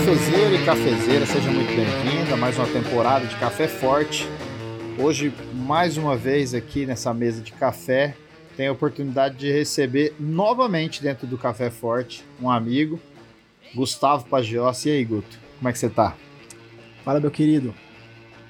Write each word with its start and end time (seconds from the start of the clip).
Cafezeiro 0.00 0.54
e 0.54 0.64
cafezeira, 0.64 1.26
seja 1.26 1.50
muito 1.50 1.68
bem-vindo 1.76 2.32
a 2.32 2.36
mais 2.36 2.56
uma 2.56 2.66
temporada 2.66 3.26
de 3.26 3.36
Café 3.36 3.68
Forte. 3.68 4.26
Hoje, 4.98 5.30
mais 5.52 5.98
uma 5.98 6.16
vez 6.16 6.54
aqui 6.54 6.86
nessa 6.86 7.12
mesa 7.12 7.42
de 7.42 7.52
café, 7.52 8.16
tenho 8.56 8.70
a 8.70 8.72
oportunidade 8.72 9.36
de 9.36 9.52
receber 9.52 10.14
novamente 10.18 11.02
dentro 11.02 11.26
do 11.26 11.36
Café 11.36 11.68
Forte 11.68 12.24
um 12.40 12.48
amigo, 12.48 12.98
Gustavo 13.74 14.24
Pagiossi. 14.24 14.88
E 14.88 14.92
aí, 14.92 15.04
Guto, 15.04 15.38
como 15.58 15.68
é 15.68 15.72
que 15.72 15.78
você 15.78 15.90
tá? 15.90 16.16
Fala, 17.04 17.20
meu 17.20 17.30
querido. 17.30 17.74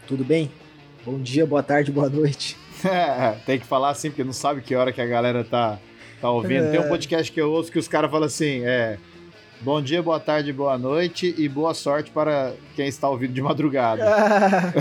Tudo 0.07 0.25
bem? 0.25 0.53
Bom 1.05 1.19
dia, 1.19 1.45
boa 1.45 1.65
tarde, 1.65 1.91
boa 1.91 2.09
noite. 2.09 2.57
É, 2.85 3.33
tem 3.45 3.59
que 3.59 3.67
falar 3.67 3.91
assim, 3.91 4.11
porque 4.11 4.23
não 4.23 4.33
sabe 4.33 4.61
que 4.61 4.77
hora 4.77 4.93
que 4.93 5.01
a 5.01 5.07
galera 5.07 5.43
tá, 5.43 5.81
tá 6.21 6.31
ouvindo. 6.31 6.67
É... 6.67 6.71
Tem 6.71 6.81
um 6.81 6.89
podcast 6.89 7.33
que 7.33 7.41
eu 7.41 7.51
ouço 7.51 7.73
que 7.73 7.79
os 7.79 7.89
caras 7.89 8.09
falam 8.09 8.27
assim, 8.27 8.65
é... 8.65 8.99
Bom 9.63 9.83
dia, 9.83 10.03
boa 10.03 10.19
tarde, 10.19 10.55
boa 10.55 10.79
noite 10.79 11.35
e 11.37 11.47
boa 11.47 11.75
sorte 11.75 12.11
para 12.11 12.55
quem 12.75 12.89
está 12.89 13.11
ouvindo 13.11 13.35
de 13.35 13.43
madrugada. 13.43 14.03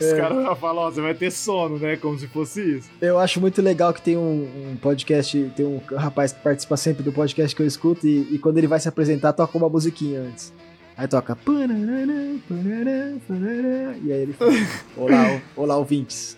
Os 0.00 0.06
é. 0.06 0.16
caras 0.16 0.42
já 0.42 0.56
falam, 0.56 0.82
ó, 0.82 0.90
você 0.90 1.00
vai 1.00 1.14
ter 1.14 1.30
sono, 1.30 1.78
né? 1.78 1.96
Como 1.96 2.18
se 2.18 2.26
fosse 2.26 2.78
isso. 2.78 2.90
Eu 3.00 3.16
acho 3.16 3.40
muito 3.40 3.62
legal 3.62 3.94
que 3.94 4.02
tem 4.02 4.16
um, 4.16 4.72
um, 4.72 4.76
podcast, 4.76 5.52
tem 5.54 5.64
um 5.64 5.80
rapaz 5.96 6.32
que 6.32 6.40
participa 6.40 6.76
sempre 6.76 7.04
do 7.04 7.12
podcast 7.12 7.54
que 7.54 7.62
eu 7.62 7.66
escuto 7.66 8.08
e, 8.08 8.26
e, 8.34 8.38
quando 8.40 8.58
ele 8.58 8.66
vai 8.66 8.80
se 8.80 8.88
apresentar, 8.88 9.32
toca 9.32 9.56
uma 9.56 9.68
musiquinha 9.68 10.20
antes. 10.20 10.52
Aí 10.96 11.06
toca. 11.06 11.38
E 14.02 14.12
aí 14.12 14.20
ele 14.20 14.32
fala: 14.32 14.50
Olá, 14.98 15.40
olá, 15.54 15.76
ouvintes. 15.76 16.36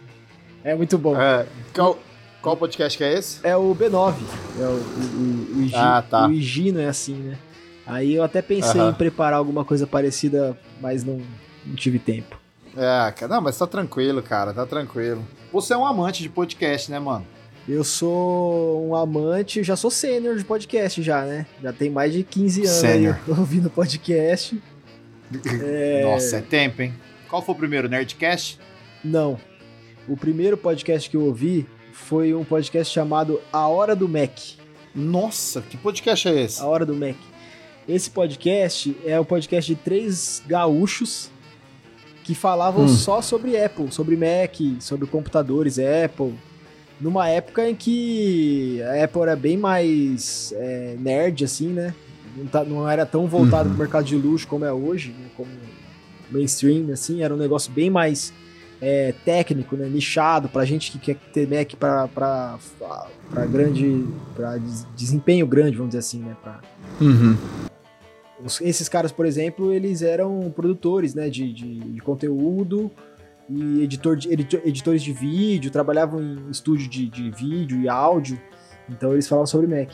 É 0.63 0.75
muito 0.75 0.99
bom. 0.99 1.19
É, 1.19 1.47
qual, 1.75 1.99
qual 2.43 2.57
podcast 2.57 2.97
que 2.97 3.05
é 3.05 3.15
esse? 3.15 3.47
É 3.47 3.57
o 3.57 3.75
B9. 3.75 4.15
É 4.59 4.63
o, 4.63 4.67
o, 4.67 5.59
o, 5.59 5.63
IG, 5.63 5.75
ah, 5.75 6.03
tá. 6.09 6.27
o 6.27 6.33
Igino 6.33 6.81
é 6.81 6.89
assim, 6.89 7.15
né? 7.15 7.39
Aí 7.87 8.15
eu 8.15 8.23
até 8.23 8.41
pensei 8.41 8.81
em 8.81 8.93
preparar 8.93 9.39
alguma 9.39 9.65
coisa 9.65 9.87
parecida, 9.87 10.57
mas 10.81 11.05
não, 11.05 11.21
não 11.67 11.75
tive 11.75 11.99
tempo. 11.99 12.39
É, 12.77 13.27
não, 13.27 13.41
mas 13.41 13.59
tá 13.59 13.67
tranquilo, 13.67 14.23
cara, 14.23 14.53
tá 14.53 14.65
tranquilo. 14.65 15.27
Você 15.53 15.75
é 15.75 15.77
um 15.77 15.85
amante 15.85 16.23
de 16.23 16.29
podcast, 16.29 16.91
né, 16.91 16.99
mano? 16.99 17.27
Eu 17.69 17.85
sou 17.85 18.89
um 18.89 18.95
amante, 18.95 19.63
já 19.63 19.77
sou 19.77 19.91
sênior 19.91 20.37
de 20.37 20.45
podcast 20.45 21.03
já, 21.03 21.25
né? 21.25 21.47
Já 21.63 21.73
tem 21.73 21.91
mais 21.91 22.13
de 22.13 22.23
15 22.23 22.61
anos 22.61 22.73
sênior. 22.73 23.19
aí 23.27 23.33
ouvindo 23.37 23.69
podcast. 23.69 24.61
é... 25.63 26.03
Nossa, 26.09 26.37
é 26.37 26.41
tempo, 26.41 26.83
hein? 26.83 26.95
Qual 27.29 27.43
foi 27.43 27.55
o 27.55 27.59
primeiro, 27.59 27.89
Nerdcast? 27.89 28.59
Não. 29.05 29.39
O 30.09 30.17
primeiro 30.17 30.57
podcast 30.57 31.11
que 31.11 31.17
eu 31.17 31.25
ouvi 31.25 31.67
foi 31.93 32.35
um 32.35 32.45
podcast 32.45 32.93
chamado 32.93 33.41
A 33.53 33.67
Hora 33.69 33.95
do 33.95 34.09
Mac. 34.09 34.39
Nossa, 34.95 35.61
que 35.61 35.77
podcast 35.77 36.29
é 36.29 36.43
esse? 36.43 36.61
A 36.61 36.67
Hora 36.67 36.85
do 36.85 36.95
Mac. 36.95 37.17
Esse 37.89 38.11
podcast 38.11 38.97
é 39.05 39.19
o 39.19 39.25
podcast 39.25 39.75
de 39.75 39.81
três 39.81 40.43
gaúchos 40.47 41.31
que 42.23 42.35
falavam 42.35 42.85
hum. 42.85 42.89
só 42.89 43.21
sobre 43.21 43.61
Apple, 43.61 43.91
sobre 43.91 44.17
Mac, 44.17 44.57
sobre 44.81 45.07
computadores 45.07 45.79
Apple. 45.79 46.35
Numa 47.01 47.29
época 47.29 47.69
em 47.69 47.75
que 47.75 48.83
a 48.83 49.05
Apple 49.05 49.23
era 49.23 49.35
bem 49.35 49.57
mais 49.57 50.53
é, 50.57 50.97
nerd, 50.99 51.45
assim, 51.45 51.69
né? 51.69 51.95
Não, 52.37 52.47
tá, 52.47 52.65
era 52.93 53.07
tão 53.07 53.27
voltado 53.27 53.69
uhum. 53.69 53.75
pro 53.75 53.85
mercado 53.85 54.05
de 54.05 54.17
luxo 54.17 54.47
como 54.47 54.65
é 54.65 54.73
hoje, 54.73 55.09
né? 55.19 55.27
como 55.37 55.51
mainstream, 56.31 56.93
assim. 56.93 57.23
Era 57.23 57.35
um 57.35 57.39
negócio 57.39 57.73
bem 57.73 57.91
mais 57.91 58.33
é, 58.81 59.15
técnico, 59.25 59.77
né? 59.77 59.89
Nichado, 59.89 60.49
pra 60.49 60.65
gente 60.65 60.93
que 60.93 60.99
quer 60.99 61.17
ter 61.33 61.49
Mac 61.49 61.75
pra 61.75 62.09
grande... 63.47 64.07
pra 64.35 64.57
desempenho 64.97 65.47
grande, 65.47 65.77
vamos 65.77 65.91
dizer 65.91 65.99
assim, 65.99 66.21
né? 66.21 66.37
Pra, 66.43 66.61
uhum 67.01 67.37
esses 68.63 68.89
caras, 68.89 69.13
por 69.13 69.27
exemplo, 69.27 69.73
eles 69.73 70.03
eram 70.03 70.51
produtores 70.55 71.15
né, 71.15 71.29
de, 71.29 71.53
de, 71.53 71.79
de 71.79 72.01
conteúdo 72.01 72.91
e 73.49 73.83
editor 73.83 74.17
de, 74.17 74.33
editores 74.33 75.03
de 75.03 75.13
vídeo, 75.13 75.71
trabalhavam 75.71 76.23
em 76.23 76.51
estúdio 76.51 76.89
de, 76.89 77.09
de 77.09 77.31
vídeo 77.31 77.81
e 77.81 77.89
áudio, 77.89 78.41
então 78.89 79.13
eles 79.13 79.29
falavam 79.29 79.47
sobre 79.47 79.67
Mac. 79.67 79.91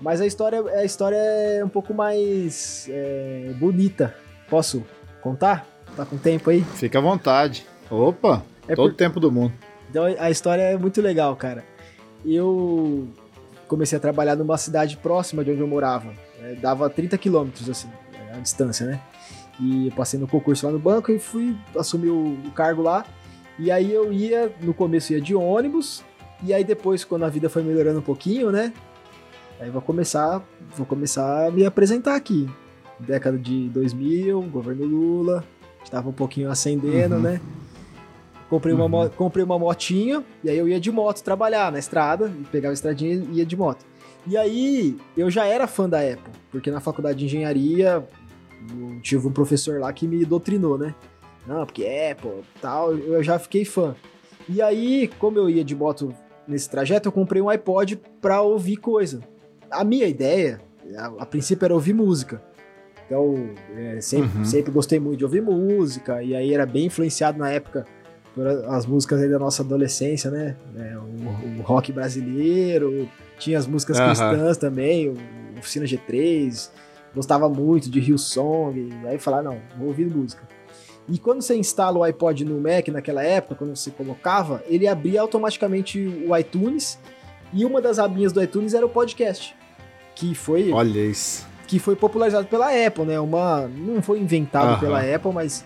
Mas 0.00 0.20
a 0.20 0.26
história, 0.26 0.60
a 0.60 0.84
história 0.84 1.16
é 1.16 1.64
um 1.64 1.68
pouco 1.68 1.94
mais 1.94 2.88
é, 2.90 3.52
bonita. 3.58 4.14
Posso 4.50 4.82
contar? 5.20 5.64
Tá 5.96 6.04
com 6.04 6.16
tempo 6.16 6.50
aí? 6.50 6.64
Fica 6.74 6.98
à 6.98 7.02
vontade. 7.02 7.64
Opa, 7.92 8.42
é 8.66 8.74
todo 8.74 8.86
o 8.86 8.90
por... 8.90 8.96
tempo 8.96 9.20
do 9.20 9.30
mundo. 9.30 9.52
Então 9.90 10.04
a 10.04 10.30
história 10.30 10.62
é 10.62 10.78
muito 10.78 11.02
legal, 11.02 11.36
cara. 11.36 11.62
Eu 12.24 13.06
comecei 13.68 13.98
a 13.98 14.00
trabalhar 14.00 14.34
numa 14.34 14.56
cidade 14.56 14.96
próxima 14.96 15.44
de 15.44 15.50
onde 15.50 15.60
eu 15.60 15.68
morava. 15.68 16.12
É, 16.40 16.54
dava 16.54 16.88
30 16.88 17.18
quilômetros, 17.18 17.68
assim, 17.68 17.88
a 18.34 18.38
distância, 18.38 18.86
né? 18.86 19.00
E 19.60 19.88
eu 19.88 19.92
passei 19.92 20.18
no 20.18 20.26
concurso 20.26 20.64
lá 20.64 20.72
no 20.72 20.78
banco 20.78 21.12
e 21.12 21.18
fui 21.18 21.54
assumir 21.76 22.08
o, 22.08 22.32
o 22.46 22.50
cargo 22.52 22.80
lá. 22.80 23.04
E 23.58 23.70
aí 23.70 23.92
eu 23.92 24.10
ia, 24.10 24.50
no 24.62 24.72
começo 24.72 25.12
ia 25.12 25.20
de 25.20 25.34
ônibus, 25.34 26.02
e 26.42 26.54
aí 26.54 26.64
depois, 26.64 27.04
quando 27.04 27.24
a 27.24 27.28
vida 27.28 27.50
foi 27.50 27.62
melhorando 27.62 27.98
um 27.98 28.02
pouquinho, 28.02 28.50
né? 28.50 28.72
Aí 29.60 29.70
vou 29.70 29.82
começar, 29.82 30.42
vou 30.74 30.86
começar 30.86 31.46
a 31.46 31.50
me 31.50 31.66
apresentar 31.66 32.16
aqui. 32.16 32.48
Década 32.98 33.36
de 33.36 33.68
2000, 33.68 34.40
governo 34.42 34.84
Lula, 34.86 35.44
estava 35.84 36.08
um 36.08 36.12
pouquinho 36.12 36.50
acendendo, 36.50 37.16
uhum. 37.16 37.20
né? 37.20 37.40
Comprei 38.52 38.74
uma, 38.74 38.84
uhum. 38.84 39.08
comprei 39.08 39.42
uma 39.42 39.58
motinha, 39.58 40.22
e 40.44 40.50
aí 40.50 40.58
eu 40.58 40.68
ia 40.68 40.78
de 40.78 40.92
moto 40.92 41.22
trabalhar 41.22 41.72
na 41.72 41.78
estrada, 41.78 42.30
pegava 42.50 42.70
a 42.70 42.74
estradinha 42.74 43.14
e 43.32 43.38
ia 43.38 43.46
de 43.46 43.56
moto. 43.56 43.82
E 44.26 44.36
aí, 44.36 44.94
eu 45.16 45.30
já 45.30 45.46
era 45.46 45.66
fã 45.66 45.88
da 45.88 46.00
Apple, 46.00 46.30
porque 46.50 46.70
na 46.70 46.78
faculdade 46.78 47.18
de 47.18 47.24
engenharia 47.24 48.06
eu 48.78 49.00
tive 49.00 49.26
um 49.26 49.32
professor 49.32 49.80
lá 49.80 49.90
que 49.90 50.06
me 50.06 50.22
doutrinou, 50.26 50.76
né? 50.76 50.94
Não, 51.46 51.64
porque 51.64 51.82
Apple 51.82 52.42
tal, 52.60 52.94
eu 52.94 53.22
já 53.22 53.38
fiquei 53.38 53.64
fã. 53.64 53.96
E 54.46 54.60
aí, 54.60 55.08
como 55.18 55.38
eu 55.38 55.48
ia 55.48 55.64
de 55.64 55.74
moto 55.74 56.14
nesse 56.46 56.68
trajeto, 56.68 57.08
eu 57.08 57.12
comprei 57.12 57.40
um 57.40 57.48
iPod 57.48 58.02
pra 58.20 58.42
ouvir 58.42 58.76
coisa. 58.76 59.20
A 59.70 59.82
minha 59.82 60.06
ideia, 60.06 60.60
a, 60.98 61.06
a 61.22 61.24
princípio, 61.24 61.64
era 61.64 61.72
ouvir 61.72 61.94
música. 61.94 62.42
Então, 63.06 63.34
é, 63.74 63.98
sempre, 64.02 64.40
uhum. 64.40 64.44
sempre 64.44 64.70
gostei 64.70 65.00
muito 65.00 65.20
de 65.20 65.24
ouvir 65.24 65.40
música, 65.40 66.22
e 66.22 66.36
aí 66.36 66.52
era 66.52 66.66
bem 66.66 66.84
influenciado 66.84 67.38
na 67.38 67.50
época 67.50 67.86
as 68.68 68.86
músicas 68.86 69.28
da 69.30 69.38
nossa 69.38 69.62
adolescência, 69.62 70.30
né? 70.30 70.56
É, 70.76 70.96
o, 70.96 71.58
o, 71.58 71.62
rock 71.62 71.92
brasileiro, 71.92 73.08
tinha 73.38 73.58
as 73.58 73.66
músicas 73.66 73.98
uhum. 73.98 74.06
cristãs 74.06 74.56
também, 74.56 75.08
o 75.08 75.16
Oficina 75.58 75.84
G3, 75.84 76.70
gostava 77.14 77.48
muito 77.48 77.90
de 77.90 78.00
Hillsong, 78.00 78.90
aí 79.06 79.18
falar, 79.18 79.42
não, 79.42 79.58
vou 79.76 79.88
ouvir 79.88 80.06
música. 80.06 80.42
E 81.08 81.18
quando 81.18 81.42
você 81.42 81.56
instala 81.56 81.98
o 81.98 82.02
iPod 82.02 82.44
no 82.44 82.60
Mac 82.60 82.88
naquela 82.88 83.22
época, 83.22 83.56
quando 83.56 83.76
você 83.76 83.90
colocava, 83.90 84.62
ele 84.66 84.86
abria 84.86 85.20
automaticamente 85.20 85.98
o 86.26 86.36
iTunes, 86.36 86.98
e 87.52 87.64
uma 87.64 87.82
das 87.82 87.98
abinhas 87.98 88.32
do 88.32 88.42
iTunes 88.42 88.72
era 88.72 88.86
o 88.86 88.88
podcast, 88.88 89.54
que 90.14 90.34
foi... 90.34 90.70
Olha 90.72 91.00
isso. 91.00 91.46
Que 91.66 91.78
foi 91.78 91.96
popularizado 91.96 92.46
pela 92.46 92.68
Apple, 92.68 93.04
né? 93.04 93.20
Uma, 93.20 93.66
não 93.66 94.00
foi 94.00 94.20
inventado 94.20 94.74
uhum. 94.74 94.80
pela 94.80 95.00
Apple, 95.00 95.32
mas 95.32 95.64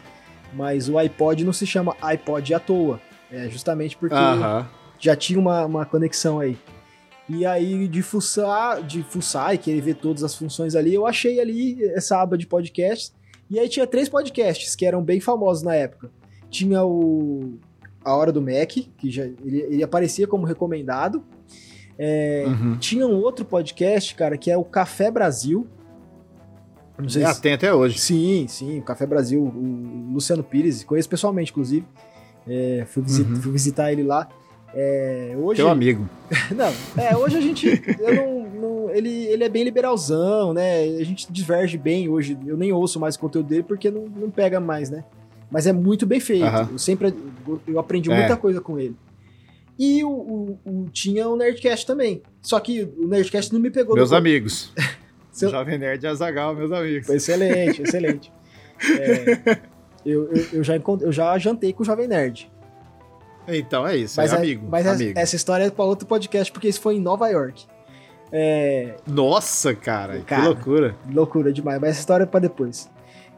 mas 0.53 0.89
o 0.89 0.99
iPod 0.99 1.45
não 1.45 1.53
se 1.53 1.67
chama 1.67 1.97
iPod 2.01 2.55
à 2.55 2.61
toa. 2.61 3.01
É 3.31 3.49
justamente 3.49 3.97
porque 3.97 4.15
uh 4.15 4.19
-huh. 4.19 4.67
já 4.99 5.17
tinha 5.17 5.39
uma, 5.39 5.65
uma 5.65 5.85
conexão 5.85 6.41
aí. 6.41 6.57
E 7.29 7.45
aí, 7.45 7.89
de 7.89 8.03
fuçar, 8.03 8.83
de 8.83 9.03
fuçar 9.03 9.55
e 9.55 9.59
querer 9.59 9.81
ver 9.81 9.95
todas 9.95 10.23
as 10.23 10.35
funções 10.35 10.77
ali, 10.77 10.95
eu 10.95 11.07
achei 11.07 11.41
ali 11.41 11.83
essa 11.93 12.21
aba 12.21 12.39
de 12.39 12.47
podcasts. 12.47 13.13
E 13.51 13.59
aí 13.59 13.69
tinha 13.69 13.87
três 13.87 14.09
podcasts 14.09 14.77
que 14.77 14.87
eram 14.87 15.03
bem 15.03 15.21
famosos 15.21 15.63
na 15.63 15.75
época. 15.75 16.11
Tinha 16.49 16.85
o 16.85 17.59
A 18.05 18.15
Hora 18.15 18.31
do 18.31 18.41
Mac, 18.41 18.71
que 18.71 19.11
já 19.11 19.25
ele, 19.25 19.61
ele 19.69 19.83
aparecia 19.83 20.27
como 20.27 20.47
recomendado. 20.47 21.25
É, 21.99 22.45
uhum. 22.47 22.77
Tinha 22.79 23.07
um 23.07 23.17
outro 23.17 23.45
podcast, 23.45 24.15
cara, 24.15 24.37
que 24.37 24.51
é 24.51 24.57
o 24.57 24.65
Café 24.65 25.11
Brasil, 25.11 25.67
não 26.99 27.09
sei 27.09 27.23
é, 27.23 27.33
se... 27.33 27.41
tem 27.41 27.53
até 27.53 27.73
hoje. 27.73 27.99
Sim, 27.99 28.47
sim. 28.49 28.79
O 28.79 28.83
Café 28.83 29.07
Brasil, 29.07 29.43
o 29.43 30.13
Luciano 30.13 30.43
Pires, 30.43 30.85
conheço 30.85 31.09
pessoalmente, 31.09 31.51
inclusive. 31.51 31.87
É, 32.47 32.85
fui, 32.87 33.03
visit... 33.03 33.29
uhum. 33.29 33.37
fui, 33.37 33.53
visitar 33.53 33.93
ele 33.93 34.03
lá. 34.03 34.29
É, 34.75 35.35
hoje... 35.39 35.57
Teu 35.57 35.69
amigo. 35.69 36.09
não, 36.55 36.73
é, 37.03 37.17
hoje 37.17 37.37
a 37.37 37.41
gente. 37.41 37.83
Não, 38.01 38.51
não, 38.51 38.91
ele, 38.91 39.11
ele 39.27 39.45
é 39.45 39.49
bem 39.49 39.65
liberalzão, 39.65 40.53
né? 40.53 40.83
A 40.83 41.05
gente 41.05 41.31
diverge 41.31 41.77
bem 41.77 42.09
hoje. 42.09 42.37
Eu 42.47 42.57
nem 42.57 42.73
ouço 42.73 42.99
mais 42.99 43.17
o 43.17 43.19
conteúdo 43.19 43.49
dele 43.49 43.63
porque 43.63 43.91
não, 43.91 44.07
não 44.07 44.31
pega 44.31 44.61
mais, 44.61 44.91
né? 44.91 45.05
Mas 45.51 45.67
é 45.67 45.73
muito 45.73 46.07
bem 46.07 46.21
feito. 46.21 46.45
Uhum. 46.45 46.69
Eu 46.73 46.79
sempre 46.79 47.15
eu 47.67 47.79
aprendi 47.79 48.11
é. 48.11 48.17
muita 48.17 48.37
coisa 48.37 48.61
com 48.61 48.79
ele. 48.79 48.97
E 49.79 50.03
o, 50.03 50.11
o, 50.11 50.59
o, 50.65 50.91
tinha 50.91 51.29
o 51.29 51.37
Nerdcast 51.37 51.87
também. 51.87 52.23
Só 52.41 52.59
que 52.59 52.83
o 52.83 53.07
Nerdcast 53.07 53.53
não 53.53 53.61
me 53.61 53.71
pegou. 53.71 53.95
Meus 53.95 54.13
amigos. 54.13 54.73
Seu... 55.37 55.51
Jovem 55.51 55.79
Nerd 55.79 56.03
e 56.03 56.07
Azagal, 56.07 56.55
meus 56.55 56.73
amigos. 56.73 57.09
excelente, 57.09 57.83
excelente. 57.83 58.33
É, 58.79 59.59
eu, 60.05 60.31
eu, 60.31 60.47
eu, 60.53 60.63
já 60.63 60.77
eu 60.77 61.11
já 61.11 61.39
jantei 61.39 61.73
com 61.73 61.83
o 61.83 61.87
Jovem 61.87 62.07
Nerd. 62.07 62.53
Então 63.49 63.87
é 63.87 63.97
isso, 63.97 64.21
mas 64.21 64.35
é, 64.35 64.37
amigo. 64.37 64.67
Mas 64.69 64.87
amigo. 64.87 65.19
essa 65.19 65.35
história 65.35 65.65
é 65.65 65.71
para 65.71 65.87
outro 65.87 66.07
podcast, 66.07 66.53
porque 66.53 66.69
isso 66.69 66.81
foi 66.81 66.97
em 66.97 67.01
Nova 67.01 67.27
York. 67.29 67.65
É, 68.31 68.97
Nossa, 69.07 69.75
cara, 69.75 70.21
Cara. 70.21 70.43
que 70.43 70.49
loucura. 70.49 70.97
loucura 71.11 71.53
demais, 71.53 71.81
mas 71.81 71.91
essa 71.93 72.01
história 72.01 72.25
é 72.25 72.27
pra 72.27 72.39
depois. 72.39 72.91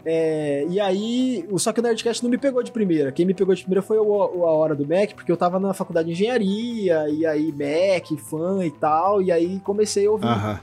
É, 0.05 0.67
e 0.69 0.81
aí, 0.81 1.47
só 1.57 1.73
que 1.73 1.81
o 1.81 1.83
Nerdcast 1.83 2.23
não 2.23 2.31
me 2.31 2.39
pegou 2.39 2.63
de 2.63 2.73
primeira. 2.73 3.13
Quem 3.13 3.27
me 3.27 3.35
pegou 3.35 3.55
de 3.55 3.63
primeira 3.63 3.83
foi 3.83 3.99
o, 3.99 4.05
o 4.05 4.45
A 4.45 4.53
Hora 4.53 4.75
do 4.75 4.87
Mac, 4.87 5.13
porque 5.15 5.31
eu 5.31 5.37
tava 5.37 5.61
na 5.61 5.75
faculdade 5.75 6.07
de 6.07 6.15
engenharia, 6.15 7.09
e 7.11 7.27
aí 7.27 7.53
Mac, 7.53 8.19
fã 8.19 8.65
e 8.65 8.71
tal, 8.71 9.21
e 9.21 9.31
aí 9.31 9.61
comecei 9.61 10.07
a 10.07 10.11
ouvir. 10.11 10.27
Aham. 10.27 10.61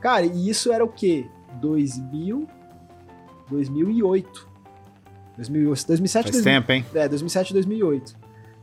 Cara, 0.00 0.24
e 0.26 0.48
isso 0.48 0.72
era 0.72 0.84
o 0.84 0.88
quê? 0.88 1.26
2000, 1.60 2.46
2008. 3.50 4.48
2008 5.36 5.86
2007, 5.86 6.22
Faz 6.24 6.42
2000, 6.42 6.60
tempo, 6.60 6.72
hein? 6.72 6.84
é, 6.94 7.08
2007, 7.08 7.52
2008. 7.52 8.16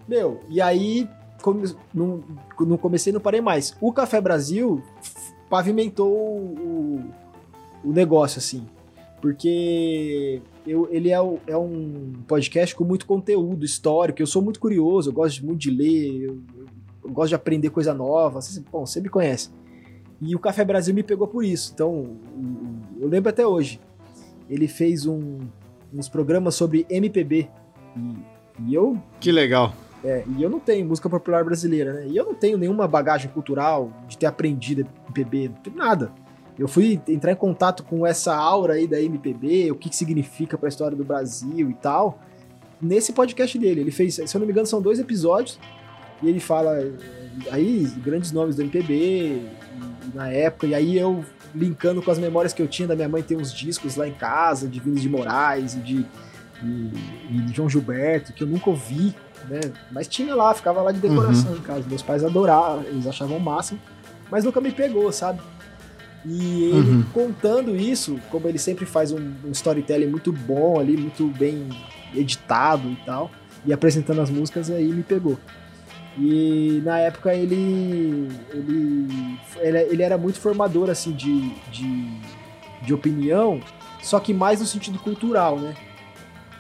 Meu, 0.08 0.40
e 0.50 0.60
aí 0.62 1.08
come, 1.42 1.72
não, 1.94 2.24
não 2.60 2.78
comecei 2.78 3.14
não 3.14 3.20
parei 3.22 3.42
mais. 3.42 3.76
O 3.80 3.92
Café 3.94 4.20
Brasil 4.20 4.82
pavimentou 5.50 6.12
o, 6.12 7.04
o 7.84 7.92
negócio, 7.92 8.40
assim. 8.40 8.66
Porque 9.22 10.42
eu, 10.68 10.88
ele 10.92 11.10
é, 11.10 11.22
o- 11.22 11.40
é 11.48 11.56
um 11.56 12.12
podcast 12.28 12.76
com 12.76 12.84
muito 12.84 13.06
conteúdo 13.06 13.64
histórico. 13.64 14.22
Eu 14.22 14.28
sou 14.28 14.42
muito 14.42 14.60
curioso, 14.60 15.10
eu 15.10 15.14
gosto 15.14 15.46
muito 15.46 15.62
de 15.62 15.72
ler, 15.72 16.24
eu, 16.24 16.40
eu 17.06 17.10
gosto 17.12 17.30
de 17.30 17.36
aprender 17.36 17.70
coisa 17.70 17.94
nova. 17.94 18.40
Bom, 18.72 18.86
você 18.86 19.00
me 19.00 19.08
conhece. 19.10 19.50
E 20.26 20.36
o 20.36 20.40
Café 20.40 20.64
Brasil 20.64 20.94
me 20.94 21.04
pegou 21.04 21.28
por 21.28 21.44
isso. 21.44 21.72
Então, 21.74 22.16
eu 23.00 23.08
lembro 23.08 23.30
até 23.30 23.46
hoje. 23.46 23.80
Ele 24.50 24.68
fez 24.68 25.06
um- 25.06 25.40
uns 25.94 26.08
programas 26.08 26.56
sobre 26.56 26.86
MPB. 26.90 27.50
E, 27.98 28.16
e 28.70 28.74
eu 28.74 28.98
Que 29.20 29.32
legal. 29.32 29.74
é, 30.04 30.24
e 30.38 30.42
eu 30.42 30.50
não 30.50 30.60
tenho 30.60 30.86
música 30.88 31.10
popular 31.10 31.44
brasileira, 31.44 31.94
né? 31.94 32.08
E 32.08 32.16
eu 32.16 32.26
não 32.26 32.34
tenho 32.34 32.58
nenhuma 32.58 32.88
bagagem 32.88 33.30
cultural 33.32 33.92
de 34.08 34.18
ter 34.18 34.26
aprendido 34.26 34.82
MPB, 35.08 35.50
não 35.50 35.56
tenho 35.56 35.76
nada. 35.76 36.12
Eu 36.58 36.68
fui 36.68 37.02
entrar 37.08 37.32
em 37.32 37.36
contato 37.36 37.84
com 37.84 38.06
essa 38.06 38.36
aura 38.36 38.74
aí 38.76 38.88
da 38.88 39.02
MPB, 39.02 39.72
o 39.72 39.76
que, 39.76 39.90
que 39.90 39.96
significa 39.96 40.58
para 40.58 40.68
a 40.68 40.70
história 40.70 40.96
do 40.96 41.04
Brasil 41.04 41.70
e 41.70 41.74
tal, 41.74 42.20
nesse 42.82 43.12
podcast 43.12 43.58
dele. 43.58 43.82
Ele 43.82 43.92
fez, 43.92 44.16
se 44.16 44.22
eu 44.36 44.40
não 44.40 44.46
me 44.46 44.52
engano, 44.54 44.68
são 44.68 44.80
dois 44.82 45.00
episódios, 45.00 45.60
e 46.22 46.30
ele 46.30 46.40
fala 46.40 46.78
aí 47.52 47.84
grandes 48.04 48.32
nomes 48.32 48.56
do 48.56 48.62
MPB 48.62 48.94
e- 48.94 49.48
e 50.12 50.16
na 50.16 50.28
época, 50.30 50.68
e 50.68 50.76
aí 50.76 50.98
eu 50.98 51.24
linkando 51.56 52.02
com 52.02 52.10
as 52.12 52.18
memórias 52.20 52.54
que 52.54 52.62
eu 52.62 52.68
tinha 52.68 52.88
da 52.88 52.96
minha 52.96 53.08
mãe 53.10 53.22
ter 53.24 53.36
uns 53.36 53.54
discos 53.54 53.96
lá 53.96 54.08
em 54.08 54.14
casa, 54.14 54.68
de 54.68 54.80
Vinícius 54.80 55.04
de 55.04 55.10
Moraes 55.10 55.74
e 55.76 55.80
de, 55.80 56.06
e, 56.64 57.42
de 57.42 57.54
João 57.54 57.70
Gilberto, 57.70 58.34
que 58.34 58.44
eu 58.44 58.48
nunca 58.48 58.70
ouvi, 58.70 59.14
né? 59.50 59.60
Mas 59.92 60.08
tinha 60.08 60.34
lá, 60.36 60.54
ficava 60.54 60.82
lá 60.82 60.92
de 60.92 61.00
decoração 61.00 61.56
em 61.56 61.62
casa. 61.62 61.86
Meus 61.88 62.02
pais 62.02 62.24
adoravam, 62.24 62.84
eles 62.86 63.06
achavam 63.06 63.38
o 63.38 63.40
máximo, 63.42 63.80
mas 64.32 64.44
nunca 64.44 64.60
me 64.62 64.72
pegou, 64.72 65.12
sabe? 65.12 65.40
E 66.26 66.64
ele 66.64 66.92
Uhum. 66.92 67.04
contando 67.14 67.76
isso, 67.76 68.18
como 68.30 68.48
ele 68.48 68.58
sempre 68.58 68.86
faz 68.86 69.12
um, 69.12 69.20
um 69.46 69.52
storytelling 69.52 70.08
muito 70.08 70.32
bom 70.32 70.80
ali, 70.80 70.96
muito 70.96 71.28
bem 71.28 71.68
editado 72.16 72.90
e 72.90 72.96
tal, 73.06 73.30
e 73.66 73.74
apresentando 73.74 74.22
as 74.22 74.30
músicas, 74.30 74.70
aí 74.72 74.88
me 74.88 75.04
pegou. 75.04 75.38
E 76.18 76.82
na 76.86 77.00
época 77.00 77.34
ele 77.34 78.28
ele, 78.54 79.80
ele, 79.90 80.04
era 80.04 80.18
muito 80.18 80.40
formador 80.40 80.90
assim 80.90 81.12
de, 81.12 81.50
de, 81.72 82.08
de 82.84 82.94
opinião, 82.94 83.60
só 84.02 84.20
que 84.20 84.34
mais 84.34 84.60
no 84.60 84.66
sentido 84.68 85.00
cultural, 85.00 85.58
né? 85.58 85.74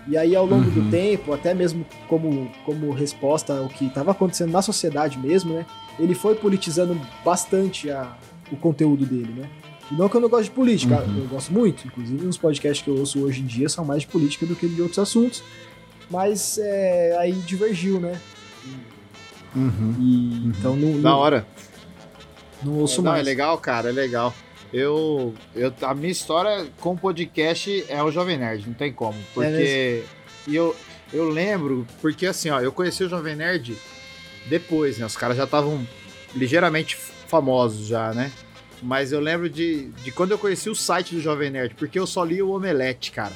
E 0.08 0.18
aí 0.18 0.36
ao 0.36 0.46
longo 0.46 0.68
Uhum. 0.68 0.84
do 0.84 0.90
tempo, 0.90 1.34
até 1.34 1.54
mesmo 1.54 1.86
como, 2.10 2.52
como 2.66 2.92
resposta 2.92 3.58
ao 3.60 3.68
que 3.70 3.86
estava 3.86 4.12
acontecendo 4.12 4.52
na 4.52 4.62
sociedade 4.62 5.18
mesmo, 5.20 5.54
né? 5.54 5.66
Ele 6.00 6.16
foi 6.16 6.36
politizando 6.36 7.00
bastante 7.24 7.90
a, 7.92 8.12
o 8.52 8.58
conteúdo 8.58 9.06
dele, 9.06 9.34
né? 9.38 9.50
E 9.92 9.96
não 9.96 10.10
que 10.10 10.16
eu 10.18 10.22
não 10.22 10.30
gosto 10.30 10.46
de 10.46 10.52
política, 10.52 11.04
Uhum. 11.04 11.20
eu 11.22 11.28
gosto 11.28 11.54
muito. 11.54 11.86
Inclusive, 11.88 12.26
os 12.26 12.38
podcasts 12.38 12.84
que 12.84 12.90
eu 12.90 12.98
ouço 12.98 13.24
hoje 13.24 13.42
em 13.42 13.46
dia 13.46 13.70
são 13.70 13.86
mais 13.86 14.02
de 14.02 14.08
política 14.08 14.46
do 14.46 14.56
que 14.56 14.68
de 14.68 14.82
outros 14.82 14.98
assuntos. 15.00 15.44
Mas 16.10 16.58
é, 16.58 17.16
aí 17.20 17.32
divergiu, 17.34 18.00
né? 18.00 18.20
Uhum. 19.56 19.96
E, 20.00 20.48
Então 20.48 20.76
não, 20.76 21.02
Da 21.02 21.10
não, 21.12 21.18
hora. 21.18 21.48
não 22.64 22.74
ouço 22.80 23.02
não, 23.02 23.12
mais. 23.12 23.22
é 23.22 23.30
legal, 23.30 23.58
cara, 23.58 23.90
é 23.90 23.92
legal. 23.92 24.34
Eu, 24.72 25.34
eu, 25.56 25.72
a 25.84 25.94
minha 25.94 26.12
história 26.12 26.66
com 26.80 26.98
podcast 26.98 27.86
é 27.88 28.02
o 28.02 28.10
Jovem 28.12 28.38
Nerd, 28.38 28.66
não 28.66 28.74
tem 28.74 28.92
como. 28.92 29.18
Porque 29.34 30.04
e 30.48 30.56
eu, 30.56 30.76
eu 31.14 31.30
lembro, 31.30 31.86
porque 32.02 32.26
assim, 32.26 32.50
ó, 32.50 32.60
eu 32.60 32.72
conheci 32.72 33.04
o 33.04 33.10
Jovem 33.10 33.36
Nerd 33.36 33.78
depois, 34.48 34.98
né? 34.98 35.06
Os 35.06 35.16
caras 35.16 35.38
já 35.38 35.44
estavam 35.44 35.86
ligeiramente 36.36 36.96
famosos 37.28 37.86
já, 37.86 38.14
né? 38.14 38.32
Mas 38.82 39.12
eu 39.12 39.20
lembro 39.20 39.50
de, 39.50 39.90
de 40.04 40.12
quando 40.12 40.32
eu 40.32 40.38
conheci 40.38 40.70
o 40.70 40.76
site 40.76 41.16
do 41.16 41.22
Jovem 41.22 41.50
Nerd, 41.52 41.76
porque 41.76 41.98
eu 41.98 42.06
só 42.08 42.24
li 42.24 42.42
o 42.42 42.50
Omelete, 42.52 43.12
cara. 43.12 43.34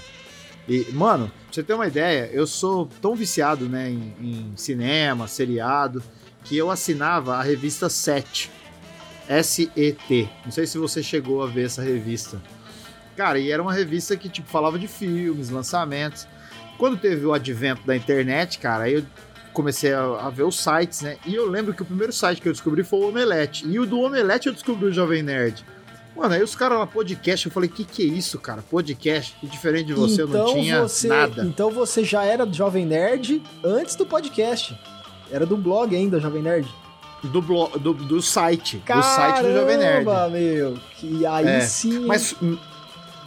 E, 0.68 0.88
mano, 0.92 1.28
pra 1.28 1.54
você 1.54 1.64
ter 1.64 1.74
uma 1.74 1.88
ideia, 1.88 2.30
eu 2.34 2.46
sou 2.46 2.90
tão 3.02 3.16
viciado, 3.16 3.70
né, 3.70 3.90
em, 3.90 4.14
em 4.20 4.54
cinema, 4.56 5.28
seriado, 5.28 6.04
que 6.44 6.58
eu 6.58 6.70
assinava 6.70 7.38
a 7.38 7.42
revista 7.42 7.90
7. 7.90 8.52
S-E-T. 9.30 10.30
Não 10.46 10.52
sei 10.52 10.66
se 10.66 10.78
você 10.78 11.04
chegou 11.04 11.44
a 11.44 11.48
ver 11.48 11.66
essa 11.66 11.82
revista. 11.82 12.42
Cara, 13.16 13.40
e 13.40 13.52
era 13.52 13.62
uma 13.62 13.74
revista 13.74 14.16
que, 14.16 14.30
tipo, 14.30 14.48
falava 14.48 14.78
de 14.78 14.88
filmes, 14.88 15.50
lançamentos. 15.50 16.28
Quando 16.78 16.98
teve 16.98 17.26
o 17.26 17.34
advento 17.34 17.86
da 17.86 17.96
internet, 17.96 18.60
cara, 18.60 18.86
aí 18.86 18.94
eu 18.94 19.06
comecei 19.52 19.92
a, 19.92 20.28
a 20.28 20.30
ver 20.30 20.44
os 20.44 20.60
sites, 20.60 21.02
né? 21.02 21.18
E 21.26 21.34
eu 21.34 21.50
lembro 21.50 21.74
que 21.74 21.82
o 21.82 21.86
primeiro 21.86 22.14
site 22.14 22.40
que 22.40 22.48
eu 22.48 22.54
descobri 22.54 22.84
foi 22.84 23.00
o 23.00 23.10
Omelete. 23.10 23.68
E 23.68 23.80
o 23.80 23.86
do 23.86 24.00
Omelete 24.00 24.48
eu 24.48 24.54
descobri 24.54 24.86
o 24.86 24.94
Jovem 24.94 25.24
Nerd. 25.24 25.66
Mano, 26.18 26.34
aí 26.34 26.42
os 26.42 26.56
caras 26.56 26.80
lá, 26.80 26.88
podcast, 26.88 27.46
eu 27.46 27.52
falei, 27.52 27.70
que 27.70 27.84
que 27.84 28.02
é 28.02 28.06
isso, 28.06 28.40
cara? 28.40 28.64
Podcast? 28.68 29.36
Diferente 29.44 29.86
de 29.88 29.94
você, 29.94 30.24
eu 30.24 30.28
não 30.28 30.54
tinha 30.54 30.82
você, 30.82 31.08
nada. 31.08 31.44
Então 31.46 31.70
você 31.70 32.04
já 32.04 32.24
era 32.26 32.52
Jovem 32.52 32.86
Nerd 32.88 33.42
antes 33.64 33.96
do 33.96 34.04
podcast. 34.06 34.76
Era 35.30 35.46
do 35.46 35.56
blog 35.56 35.96
ainda, 35.96 36.20
Jovem 36.20 36.42
Nerd. 36.42 36.68
Do, 37.24 37.42
blog, 37.42 37.78
do, 37.80 37.94
do 37.94 38.22
site. 38.22 38.78
do 38.78 39.04
site 39.04 39.44
do 39.44 39.54
Jovem 39.54 39.78
Nerd. 39.78 40.06
Caramba, 40.06 40.30
meu. 40.30 40.78
Que 40.96 41.26
aí 41.26 41.46
É, 41.48 41.62
sim. 41.62 42.00
Mas, 42.06 42.36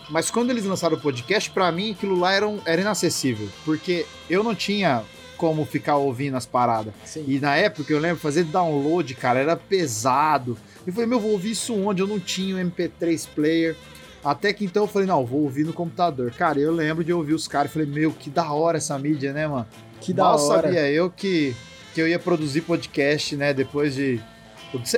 mas 0.08 0.30
quando 0.30 0.50
eles 0.50 0.64
lançaram 0.64 0.96
o 0.96 1.00
podcast, 1.00 1.48
pra 1.50 1.70
mim 1.70 1.92
aquilo 1.92 2.18
lá 2.18 2.32
era, 2.32 2.48
um- 2.48 2.60
era 2.64 2.80
inacessível. 2.80 3.48
Porque 3.64 4.04
eu 4.28 4.42
não 4.42 4.54
tinha 4.54 5.02
como 5.40 5.64
ficar 5.64 5.96
ouvindo 5.96 6.36
as 6.36 6.44
paradas. 6.44 6.92
Sim. 7.02 7.24
E 7.26 7.40
na 7.40 7.56
época 7.56 7.90
eu 7.90 7.98
lembro 7.98 8.18
fazer 8.18 8.44
download, 8.44 9.14
cara, 9.14 9.40
era 9.40 9.56
pesado. 9.56 10.54
Eu 10.86 10.92
falei, 10.92 11.08
meu, 11.08 11.18
vou 11.18 11.30
ouvir 11.30 11.52
isso 11.52 11.74
onde? 11.74 12.02
Eu 12.02 12.06
não 12.06 12.20
tinha 12.20 12.54
um 12.54 12.70
MP3 12.70 13.26
player. 13.34 13.74
Até 14.22 14.52
que 14.52 14.66
então 14.66 14.82
eu 14.82 14.86
falei, 14.86 15.08
não, 15.08 15.24
vou 15.24 15.40
ouvir 15.40 15.64
no 15.64 15.72
computador. 15.72 16.30
Cara, 16.32 16.58
eu 16.60 16.70
lembro 16.70 17.02
de 17.02 17.10
ouvir 17.10 17.32
os 17.32 17.48
caras 17.48 17.70
e 17.70 17.72
falei, 17.72 17.88
meu, 17.88 18.12
que 18.12 18.28
da 18.28 18.52
hora 18.52 18.76
essa 18.76 18.98
mídia, 18.98 19.32
né, 19.32 19.48
mano? 19.48 19.66
que 19.98 20.12
da 20.12 20.24
Mal 20.24 20.38
hora. 20.46 20.62
sabia 20.62 20.90
eu 20.90 21.10
que, 21.10 21.54
que 21.94 22.02
eu 22.02 22.06
ia 22.06 22.18
produzir 22.18 22.60
podcast, 22.62 23.34
né, 23.36 23.54
depois 23.54 23.94
de... 23.94 24.20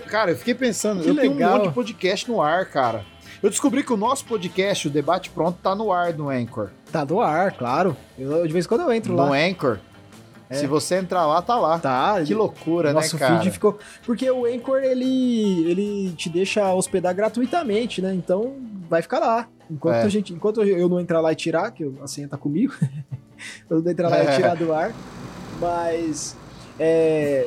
Cara, 0.08 0.32
eu 0.32 0.36
fiquei 0.36 0.54
pensando, 0.54 1.02
Que 1.04 1.08
eu 1.10 1.14
tenho 1.14 1.30
um 1.32 1.36
legal. 1.36 1.58
monte 1.58 1.68
de 1.68 1.74
podcast 1.74 2.28
no 2.28 2.42
ar, 2.42 2.66
cara. 2.66 3.04
Eu 3.42 3.48
descobri 3.48 3.82
que 3.82 3.92
o 3.92 3.96
nosso 3.96 4.24
podcast, 4.24 4.86
o 4.86 4.90
Debate 4.90 5.30
Pronto, 5.30 5.58
tá 5.62 5.74
no 5.74 5.90
ar 5.92 6.12
no 6.14 6.28
Anchor. 6.28 6.70
Tá 6.92 7.04
no 7.04 7.20
ar, 7.20 7.52
claro. 7.52 7.96
Eu, 8.18 8.46
de 8.46 8.52
vez 8.52 8.64
em 8.64 8.68
quando 8.68 8.82
eu 8.82 8.92
entro 8.92 9.14
lá. 9.16 9.26
No 9.26 9.32
Anchor. 9.32 9.78
É. 10.52 10.56
Se 10.58 10.66
você 10.66 10.96
entrar 10.96 11.26
lá, 11.26 11.40
tá 11.42 11.56
lá. 11.58 11.78
Tá, 11.78 12.22
Que 12.24 12.34
loucura, 12.34 12.92
Nosso 12.92 13.14
né, 13.16 13.20
cara? 13.20 13.38
feed 13.40 13.50
ficou. 13.50 13.78
Porque 14.04 14.30
o 14.30 14.44
Anchor, 14.44 14.78
ele, 14.82 15.64
ele 15.70 16.12
te 16.12 16.28
deixa 16.28 16.72
hospedar 16.74 17.14
gratuitamente, 17.14 18.00
né? 18.02 18.14
Então 18.14 18.54
vai 18.88 19.02
ficar 19.02 19.18
lá. 19.18 19.48
Enquanto, 19.70 19.96
É. 19.96 20.02
a 20.02 20.08
gente, 20.08 20.32
enquanto 20.32 20.62
eu 20.62 20.88
não 20.88 21.00
entrar 21.00 21.20
lá 21.20 21.32
e 21.32 21.36
tirar, 21.36 21.70
que 21.70 21.90
a 22.02 22.06
senha 22.06 22.28
tá 22.28 22.36
comigo, 22.36 22.74
eu 23.70 23.80
não 23.82 23.90
entrar 23.90 24.08
lá 24.08 24.18
É. 24.18 24.32
e 24.32 24.36
tirar 24.36 24.54
do 24.56 24.72
ar. 24.72 24.92
Mas 25.60 26.36
é, 26.78 27.46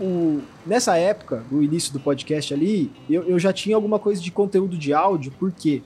o, 0.00 0.40
nessa 0.66 0.96
época, 0.96 1.42
do 1.50 1.62
início 1.62 1.92
do 1.92 2.00
podcast 2.00 2.52
ali, 2.52 2.92
eu, 3.08 3.22
eu 3.24 3.38
já 3.38 3.52
tinha 3.52 3.74
alguma 3.76 3.98
coisa 3.98 4.20
de 4.22 4.30
conteúdo 4.30 4.76
de 4.76 4.92
áudio, 4.92 5.32
porque 5.38 5.82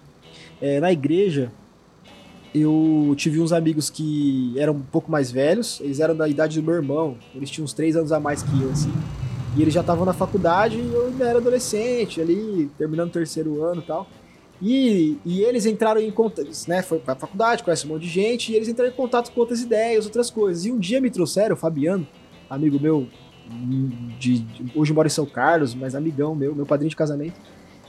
é, 0.60 0.80
na 0.80 0.92
igreja 0.92 1.50
eu 2.55 3.14
tive 3.17 3.40
uns 3.40 3.52
amigos 3.52 3.90
que 3.90 4.55
eram 4.57 4.75
um 4.75 4.81
pouco 4.81 5.11
mais 5.11 5.31
velhos, 5.31 5.81
eles 5.81 6.00
eram 6.00 6.17
da 6.17 6.28
idade 6.28 6.61
do 6.61 6.64
meu 6.64 6.75
irmão, 6.75 7.17
eles 7.35 7.50
tinham 7.50 7.64
uns 7.64 7.73
três 7.73 7.95
anos 7.97 8.11
a 8.12 8.19
mais 8.21 8.43
que 8.43 8.62
eu, 8.62 8.71
assim. 8.71 8.93
E 9.57 9.62
eles 9.62 9.73
já 9.75 9.81
estavam 9.81 10.05
na 10.05 10.12
faculdade 10.12 10.76
e 10.76 10.93
eu 10.93 11.07
ainda 11.07 11.25
era 11.26 11.38
adolescente, 11.38 12.21
ali, 12.21 12.71
terminando 12.78 13.09
o 13.09 13.12
terceiro 13.12 13.62
ano 13.62 13.81
e 13.81 13.85
tal. 13.85 14.07
E, 14.61 15.17
e 15.25 15.40
eles 15.43 15.67
entraram 15.67 16.00
em 16.00 16.11
contato, 16.11 16.49
né? 16.67 16.83
Foi 16.83 16.99
pra 16.99 17.14
faculdade, 17.14 17.62
conhece 17.62 17.87
um 17.87 17.90
monte 17.90 18.02
de 18.02 18.09
gente, 18.09 18.52
e 18.52 18.57
eles 18.57 18.69
entraram 18.69 18.90
em 18.90 18.95
contato 18.95 19.31
com 19.33 19.40
outras 19.40 19.61
ideias, 19.61 20.05
outras 20.05 20.31
coisas. 20.31 20.64
E 20.64 20.73
um 20.73 20.78
dia 20.78 21.00
me 21.00 21.11
trouxeram, 21.11 21.55
o 21.55 21.59
Fabiano, 21.59 22.07
amigo 22.50 22.78
meu, 22.81 23.07
de, 24.19 24.38
de- 24.40 24.73
hoje 24.75 24.93
mora 24.93 25.07
em 25.07 25.11
São 25.11 25.25
Carlos, 25.26 25.75
mas 25.75 25.95
amigão 25.95 26.35
meu, 26.35 26.55
meu 26.55 26.67
padrinho 26.67 26.90
de 26.90 26.97
casamento. 26.97 27.35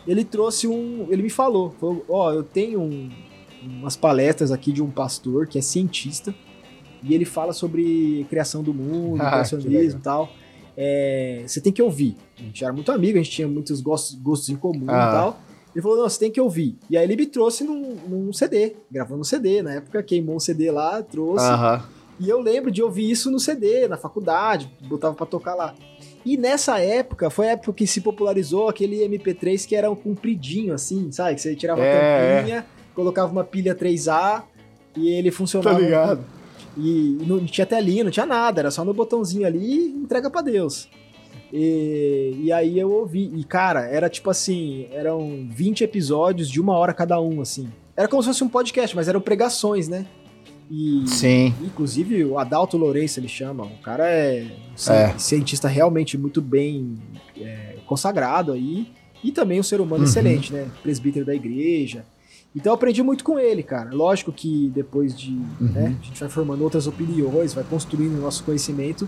Ele 0.08 0.24
trouxe 0.24 0.68
um. 0.68 1.08
Ele 1.10 1.24
me 1.24 1.30
falou: 1.30 1.72
falou, 1.80 2.06
Ó, 2.08 2.32
eu 2.32 2.44
tenho 2.44 2.80
um- 2.82 3.10
umas 3.64 3.96
palestras 3.96 4.52
aqui 4.52 4.72
de 4.72 4.82
um 4.82 4.90
pastor 4.90 5.48
que 5.48 5.58
é 5.58 5.62
cientista, 5.62 6.34
e 7.04 7.14
ele 7.14 7.26
fala 7.26 7.54
sobre 7.54 8.26
criação 8.30 8.62
do 8.64 8.74
mundo, 8.74 9.22
Ah, 9.24 9.32
criacionismo 9.32 10.00
e 10.00 10.04
tal. 10.04 10.30
é, 10.78 11.44
você 11.46 11.60
tem 11.62 11.72
que 11.74 11.82
ouvir. 11.82 12.16
A 12.38 12.42
gente 12.44 12.64
era 12.64 12.72
muito 12.74 12.92
amigo, 12.92 13.18
a 13.18 13.22
gente 13.22 13.32
tinha 13.32 13.48
muitos 13.48 13.82
gostos, 13.82 14.16
gostos 14.16 14.50
em 14.50 14.56
comum 14.56 14.86
Ah. 14.88 15.08
e 15.10 15.12
tal. 15.12 15.40
Ele 15.76 15.84
falou, 15.84 15.98
não, 15.98 16.10
você 16.10 16.20
tem 16.20 16.32
que 16.32 16.42
ouvir. 16.42 16.78
E 16.90 16.98
aí 16.98 17.04
ele 17.04 17.16
me 17.16 17.26
trouxe 17.28 17.64
num, 17.64 17.96
num 18.08 18.34
CD, 18.34 18.76
gravando 18.92 19.22
um 19.22 19.24
CD. 19.24 19.62
Na 19.62 19.76
época 19.76 20.02
queimou 20.02 20.36
um 20.36 20.40
CD 20.40 20.72
lá, 20.72 21.02
trouxe. 21.04 21.46
Aham. 21.46 21.84
E 22.20 22.28
eu 22.28 22.42
lembro 22.42 22.70
de 22.72 22.82
ouvir 22.82 23.10
isso 23.10 23.30
no 23.32 23.40
CD, 23.40 23.88
na 23.88 23.96
faculdade, 23.96 24.70
botava 24.90 25.14
pra 25.16 25.26
tocar 25.26 25.54
lá. 25.56 25.74
E 26.26 26.36
nessa 26.38 26.80
época, 26.80 27.30
foi 27.30 27.48
a 27.48 27.52
época 27.52 27.72
que 27.72 27.88
se 27.88 28.02
popularizou 28.02 28.68
aquele 28.68 28.98
MP3 29.08 29.66
que 29.66 29.74
era 29.76 29.90
um 29.90 29.96
compridinho, 29.96 30.74
assim, 30.74 31.12
sabe? 31.14 31.36
Que 31.36 31.42
você 31.42 31.56
tirava 31.56 31.82
É, 31.82 32.36
a 32.36 32.40
tampinha, 32.40 32.66
colocava 32.96 33.32
uma 33.32 33.44
pilha 33.44 33.76
3A 33.76 34.44
e 34.96 35.10
ele 35.10 35.32
funcionava. 35.32 35.80
ligado. 35.80 36.24
E 36.78 37.18
não 37.26 37.44
tinha 37.46 37.66
telinha, 37.66 38.04
não 38.04 38.12
tinha 38.12 38.26
nada, 38.26 38.62
era 38.62 38.72
só 38.72 38.86
no 38.86 38.94
botãozinho 38.94 39.46
ali 39.46 39.88
e 39.88 39.90
entrega 40.04 40.30
pra 40.30 40.42
Deus. 40.42 40.88
E, 41.52 42.36
e 42.44 42.52
aí 42.52 42.78
eu 42.78 42.92
ouvi, 42.92 43.32
e 43.36 43.44
cara, 43.44 43.82
era 43.86 44.08
tipo 44.10 44.30
assim, 44.30 44.88
eram 44.92 45.48
20 45.50 45.84
episódios 45.84 46.50
de 46.50 46.62
uma 46.62 46.78
hora 46.78 46.94
cada 46.94 47.20
um, 47.20 47.42
assim. 47.42 47.68
Era 47.98 48.08
como 48.08 48.22
se 48.22 48.28
fosse 48.30 48.44
um 48.44 48.50
podcast, 48.50 48.96
mas 48.96 49.08
eram 49.08 49.20
pregações, 49.20 49.88
né? 49.88 50.06
E, 50.72 51.04
Sim. 51.08 51.54
Inclusive, 51.64 52.24
o 52.26 52.38
Adalto 52.38 52.78
Lourenço, 52.78 53.20
ele 53.20 53.28
chama. 53.28 53.64
O 53.66 53.78
cara 53.82 54.08
é, 54.08 54.46
um 54.88 54.94
É. 54.94 55.18
cientista 55.18 55.68
realmente 55.68 56.16
muito 56.16 56.40
bem 56.42 56.96
é, 57.36 57.78
consagrado 57.88 58.52
aí. 58.54 58.88
E 59.24 59.32
também 59.32 59.60
um 59.60 59.64
ser 59.64 59.82
humano 59.82 60.04
Uhum. 60.04 60.10
excelente, 60.10 60.54
né? 60.54 60.68
Presbítero 60.84 61.26
da 61.26 61.34
igreja. 61.34 62.06
Então 62.56 62.72
eu 62.72 62.76
aprendi 62.76 63.04
muito 63.04 63.24
com 63.24 63.38
ele, 63.40 63.62
cara. 63.62 63.92
Lógico 63.94 64.32
que 64.32 64.72
depois 64.74 65.18
de. 65.18 65.32
Uhum. 65.32 65.72
né, 65.72 65.98
a 66.02 66.06
gente 66.06 66.20
vai 66.20 66.30
formando 66.30 66.64
outras 66.64 66.88
opiniões, 66.88 67.54
vai 67.54 67.64
construindo 67.64 68.18
o 68.18 68.22
nosso 68.22 68.44
conhecimento. 68.44 69.08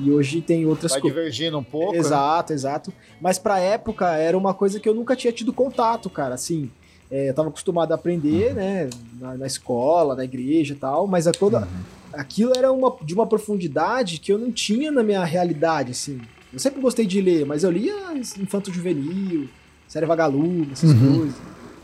E 0.00 0.10
hoje 0.10 0.40
tem 0.40 0.64
outras 0.66 0.92
Vai 0.92 1.00
coisas. 1.00 1.16
divergindo 1.16 1.58
um 1.58 1.62
pouco. 1.62 1.92
né? 1.92 1.98
Exato, 1.98 2.52
exato. 2.52 2.92
Mas 3.20 3.38
pra 3.38 3.58
época 3.60 4.08
era 4.16 4.36
uma 4.36 4.52
coisa 4.54 4.80
que 4.80 4.88
eu 4.88 4.94
nunca 4.94 5.14
tinha 5.14 5.32
tido 5.32 5.52
contato, 5.52 6.08
cara. 6.10 6.34
Assim, 6.34 6.70
é, 7.10 7.28
eu 7.30 7.34
tava 7.34 7.48
acostumado 7.50 7.92
a 7.92 7.94
aprender, 7.94 8.48
Uhum. 8.48 8.54
né? 8.54 8.90
Na, 9.20 9.36
na 9.36 9.46
escola, 9.46 10.14
na 10.16 10.24
igreja 10.24 10.72
e 10.72 10.76
tal, 10.76 11.06
mas 11.06 11.26
a 11.26 11.32
toda, 11.32 11.60
Uhum. 11.60 11.66
aquilo 12.14 12.52
era 12.56 12.72
uma, 12.72 12.94
de 13.02 13.14
uma 13.14 13.26
profundidade 13.26 14.18
que 14.18 14.32
eu 14.32 14.38
não 14.38 14.50
tinha 14.50 14.90
na 14.90 15.02
minha 15.02 15.24
realidade, 15.24 15.92
assim. 15.92 16.20
Eu 16.52 16.58
sempre 16.58 16.80
gostei 16.80 17.06
de 17.06 17.20
ler, 17.20 17.44
mas 17.46 17.62
eu 17.64 17.70
lia 17.70 17.94
Infanto 18.40 18.72
Juvenil, 18.72 19.48
Série 19.86 20.06
Vagalume, 20.06 20.68
essas 20.72 20.90
Uhum. 20.90 21.18
coisas. 21.18 21.34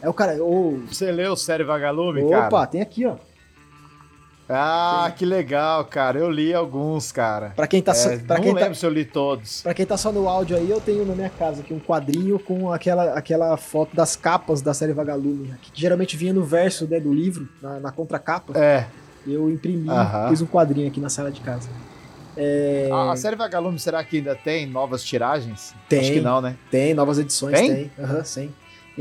É 0.00 0.08
o 0.08 0.14
cara, 0.14 0.42
ô, 0.42 0.78
Você 0.88 1.10
leu 1.10 1.36
Série 1.36 1.64
Vagalume, 1.64 2.22
opa, 2.22 2.48
cara? 2.50 2.66
tem 2.66 2.80
aqui, 2.80 3.04
ó. 3.06 3.16
Ah, 4.50 5.12
que 5.14 5.26
legal, 5.26 5.84
cara. 5.84 6.18
Eu 6.18 6.30
li 6.30 6.54
alguns, 6.54 7.12
cara. 7.12 7.52
Pra 7.54 7.66
quem 7.66 7.82
tá, 7.82 7.92
só- 7.92 8.10
É, 8.10 8.16
pra 8.18 8.36
não 8.36 8.42
quem 8.44 8.54
tá, 8.54 8.60
lembro 8.60 8.74
se 8.74 8.86
eu 8.86 8.90
li 8.90 9.04
todos. 9.04 9.60
Pra 9.60 9.74
quem 9.74 9.84
tá 9.84 9.96
só 9.98 10.10
no 10.10 10.26
áudio 10.26 10.56
aí, 10.56 10.70
eu 10.70 10.80
tenho 10.80 11.04
na 11.04 11.14
minha 11.14 11.28
casa 11.28 11.60
aqui 11.60 11.74
um 11.74 11.78
quadrinho 11.78 12.38
com 12.38 12.72
aquela, 12.72 13.12
aquela 13.12 13.56
foto 13.58 13.94
das 13.94 14.16
capas 14.16 14.62
da 14.62 14.72
série 14.72 14.94
Vagalume, 14.94 15.54
que 15.60 15.70
geralmente 15.74 16.16
vinha 16.16 16.32
no 16.32 16.44
verso 16.44 16.86
né, 16.86 16.98
do 16.98 17.12
livro, 17.12 17.46
na, 17.60 17.78
na 17.78 17.92
contracapa. 17.92 18.58
É. 18.58 18.86
Eu 19.26 19.50
imprimi, 19.50 19.90
Aham. 19.90 20.30
fiz 20.30 20.40
um 20.40 20.46
quadrinho 20.46 20.88
aqui 20.88 20.98
na 21.00 21.10
sala 21.10 21.30
de 21.30 21.42
casa. 21.42 21.68
É, 22.34 22.88
A, 22.90 23.12
a 23.12 23.16
série 23.16 23.36
Vagalume, 23.36 23.78
será 23.78 24.02
que 24.02 24.16
ainda 24.18 24.34
tem 24.34 24.64
novas 24.64 25.02
tiragens? 25.04 25.74
Tem. 25.90 26.00
Acho 26.00 26.12
que 26.12 26.20
não, 26.22 26.40
né? 26.40 26.56
Tem 26.70 26.94
novas 26.94 27.18
edições, 27.18 27.58
Tem? 27.60 27.74
tem. 27.74 27.90
Aham, 28.02 28.24
sim. 28.24 28.50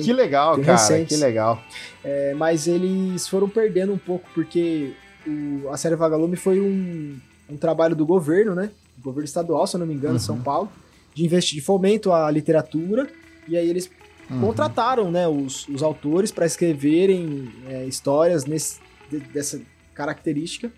Que 0.03 0.13
legal, 0.13 0.57
cara. 0.59 0.71
recentes. 0.73 1.17
Que 1.17 1.23
legal. 1.23 1.61
É, 2.03 2.33
mas 2.33 2.67
eles 2.67 3.27
foram 3.27 3.47
perdendo 3.49 3.93
um 3.93 3.97
pouco, 3.97 4.29
porque 4.33 4.93
o- 5.27 5.69
a 5.69 5.77
série 5.77 5.95
Vagalume 5.95 6.35
foi 6.35 6.59
um, 6.59 7.17
um 7.49 7.57
trabalho 7.57 7.95
do 7.95 8.05
governo, 8.05 8.53
né? 8.55 8.69
governo 9.03 9.25
estadual, 9.25 9.65
se 9.67 9.75
eu 9.75 9.79
não 9.79 9.85
me 9.87 9.93
engano, 9.93 10.13
Uhum. 10.15 10.19
São 10.19 10.41
Paulo, 10.41 10.71
de 11.13 11.23
investir 11.23 11.59
de 11.59 11.63
fomento 11.65 12.11
à 12.11 12.29
literatura. 12.31 13.07
E 13.47 13.55
aí 13.55 13.69
eles 13.69 13.89
Uhum. 14.29 14.41
contrataram 14.41 15.09
né, 15.11 15.27
os, 15.27 15.67
os 15.69 15.81
autores 15.83 16.31
para 16.31 16.45
escreverem 16.47 17.47
é, 17.69 17.85
histórias 17.85 18.45
nesse, 18.45 18.79
de- 19.09 19.19
dessa 19.19 19.61
característica 19.93 20.71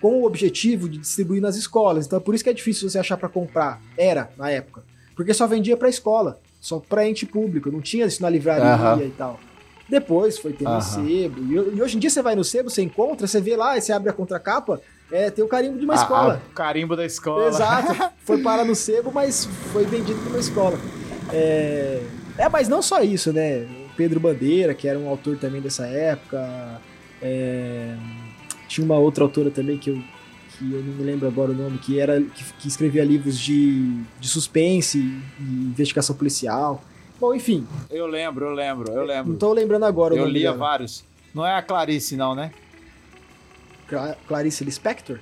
com 0.00 0.20
o 0.20 0.26
objetivo 0.26 0.88
de 0.88 0.98
distribuir 0.98 1.40
nas 1.40 1.56
escolas. 1.56 2.06
Então 2.06 2.18
é 2.18 2.22
por 2.22 2.34
isso 2.34 2.44
que 2.44 2.50
é 2.50 2.52
difícil 2.52 2.88
você 2.88 2.98
achar 2.98 3.16
para 3.16 3.28
comprar. 3.28 3.80
Era, 3.96 4.30
na 4.36 4.50
época. 4.50 4.82
Porque 5.16 5.32
só 5.32 5.46
vendia 5.46 5.76
para 5.76 5.88
escola, 5.88 6.38
só 6.64 6.78
para 6.78 7.06
ente 7.06 7.26
público, 7.26 7.70
não 7.70 7.82
tinha 7.82 8.06
isso 8.06 8.22
na 8.22 8.30
livraria 8.30 8.72
Aham. 8.72 9.02
e 9.04 9.10
tal. 9.10 9.38
Depois 9.86 10.38
foi 10.38 10.54
ter 10.54 10.64
no 10.64 10.70
Aham. 10.70 10.80
sebo. 10.80 11.42
E, 11.42 11.76
e 11.76 11.82
hoje 11.82 11.96
em 11.98 12.00
dia 12.00 12.08
você 12.08 12.22
vai 12.22 12.34
no 12.34 12.42
sebo, 12.42 12.70
você 12.70 12.80
encontra, 12.80 13.26
você 13.26 13.38
vê 13.38 13.54
lá, 13.54 13.76
e 13.76 13.82
você 13.82 13.92
abre 13.92 14.08
a 14.08 14.14
contracapa, 14.14 14.80
é, 15.12 15.28
tem 15.30 15.44
o 15.44 15.46
carimbo 15.48 15.78
de 15.78 15.84
uma 15.84 15.92
Ah, 15.92 15.96
escola. 15.96 16.40
ah, 16.42 16.48
o 16.50 16.54
carimbo 16.54 16.96
da 16.96 17.04
escola. 17.04 17.48
Exato. 17.48 17.94
Foi 18.24 18.38
parar 18.38 18.64
no 18.64 18.74
sebo, 18.74 19.12
mas 19.12 19.44
foi 19.70 19.84
vendido 19.84 20.18
numa 20.22 20.38
escola. 20.38 20.78
É... 21.30 22.00
é, 22.38 22.48
mas 22.48 22.66
não 22.66 22.80
só 22.80 23.02
isso, 23.02 23.30
né? 23.30 23.58
O 23.90 23.94
Pedro 23.94 24.18
Bandeira, 24.18 24.72
que 24.72 24.88
era 24.88 24.98
um 24.98 25.06
autor 25.10 25.36
também 25.36 25.60
dessa 25.60 25.86
época. 25.86 26.80
é, 27.20 27.94
Tinha 28.66 28.82
uma 28.86 28.96
outra 28.96 29.22
autora 29.24 29.50
também 29.50 29.76
que 29.76 29.90
eu, 29.90 29.98
que 30.58 30.72
eu 30.72 30.82
não 30.82 30.94
me 30.94 31.02
lembro 31.04 31.26
agora 31.28 31.50
o 31.52 31.54
nome, 31.54 31.78
que 31.78 31.98
era 32.00 32.20
que, 32.20 32.44
que 32.60 32.68
escrevia 32.68 33.04
livros 33.04 33.38
de, 33.38 34.02
de 34.20 34.28
suspense 34.28 34.98
e 34.98 35.42
investigação 35.42 36.14
policial. 36.16 36.82
Bom, 37.20 37.34
enfim, 37.34 37.66
Eu 37.90 38.06
lembro, 38.06 38.44
eu 38.46 38.52
lembro, 38.54 38.92
eu 38.92 39.04
lembro. 39.04 39.32
não 39.32 39.38
tô 39.38 39.52
lembrando 39.52 39.84
agora 39.84 40.14
eu 40.14 40.26
lia 40.26 40.50
dela. 40.50 40.56
vários. 40.56 41.04
Não 41.34 41.44
é 41.46 41.54
a 41.54 41.62
Clarice, 41.62 42.16
não, 42.16 42.34
né? 42.34 42.50
Cla- 43.88 44.16
Clarice 44.26 44.64
Lispector? 44.64 45.18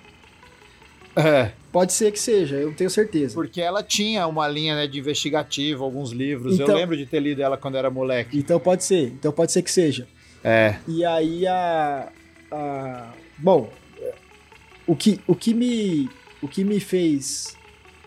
É. 1.15 1.53
Pode 1.71 1.93
ser 1.93 2.11
que 2.13 2.19
seja, 2.19 2.57
eu 2.57 2.75
tenho 2.75 2.89
certeza. 2.91 3.35
Porque 3.35 3.61
ela 3.61 3.83
tinha 3.83 4.27
uma 4.27 4.47
linha 4.49 4.75
né, 4.75 4.87
de 4.87 4.99
investigativo, 4.99 5.85
alguns 5.85 6.11
livros. 6.11 6.55
Então- 6.55 6.69
eu 6.69 6.75
lembro 6.77 6.97
de 6.97 7.07
ter 7.07 7.21
lido 7.21 7.43
ela 7.43 7.57
quando 7.57 7.77
era 7.77 7.91
moleque. 7.91 8.39
Então 8.39 8.59
pode 8.59 8.85
ser, 8.85 9.09
então 9.09 9.31
pode 9.33 9.53
ser 9.53 9.63
que 9.63 9.71
seja. 9.71 10.07
É. 10.43 10.77
E 10.89 11.05
aí 11.05 11.47
a. 11.47 12.09
a- 12.51 13.11
bom, 13.39 13.71
o 14.87 14.95
que, 14.97 15.21
o 15.27 15.35
que 15.35 15.55
me. 15.55 16.09
O 16.43 16.49
que 16.49 16.65
me 16.65 16.81
fez 16.81 17.57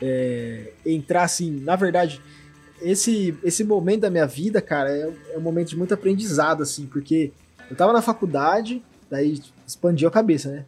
é, 0.01 0.74
entrar 0.86 1.24
assim, 1.24 1.51
na 1.62 1.77
verdade, 1.77 2.22
esse, 2.82 3.34
esse 3.44 3.63
momento 3.63 4.01
da 4.01 4.10
minha 4.10 4.27
vida, 4.27 4.62
cara, 4.62 4.91
é, 4.91 5.10
é 5.34 5.38
um 5.38 5.41
momento 5.41 5.70
de 5.70 5.77
muito 5.77 5.94
aprendizado, 5.94 6.62
assim, 6.62 6.86
porque 6.86 7.32
eu 7.72 7.77
tava 7.77 7.94
na 7.94 8.01
faculdade, 8.01 8.84
daí 9.10 9.39
expandiu 9.65 10.10
a 10.10 10.12
cabeça, 10.12 10.51
né? 10.51 10.65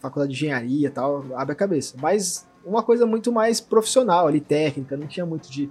Faculdade 0.00 0.32
de 0.32 0.38
engenharia 0.46 0.86
e 0.86 0.90
tal, 0.90 1.26
abre 1.36 1.52
a 1.52 1.54
cabeça. 1.54 1.94
Mas 2.00 2.46
uma 2.64 2.82
coisa 2.82 3.04
muito 3.04 3.30
mais 3.30 3.60
profissional 3.60 4.26
ali, 4.26 4.40
técnica, 4.40 4.96
não 4.96 5.06
tinha 5.06 5.26
muito 5.26 5.50
de. 5.50 5.68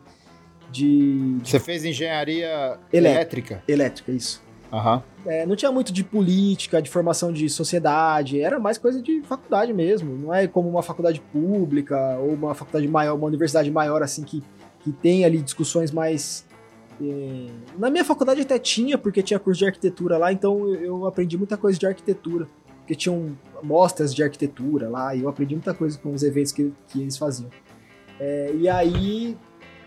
de 0.72 1.38
Você 1.44 1.60
fez 1.60 1.84
engenharia 1.84 2.78
Elé- 2.94 3.10
elétrica. 3.14 3.64
elétrica, 3.68 4.12
isso. 4.12 4.40
Aham. 4.72 5.02
É, 5.26 5.46
não 5.46 5.56
tinha 5.56 5.72
muito 5.72 5.92
de 5.92 6.04
política, 6.04 6.82
de 6.82 6.90
formação 6.90 7.32
de 7.34 7.50
sociedade, 7.50 8.40
era 8.40 8.60
mais 8.60 8.78
coisa 8.78 9.02
de 9.02 9.22
faculdade 9.24 9.74
mesmo. 9.74 10.16
Não 10.16 10.34
é 10.34 10.48
como 10.48 10.70
uma 10.70 10.84
faculdade 10.84 11.20
pública 11.34 12.18
ou 12.20 12.34
uma 12.34 12.54
faculdade 12.54 12.88
maior, 12.88 13.16
uma 13.16 13.28
universidade 13.28 13.70
maior 13.72 14.02
assim 14.04 14.24
que, 14.24 14.44
que 14.82 14.92
tem 14.92 15.26
ali 15.26 15.42
discussões 15.42 15.92
mais. 15.92 16.46
é, 17.02 17.48
Na 17.78 17.90
minha 17.90 18.06
faculdade 18.06 18.42
até 18.42 18.60
tinha, 18.60 18.98
porque 18.98 19.22
tinha 19.24 19.40
curso 19.40 19.60
de 19.60 19.66
arquitetura 19.66 20.18
lá, 20.18 20.32
então 20.32 20.68
eu- 20.70 20.82
eu 20.82 21.08
aprendi 21.08 21.38
muita 21.38 21.58
coisa 21.58 21.78
de 21.80 21.86
arquitetura. 21.88 22.48
Porque 22.80 22.96
tinham 22.96 23.38
mostras 23.62 24.14
de 24.16 24.24
arquitetura 24.24 24.90
lá, 24.90 25.14
e 25.16 25.22
eu 25.22 25.30
aprendi 25.30 25.54
muita 25.56 25.74
coisa 25.76 25.98
com 26.00 26.12
os 26.14 26.24
eventos 26.24 26.52
que, 26.52 26.74
que 26.88 27.02
eles 27.02 27.18
faziam. 27.18 27.50
É, 28.20 28.52
e 28.56 28.68
aí 28.68 29.38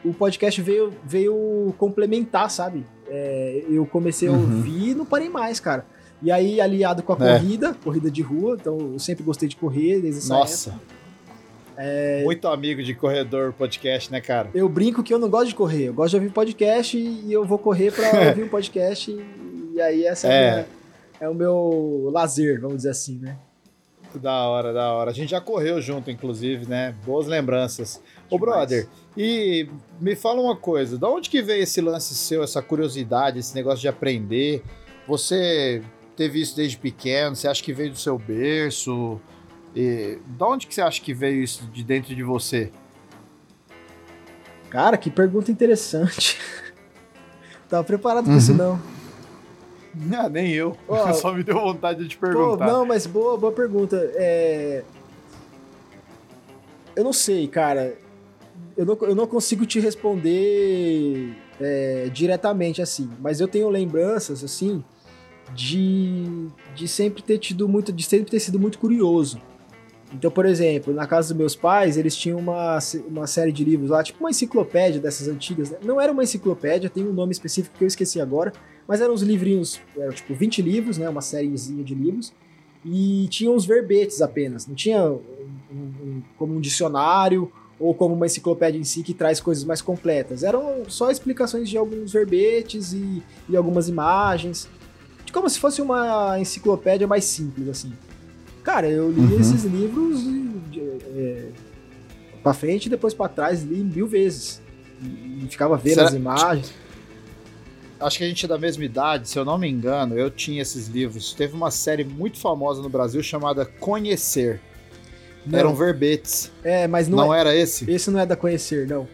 o 0.05 0.13
podcast 0.15 0.61
veio, 0.63 0.93
veio 1.05 1.75
complementar, 1.79 2.49
sabe? 2.51 2.85
É, 3.15 3.65
eu 3.69 3.85
comecei 3.85 4.27
a 4.29 4.33
Uhum. 4.33 4.41
ouvir 4.41 4.91
e 4.91 4.95
não 4.95 5.05
parei 5.05 5.29
mais, 5.29 5.61
cara. 5.61 5.85
E 6.23 6.31
aí, 6.33 6.61
aliado 6.61 7.03
com 7.03 7.13
a 7.13 7.17
É. 7.29 7.33
corrida, 7.39 7.77
corrida 7.85 8.11
de 8.11 8.23
rua, 8.23 8.57
então 8.59 8.79
eu 8.95 8.99
sempre 8.99 9.23
gostei 9.23 9.47
de 9.49 9.57
correr 9.57 10.01
desde 10.01 10.21
essa 10.21 10.33
Nossa. 10.35 10.71
época. 10.71 10.85
É. 11.77 12.23
Muito 12.25 12.47
amigo 12.49 12.83
de 12.83 12.95
corredor 12.95 13.53
podcast, 13.53 14.11
né, 14.11 14.21
cara? 14.21 14.49
Eu 14.55 14.69
brinco 14.69 15.03
que 15.03 15.13
eu 15.13 15.19
não 15.19 15.29
gosto 15.29 15.49
de 15.49 15.55
correr, 15.55 15.89
eu 15.89 15.95
gosto 15.95 16.11
de 16.11 16.17
ouvir 16.17 16.31
podcast 16.31 16.97
e 16.97 17.31
eu 17.33 17.45
vou 17.45 17.59
correr 17.59 17.93
pra 17.93 18.09
ouvir 18.37 18.45
um 18.45 18.49
podcast. 18.49 19.11
E, 19.11 19.75
e 19.75 19.81
aí, 19.81 20.05
essa 20.07 20.29
é, 20.29 20.31
É. 20.33 20.51
minha- 20.53 20.67
é 21.21 21.29
o 21.29 21.35
meu 21.35 22.09
lazer, 22.13 22.61
vamos 22.61 22.79
dizer 22.79 22.91
assim, 22.91 23.19
né? 23.19 23.37
Da 24.19 24.47
hora, 24.49 24.73
da 24.73 24.93
hora. 24.93 25.11
A 25.11 25.15
gente 25.15 25.31
já 25.31 25.41
correu 25.41 25.81
junto, 25.81 26.11
inclusive, 26.11 26.67
né? 26.69 26.95
Boas 27.05 27.27
lembranças. 27.27 28.01
Ô, 28.31 28.37
Demais. 28.39 28.41
brother, 28.57 28.89
e 29.17 29.69
me 30.01 30.15
fala 30.15 30.41
uma 30.41 30.57
coisa, 30.57 30.99
da 30.99 31.09
onde 31.09 31.31
que 31.31 31.41
veio 31.43 31.63
esse 31.63 31.81
lance 31.81 32.15
seu, 32.15 32.43
essa 32.43 32.61
curiosidade, 32.63 33.39
esse 33.39 33.55
negócio 33.55 33.81
de 33.81 33.89
aprender? 33.89 34.63
Você 35.09 35.83
teve 36.17 36.41
isso 36.41 36.55
desde 36.55 36.77
pequeno? 36.77 37.35
Você 37.35 37.49
acha 37.49 37.63
que 37.63 37.73
veio 37.73 37.91
do 37.91 37.99
seu 37.99 38.19
berço? 38.19 39.21
E, 39.75 40.19
da 40.39 40.47
onde 40.47 40.67
que 40.67 40.75
você 40.75 40.83
acha 40.83 41.01
que 41.01 41.15
veio 41.15 41.43
isso 41.43 41.65
de 41.73 41.83
dentro 41.83 42.15
de 42.15 42.23
você? 42.23 42.71
Cara, 44.71 44.97
que 44.97 45.11
pergunta 45.11 45.51
interessante. 45.51 46.39
Tava 47.69 47.85
preparado 47.85 48.25
pra 48.25 48.37
isso, 48.37 48.53
Uhum. 48.53 48.59
não. 48.59 48.83
Ah, 50.17 50.29
nem 50.29 50.53
eu. 50.53 50.77
Ó, 50.89 51.13
Só 51.15 51.33
me 51.33 51.43
deu 51.43 51.61
vontade 51.61 52.03
de 52.03 52.09
te 52.09 52.17
Pô, 52.17 52.27
perguntar. 52.27 52.67
não, 52.67 52.87
mas 52.87 53.07
boa, 53.07 53.37
boa 53.37 53.53
pergunta. 53.53 53.97
É... 54.15 54.83
Eu 56.95 57.05
não 57.05 57.13
sei, 57.13 57.47
cara. 57.49 57.95
eu 58.77 58.85
não, 58.85 58.99
eu 59.03 59.15
não 59.15 59.27
consigo 59.27 59.65
te 59.65 59.81
responder 59.81 61.35
é, 61.61 62.11
diretamente 62.13 62.83
assim, 62.83 63.11
mas 63.21 63.41
eu 63.41 63.49
tenho 63.49 63.69
lembranças 63.69 64.45
assim 64.45 64.85
de, 65.55 66.49
de 66.75 66.89
sempre 66.89 67.23
ter 67.23 67.39
tido 67.39 67.69
muito, 67.69 67.93
de 67.93 68.03
sempre 68.03 68.31
ter 68.31 68.41
sido 68.41 68.59
muito 68.59 68.79
curioso. 68.79 69.41
Então, 70.13 70.31
por 70.31 70.45
exemplo, 70.45 70.93
na 70.93 71.07
casa 71.07 71.29
dos 71.29 71.37
meus 71.39 71.57
pais, 71.57 71.97
eles 71.97 72.15
tinham 72.15 72.39
uma, 72.39 72.79
uma 73.09 73.27
série 73.27 73.51
de 73.51 73.65
livros 73.65 73.91
lá, 73.91 74.03
tipo 74.03 74.21
uma 74.21 74.31
enciclopédia 74.31 75.01
dessas 75.01 75.27
antigas. 75.27 75.71
Né? 75.71 75.79
Não 75.83 75.99
era 75.99 76.13
uma 76.13 76.23
enciclopédia, 76.23 76.91
tem 76.91 77.03
um 77.07 77.13
nome 77.13 77.33
específico 77.33 77.77
que 77.79 77.85
eu 77.85 77.89
esqueci 77.89 78.21
agora, 78.21 78.53
mas 78.87 79.01
eram 79.01 79.15
uns 79.15 79.23
livrinhos, 79.23 79.81
eram 79.97 80.13
tipo 80.13 80.35
20 80.35 80.63
livros, 80.63 80.99
né? 80.99 81.09
Uma 81.09 81.23
sériezinha 81.23 81.83
de 81.83 81.95
livros. 81.95 82.33
E 82.85 83.29
tinha 83.29 83.51
uns 83.51 83.65
verbetes 83.65 84.21
apenas, 84.21 84.67
não 84.67 84.75
tinha 84.75 85.05
um, 85.05 85.21
um, 85.73 86.23
como 86.37 86.57
um 86.57 86.61
dicionário 86.61 87.51
ou 87.79 87.95
como 87.95 88.15
uma 88.15 88.27
enciclopédia 88.27 88.79
em 88.79 88.85
si 88.85 89.03
que 89.03 89.15
traz 89.15 89.41
coisas 89.41 89.65
mais 89.65 89.81
completas. 89.81 90.43
Eram 90.43 90.83
só 90.89 91.11
explicações 91.11 91.69
de 91.69 91.77
alguns 91.77 92.13
verbetes 92.13 92.93
e, 92.93 93.23
e 93.49 93.57
algumas 93.57 93.89
imagens, 93.89 94.69
como 95.33 95.49
se 95.49 95.59
fosse 95.59 95.81
uma 95.81 96.39
enciclopédia 96.39 97.07
mais 97.07 97.25
simples, 97.25 97.69
assim. 97.69 97.93
Cara, 98.63 98.89
eu 98.89 99.11
li 99.11 99.21
uhum. 99.21 99.41
esses 99.41 99.65
livros 99.65 100.21
é, 101.17 101.49
pra 102.43 102.53
frente 102.53 102.87
e 102.87 102.89
depois 102.91 103.15
para 103.15 103.29
trás, 103.29 103.63
li 103.63 103.83
mil 103.83 104.07
vezes. 104.07 104.61
E, 105.01 105.45
e 105.45 105.49
ficava 105.49 105.77
vendo 105.77 105.95
Será? 105.95 106.09
as 106.09 106.15
imagens. 106.15 106.73
Acho 108.03 108.19
que 108.19 108.25
a 108.25 108.29
gente 108.29 108.45
é 108.45 108.49
da 108.49 108.59
mesma 108.59 108.85
idade, 108.85 109.29
se 109.29 109.39
eu 109.39 109.45
não 109.45 109.57
me 109.57 109.69
engano, 109.69 110.19
eu 110.19 110.31
tinha 110.31 110.61
esses 110.61 110.89
livros. 110.89 111.33
Teve 111.33 111.55
uma 111.55 111.71
série 111.71 112.05
muito 112.05 112.39
famosa 112.39 112.83
no 112.83 112.89
Brasil 112.89 113.23
chamada 113.23 113.65
Conhecer. 113.65 114.61
Não. 115.47 115.59
Eram 115.59 115.75
verbetes. 115.75 116.51
É, 116.63 116.87
mas 116.87 117.09
não, 117.09 117.19
não 117.19 117.35
é, 117.35 117.41
era 117.41 117.57
esse? 117.57 117.91
Esse 117.91 118.11
não 118.11 118.21
é 118.21 118.27
da 118.27 118.37
Conhecer, 118.37 118.87
não. 118.87 119.09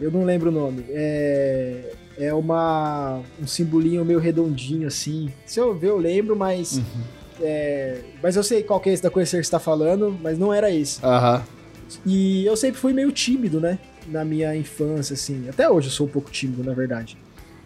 Eu 0.00 0.10
não 0.10 0.24
lembro 0.24 0.50
o 0.50 0.52
nome. 0.52 0.84
É, 0.88 1.92
é 2.18 2.34
uma 2.34 3.20
um 3.40 3.46
simbolinho 3.46 4.04
meio 4.04 4.18
redondinho 4.18 4.86
assim. 4.88 5.32
Se 5.46 5.60
eu 5.60 5.74
ver, 5.74 5.90
eu 5.90 5.98
lembro, 5.98 6.36
mas 6.36 6.78
uhum. 6.78 6.84
é, 7.40 8.00
mas 8.22 8.36
eu 8.36 8.42
sei 8.42 8.62
qual 8.62 8.80
que 8.80 8.90
é 8.90 8.92
esse 8.92 9.02
da 9.02 9.10
Conhecer 9.10 9.38
que 9.38 9.44
está 9.44 9.58
falando, 9.58 10.16
mas 10.22 10.38
não 10.38 10.52
era 10.52 10.70
esse. 10.70 11.00
Uhum. 11.04 11.42
E 12.06 12.44
eu 12.46 12.56
sempre 12.56 12.80
fui 12.80 12.92
meio 12.92 13.12
tímido, 13.12 13.60
né? 13.60 13.78
Na 14.06 14.24
minha 14.24 14.54
infância, 14.56 15.14
assim. 15.14 15.48
Até 15.48 15.68
hoje 15.68 15.88
eu 15.88 15.92
sou 15.92 16.06
um 16.06 16.10
pouco 16.10 16.30
tímido, 16.30 16.64
na 16.64 16.72
verdade. 16.72 17.16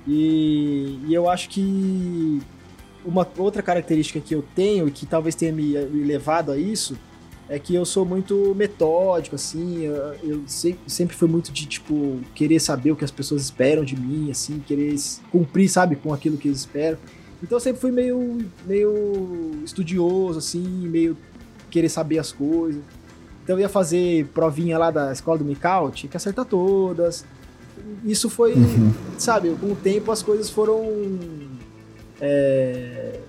E, 0.07 1.01
e 1.07 1.15
eu 1.15 1.29
acho 1.29 1.49
que 1.49 2.41
uma 3.05 3.27
outra 3.39 3.63
característica 3.63 4.21
que 4.21 4.35
eu 4.35 4.45
tenho 4.55 4.89
e 4.89 4.91
que 4.91 5.07
talvez 5.07 5.35
tenha 5.35 5.53
me, 5.53 5.75
levado 5.75 6.53
a 6.53 6.59
isso 6.59 6.97
é 7.49 7.59
que 7.59 7.75
eu 7.75 7.85
sou 7.85 8.05
muito 8.05 8.55
metódico, 8.57 9.37
assim, 9.37 9.83
eu, 10.23 10.43
sempre, 10.87 11.15
fui 11.15 11.29
muito 11.29 11.53
de, 11.53 11.65
tipo, 11.65 12.21
querer 12.35 12.59
saber 12.59 12.91
o 12.91 12.97
que 12.97 13.05
as 13.05 13.11
pessoas 13.11 13.43
esperam 13.43 13.85
de 13.85 13.97
mim, 13.97 14.33
assim, 14.33 14.59
querer 14.59 14.97
cumprir, 15.31 15.69
sabe, 15.69 15.95
com 15.95 16.13
aquilo 16.13 16.37
que 16.37 16.49
eles 16.49 16.59
esperam. 16.59 16.99
Então 17.41 17.57
eu 17.57 17.61
sempre 17.61 17.81
fui 17.81 17.93
meio, 17.93 18.45
meio 18.67 19.61
estudioso, 19.65 20.39
assim, 20.39 20.61
meio 20.61 21.17
querer 21.71 21.89
saber 21.89 22.19
as 22.19 22.33
coisas. 22.33 22.83
Então 23.45 23.55
eu 23.55 23.61
ia 23.61 23.69
fazer 23.69 24.27
provinha 24.35 24.77
lá 24.77 24.91
da 24.91 25.13
escola 25.13 25.39
do 25.39 25.45
Mikau, 25.45 25.93
tinha 25.93 26.11
que 26.11 26.17
acertar 26.17 26.45
todas. 26.45 27.25
Isso 28.04 28.30
foi, 28.30 28.54
uhum. 28.54 28.92
sabe, 29.18 29.50
com 29.61 29.73
o 29.73 29.76
tempo 29.76 30.12
as 30.12 30.23
coisas 30.23 30.50
foram... 30.50 30.85
É... 32.21 33.21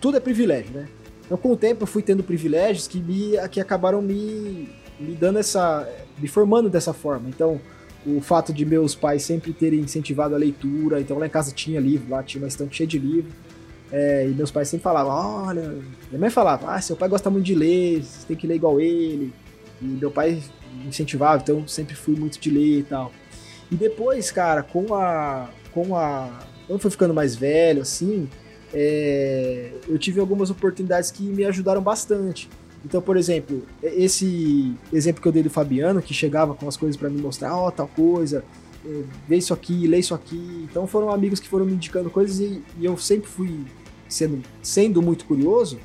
Tudo 0.00 0.16
é 0.16 0.20
privilégio, 0.20 0.72
né? 0.72 0.88
Então, 1.28 1.36
com 1.36 1.52
o 1.52 1.56
tempo, 1.56 1.82
eu 1.82 1.86
fui 1.86 2.02
tendo 2.02 2.22
privilégios 2.22 2.88
que, 2.88 2.98
me, 2.98 3.32
que 3.50 3.60
acabaram 3.60 4.00
me, 4.00 4.68
me 4.98 5.14
dando 5.14 5.38
essa. 5.38 5.86
me 6.18 6.26
formando 6.26 6.70
dessa 6.70 6.94
forma. 6.94 7.28
Então, 7.28 7.60
o 8.06 8.18
fato 8.22 8.50
de 8.50 8.64
meus 8.64 8.94
pais 8.94 9.24
sempre 9.24 9.52
terem 9.52 9.80
incentivado 9.80 10.34
a 10.34 10.38
leitura, 10.38 11.00
então 11.00 11.18
lá 11.18 11.26
em 11.26 11.30
casa 11.30 11.52
tinha 11.52 11.78
livro, 11.78 12.10
lá 12.10 12.22
tinha 12.22 12.42
uma 12.42 12.48
estante 12.48 12.76
cheia 12.76 12.86
de 12.86 12.98
livro. 12.98 13.30
É, 13.92 14.26
e 14.26 14.32
meus 14.32 14.50
pais 14.50 14.68
sempre 14.68 14.84
falavam: 14.84 15.12
olha, 15.46 15.76
minha 16.08 16.18
mãe 16.18 16.30
falava, 16.30 16.72
ah, 16.72 16.80
seu 16.80 16.96
pai 16.96 17.10
gosta 17.10 17.28
muito 17.28 17.44
de 17.44 17.54
ler, 17.54 18.02
você 18.02 18.26
tem 18.26 18.36
que 18.36 18.46
ler 18.46 18.54
igual 18.54 18.80
ele. 18.80 19.30
E 19.82 19.84
meu 19.84 20.10
pai 20.10 20.42
incentivava, 20.86 21.42
então 21.42 21.68
sempre 21.68 21.94
fui 21.94 22.16
muito 22.16 22.40
de 22.40 22.50
ler 22.50 22.78
e 22.78 22.82
tal. 22.84 23.12
E 23.70 23.76
depois, 23.76 24.30
cara, 24.30 24.62
com 24.62 24.94
a. 24.94 25.48
com 25.72 25.96
a. 25.96 26.28
Quando 26.66 26.76
eu 26.76 26.78
fui 26.78 26.90
ficando 26.90 27.14
mais 27.14 27.34
velho, 27.34 27.82
assim, 27.82 28.28
é, 28.72 29.72
eu 29.88 29.98
tive 29.98 30.20
algumas 30.20 30.50
oportunidades 30.50 31.10
que 31.10 31.22
me 31.22 31.44
ajudaram 31.44 31.82
bastante. 31.82 32.48
Então, 32.84 33.02
por 33.02 33.16
exemplo, 33.16 33.64
esse 33.82 34.74
exemplo 34.92 35.20
que 35.20 35.28
eu 35.28 35.32
dei 35.32 35.42
do 35.42 35.50
Fabiano, 35.50 36.00
que 36.00 36.14
chegava 36.14 36.54
com 36.54 36.68
as 36.68 36.76
coisas 36.76 36.96
para 36.96 37.08
me 37.08 37.20
mostrar, 37.20 37.56
ó, 37.56 37.68
oh, 37.68 37.72
tal 37.72 37.88
coisa, 37.88 38.44
é, 38.86 39.02
vê 39.26 39.36
isso 39.36 39.52
aqui, 39.52 39.86
lê 39.86 39.98
isso 39.98 40.14
aqui. 40.14 40.66
Então 40.70 40.86
foram 40.86 41.10
amigos 41.10 41.40
que 41.40 41.48
foram 41.48 41.64
me 41.64 41.72
indicando 41.72 42.08
coisas 42.10 42.38
e, 42.38 42.62
e 42.78 42.84
eu 42.84 42.96
sempre 42.96 43.28
fui 43.28 43.64
sendo, 44.08 44.42
sendo 44.62 45.02
muito 45.02 45.24
curioso, 45.24 45.78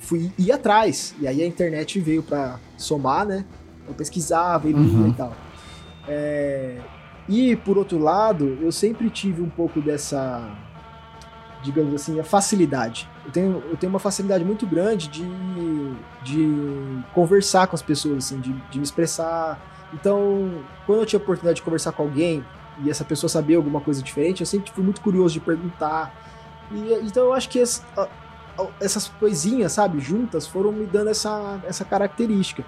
fui 0.00 0.30
ir 0.38 0.50
atrás. 0.50 1.14
E 1.20 1.28
aí 1.28 1.42
a 1.42 1.46
internet 1.46 2.00
veio 2.00 2.22
para 2.22 2.58
somar, 2.76 3.26
né? 3.26 3.44
Eu 3.86 3.94
pesquisava 3.94 4.68
e 4.68 4.72
lia 4.72 4.80
uhum. 4.80 5.10
e 5.10 5.14
tal. 5.14 5.36
É, 6.08 6.78
e 7.28 7.56
por 7.56 7.78
outro 7.78 7.98
lado, 7.98 8.58
eu 8.60 8.70
sempre 8.70 9.08
tive 9.10 9.40
um 9.40 9.48
pouco 9.48 9.80
dessa 9.80 10.56
digamos 11.64 11.94
assim, 11.94 12.20
a 12.20 12.24
facilidade. 12.24 13.08
Eu 13.24 13.32
tenho, 13.32 13.62
eu 13.70 13.76
tenho 13.76 13.90
uma 13.90 13.98
facilidade 13.98 14.44
muito 14.44 14.66
grande 14.66 15.08
de, 15.08 15.24
de 16.22 17.02
conversar 17.14 17.66
com 17.66 17.74
as 17.74 17.80
pessoas, 17.80 18.26
assim, 18.26 18.38
de, 18.38 18.52
de 18.52 18.78
me 18.78 18.84
expressar. 18.84 19.58
Então, 19.92 20.62
quando 20.86 21.00
eu 21.00 21.06
tinha 21.06 21.18
a 21.18 21.22
oportunidade 21.22 21.56
de 21.56 21.62
conversar 21.62 21.92
com 21.92 22.02
alguém 22.02 22.44
e 22.84 22.90
essa 22.90 23.04
pessoa 23.04 23.30
sabia 23.30 23.56
alguma 23.56 23.80
coisa 23.80 24.02
diferente, 24.02 24.42
eu 24.42 24.46
sempre 24.46 24.70
fui 24.70 24.84
muito 24.84 25.00
curioso 25.00 25.32
de 25.32 25.40
perguntar. 25.40 26.14
E, 26.70 27.00
então 27.02 27.24
eu 27.24 27.32
acho 27.32 27.48
que 27.48 27.58
essas 28.80 29.08
coisinhas, 29.18 29.72
sabe, 29.72 30.00
juntas, 30.00 30.46
foram 30.46 30.70
me 30.70 30.84
dando 30.84 31.08
essa, 31.08 31.60
essa 31.64 31.84
característica. 31.84 32.62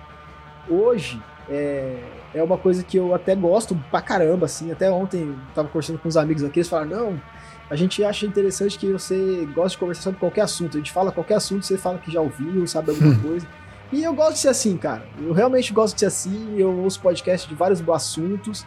Hoje, 0.69 1.23
é, 1.49 1.99
é 2.35 2.43
uma 2.43 2.59
coisa 2.59 2.83
que 2.83 2.97
eu 2.97 3.15
até 3.15 3.35
gosto 3.35 3.77
pra 3.91 4.01
caramba, 4.01 4.47
assim. 4.47 4.71
Até 4.73 4.91
ontem 4.91 5.21
eu 5.21 5.37
tava 5.55 5.69
conversando 5.69 5.99
com 5.99 6.09
uns 6.09 6.17
amigos 6.17 6.43
aqui, 6.43 6.59
eles 6.59 6.69
falaram, 6.69 6.91
não, 6.91 7.23
a 7.69 7.77
gente 7.77 8.03
acha 8.05 8.27
interessante 8.27 8.79
que 8.79 8.93
você 8.93 9.47
gosta 9.55 9.71
de 9.71 9.79
conversar 9.79 10.03
sobre 10.03 10.21
qualquer 10.21 10.43
assunto. 10.43 10.77
A 10.77 10.79
gente 10.79 10.93
fala 10.93 11.11
qualquer 11.11 11.35
assunto, 11.35 11.67
você 11.67 11.77
fala 11.77 11.99
que 11.99 12.11
já 12.13 12.21
ouviu, 12.21 12.67
sabe 12.67 12.91
alguma 12.91 13.13
hum. 13.13 13.21
coisa. 13.21 13.47
E 13.93 14.03
eu 14.03 14.13
gosto 14.15 14.35
de 14.35 14.39
ser 14.41 14.49
assim, 14.49 14.77
cara. 14.77 15.05
Eu 15.21 15.33
realmente 15.33 15.73
gosto 15.73 15.95
de 15.95 16.01
ser 16.01 16.07
assim. 16.07 16.57
Eu 16.59 16.77
ouço 16.81 17.01
podcast 17.01 17.49
de 17.49 17.55
vários 17.55 17.87
assuntos. 17.89 18.67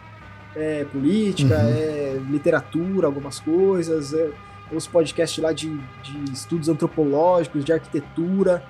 É, 0.56 0.84
política, 0.84 1.56
uhum. 1.58 1.68
é, 1.68 2.20
literatura, 2.28 3.06
algumas 3.06 3.38
coisas. 3.38 4.12
É, 4.12 4.30
ouço 4.72 4.90
podcast 4.90 5.40
lá 5.40 5.52
de, 5.52 5.70
de 6.02 6.32
estudos 6.32 6.68
antropológicos, 6.68 7.64
de 7.64 7.72
arquitetura. 7.72 8.62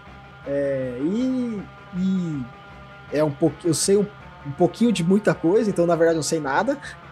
É, 0.47 0.99
e, 1.03 1.63
e 1.97 2.45
é 3.13 3.23
um 3.23 3.31
pouco, 3.31 3.57
eu 3.65 3.75
sei 3.75 3.97
um, 3.97 4.07
um 4.47 4.53
pouquinho 4.53 4.93
de 4.93 5.05
muita 5.05 5.35
coisa, 5.35 5.71
então 5.71 5.87
na 5.87 5.95
verdade 5.95 6.15
eu 6.15 6.19
não 6.19 6.23
sei 6.23 6.41
nada. 6.41 6.79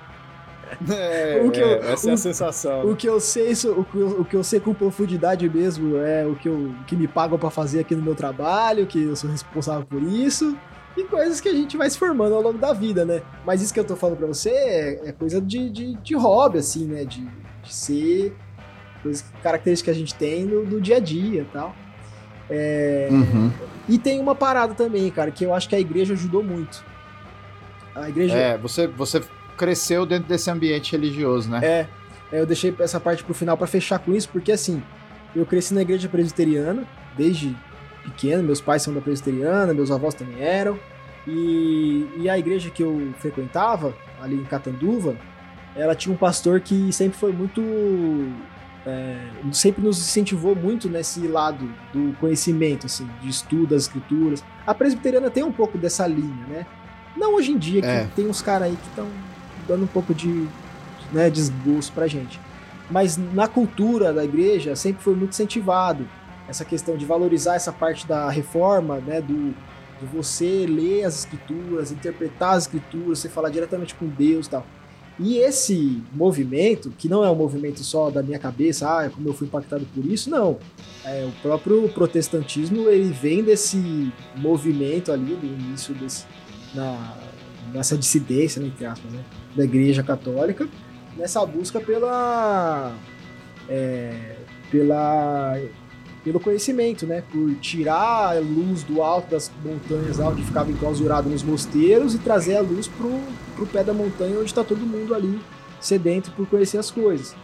É, 0.87 1.41
o 1.43 1.51
que 1.51 1.61
eu, 1.61 1.67
é, 1.67 1.93
essa 1.93 2.07
o, 2.07 2.11
é 2.11 2.13
a 2.13 2.17
sensação. 2.19 2.91
O 2.91 2.95
que 2.95 3.09
eu 3.09 3.19
sei, 3.19 3.53
o 3.53 3.85
que 3.85 3.97
eu, 3.97 4.21
o 4.21 4.25
que 4.25 4.37
eu 4.37 4.45
sei 4.45 4.61
com 4.61 4.75
profundidade 4.75 5.49
mesmo 5.49 5.97
é 5.97 6.27
o 6.27 6.35
que, 6.35 6.47
eu, 6.47 6.75
que 6.87 6.95
me 6.95 7.09
pagam 7.09 7.39
para 7.39 7.49
fazer 7.49 7.81
aqui 7.81 7.95
no 7.95 8.03
meu 8.03 8.15
trabalho, 8.15 8.87
que 8.87 9.03
eu 9.03 9.17
sou 9.17 9.31
responsável 9.31 9.87
por 9.87 10.03
isso, 10.03 10.57
e 10.97 11.05
coisas 11.05 11.41
que 11.41 11.49
a 11.49 11.55
gente 11.55 11.77
vai 11.77 11.89
se 11.89 11.99
formando 11.99 12.35
ao 12.35 12.43
longo 12.43 12.59
da 12.59 12.73
vida, 12.73 13.05
né? 13.05 13.23
Mas 13.47 13.63
isso 13.63 13.73
que 13.73 13.81
eu 13.81 13.85
tô 13.85 13.97
falando 13.97 14.19
pra 14.19 14.27
você 14.27 14.51
é, 14.51 15.09
é 15.09 15.13
coisa 15.13 15.41
de, 15.41 15.71
de, 15.71 15.95
de, 15.95 16.15
hobby, 16.15 16.59
assim, 16.59 16.87
né? 16.87 17.05
De, 17.05 17.27
de 17.63 17.75
ser 17.75 18.37
coisas, 19.03 19.25
características 19.43 19.95
que 19.95 19.97
a 19.97 20.01
gente 20.01 20.15
tem 20.15 20.45
no, 20.45 20.67
do 20.67 20.81
dia 20.81 20.97
a 20.97 21.01
dia 21.01 21.43
e 21.43 21.45
tal. 21.47 21.75
É, 22.51 23.09
uhum. 23.11 23.51
E 23.89 23.99
tem 23.99 24.21
uma 24.21 24.35
parada 24.35 24.75
também, 24.75 25.11
cara, 25.11 25.31
que 25.31 25.45
eu 25.45 25.55
acho 25.55 25.69
que 25.69 25.75
a 25.75 25.81
igreja 25.81 26.15
ajudou 26.15 26.43
muito. 26.43 26.85
A 27.95 28.09
igreja. 28.09 28.35
É, 28.35 28.59
você, 28.59 28.87
você 28.87 29.23
cresceu 29.57 30.07
dentro 30.07 30.29
desse 30.29 30.51
ambiente 30.51 30.93
religioso, 30.93 31.51
né? 31.51 31.61
É, 31.63 31.89
é 32.33 32.41
eu 32.41 32.47
deixei 32.47 32.75
essa 32.79 33.01
parte 33.01 33.25
pro 33.25 33.35
final 33.35 33.57
para 33.57 33.67
fechar 33.67 33.99
com 33.99 34.15
isso, 34.15 34.29
porque 34.29 34.53
assim, 34.53 34.83
eu 35.35 35.45
cresci 35.45 35.75
na 35.75 35.83
igreja 35.83 36.09
presbiteriana 36.09 36.85
desde 37.17 37.57
pequeno, 38.05 38.43
meus 38.43 38.61
pais 38.61 38.83
são 38.83 38.95
da 38.95 39.01
presbiteriana, 39.01 39.75
meus 39.75 39.91
avós 39.91 40.15
também 40.15 40.41
eram, 40.41 40.79
e, 41.27 42.09
e 42.17 42.31
a 42.31 42.39
igreja 42.39 42.71
que 42.71 42.83
eu 42.83 43.13
frequentava, 43.19 43.95
ali 44.21 44.37
em 44.37 44.45
Catanduva, 44.45 45.17
ela 45.77 45.95
tinha 45.95 46.13
um 46.13 46.17
pastor 46.17 46.61
que 46.61 46.93
sempre 46.93 47.19
foi 47.19 47.33
muito. 47.33 47.61
É, 48.89 49.19
sempre 49.53 49.85
nos 49.85 49.99
incentivou 49.99 50.57
muito 50.57 50.89
nesse 50.89 51.27
lado 51.27 51.71
do 51.93 52.17
conhecimento, 52.19 52.87
assim, 52.87 53.07
de 53.21 53.29
estudo 53.29 53.69
das 53.69 53.83
escrituras. 53.83 54.43
A 54.67 54.73
presbiteriana 54.73 55.31
tem 55.31 55.45
um 55.45 55.53
pouco 55.53 55.77
dessa 55.77 56.07
linha, 56.07 56.47
né? 56.49 56.67
Não 57.17 57.35
hoje 57.35 57.53
em 57.53 57.59
dia, 57.59 57.83
que 57.83 57.87
é. 57.87 58.09
tem 58.17 58.27
uns 58.27 58.41
caras 58.41 58.69
aí 58.69 58.77
que 58.77 58.89
estão 58.89 59.07
dando 59.67 59.85
um 59.85 59.89
pouco 59.89 60.15
de 60.15 60.49
né, 61.13 61.29
desgosto 61.29 61.93
pra 61.93 62.07
gente. 62.07 62.41
Mas 62.91 63.17
na 63.17 63.47
cultura 63.47 64.13
da 64.13 64.25
igreja 64.25 64.75
sempre 64.75 65.03
foi 65.03 65.15
muito 65.15 65.31
incentivado 65.31 66.09
essa 66.49 66.65
questão 66.65 66.97
de 66.97 67.05
valorizar 67.05 67.57
essa 67.57 67.73
parte 67.73 68.07
da 68.07 68.31
reforma, 68.31 68.97
né, 68.97 69.21
do, 69.21 69.55
de 70.01 70.07
você 70.11 70.65
ler 70.67 71.05
as 71.05 71.19
escrituras, 71.19 71.93
interpretar 71.93 72.55
as 72.55 72.65
escrituras, 72.65 73.19
você 73.19 73.29
falar 73.29 73.51
diretamente 73.51 73.95
com 73.95 74.07
Deus 74.07 74.47
e 74.47 74.51
tal. 74.51 74.67
E 75.21 75.39
esse 75.39 76.01
movimento, 76.13 76.93
que 76.97 77.09
não 77.09 77.25
é 77.25 77.31
um 77.31 77.35
movimento 77.35 77.83
só 77.83 78.09
da 78.09 78.23
minha 78.23 78.39
cabeça, 78.39 78.89
ah, 78.89 79.11
como 79.11 79.29
eu 79.29 79.35
fui 79.35 79.49
impactado 79.49 79.85
por 79.93 80.05
isso, 80.07 80.31
não. 80.31 80.59
É, 81.05 81.25
o 81.25 81.33
próprio 81.43 81.89
protestantismo, 81.89 82.89
ele 82.89 83.13
vem 83.13 83.43
desse 83.43 84.13
movimento 84.37 85.11
ali, 85.11 85.35
do 85.35 85.47
início 85.47 85.93
desse, 85.95 86.25
na, 86.73 87.17
nessa 87.73 87.99
dissidência, 87.99 88.63
né, 88.63 88.69
entre 88.69 88.87
aspas, 88.87 89.11
né, 89.11 89.25
da 89.57 89.65
igreja 89.65 90.03
católica, 90.05 90.69
nessa 91.17 91.45
busca 91.45 91.81
pela... 91.81 92.95
É, 93.69 94.37
pela 94.71 95.61
pelo 96.25 96.41
conhecimento, 96.41 97.07
né? 97.07 97.23
Por 97.33 97.55
tirar 97.57 98.37
a 98.37 98.41
luz 98.41 98.83
do 98.83 99.03
alto 99.03 99.31
das 99.31 99.51
montanhas 99.65 100.19
onde 100.19 100.43
ficava 100.43 100.71
enclausurado 100.71 101.31
nos 101.31 101.43
mosteiros 101.43 102.15
e 102.15 102.19
trazer 102.19 102.57
a 102.57 102.61
luz 102.61 102.87
pro, 103.59 103.67
pro 103.67 103.67
pé 103.67 103.83
da 103.83 103.93
montanha 103.93 104.39
onde 104.39 104.47
está 104.47 104.63
todo 104.63 104.81
mundo 104.81 105.15
ali 105.15 105.41
sedento 105.81 106.31
por 106.33 106.47
conhecer 106.47 106.79
as 106.79 106.91
coisas. 106.91 107.35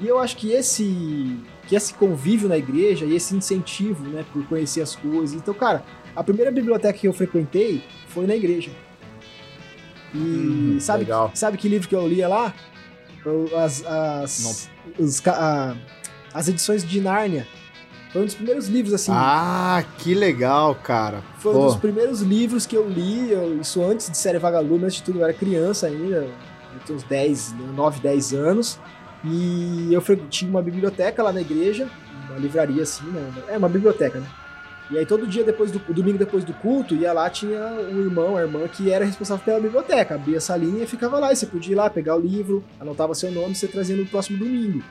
E 0.00 0.06
eu 0.06 0.18
acho 0.18 0.36
que 0.36 0.52
esse 0.52 1.40
que 1.66 1.74
esse 1.74 1.94
convívio 1.94 2.48
na 2.48 2.56
igreja 2.56 3.04
e 3.04 3.16
esse 3.16 3.34
incentivo, 3.34 4.04
né, 4.04 4.24
por 4.32 4.46
conhecer 4.46 4.80
as 4.80 4.94
coisas. 4.94 5.34
Então, 5.34 5.52
cara, 5.52 5.84
a 6.14 6.22
primeira 6.22 6.52
biblioteca 6.52 6.96
que 6.96 7.08
eu 7.08 7.12
frequentei 7.12 7.82
foi 8.08 8.24
na 8.24 8.36
igreja. 8.36 8.70
E 10.14 10.18
hum, 10.18 10.76
sabe, 10.80 11.00
legal. 11.00 11.32
sabe 11.34 11.58
que 11.58 11.68
livro 11.68 11.88
que 11.88 11.94
eu 11.94 12.06
lia 12.06 12.28
lá? 12.28 12.54
As, 13.56 13.84
as, 13.84 14.70
os, 14.96 15.26
a, 15.26 15.76
as 16.32 16.46
edições 16.46 16.84
de 16.84 17.00
Nárnia 17.00 17.44
foi 18.16 18.22
um 18.22 18.26
dos 18.26 18.34
primeiros 18.34 18.68
livros, 18.68 18.94
assim. 18.94 19.12
Ah, 19.14 19.84
que 19.98 20.14
legal, 20.14 20.74
cara. 20.74 21.22
Foi 21.38 21.52
Pô. 21.52 21.60
um 21.60 21.66
dos 21.66 21.76
primeiros 21.76 22.22
livros 22.22 22.64
que 22.64 22.74
eu 22.74 22.88
li, 22.88 23.30
eu, 23.30 23.60
isso 23.60 23.82
antes 23.82 24.10
de 24.10 24.16
Série 24.16 24.38
Vagalume, 24.38 24.84
antes 24.84 24.96
de 24.96 25.02
tudo, 25.02 25.18
eu 25.18 25.24
era 25.24 25.34
criança 25.34 25.86
ainda, 25.86 26.16
eu 26.16 26.80
tinha 26.84 26.96
uns 26.96 27.02
10, 27.02 27.54
9, 27.74 28.00
10 28.00 28.32
anos. 28.32 28.78
E 29.22 29.92
eu 29.92 30.02
tinha 30.30 30.50
uma 30.50 30.62
biblioteca 30.62 31.22
lá 31.22 31.32
na 31.32 31.40
igreja, 31.40 31.88
uma 32.30 32.38
livraria 32.38 32.82
assim, 32.82 33.04
né? 33.06 33.32
É 33.48 33.58
uma 33.58 33.68
biblioteca, 33.68 34.20
né? 34.20 34.26
E 34.90 34.96
aí 34.96 35.04
todo 35.04 35.26
dia 35.26 35.42
depois 35.42 35.72
do 35.72 35.80
domingo 35.92 36.16
depois 36.16 36.44
do 36.44 36.54
culto, 36.54 36.94
ia 36.94 37.12
lá, 37.12 37.28
tinha 37.28 37.60
um 37.90 38.00
irmão, 38.00 38.36
a 38.36 38.42
irmã 38.42 38.68
que 38.68 38.90
era 38.90 39.04
responsável 39.04 39.44
pela 39.44 39.60
biblioteca, 39.60 40.14
abria 40.14 40.38
a 40.38 40.40
salinha 40.40 40.84
e 40.84 40.86
ficava 40.86 41.18
lá, 41.18 41.32
e 41.32 41.36
você 41.36 41.44
podia 41.44 41.72
ir 41.72 41.74
lá, 41.74 41.90
pegar 41.90 42.14
o 42.14 42.20
livro, 42.20 42.62
anotava 42.78 43.14
seu 43.14 43.32
nome 43.32 43.52
e 43.52 43.54
você 43.56 43.66
trazia 43.66 43.96
no 43.96 44.06
próximo 44.06 44.38
domingo. 44.38 44.82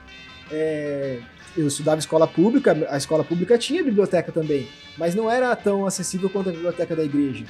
É, 0.52 1.22
eu 1.58 1.68
estudava 1.68 2.00
escola 2.00 2.28
pública, 2.28 2.76
a 2.89 2.98
escola 2.98 3.24
pública 3.24 3.58
tinha 3.58 3.84
biblioteca 3.84 4.32
também, 4.32 4.68
mas 4.98 5.15
não 5.15 5.30
era 5.30 5.56
tão 5.56 5.86
acessível 5.86 6.30
quanto 6.30 6.50
a 6.50 6.52
biblioteca 6.52 6.96
da 6.96 7.04
igreja. 7.04 7.46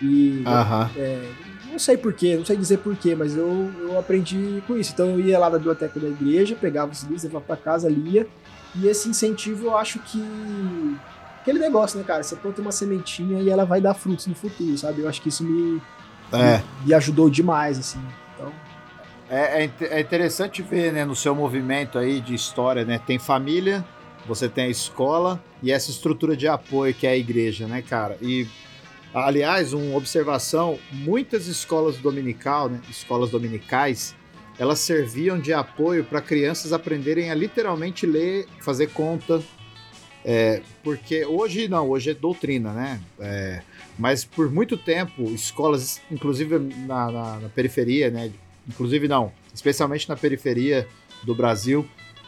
E 0.00 0.42
uh 0.44 0.50
-huh. 0.50 0.90
é, 0.96 1.30
não 1.70 1.78
sei 1.78 1.96
porquê, 1.96 2.36
não 2.36 2.44
sei 2.44 2.56
dizer 2.56 2.78
porquê, 2.78 3.14
mas 3.14 3.36
eu, 3.36 3.70
eu 3.80 3.98
aprendi 3.98 4.62
com 4.66 4.76
isso. 4.76 4.92
Então 4.92 5.10
eu 5.10 5.20
ia 5.20 5.38
lá 5.38 5.50
na 5.50 5.58
biblioteca 5.58 5.98
da 5.98 6.08
igreja, 6.08 6.56
pegava 6.58 6.92
os 6.92 7.02
livros, 7.02 7.24
levava 7.24 7.44
pra 7.44 7.56
casa, 7.56 7.88
lia. 7.88 8.26
E 8.74 8.86
esse 8.86 9.08
incentivo 9.08 9.66
eu 9.66 9.76
acho 9.76 9.98
que. 10.00 10.22
Aquele 11.40 11.58
negócio, 11.58 11.98
né, 11.98 12.04
cara? 12.04 12.22
Você 12.22 12.36
planta 12.36 12.62
uma 12.62 12.72
sementinha 12.72 13.42
e 13.42 13.50
ela 13.50 13.66
vai 13.66 13.80
dar 13.80 13.92
frutos 13.92 14.26
no 14.26 14.34
futuro, 14.34 14.78
sabe? 14.78 15.02
Eu 15.02 15.08
acho 15.08 15.20
que 15.20 15.28
isso 15.28 15.44
me, 15.44 15.82
é. 16.32 16.58
me, 16.58 16.86
me 16.86 16.94
ajudou 16.94 17.28
demais, 17.28 17.78
assim. 17.78 18.00
É, 19.28 19.64
é, 19.64 19.70
é, 19.80 20.00
interessante 20.00 20.62
ver, 20.62 20.92
né, 20.92 21.04
no 21.04 21.16
seu 21.16 21.34
movimento 21.34 21.98
aí 21.98 22.20
de 22.20 22.34
história, 22.34 22.84
né? 22.84 22.98
Tem 22.98 23.18
família, 23.18 23.84
você 24.26 24.48
tem 24.48 24.64
a 24.64 24.68
escola 24.68 25.42
e 25.62 25.72
essa 25.72 25.90
estrutura 25.90 26.36
de 26.36 26.46
apoio 26.46 26.92
que 26.94 27.06
é 27.06 27.10
a 27.10 27.16
igreja, 27.16 27.66
né, 27.66 27.82
cara? 27.82 28.18
E 28.20 28.46
aliás, 29.14 29.72
uma 29.72 29.96
observação, 29.96 30.78
muitas 30.92 31.46
escolas 31.46 31.96
dominical, 31.96 32.68
né, 32.68 32.80
escolas 32.90 33.30
dominicais, 33.30 34.14
elas 34.58 34.80
serviam 34.80 35.38
de 35.38 35.52
apoio 35.52 36.04
para 36.04 36.20
crianças 36.20 36.72
aprenderem 36.72 37.30
a 37.30 37.34
literalmente 37.34 38.06
ler, 38.06 38.46
fazer 38.60 38.88
conta, 38.88 39.42
é, 40.24 40.62
porque 40.82 41.24
hoje 41.26 41.68
não, 41.68 41.88
hoje 41.88 42.10
é 42.10 42.14
doutrina, 42.14 42.72
né? 42.72 43.00
É, 43.20 43.62
mas 43.98 44.24
por 44.24 44.50
muito 44.50 44.76
tempo, 44.76 45.24
escolas, 45.24 46.00
inclusive 46.10 46.58
na, 46.58 47.10
na, 47.10 47.40
na 47.40 47.48
periferia, 47.48 48.10
né, 48.10 48.32
inclusive 48.68 49.08
não, 49.08 49.32
especialmente 49.52 50.08
na 50.08 50.16
periferia 50.16 50.86
do 51.22 51.34
Brasil, 51.34 51.86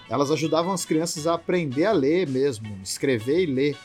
elas 0.08 0.30
ajudavam 0.30 0.72
as 0.72 0.84
crianças 0.84 1.26
a 1.26 1.34
aprender 1.34 1.84
a 1.84 1.92
ler 1.92 2.28
mesmo, 2.28 2.78
escrever 2.82 3.42
e 3.42 3.46
ler. 3.46 3.76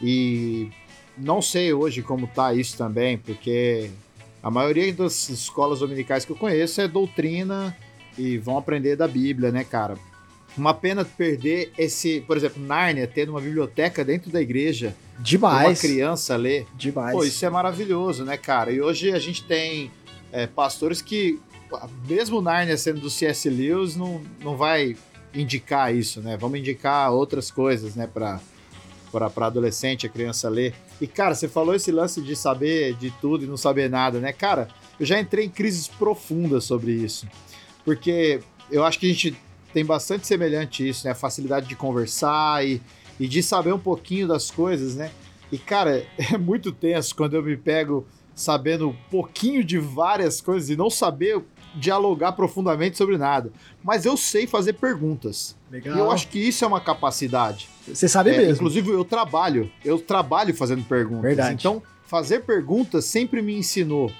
E 0.00 0.68
não 1.16 1.42
sei 1.42 1.72
hoje 1.72 2.02
como 2.02 2.26
tá 2.26 2.54
isso 2.54 2.76
também, 2.76 3.18
porque 3.18 3.90
a 4.42 4.50
maioria 4.50 4.92
das 4.92 5.28
escolas 5.28 5.80
dominicais 5.80 6.24
que 6.24 6.32
eu 6.32 6.36
conheço 6.36 6.80
é 6.80 6.88
doutrina 6.88 7.76
e 8.16 8.38
vão 8.38 8.56
aprender 8.56 8.96
da 8.96 9.08
Bíblia, 9.08 9.50
né, 9.50 9.64
cara? 9.64 9.96
Uma 10.56 10.72
pena 10.72 11.04
perder 11.04 11.72
esse, 11.76 12.20
por 12.20 12.36
exemplo, 12.36 12.62
Nárnia 12.62 13.08
tendo 13.08 13.30
uma 13.30 13.40
biblioteca 13.40 14.04
dentro 14.04 14.30
da 14.30 14.40
igreja. 14.40 14.94
Demais. 15.18 15.66
Uma 15.82 15.90
criança 15.90 16.36
ler. 16.36 16.64
Demais. 16.76 17.12
Pô, 17.12 17.24
isso 17.24 17.44
é 17.44 17.50
maravilhoso, 17.50 18.24
né, 18.24 18.36
cara? 18.36 18.70
E 18.70 18.80
hoje 18.80 19.10
a 19.10 19.18
gente 19.18 19.42
tem 19.44 19.90
é, 20.30 20.46
pastores 20.46 21.02
que 21.02 21.40
mesmo 22.06 22.40
Narnia 22.40 22.76
sendo 22.76 23.00
do 23.00 23.10
C.S. 23.10 23.48
Lewis, 23.48 23.96
não, 23.96 24.20
não 24.42 24.56
vai 24.56 24.96
indicar 25.34 25.94
isso, 25.94 26.20
né? 26.20 26.36
Vamos 26.36 26.58
indicar 26.58 27.12
outras 27.12 27.50
coisas, 27.50 27.94
né, 27.94 28.06
para 28.06 28.40
para 29.12 29.46
adolescente, 29.46 30.06
a 30.06 30.08
criança 30.08 30.48
ler. 30.48 30.74
E 31.00 31.06
cara, 31.06 31.36
você 31.36 31.46
falou 31.46 31.72
esse 31.72 31.92
lance 31.92 32.20
de 32.20 32.34
saber 32.34 32.94
de 32.94 33.12
tudo 33.20 33.44
e 33.44 33.46
não 33.46 33.56
saber 33.56 33.88
nada, 33.88 34.18
né? 34.18 34.32
Cara, 34.32 34.66
eu 34.98 35.06
já 35.06 35.20
entrei 35.20 35.44
em 35.44 35.48
crises 35.48 35.86
profundas 35.86 36.64
sobre 36.64 36.90
isso. 36.90 37.28
Porque 37.84 38.40
eu 38.70 38.84
acho 38.84 38.98
que 38.98 39.06
a 39.06 39.08
gente 39.08 39.36
tem 39.72 39.84
bastante 39.84 40.26
semelhante 40.26 40.88
isso, 40.88 41.06
né? 41.06 41.12
A 41.12 41.14
facilidade 41.14 41.68
de 41.68 41.76
conversar 41.76 42.66
e, 42.66 42.82
e 43.20 43.28
de 43.28 43.40
saber 43.40 43.72
um 43.72 43.78
pouquinho 43.78 44.26
das 44.26 44.50
coisas, 44.50 44.96
né? 44.96 45.12
E 45.52 45.58
cara, 45.58 46.04
é 46.18 46.36
muito 46.36 46.72
tenso 46.72 47.14
quando 47.14 47.34
eu 47.34 47.42
me 47.42 47.56
pego 47.56 48.06
sabendo 48.34 48.88
um 48.88 48.96
pouquinho 49.10 49.62
de 49.62 49.78
várias 49.78 50.40
coisas 50.40 50.68
e 50.70 50.76
não 50.76 50.90
saber 50.90 51.40
dialogar 51.74 52.32
profundamente 52.32 52.96
sobre 52.96 53.16
nada. 53.16 53.50
Mas 53.82 54.04
eu 54.04 54.16
sei 54.16 54.46
fazer 54.46 54.74
perguntas. 54.74 55.56
Legal. 55.70 55.96
E 55.96 55.98
eu 55.98 56.10
acho 56.10 56.28
que 56.28 56.38
isso 56.38 56.64
é 56.64 56.68
uma 56.68 56.80
capacidade. 56.80 57.68
Você 57.86 58.08
sabe 58.08 58.30
é, 58.30 58.38
mesmo. 58.38 58.54
Inclusive, 58.54 58.90
eu 58.90 59.04
trabalho. 59.04 59.70
Eu 59.84 59.98
trabalho 59.98 60.54
fazendo 60.54 60.84
perguntas. 60.84 61.22
Verdade. 61.22 61.54
Então, 61.54 61.82
fazer 62.06 62.40
perguntas 62.40 63.04
sempre 63.04 63.42
me 63.42 63.56
ensinou. 63.56 64.10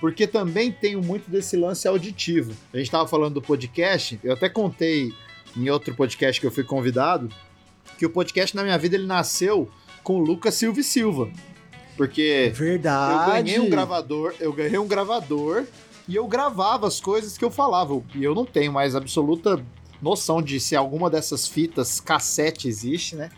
Porque 0.00 0.26
também 0.26 0.72
tenho 0.72 1.02
muito 1.02 1.30
desse 1.30 1.56
lance 1.56 1.86
auditivo. 1.86 2.52
A 2.72 2.76
gente 2.76 2.86
estava 2.86 3.08
falando 3.08 3.34
do 3.34 3.42
podcast, 3.42 4.18
eu 4.22 4.32
até 4.32 4.48
contei 4.48 5.12
em 5.56 5.70
outro 5.70 5.94
podcast 5.94 6.40
que 6.40 6.46
eu 6.46 6.50
fui 6.50 6.64
convidado, 6.64 7.28
que 7.96 8.04
o 8.04 8.10
podcast 8.10 8.54
na 8.56 8.62
minha 8.62 8.76
vida 8.76 8.96
ele 8.96 9.06
nasceu 9.06 9.70
com 10.02 10.16
o 10.16 10.20
Lucas 10.20 10.54
Silva 10.54 10.80
e 10.80 10.84
Silva. 10.84 11.30
Porque 11.96 12.50
Verdade. 12.54 13.12
eu 13.12 13.32
ganhei 13.32 13.60
um 13.60 13.70
gravador, 13.70 14.34
eu 14.40 14.52
ganhei 14.52 14.78
um 14.78 14.86
gravador 14.86 15.64
e 16.08 16.16
eu 16.16 16.26
gravava 16.26 16.86
as 16.86 17.00
coisas 17.00 17.38
que 17.38 17.44
eu 17.44 17.50
falava. 17.50 18.02
E 18.14 18.22
eu 18.22 18.34
não 18.34 18.44
tenho 18.44 18.72
mais 18.72 18.94
absoluta 18.94 19.64
noção 20.00 20.42
de 20.42 20.60
se 20.60 20.76
alguma 20.76 21.08
dessas 21.08 21.48
fitas 21.48 22.00
cassete 22.00 22.68
existe, 22.68 23.16
né? 23.16 23.30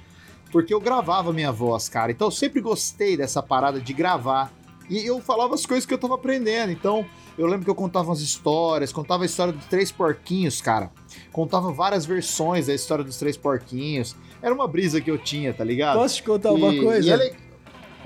Porque 0.51 0.75
eu 0.75 0.81
gravava 0.81 1.33
minha 1.33 1.53
voz, 1.53 1.89
cara. 1.89 2.11
Então 2.11 2.29
eu 2.29 2.33
sempre 2.33 2.61
gostei 2.61 3.17
dessa 3.17 3.43
parada 3.43 3.81
de 3.81 3.93
gravar. 3.93 4.53
E 4.89 5.05
eu 5.05 5.21
falava 5.21 5.55
as 5.55 5.67
coisas 5.67 5.85
que 5.85 5.93
eu 5.93 5.99
tava 5.99 6.15
aprendendo. 6.15 6.71
Então, 6.71 7.05
eu 7.37 7.47
lembro 7.47 7.65
que 7.65 7.71
eu 7.71 7.75
contava 7.75 8.09
umas 8.09 8.21
histórias, 8.21 8.93
contava 8.93 9.25
a 9.25 9.27
história 9.27 9.53
dos 9.53 9.67
três 9.67 9.91
porquinhos, 9.91 10.61
cara. 10.61 10.93
Contava 11.33 11.73
várias 11.73 12.07
versões 12.07 12.69
da 12.69 12.75
história 12.75 13.05
dos 13.05 13.17
três 13.17 13.37
porquinhos. 13.37 14.15
Era 14.41 14.55
uma 14.55 14.69
brisa 14.69 15.01
que 15.01 15.11
eu 15.11 15.19
tinha, 15.19 15.53
tá 15.53 15.65
ligado? 15.65 15.99
Posso 15.99 16.17
te 16.17 16.23
contar 16.23 16.53
e, 16.53 16.55
uma 16.55 16.83
coisa? 16.83 17.17
E 17.17 17.46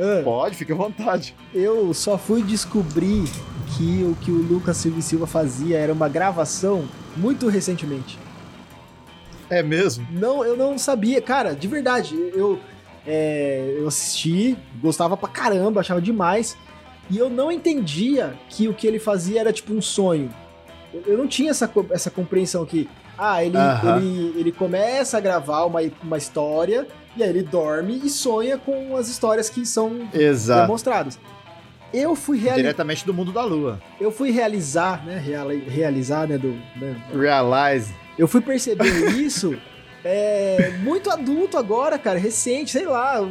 ah, 0.01 0.23
Pode, 0.25 0.57
fica 0.57 0.73
à 0.73 0.77
vontade. 0.77 1.35
Eu 1.55 1.93
só 1.93 2.17
fui 2.17 2.43
descobrir 2.43 3.25
que 3.77 4.03
o 4.05 4.17
que 4.17 4.31
o 4.31 4.37
Lucas 4.37 4.79
Silva 4.79 5.01
Silva 5.03 5.27
fazia 5.27 5.79
era 5.79 5.93
uma 5.93 6.09
gravação 6.09 6.89
muito 7.17 7.49
recentemente. 7.49 8.19
É 9.51 9.63
mesmo? 9.63 10.07
Não, 10.11 10.45
eu 10.45 10.57
não 10.57 10.79
sabia. 10.79 11.21
Cara, 11.21 11.55
de 11.55 11.69
verdade, 11.69 12.15
eu, 12.35 12.59
é, 13.07 13.77
eu 13.79 13.89
assisti, 13.89 14.57
gostava 14.81 15.17
pra 15.17 15.29
caramba, 15.29 15.81
achava 15.81 16.01
demais. 16.01 16.57
E 17.11 17.19
eu 17.19 17.29
não 17.29 17.51
entendia 17.51 18.35
que 18.49 18.69
o 18.69 18.75
que 18.75 18.87
ele 18.87 19.01
fazia 19.01 19.41
era 19.41 19.53
tipo 19.53 19.75
um 19.75 19.83
sonho. 19.83 20.31
Eu, 20.95 21.03
eu 21.09 21.19
não 21.19 21.27
tinha 21.27 21.51
essa, 21.51 21.71
essa 21.91 22.11
compreensão 22.11 22.65
que, 22.65 22.89
ah, 23.19 23.45
ele, 23.45 23.57
uh 23.57 23.61
-huh. 23.61 23.97
ele, 23.97 24.41
ele 24.41 24.53
começa 24.53 25.19
a 25.19 25.21
gravar 25.21 25.65
uma, 25.65 25.81
uma 26.03 26.17
história 26.17 26.87
e 27.17 27.23
aí 27.23 27.29
ele 27.29 27.43
dorme 27.43 28.01
e 28.05 28.09
sonha 28.09 28.59
com 28.59 28.97
as 28.97 29.09
histórias 29.09 29.49
que 29.49 29.67
são 29.67 30.09
Exato. 30.13 30.63
demonstradas. 30.63 31.19
Eu 31.93 32.15
fui 32.15 32.39
realizar. 32.39 32.63
Diretamente 32.63 33.05
do 33.05 33.13
mundo 33.13 33.33
da 33.33 33.45
lua. 33.45 33.81
Eu 34.01 34.13
fui 34.13 34.31
realizar, 34.31 35.05
né? 35.05 35.19
realizar, 35.67 36.29
né? 36.29 36.39
Do, 36.39 36.53
né? 36.77 36.97
Realize. 37.13 37.93
Eu 38.17 38.29
fui 38.29 38.41
perceber 38.41 39.11
isso 39.19 39.57
é, 40.05 40.71
muito 40.83 41.11
adulto 41.11 41.59
agora, 41.59 41.99
cara, 41.99 42.19
recente, 42.19 42.71
sei 42.71 42.87
lá. 42.87 43.27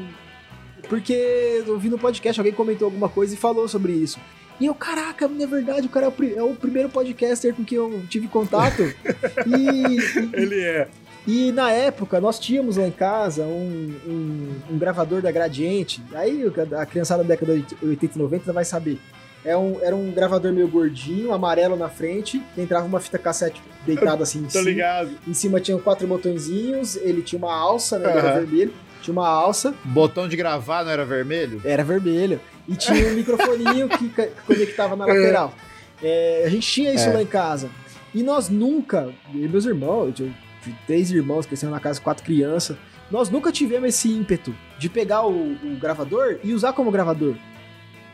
porque 0.87 1.63
eu 1.65 1.77
vi 1.79 1.89
no 1.89 1.97
podcast, 1.97 2.39
alguém 2.39 2.53
comentou 2.53 2.85
alguma 2.85 3.09
coisa 3.09 3.33
e 3.33 3.37
falou 3.37 3.67
sobre 3.67 3.93
isso. 3.93 4.19
E 4.59 4.65
eu, 4.65 4.75
caraca, 4.75 5.27
não 5.27 5.41
é 5.41 5.47
verdade, 5.47 5.87
o 5.87 5.89
cara 5.89 6.07
é 6.07 6.09
o, 6.09 6.39
é 6.39 6.43
o 6.43 6.53
primeiro 6.53 6.89
podcaster 6.89 7.53
com 7.53 7.63
quem 7.63 7.77
eu 7.77 8.03
tive 8.09 8.27
contato. 8.27 8.83
e, 9.47 9.97
Ele 10.33 10.61
é. 10.61 10.87
E 11.31 11.51
na 11.51 11.71
época, 11.71 12.19
nós 12.19 12.39
tínhamos 12.39 12.77
lá 12.77 12.87
em 12.87 12.91
casa 12.91 13.43
um, 13.43 13.93
um, 14.07 14.49
um 14.71 14.77
gravador 14.79 15.21
da 15.21 15.31
Gradiente. 15.31 16.01
Aí 16.13 16.43
a 16.75 16.85
criançada 16.87 17.21
da 17.21 17.29
década 17.29 17.55
de 17.55 17.77
80 17.83 18.17
e 18.17 18.21
90 18.21 18.51
vai 18.53 18.65
saber. 18.65 18.99
É 19.45 19.55
um, 19.55 19.77
era 19.81 19.95
um 19.95 20.11
gravador 20.11 20.51
meio 20.51 20.67
gordinho, 20.67 21.31
amarelo 21.31 21.75
na 21.75 21.87
frente, 21.87 22.41
entrava 22.57 22.87
uma 22.87 22.99
fita 22.99 23.19
cassete 23.19 23.61
deitada 23.85 24.23
assim 24.23 24.39
em 24.39 24.43
Tô 24.45 24.49
cima. 24.49 24.63
ligado. 24.63 25.11
Em 25.27 25.33
cima 25.35 25.59
tinha 25.61 25.77
quatro 25.77 26.07
botõezinhos, 26.07 26.95
ele 26.97 27.21
tinha 27.21 27.37
uma 27.37 27.53
alça, 27.55 27.99
né? 27.99 28.07
Aham. 28.11 28.33
vermelho. 28.39 28.73
Tinha 29.03 29.13
uma 29.13 29.27
alça, 29.29 29.73
Botão 29.85 30.27
de 30.27 30.35
gravar 30.35 30.83
não 30.83 30.91
era 30.91 31.05
vermelho? 31.05 31.61
era 31.63 31.83
vermelho. 31.85 32.41
E 32.67 32.75
tinha 32.75 33.07
um 33.07 33.13
microfoninho 33.13 33.87
que 33.87 34.09
conectava 34.47 34.95
na 34.95 35.05
lateral. 35.05 35.53
É, 36.01 36.43
a 36.45 36.49
gente 36.49 36.65
tinha 36.65 36.93
isso 36.93 37.09
É. 37.09 37.13
lá 37.13 37.21
em 37.21 37.25
casa. 37.25 37.69
E 38.15 38.23
nós 38.23 38.47
nunca, 38.47 39.09
eu 39.35 39.43
e 39.43 39.47
meus 39.49 39.65
irmãos, 39.65 40.17
eu 40.17 40.29
tinha 40.63 40.77
três 40.85 41.11
irmãos 41.11 41.45
crescendo 41.45 41.71
na 41.71 41.79
casa, 41.79 41.99
quatro 42.01 42.23
crianças. 42.23 42.77
Nós 43.09 43.29
nunca 43.29 43.51
tivemos 43.51 43.89
esse 43.89 44.11
ímpeto 44.11 44.55
de 44.77 44.89
pegar 44.89 45.25
o, 45.25 45.53
o 45.53 45.77
gravador 45.79 46.39
e 46.43 46.53
usar 46.53 46.73
como 46.73 46.91
gravador. 46.91 47.35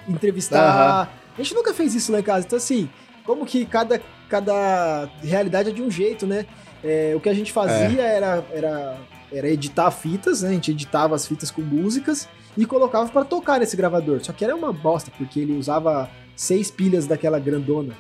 Entrevistar. 0.08 1.10
A 1.38 1.42
gente 1.42 1.54
nunca 1.54 1.74
fez 1.74 1.94
isso 1.94 2.12
lá 2.12 2.20
em 2.20 2.24
casa. 2.24 2.46
Então, 2.46 2.58
assim, 2.58 2.90
como 3.26 3.46
que 3.46 3.66
cada, 3.66 4.00
cada 4.30 5.10
realidade 5.22 5.70
é 5.70 5.74
de 5.74 5.82
um 5.82 5.92
jeito, 5.92 6.26
né? 6.26 6.46
É, 6.84 7.14
o 7.16 7.20
que 7.20 7.28
a 7.28 7.34
gente 7.34 7.52
fazia 7.52 8.02
era, 8.02 8.44
era, 8.52 8.98
era 9.32 9.50
editar 9.50 9.90
fitas, 9.92 10.44
né? 10.44 10.50
A 10.50 10.54
gente 10.54 10.72
editava 10.72 11.16
as 11.16 11.28
fitas 11.28 11.52
com 11.52 11.62
músicas 11.62 12.30
e 12.58 12.66
colocava 12.66 13.10
para 13.10 13.26
tocar 13.26 13.60
nesse 13.60 13.76
gravador. 13.76 14.24
Só 14.24 14.32
que 14.32 14.46
era 14.46 14.56
uma 14.56 14.72
bosta, 14.72 15.12
porque 15.18 15.40
ele 15.40 15.58
usava 15.58 16.10
seis 16.36 16.72
pilhas 16.72 17.08
daquela 17.08 17.40
grandona. 17.40 17.94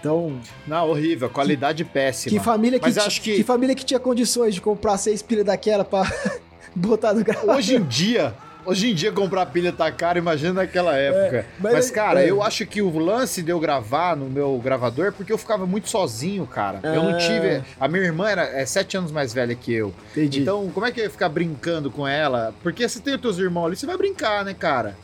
Então, 0.00 0.40
Não, 0.66 0.88
horrível. 0.90 1.28
Qualidade 1.30 1.84
péssima. 1.84 2.30
que 2.36 2.42
família 2.44 2.78
que, 2.80 2.86
Mas 2.86 2.98
acho 2.98 3.20
que- 3.20 3.36
que 3.36 3.44
família 3.44 3.74
que 3.74 3.84
tinha 3.84 4.00
condições 4.00 4.54
de 4.54 4.60
comprar 4.60 4.96
seis 4.96 5.20
pilhas 5.22 5.44
daquela 5.44 5.84
pra 5.84 6.02
botar 6.74 7.12
no 7.12 7.22
gravador? 7.22 7.56
Hoje 7.56 7.76
em 7.76 7.82
dia, 7.84 8.34
hoje 8.64 8.90
em 8.90 8.94
dia 8.94 9.12
comprar 9.12 9.44
pilha 9.46 9.72
tá 9.72 9.90
caro, 9.92 10.18
imagina 10.18 10.54
naquela 10.54 10.96
época. 10.96 11.44
mas- 11.58 11.72
mas, 11.72 11.90
cara, 11.90 12.22
é. 12.22 12.30
eu 12.30 12.42
acho 12.42 12.64
que 12.66 12.80
o 12.80 12.98
lance 12.98 13.42
de 13.42 13.50
eu 13.50 13.60
gravar 13.60 14.16
no 14.16 14.26
meu 14.30 14.58
gravador 14.58 15.08
é 15.08 15.10
porque 15.10 15.32
eu 15.32 15.38
ficava 15.38 15.66
muito 15.66 15.88
sozinho, 15.90 16.46
cara. 16.46 16.80
Eu 16.82 17.02
não 17.02 17.14
Ah. 17.14 17.18
tive. 17.18 17.62
A 17.78 17.86
minha 17.86 18.02
irmã 18.04 18.28
era, 18.30 18.42
é 18.44 18.64
sete 18.64 18.96
anos 18.96 19.12
mais 19.12 19.34
velha 19.34 19.54
que 19.54 19.72
eu. 19.72 19.92
Entendi. 20.12 20.40
Então, 20.42 20.68
como 20.72 20.86
é 20.86 20.90
que 20.92 21.00
eu 21.00 21.04
ia 21.04 21.10
ficar 21.10 21.28
brincando 21.28 21.90
com 21.90 22.06
ela? 22.08 22.54
Porque 22.62 22.88
se 22.88 23.00
tem 23.00 23.14
os 23.14 23.20
teus 23.20 23.38
irmãos 23.38 23.66
ali, 23.66 23.76
você 23.76 23.86
vai 23.86 23.96
brincar, 23.98 24.44
né, 24.44 24.54
cara? 24.54 24.96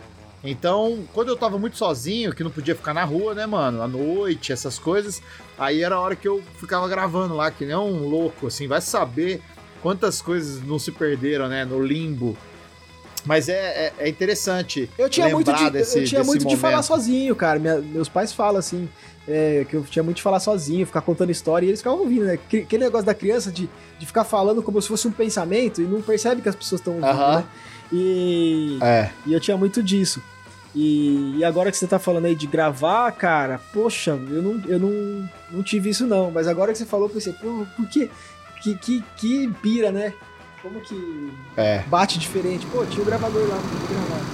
Então, 0.50 1.04
quando 1.12 1.28
eu 1.28 1.36
tava 1.36 1.58
muito 1.58 1.76
sozinho, 1.76 2.32
que 2.34 2.44
não 2.44 2.50
podia 2.50 2.74
ficar 2.74 2.94
na 2.94 3.04
rua, 3.04 3.34
né, 3.34 3.46
mano? 3.46 3.82
À 3.82 3.88
noite, 3.88 4.52
essas 4.52 4.78
coisas, 4.78 5.20
aí 5.58 5.82
era 5.82 5.96
a 5.96 6.00
hora 6.00 6.14
que 6.16 6.26
eu 6.28 6.42
ficava 6.58 6.86
gravando 6.88 7.34
lá, 7.34 7.50
que 7.50 7.64
nem 7.64 7.74
um 7.76 8.06
louco, 8.08 8.46
assim, 8.46 8.66
vai 8.68 8.80
saber 8.80 9.40
quantas 9.82 10.22
coisas 10.22 10.62
não 10.62 10.78
se 10.78 10.92
perderam, 10.92 11.48
né, 11.48 11.64
no 11.64 11.82
limbo. 11.84 12.36
Mas 13.24 13.48
é, 13.48 13.54
é, 13.54 13.92
é 13.98 14.08
interessante. 14.08 14.88
Eu 14.96 15.08
tinha 15.10 15.28
muito, 15.28 15.52
de, 15.52 15.70
desse- 15.70 15.98
eu 15.98 16.04
tinha 16.04 16.22
muito 16.22 16.46
de 16.46 16.56
falar 16.56 16.74
momento. 16.74 16.86
sozinho, 16.86 17.34
cara. 17.34 17.58
Minha- 17.58 17.78
meus 17.80 18.08
pais 18.08 18.32
falam 18.32 18.60
assim, 18.60 18.88
é, 19.26 19.66
que 19.68 19.74
eu 19.74 19.82
tinha 19.82 20.02
muito 20.04 20.18
de 20.18 20.22
falar 20.22 20.38
sozinho, 20.38 20.86
ficar 20.86 21.00
contando 21.00 21.30
história, 21.32 21.66
e 21.66 21.70
eles 21.70 21.80
ficavam 21.80 22.00
ouvindo, 22.00 22.24
né? 22.24 22.34
Aquele 22.34 22.84
negócio 22.84 23.04
da 23.04 23.14
criança 23.14 23.50
de, 23.50 23.68
de 23.98 24.06
ficar 24.06 24.22
falando 24.22 24.62
como 24.62 24.80
se 24.80 24.86
fosse 24.86 25.08
um 25.08 25.10
pensamento 25.10 25.82
e 25.82 25.84
não 25.84 26.00
percebe 26.02 26.40
que 26.40 26.48
as 26.48 26.54
pessoas 26.54 26.80
estão 26.80 26.92
ouvindo, 26.94 27.08
Aham. 27.10 27.38
né? 27.38 27.44
E, 27.92 28.78
É. 28.80 29.10
e 29.26 29.32
eu 29.32 29.40
tinha 29.40 29.56
muito 29.56 29.82
disso. 29.82 30.22
E, 30.78 31.36
e 31.38 31.44
agora 31.44 31.70
que 31.70 31.76
você 31.78 31.86
tá 31.86 31.98
falando 31.98 32.26
aí 32.26 32.34
de 32.34 32.46
gravar, 32.46 33.10
cara, 33.12 33.58
poxa, 33.72 34.10
eu 34.10 34.42
não, 34.42 34.62
eu 34.68 34.78
não, 34.78 35.30
não 35.50 35.62
tive 35.62 35.88
isso 35.88 36.06
não. 36.06 36.30
Mas 36.30 36.46
agora 36.46 36.70
que 36.70 36.76
você 36.76 36.84
falou, 36.84 37.06
eu 37.06 37.14
pensei, 37.14 37.32
pô, 37.32 37.66
por 37.74 37.88
que? 37.88 38.10
Que, 38.62 38.74
que, 38.76 39.04
que 39.16 39.48
pira, 39.62 39.90
né? 39.90 40.12
Como 40.60 40.78
que 40.82 41.32
É. 41.56 41.78
bate 41.86 42.18
diferente? 42.18 42.66
Pô, 42.66 42.84
tinha 42.84 43.00
o 43.02 43.06
gravador 43.06 43.48
lá, 43.48 43.54
não 43.56 43.62
podia 43.62 43.96
gravar. 43.96 44.26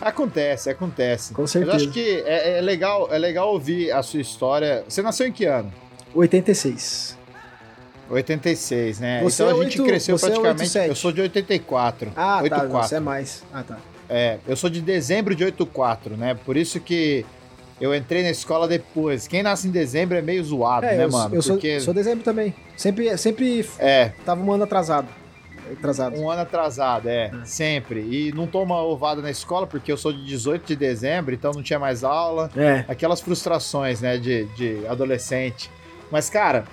Acontece, 0.00 0.70
acontece. 0.70 1.34
Com 1.34 1.42
Mas 1.42 1.54
eu 1.56 1.62
certeza. 1.62 1.76
acho 1.84 1.92
que 1.92 2.22
é, 2.24 2.58
é 2.58 2.60
legal, 2.60 3.08
é 3.12 3.18
legal 3.18 3.52
ouvir 3.52 3.90
a 3.92 4.02
sua 4.02 4.20
história. 4.20 4.84
Você 4.88 5.02
nasceu 5.02 5.26
em 5.26 5.32
que 5.32 5.44
ano? 5.44 5.72
86. 6.14 7.18
86, 8.08 8.98
né? 9.00 9.22
Você 9.22 9.42
então 9.42 9.56
é 9.56 9.60
a 9.60 9.64
gente 9.64 9.80
oito- 9.80 9.88
cresceu 9.88 10.18
você 10.18 10.26
é 10.26 10.28
praticamente. 10.30 10.60
87. 10.62 10.88
eu 10.88 10.94
sou 10.96 11.12
de 11.12 11.20
84. 11.20 12.12
Ah, 12.16 12.36
tá. 12.36 12.42
84. 12.42 12.88
Você 12.88 12.94
é 12.96 13.00
mais. 13.00 13.42
Ah, 13.52 13.62
tá. 13.62 13.78
É, 14.10 14.38
eu 14.46 14.56
sou 14.56 14.68
de 14.68 14.80
dezembro 14.80 15.34
de 15.36 15.44
84, 15.44 16.16
né? 16.16 16.36
Por 16.44 16.56
isso 16.56 16.80
que 16.80 17.24
eu 17.80 17.94
entrei 17.94 18.22
na 18.24 18.30
escola 18.30 18.66
depois. 18.66 19.28
Quem 19.28 19.42
nasce 19.42 19.68
em 19.68 19.70
dezembro 19.70 20.18
é 20.18 20.20
meio 20.20 20.42
zoado, 20.42 20.84
É, 20.84 20.96
né, 20.96 21.04
eu, 21.04 21.10
mano? 21.10 21.34
eu 21.34 21.40
sou, 21.40 21.54
Porque 21.54 21.78
sou 21.78 21.94
dezembro 21.94 22.24
também. 22.24 22.52
Sempre, 22.76 23.16
sempre 23.16 23.64
é, 23.78 24.10
tava 24.26 24.42
um 24.42 24.52
ano 24.52 24.64
atrasado. 24.64 25.06
Atrasado. 25.72 26.18
um 26.18 26.28
ano 26.28 26.42
atrasado, 26.42 27.08
é, 27.08 27.30
sempre. 27.44 28.00
E 28.00 28.32
não 28.32 28.48
toma 28.48 28.82
ovada 28.82 29.22
na 29.22 29.30
escola 29.30 29.68
porque 29.68 29.92
eu 29.92 29.96
sou 29.96 30.12
de 30.12 30.24
18 30.26 30.66
de 30.66 30.74
dezembro, 30.74 31.32
então 31.32 31.52
não 31.52 31.62
tinha 31.62 31.78
mais 31.78 32.02
aula. 32.02 32.50
É. 32.56 32.84
Aquelas 32.88 33.20
frustrações, 33.20 34.00
né, 34.00 34.18
de, 34.18 34.46
de 34.56 34.84
adolescente. 34.88 35.70
Mas, 36.10 36.28
cara, 36.28 36.64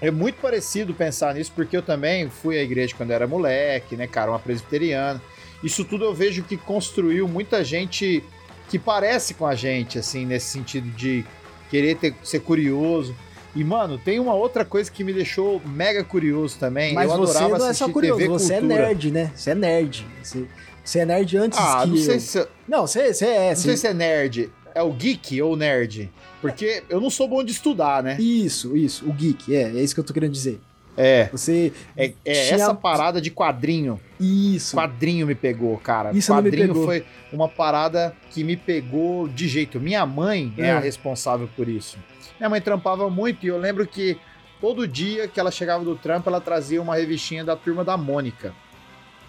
é 0.00 0.08
muito 0.12 0.36
parecido 0.36 0.94
pensar 0.94 1.34
nisso, 1.34 1.50
porque 1.52 1.76
eu 1.76 1.82
também 1.82 2.30
fui 2.30 2.56
à 2.56 2.62
igreja 2.62 2.94
quando 2.96 3.10
era 3.10 3.26
moleque, 3.26 3.96
né, 3.96 4.06
cara, 4.06 4.30
uma 4.30 4.38
presbiteriana. 4.38 5.20
Isso 5.64 5.84
tudo 5.84 6.04
eu 6.04 6.14
vejo 6.14 6.42
que 6.44 6.56
construiu 6.56 7.26
muita 7.26 7.64
gente 7.64 8.22
que 8.68 8.78
parece 8.78 9.34
com 9.34 9.46
a 9.46 9.54
gente, 9.54 9.98
assim, 9.98 10.24
nesse 10.26 10.46
sentido 10.50 10.88
de 10.90 11.24
querer 11.70 11.96
ter- 11.96 12.14
ser 12.22 12.40
curioso. 12.40 13.14
E, 13.56 13.62
mano, 13.64 13.96
tem 13.98 14.18
uma 14.20 14.34
outra 14.34 14.64
coisa 14.64 14.90
que 14.90 15.02
me 15.04 15.12
deixou 15.12 15.60
mega 15.64 16.02
curioso 16.04 16.58
também. 16.58 16.92
Mas 16.92 17.10
eu 17.10 17.16
você 17.18 17.36
adorava 17.38 17.58
não 17.58 17.66
é 17.68 17.72
só 17.72 17.88
curioso, 17.88 18.18
TV 18.18 18.28
você 18.32 18.54
cultura. 18.58 18.74
é 18.74 18.86
nerd, 18.88 19.10
né? 19.10 19.32
Você 19.34 19.50
é 19.50 19.54
nerd. 19.54 20.06
Você, 20.22 20.44
você 20.84 20.98
é 21.00 21.06
nerd 21.06 21.36
antes 21.36 21.58
Ah, 21.58 21.80
que 21.84 21.88
não 21.90 21.96
sei 21.96 22.16
eu. 22.16 22.20
se... 22.20 22.48
Não, 22.68 22.86
você, 22.86 23.14
você 23.14 23.26
é. 23.26 23.48
Não 23.50 23.56
sei 23.56 23.70
Você... 23.72 23.76
se 23.76 23.86
é 23.86 23.94
nerd. 23.94 24.50
É 24.74 24.82
o 24.82 24.92
geek 24.92 25.40
ou 25.40 25.56
nerd? 25.56 26.10
Porque 26.40 26.82
eu 26.90 27.00
não 27.00 27.08
sou 27.08 27.28
bom 27.28 27.44
de 27.44 27.52
estudar, 27.52 28.02
né? 28.02 28.16
Isso, 28.18 28.76
isso. 28.76 29.08
O 29.08 29.12
geek, 29.12 29.54
é. 29.54 29.62
É 29.70 29.80
isso 29.82 29.94
que 29.94 30.00
eu 30.00 30.04
tô 30.04 30.12
querendo 30.12 30.32
dizer. 30.32 30.60
É. 30.96 31.28
Você. 31.32 31.72
É, 31.96 32.12
é 32.24 32.50
essa 32.50 32.74
parada 32.74 33.20
de 33.20 33.30
quadrinho. 33.30 34.00
Isso. 34.20 34.76
Quadrinho 34.76 35.26
me 35.26 35.34
pegou, 35.34 35.76
cara. 35.78 36.12
Isso 36.12 36.32
quadrinho 36.32 36.68
pegou. 36.68 36.84
foi 36.84 37.04
uma 37.32 37.48
parada 37.48 38.14
que 38.30 38.44
me 38.44 38.56
pegou 38.56 39.28
de 39.28 39.48
jeito. 39.48 39.80
Minha 39.80 40.04
mãe 40.06 40.52
é, 40.58 40.66
É. 40.68 40.72
a 40.72 40.78
responsável 40.80 41.48
por 41.56 41.68
isso. 41.68 41.98
Minha 42.38 42.48
mãe 42.50 42.60
trampava 42.60 43.08
muito 43.08 43.44
e 43.44 43.48
eu 43.48 43.58
lembro 43.58 43.86
que 43.86 44.16
todo 44.60 44.86
dia 44.88 45.28
que 45.28 45.38
ela 45.38 45.50
chegava 45.50 45.84
do 45.84 45.94
trampo, 45.96 46.28
ela 46.28 46.40
trazia 46.40 46.80
uma 46.80 46.96
revistinha 46.96 47.44
da 47.44 47.54
Turma 47.56 47.84
da 47.84 47.96
Mônica. 47.96 48.54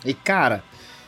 E, 0.04 0.14
cara, 0.14 0.64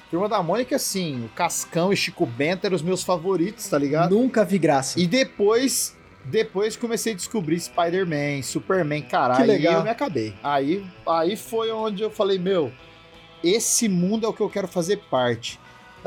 Turma 0.09 0.29
da 0.29 0.41
Mônica, 0.41 0.75
assim, 0.75 1.25
o 1.25 1.29
Cascão 1.29 1.91
e 1.91 1.97
Chico 1.97 2.25
Bento 2.25 2.65
eram 2.65 2.75
os 2.75 2.81
meus 2.81 3.03
favoritos, 3.03 3.67
tá 3.67 3.77
ligado? 3.77 4.15
Nunca 4.15 4.45
vi 4.45 4.57
graça. 4.57 4.99
E 4.99 5.05
depois, 5.07 5.96
depois 6.29 6.75
comecei 6.75 7.13
a 7.13 7.15
descobrir 7.15 7.59
Spider-Man, 7.59 8.41
Superman, 8.43 9.01
caralho, 9.01 9.41
Que 9.41 9.47
legal. 9.51 9.73
e 9.73 9.75
eu 9.77 9.83
me 9.83 9.89
acabei. 9.89 10.33
Aí, 10.43 10.85
aí 11.07 11.35
foi 11.35 11.71
onde 11.71 12.03
eu 12.03 12.09
falei, 12.11 12.37
meu, 12.39 12.71
esse 13.43 13.87
mundo 13.87 14.25
é 14.25 14.29
o 14.29 14.33
que 14.33 14.41
eu 14.41 14.49
quero 14.49 14.67
fazer 14.67 14.97
parte. 15.09 15.59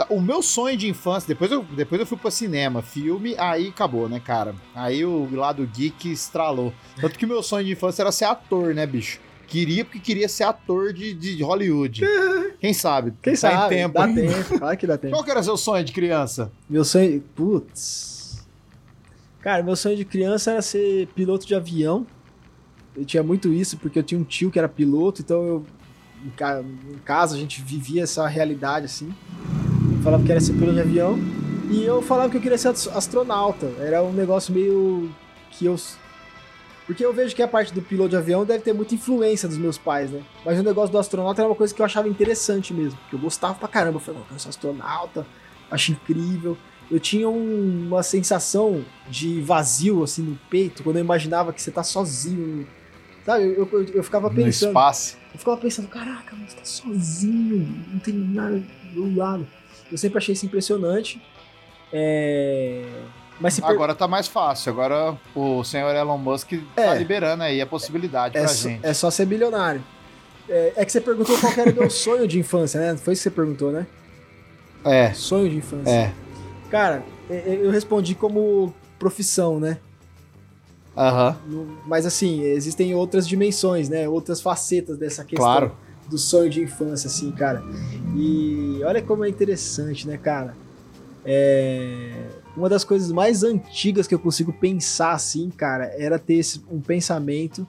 O 0.09 0.21
meu 0.21 0.41
sonho 0.43 0.77
de 0.79 0.89
infância, 0.89 1.27
depois 1.29 1.51
eu, 1.53 1.63
depois 1.63 2.01
eu 2.01 2.07
fui 2.07 2.17
pro 2.17 2.31
cinema, 2.31 2.81
filme, 2.81 3.35
aí 3.37 3.69
acabou, 3.69 4.09
né, 4.09 4.19
cara? 4.25 4.55
Aí 4.75 5.05
o 5.05 5.29
lado 5.35 5.67
geek 5.67 6.11
estralou. 6.11 6.73
Tanto 7.01 7.19
que 7.19 7.25
o 7.25 7.29
meu 7.29 7.43
sonho 7.43 7.67
de 7.67 7.73
infância 7.73 8.03
era 8.03 8.11
ser 8.13 8.25
ator, 8.25 8.75
né, 8.75 8.87
bicho? 8.87 9.19
Queria 9.47 9.85
porque 9.85 9.99
queria 9.99 10.29
ser 10.29 10.45
ator 10.45 10.93
de, 10.93 11.13
de 11.13 11.43
Hollywood. 11.43 12.03
Quem 12.61 12.73
sabe? 12.73 13.13
Quem 13.21 13.33
Tá 13.35 13.39
sabe? 13.51 13.75
tempo 13.75 13.95
dá 13.95 14.07
tempo. 14.07 14.59
Claro 14.59 14.77
que 14.79 14.87
dá 14.87 14.97
tempo. 14.97 15.13
Qual 15.15 15.25
que 15.25 15.31
era 15.31 15.43
seu 15.43 15.57
sonho 15.57 15.85
de 15.85 15.93
criança? 15.93 16.51
Meu 16.69 16.85
sonho. 16.85 17.21
Putz. 17.35 18.20
Cara, 19.41 19.63
meu 19.63 19.75
sonho 19.77 19.97
de 19.97 20.05
criança 20.05 20.51
era 20.53 20.63
ser 20.63 21.07
piloto 21.09 21.47
de 21.47 21.55
avião. 21.55 22.07
Eu 22.97 23.05
tinha 23.05 23.23
muito 23.23 23.53
isso 23.53 23.77
porque 23.79 23.99
eu 23.99 24.03
tinha 24.03 24.21
um 24.21 24.25
tio 24.25 24.51
que 24.51 24.59
era 24.59 24.69
piloto, 24.69 25.23
então 25.23 25.43
eu. 25.47 25.67
Em 26.25 26.29
ca- 26.31 26.61
em 26.63 26.99
casa 26.99 27.35
a 27.35 27.39
gente 27.39 27.63
vivia 27.63 28.03
essa 28.03 28.27
realidade 28.27 28.85
assim. 28.85 29.15
Eu 29.97 30.03
falava 30.03 30.23
que 30.23 30.31
era 30.31 30.41
ser 30.41 30.53
piloto 30.53 30.75
de 30.75 30.81
avião. 30.81 31.19
E 31.71 31.83
eu 31.85 32.03
falava 32.03 32.29
que 32.29 32.37
eu 32.37 32.41
queria 32.41 32.59
ser 32.59 32.69
ast- 32.69 32.91
astronauta. 32.91 33.67
Era 33.79 34.03
um 34.03 34.13
negócio 34.13 34.53
meio. 34.53 35.11
que 35.53 35.65
eu. 35.65 35.77
Porque 36.87 37.05
eu 37.05 37.13
vejo 37.15 37.35
que 37.35 37.43
a 37.43 37.49
parte 37.49 37.73
do 37.73 37.81
piloto 37.81 38.11
de 38.11 38.17
avião 38.17 38.45
deve 38.45 38.63
ter 38.65 38.73
muita 38.73 38.95
influência 38.95 39.49
dos 39.49 39.57
meus 39.57 39.79
pais, 39.79 40.11
né? 40.11 40.23
Mas 40.45 40.59
o 40.59 40.63
negócio 40.63 40.91
do 40.91 40.99
astronauta 40.99 41.41
era 41.41 41.49
uma 41.49 41.55
coisa 41.55 41.73
que 41.73 41.81
eu 41.81 41.87
achava 41.87 42.09
interessante 42.09 42.75
mesmo. 42.75 42.99
Que 43.09 43.15
eu 43.17 43.21
gostava 43.21 43.55
pra 43.55 43.69
caramba. 43.69 43.97
Eu 43.97 44.01
falei, 44.01 44.21
"Não, 44.21 44.27
eu 44.35 44.39
ser 44.39 44.49
astronauta, 44.49 45.25
acho 45.71 45.93
incrível 45.93 46.57
eu 46.91 46.99
tinha 47.01 47.29
um- 47.29 47.87
uma 47.89 48.03
sensação 48.03 48.85
de 49.09 49.41
vazio 49.41 50.03
assim 50.03 50.23
no 50.23 50.37
peito 50.51 50.83
quando 50.83 50.97
eu 50.97 51.05
imaginava 51.05 51.53
que 51.53 51.63
você 51.63 51.71
tá 51.71 51.83
sozinho. 51.83 52.67
Sabe? 53.25 53.45
Eu, 53.45 53.69
eu, 53.73 53.85
eu 53.95 54.03
ficava 54.03 54.29
No 54.29 54.35
pensando. 54.35 54.69
espaço. 54.71 55.17
Eu 55.33 55.39
ficava 55.39 55.57
pensando, 55.59 55.89
caraca, 55.89 56.35
mas 56.41 56.55
tá 56.55 56.65
sozinho, 56.65 57.85
não 57.93 57.99
tem 58.01 58.15
nada 58.15 58.63
do 58.95 59.15
lado. 59.17 59.47
Eu 59.93 59.99
sempre 59.99 60.19
achei 60.19 60.33
isso 60.33 60.47
impressionante. 60.47 61.21
É... 61.93 62.85
Mas 63.41 63.59
per... 63.59 63.69
Agora 63.71 63.95
tá 63.95 64.07
mais 64.07 64.27
fácil. 64.29 64.71
Agora 64.73 65.17
o 65.35 65.65
senhor 65.65 65.95
Elon 65.95 66.19
Musk 66.19 66.51
tá 66.75 66.83
é, 66.83 66.87
tá 66.87 66.95
liberando 66.95 67.43
aí 67.43 67.61
a 67.61 67.67
possibilidade 67.67 68.37
é 68.37 68.41
pra 68.41 68.49
so, 68.49 68.69
gente. 68.69 68.85
É 68.87 68.93
só 68.93 69.11
ser 69.11 69.27
bilionário. 69.27 69.83
É, 70.49 70.73
é, 70.77 70.85
que 70.85 70.91
você 70.93 71.01
perguntou 71.01 71.39
qual 71.39 71.53
era 71.57 71.71
o 71.71 71.75
meu 71.75 71.89
sonho 71.91 72.27
de 72.27 72.39
infância, 72.39 72.81
né? 72.81 72.97
Foi 72.97 73.13
isso 73.15 73.23
que 73.23 73.31
você 73.31 73.35
perguntou, 73.35 73.71
né? 73.71 73.87
É. 74.85 75.13
Sonho 75.15 75.49
de 75.49 75.57
infância. 75.57 75.91
É. 75.91 76.13
Cara, 76.71 77.03
eu 77.29 77.71
respondi 77.71 78.15
como 78.15 78.73
profissão, 78.99 79.59
né? 79.59 79.79
Aham. 80.97 81.37
Mas 81.87 82.07
assim, 82.07 82.43
existem 82.43 82.95
outras 82.95 83.27
dimensões, 83.27 83.89
né? 83.89 84.09
Outras 84.09 84.41
facetas 84.41 84.99
dessa 84.99 85.25
questão 85.25 85.47
claro. 85.47 85.77
do 86.09 86.19
sonho 86.19 86.51
de 86.51 86.63
infância, 86.63 87.09
assim, 87.09 87.31
cara. 87.33 87.63
E 88.17 88.81
olha 88.85 89.03
como 89.03 89.25
é 89.25 89.29
interessante, 89.29 90.07
né, 90.07 90.17
cara? 90.17 90.55
É... 91.25 92.29
Uma 92.57 92.69
das 92.69 92.85
coisas 92.85 93.11
mais 93.13 93.43
antigas 93.43 94.07
que 94.07 94.15
eu 94.15 94.19
consigo 94.19 94.53
pensar, 94.53 95.13
assim, 95.13 95.51
cara, 95.51 95.87
era 95.97 96.19
ter 96.19 96.35
esse, 96.35 96.63
um 96.71 96.81
pensamento 96.81 97.67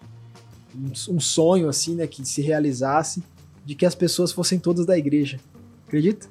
um, 1.09 1.19
sonho 1.19 1.67
assim, 1.69 1.95
né, 1.95 2.07
que 2.07 2.25
se 2.25 2.41
realizasse 2.41 3.23
de 3.65 3.75
que 3.75 3.85
as 3.85 3.95
pessoas 3.95 4.31
fossem 4.31 4.57
todas 4.57 4.85
da 4.85 4.97
igreja. 4.97 5.39
Acredita? 5.87 6.27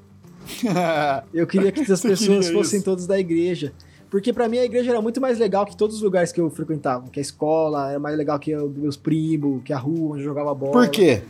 eu 1.33 1.46
queria 1.46 1.70
que 1.72 1.81
as 1.81 2.00
pessoas 2.00 2.48
fossem 2.50 2.79
isso. 2.79 2.85
todas 2.85 3.07
da 3.07 3.18
igreja. 3.18 3.72
Porque 4.11 4.33
para 4.33 4.48
mim 4.48 4.59
a 4.59 4.64
igreja 4.64 4.90
era 4.90 5.00
muito 5.00 5.20
mais 5.20 5.38
legal 5.38 5.64
que 5.64 5.76
todos 5.76 5.96
os 5.96 6.03
lugares 6.03 6.33
que 6.33 6.40
eu 6.40 6.50
frequentava. 6.50 7.09
Que 7.09 7.20
a 7.20 7.22
escola, 7.22 7.90
era 7.90 7.98
mais 7.98 8.16
legal 8.16 8.38
que 8.38 8.55
os 8.55 8.76
meus 8.76 8.96
primos, 8.96 9.62
que 9.62 9.72
a 9.72 9.79
rua 9.79 10.14
onde 10.14 10.22
eu 10.22 10.24
jogava 10.24 10.53
bola. 10.53 10.72
Por 10.72 10.88
quê? 10.88 11.22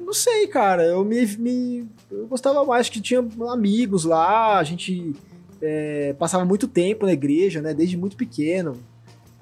Não 0.00 0.12
sei, 0.12 0.48
cara. 0.48 0.84
Eu 0.84 1.04
me, 1.04 1.24
me 1.36 1.86
eu 2.10 2.26
gostava 2.26 2.64
mais 2.64 2.88
que 2.88 3.00
tinha 3.00 3.24
amigos 3.50 4.04
lá, 4.04 4.58
a 4.58 4.64
gente 4.64 5.14
é, 5.60 6.12
passava 6.18 6.44
muito 6.44 6.66
tempo 6.66 7.06
na 7.06 7.12
igreja, 7.12 7.62
né? 7.62 7.72
Desde 7.72 7.96
muito 7.96 8.16
pequeno. 8.16 8.76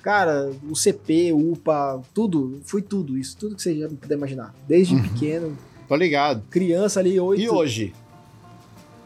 Cara, 0.02 0.50
o 0.68 0.76
CP, 0.76 1.32
o 1.32 1.52
UPA, 1.52 2.00
tudo, 2.14 2.60
foi 2.64 2.80
tudo 2.80 3.18
isso, 3.18 3.36
tudo 3.36 3.56
que 3.56 3.62
você 3.62 3.78
já 3.78 3.88
puder 3.88 4.16
imaginar. 4.16 4.54
Desde 4.68 4.94
uhum. 4.94 5.02
pequeno. 5.02 5.58
Tô 5.88 5.96
ligado. 5.96 6.42
Criança 6.50 7.00
ali, 7.00 7.18
oito. 7.18 7.42
E 7.42 7.48
hoje? 7.48 7.92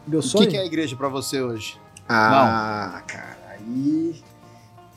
Meu 0.07 0.21
sonho? 0.21 0.47
O 0.47 0.49
que, 0.49 0.57
é 0.57 0.61
a 0.61 0.65
igreja 0.65 0.95
para 0.95 1.09
você 1.09 1.41
hoje? 1.41 1.79
Ah, 2.07 2.91
Não. 2.93 3.07
cara, 3.07 3.37
aí. 3.49 4.15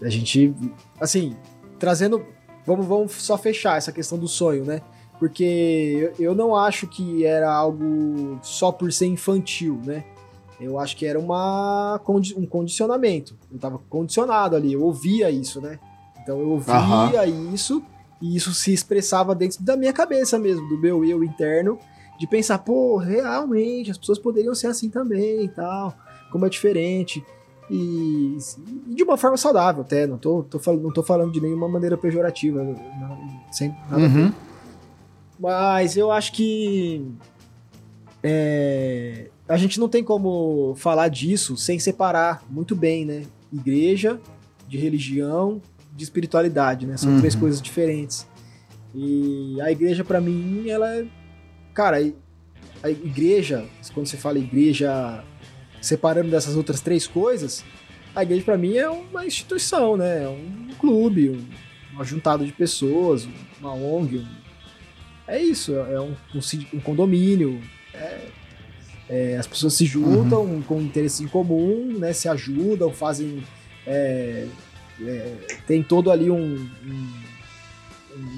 A 0.02 0.08
gente. 0.08 0.54
Assim, 1.00 1.36
trazendo. 1.78 2.24
Vamos, 2.66 2.86
vamos 2.86 3.12
só 3.12 3.38
fechar 3.38 3.78
essa 3.78 3.90
questão 3.90 4.18
do 4.18 4.28
sonho, 4.28 4.64
né? 4.64 4.82
Porque 5.18 6.12
eu, 6.18 6.26
eu 6.26 6.34
não 6.34 6.54
acho 6.54 6.86
que 6.86 7.24
era 7.24 7.52
algo 7.52 8.38
só 8.42 8.70
por 8.70 8.92
ser 8.92 9.06
infantil, 9.06 9.80
né? 9.84 10.04
Eu 10.60 10.78
acho 10.78 10.96
que 10.96 11.06
era 11.06 11.18
uma, 11.18 12.00
um 12.36 12.46
condicionamento. 12.46 13.36
Eu 13.50 13.58
tava 13.58 13.78
condicionado 13.88 14.56
ali, 14.56 14.72
eu 14.72 14.82
ouvia 14.82 15.30
isso, 15.30 15.60
né? 15.60 15.78
Então 16.20 16.40
eu 16.40 16.50
ouvia 16.50 17.22
uhum. 17.22 17.54
isso 17.54 17.82
e 18.20 18.36
isso 18.36 18.52
se 18.52 18.72
expressava 18.72 19.34
dentro 19.34 19.62
da 19.62 19.76
minha 19.76 19.92
cabeça 19.92 20.38
mesmo, 20.38 20.68
do 20.68 20.76
meu 20.76 21.04
eu 21.04 21.22
interno, 21.22 21.78
de 22.18 22.26
pensar, 22.26 22.58
pô, 22.58 22.96
realmente, 22.96 23.90
as 23.90 23.98
pessoas 23.98 24.18
poderiam 24.18 24.54
ser 24.54 24.66
assim 24.66 24.90
também 24.90 25.44
e 25.44 25.48
tal, 25.48 25.94
como 26.30 26.46
é 26.46 26.48
diferente. 26.48 27.24
E, 27.70 28.38
e, 28.88 28.94
de 28.94 29.02
uma 29.02 29.16
forma 29.16 29.36
saudável 29.36 29.82
até, 29.82 30.06
não 30.06 30.18
tô, 30.18 30.42
tô, 30.42 30.58
falando, 30.58 30.82
não 30.82 30.92
tô 30.92 31.02
falando 31.02 31.32
de 31.32 31.40
nenhuma 31.40 31.68
maneira 31.68 31.96
pejorativa, 31.96 32.62
não, 32.64 33.18
sem 33.52 33.68
nada 33.90 33.98
uhum. 33.98 34.32
Mas 35.38 35.96
eu 35.96 36.10
acho 36.10 36.32
que 36.32 37.06
é, 38.22 39.28
a 39.48 39.56
gente 39.56 39.78
não 39.78 39.88
tem 39.88 40.02
como 40.02 40.74
falar 40.76 41.08
disso 41.08 41.56
sem 41.56 41.78
separar 41.78 42.42
muito 42.50 42.74
bem, 42.74 43.04
né? 43.04 43.22
Igreja, 43.52 44.20
de 44.68 44.76
religião, 44.76 45.62
de 45.94 46.04
espiritualidade, 46.04 46.86
né? 46.86 46.96
São 46.96 47.12
uhum. 47.12 47.18
três 47.18 47.34
coisas 47.34 47.62
diferentes. 47.62 48.26
E 48.94 49.60
a 49.60 49.70
igreja, 49.70 50.04
para 50.04 50.20
mim, 50.20 50.68
ela 50.68 50.94
é. 50.94 51.06
Cara, 51.78 51.98
a 52.82 52.90
igreja, 52.90 53.64
quando 53.94 54.08
você 54.08 54.16
fala 54.16 54.36
igreja 54.36 55.22
separando 55.80 56.28
dessas 56.28 56.56
outras 56.56 56.80
três 56.80 57.06
coisas, 57.06 57.64
a 58.16 58.24
igreja 58.24 58.42
para 58.42 58.58
mim 58.58 58.76
é 58.76 58.90
uma 58.90 59.24
instituição, 59.24 59.96
né? 59.96 60.24
É 60.24 60.28
um 60.28 60.70
clube, 60.76 61.30
um, 61.30 61.46
um 61.96 62.04
juntado 62.04 62.44
de 62.44 62.50
pessoas, 62.50 63.28
uma 63.60 63.72
ONG. 63.72 64.18
Um... 64.18 64.26
é 65.28 65.40
isso, 65.40 65.72
é 65.72 66.00
um, 66.00 66.16
um, 66.34 66.40
um 66.74 66.80
condomínio. 66.80 67.62
É, 67.94 68.26
é, 69.08 69.36
as 69.36 69.46
pessoas 69.46 69.74
se 69.74 69.86
juntam 69.86 70.46
uhum. 70.46 70.62
com 70.62 70.80
interesse 70.80 71.22
em 71.22 71.28
comum, 71.28 71.96
né? 71.96 72.12
Se 72.12 72.28
ajudam, 72.28 72.92
fazem. 72.92 73.44
É, 73.86 74.48
é, 75.00 75.36
tem 75.64 75.80
todo 75.80 76.10
ali 76.10 76.28
um, 76.28 76.68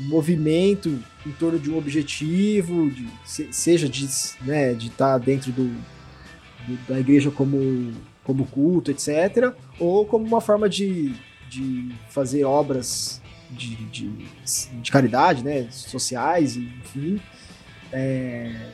movimento 0.09 0.99
em 1.27 1.33
torno 1.33 1.59
de 1.59 1.71
um 1.71 1.77
objetivo, 1.77 2.91
de, 2.91 3.09
seja 3.53 3.89
de 3.89 4.09
né, 4.43 4.75
de 4.75 4.89
estar 4.89 5.19
dentro 5.19 5.53
do, 5.53 5.65
do, 6.67 6.87
da 6.89 6.99
igreja 6.99 7.31
como, 7.31 7.93
como 8.25 8.47
culto, 8.47 8.91
etc., 8.91 9.55
ou 9.79 10.07
como 10.07 10.27
uma 10.27 10.41
forma 10.41 10.69
de, 10.69 11.15
de 11.49 11.91
fazer 12.09 12.45
obras 12.45 13.21
de, 13.51 13.75
de, 13.87 14.11
de 14.81 14.91
caridade, 14.91 15.45
né, 15.45 15.69
sociais, 15.71 16.57
enfim. 16.57 17.21
É, 17.93 18.71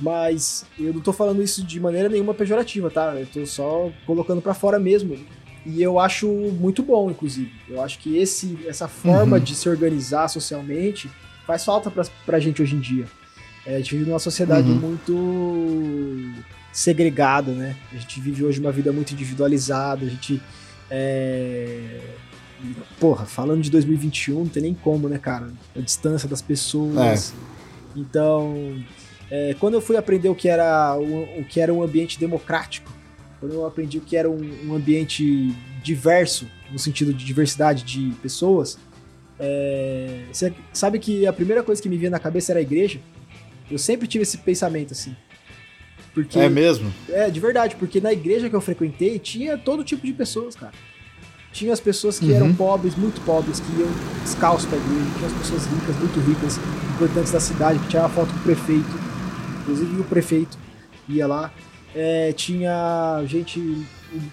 mas 0.00 0.66
eu 0.78 0.92
não 0.92 1.00
tô 1.00 1.12
falando 1.12 1.42
isso 1.42 1.64
de 1.64 1.80
maneira 1.80 2.08
nenhuma 2.08 2.34
pejorativa, 2.34 2.90
tá? 2.90 3.14
Eu 3.14 3.26
tô 3.26 3.46
só 3.46 3.90
colocando 4.04 4.42
para 4.42 4.54
fora 4.54 4.78
mesmo. 4.78 5.16
E 5.66 5.82
eu 5.82 5.98
acho 5.98 6.28
muito 6.28 6.80
bom, 6.80 7.10
inclusive. 7.10 7.52
Eu 7.68 7.82
acho 7.82 7.98
que 7.98 8.16
esse, 8.16 8.56
essa 8.66 8.86
forma 8.86 9.36
uhum. 9.36 9.42
de 9.42 9.52
se 9.52 9.68
organizar 9.68 10.28
socialmente 10.28 11.10
faz 11.44 11.64
falta 11.64 11.90
pra, 11.90 12.04
pra 12.24 12.38
gente 12.38 12.62
hoje 12.62 12.76
em 12.76 12.80
dia. 12.80 13.06
É, 13.66 13.74
a 13.74 13.78
gente 13.78 13.96
vive 13.96 14.08
numa 14.08 14.20
sociedade 14.20 14.70
uhum. 14.70 14.76
muito 14.78 16.44
segregada, 16.72 17.50
né? 17.50 17.74
A 17.92 17.96
gente 17.96 18.20
vive 18.20 18.44
hoje 18.44 18.60
uma 18.60 18.70
vida 18.70 18.92
muito 18.92 19.12
individualizada, 19.12 20.06
a 20.06 20.08
gente. 20.08 20.40
É... 20.88 22.00
Porra, 23.00 23.26
falando 23.26 23.60
de 23.60 23.70
2021, 23.70 24.38
não 24.38 24.48
tem 24.48 24.62
nem 24.62 24.74
como, 24.74 25.08
né, 25.08 25.18
cara? 25.18 25.50
A 25.74 25.80
distância 25.80 26.28
das 26.28 26.40
pessoas. 26.40 27.32
É. 27.32 27.98
Então, 27.98 28.78
é, 29.30 29.56
quando 29.58 29.74
eu 29.74 29.80
fui 29.80 29.96
aprender 29.96 30.28
o 30.28 30.34
que 30.34 30.48
era 30.48 30.96
o, 30.96 31.40
o, 31.40 31.44
que 31.44 31.60
era 31.60 31.74
um 31.74 31.82
ambiente 31.82 32.20
democrático, 32.20 32.90
quando 33.40 33.52
eu 33.52 33.66
aprendi 33.66 33.98
o 33.98 34.00
que 34.00 34.16
era 34.16 34.28
um, 34.30 34.68
um 34.68 34.74
ambiente 34.74 35.54
diverso, 35.82 36.46
no 36.70 36.78
sentido 36.78 37.12
de 37.12 37.24
diversidade 37.24 37.82
de 37.84 38.12
pessoas, 38.22 38.78
é, 39.38 40.24
você 40.32 40.52
sabe 40.72 40.98
que 40.98 41.26
a 41.26 41.32
primeira 41.32 41.62
coisa 41.62 41.80
que 41.80 41.88
me 41.88 41.96
vinha 41.96 42.10
na 42.10 42.18
cabeça 42.18 42.52
era 42.52 42.58
a 42.58 42.62
igreja. 42.62 43.00
Eu 43.70 43.78
sempre 43.78 44.06
tive 44.06 44.22
esse 44.22 44.38
pensamento 44.38 44.92
assim. 44.92 45.14
Porque, 46.14 46.38
é 46.38 46.48
mesmo? 46.48 46.92
É, 47.08 47.30
de 47.30 47.38
verdade, 47.38 47.76
porque 47.76 48.00
na 48.00 48.12
igreja 48.12 48.48
que 48.48 48.56
eu 48.56 48.60
frequentei 48.60 49.18
tinha 49.18 49.58
todo 49.58 49.84
tipo 49.84 50.06
de 50.06 50.12
pessoas, 50.12 50.54
cara. 50.54 50.72
Tinha 51.52 51.72
as 51.72 51.80
pessoas 51.80 52.18
que 52.18 52.26
uhum. 52.26 52.36
eram 52.36 52.54
pobres, 52.54 52.94
muito 52.96 53.20
pobres, 53.22 53.60
que 53.60 53.80
iam 53.80 53.88
descalço 54.22 54.66
pra 54.68 54.78
igreja. 54.78 55.10
Tinha 55.16 55.26
as 55.26 55.32
pessoas 55.34 55.66
ricas, 55.66 55.96
muito 55.96 56.20
ricas, 56.20 56.60
importantes 56.94 57.32
da 57.32 57.40
cidade, 57.40 57.78
que 57.80 57.88
tiravam 57.88 58.10
foto 58.10 58.32
com 58.32 58.40
o 58.40 58.42
prefeito 58.42 59.06
inclusive 59.66 60.00
o 60.00 60.04
prefeito 60.04 60.56
ia 61.08 61.26
lá. 61.26 61.52
É, 61.98 62.30
tinha 62.34 63.24
gente 63.24 63.86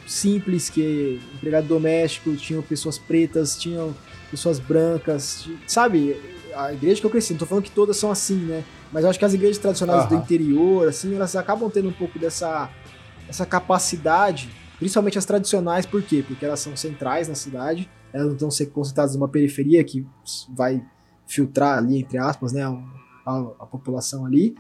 simples, 0.06 0.70
que 0.70 1.18
empregado 1.34 1.66
doméstico, 1.66 2.36
tinham 2.36 2.62
pessoas 2.62 2.98
pretas, 2.98 3.58
tinham 3.58 3.96
pessoas 4.30 4.60
brancas, 4.60 5.48
sabe? 5.66 6.20
A 6.54 6.74
igreja 6.74 7.00
que 7.00 7.08
eu 7.08 7.10
cresci, 7.10 7.32
não 7.32 7.40
tô 7.40 7.46
falando 7.46 7.64
que 7.64 7.72
todas 7.72 7.96
são 7.96 8.12
assim, 8.12 8.36
né? 8.36 8.66
Mas 8.92 9.06
eu 9.06 9.10
acho 9.10 9.18
que 9.18 9.24
as 9.24 9.34
igrejas 9.34 9.58
tradicionais 9.60 10.04
uhum. 10.04 10.10
do 10.10 10.16
interior, 10.16 10.90
assim, 10.90 11.16
elas 11.16 11.36
acabam 11.38 11.70
tendo 11.70 11.88
um 11.88 11.94
pouco 11.94 12.20
dessa 12.20 12.70
essa 13.30 13.46
capacidade, 13.46 14.50
principalmente 14.78 15.18
as 15.18 15.26
tradicionais, 15.26 15.86
por 15.86 16.04
quê? 16.04 16.22
Porque 16.28 16.46
elas 16.46 16.60
são 16.60 16.76
centrais 16.76 17.30
na 17.30 17.36
cidade, 17.36 17.90
elas 18.12 18.28
não 18.28 18.34
estão 18.34 18.52
ser 18.52 18.66
concentradas 18.68 19.16
numa 19.16 19.30
periferia 19.30 19.82
que 19.84 20.06
vai 20.50 20.84
filtrar 21.26 21.78
ali, 21.78 22.00
entre 22.00 22.18
aspas, 22.18 22.52
né, 22.52 22.64
a, 22.64 22.70
a, 23.26 23.40
a 23.62 23.66
população 23.66 24.26
ali. 24.26 24.54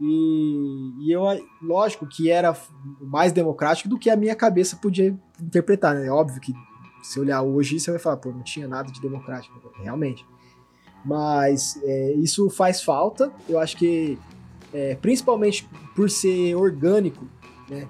E, 0.00 0.92
e, 1.00 1.12
eu, 1.12 1.22
lógico 1.60 2.06
que 2.06 2.30
era 2.30 2.56
mais 3.00 3.32
democrático 3.32 3.88
do 3.88 3.98
que 3.98 4.08
a 4.08 4.16
minha 4.16 4.34
cabeça 4.36 4.76
podia 4.76 5.16
interpretar, 5.40 5.94
né? 5.94 6.06
É 6.06 6.10
óbvio 6.10 6.40
que 6.40 6.54
se 7.02 7.18
olhar 7.18 7.42
hoje, 7.42 7.80
você 7.80 7.90
vai 7.90 7.98
falar, 7.98 8.16
pô, 8.16 8.30
não 8.30 8.42
tinha 8.42 8.68
nada 8.68 8.90
de 8.92 9.00
democrático, 9.00 9.54
realmente. 9.82 10.24
Mas 11.04 11.80
é, 11.82 12.12
isso 12.12 12.48
faz 12.50 12.82
falta, 12.82 13.32
eu 13.48 13.58
acho 13.58 13.76
que, 13.76 14.18
é, 14.72 14.94
principalmente 14.96 15.68
por 15.94 16.10
ser 16.10 16.54
orgânico, 16.54 17.26
né? 17.68 17.88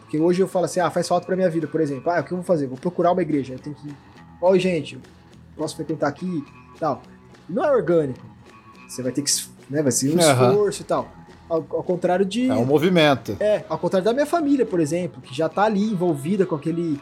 Porque 0.00 0.18
hoje 0.18 0.42
eu 0.42 0.48
falo 0.48 0.64
assim, 0.64 0.80
ah, 0.80 0.90
faz 0.90 1.06
falta 1.06 1.24
pra 1.24 1.36
minha 1.36 1.48
vida, 1.48 1.68
por 1.68 1.80
exemplo. 1.80 2.10
Ah, 2.10 2.20
o 2.20 2.24
que 2.24 2.32
eu 2.32 2.38
vou 2.38 2.44
fazer? 2.44 2.66
Vou 2.66 2.76
procurar 2.76 3.12
uma 3.12 3.22
igreja, 3.22 3.54
eu 3.54 3.58
tenho 3.60 3.76
que... 3.76 3.94
Oi, 4.40 4.58
gente, 4.58 4.98
posso 5.56 5.76
frequentar 5.76 6.08
aqui 6.08 6.44
tal. 6.80 7.00
Não 7.48 7.64
é 7.64 7.70
orgânico. 7.70 8.26
Você 8.88 9.02
vai 9.02 9.12
ter 9.12 9.22
que... 9.22 9.30
Né, 9.68 9.82
vai 9.82 9.92
ser 9.92 10.08
um 10.08 10.14
uhum. 10.14 10.18
esforço 10.18 10.82
e 10.82 10.84
tal. 10.84 11.08
Ao, 11.50 11.56
ao, 11.68 11.82
contrário 11.82 12.24
de. 12.24 12.48
É 12.48 12.54
um 12.54 12.64
movimento. 12.64 13.36
É, 13.40 13.64
ao 13.68 13.76
contrário 13.76 14.04
da 14.04 14.12
minha 14.12 14.24
família, 14.24 14.64
por 14.64 14.78
exemplo, 14.78 15.20
que 15.20 15.36
já 15.36 15.48
tá 15.48 15.64
ali 15.64 15.82
envolvida 15.82 16.46
com 16.46 16.54
aquele. 16.54 17.00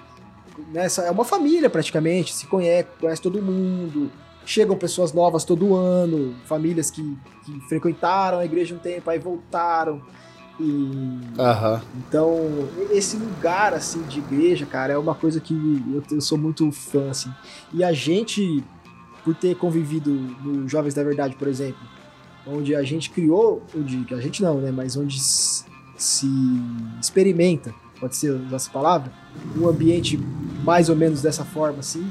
Nessa, 0.72 1.02
é 1.02 1.10
uma 1.10 1.24
família 1.24 1.68
praticamente, 1.68 2.32
se 2.32 2.46
conhece, 2.46 2.88
conhece 2.98 3.20
todo 3.20 3.42
mundo. 3.42 4.10
Chegam 4.46 4.74
pessoas 4.74 5.12
novas 5.12 5.44
todo 5.44 5.76
ano, 5.76 6.34
famílias 6.46 6.90
que, 6.90 7.02
que 7.44 7.60
frequentaram 7.68 8.38
a 8.38 8.44
igreja 8.46 8.74
um 8.74 8.78
tempo, 8.78 9.10
aí 9.10 9.18
voltaram. 9.18 10.00
E, 10.58 10.62
uhum. 10.62 11.80
Então, 11.98 12.68
esse 12.90 13.18
lugar, 13.18 13.74
assim, 13.74 14.02
de 14.04 14.18
igreja, 14.18 14.64
cara, 14.64 14.94
é 14.94 14.98
uma 14.98 15.14
coisa 15.14 15.40
que 15.40 15.54
eu, 15.92 16.02
eu, 16.10 16.20
sou 16.22 16.38
muito 16.38 16.72
fã, 16.72 17.10
assim. 17.10 17.30
E 17.72 17.84
a 17.84 17.92
gente, 17.92 18.64
por 19.22 19.34
ter 19.34 19.54
convivido 19.56 20.10
no 20.10 20.66
Jovens 20.66 20.94
da 20.94 21.04
Verdade, 21.04 21.36
por 21.36 21.46
exemplo, 21.46 21.78
onde 22.50 22.74
a 22.74 22.82
gente 22.82 23.10
criou, 23.10 23.62
onde, 23.76 24.06
a 24.14 24.20
gente 24.20 24.42
não, 24.42 24.60
né, 24.60 24.70
mas 24.70 24.96
onde 24.96 25.20
se 25.20 26.26
experimenta, 27.00 27.74
pode 28.00 28.16
ser 28.16 28.30
usar 28.30 28.56
essa 28.56 28.70
palavra, 28.70 29.12
um 29.56 29.68
ambiente 29.68 30.16
mais 30.64 30.88
ou 30.88 30.96
menos 30.96 31.20
dessa 31.20 31.44
forma, 31.44 31.80
assim. 31.80 32.10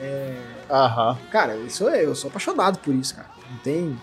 É... 0.00 0.36
Uhum. 0.70 1.16
Cara, 1.30 1.56
isso 1.56 1.88
é, 1.88 2.04
eu 2.04 2.14
sou 2.14 2.28
apaixonado 2.28 2.78
por 2.78 2.94
isso, 2.94 3.14
cara. 3.14 3.30
Não 3.50 3.58
tem. 3.58 3.96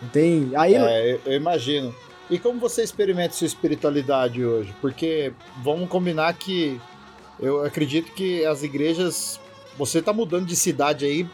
Não 0.00 0.08
tem. 0.10 0.52
Aí. 0.54 0.74
É, 0.74 1.18
eu 1.24 1.32
imagino. 1.32 1.94
E 2.30 2.38
como 2.38 2.58
você 2.58 2.82
experimenta 2.82 3.34
sua 3.34 3.46
espiritualidade 3.46 4.44
hoje? 4.44 4.74
Porque 4.80 5.32
vamos 5.62 5.88
combinar 5.88 6.32
que 6.34 6.80
eu 7.40 7.64
acredito 7.64 8.12
que 8.12 8.44
as 8.44 8.62
igrejas. 8.62 9.40
Você 9.76 10.00
tá 10.00 10.12
mudando 10.12 10.46
de 10.46 10.54
cidade 10.54 11.04
aí 11.04 11.28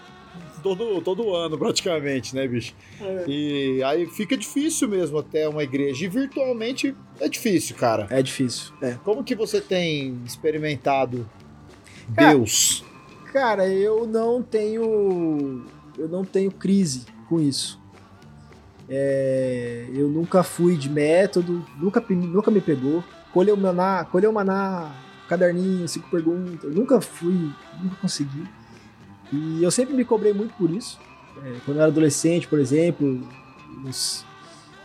todo, 0.61 1.01
todo 1.03 1.35
ano, 1.35 1.59
praticamente, 1.59 2.35
né, 2.35 2.47
bicho? 2.47 2.75
É. 3.01 3.25
E 3.27 3.83
aí 3.83 4.07
fica 4.07 4.37
difícil 4.37 4.89
mesmo 4.89 5.19
até 5.19 5.49
uma 5.49 5.63
igreja. 5.63 6.05
E 6.05 6.09
virtualmente 6.09 6.95
é 7.21 7.29
difícil, 7.29 7.77
cara. 7.77 8.07
É 8.11 8.23
difícil. 8.23 8.73
É. 8.81 8.97
Como 9.05 9.25
que 9.25 9.35
você 9.35 9.61
tem 9.61 10.21
experimentado 10.25 11.29
cara, 12.15 12.33
Deus? 12.33 12.85
Cara, 13.33 13.69
eu 13.69 14.07
não 14.07 14.43
tenho. 14.43 15.65
Eu 15.99 16.09
não 16.09 16.25
tenho 16.25 16.51
crise 16.51 17.07
com 17.29 17.41
isso. 17.41 17.81
É, 18.89 19.87
eu 19.95 20.09
nunca 20.09 20.43
fui 20.43 20.77
de 20.77 20.91
método, 20.91 21.65
nunca, 21.79 22.05
nunca 22.09 22.51
me 22.51 22.61
pegou. 22.61 23.05
Colheu 23.33 23.57
maná, 23.57 24.05
colheu 24.05 24.33
maná, 24.33 24.93
caderninho, 25.29 25.87
cinco 25.87 26.11
perguntas, 26.11 26.75
nunca 26.75 27.01
fui, 27.01 27.53
nunca 27.81 27.95
consegui. 28.01 28.43
E 29.33 29.63
eu 29.63 29.71
sempre 29.71 29.95
me 29.95 30.05
cobrei 30.05 30.33
muito 30.33 30.55
por 30.55 30.71
isso. 30.71 30.99
É, 31.45 31.57
quando 31.65 31.77
eu 31.77 31.83
era 31.83 31.91
adolescente, 31.91 32.49
por 32.49 32.59
exemplo. 32.59 33.21
Os... 33.87 34.25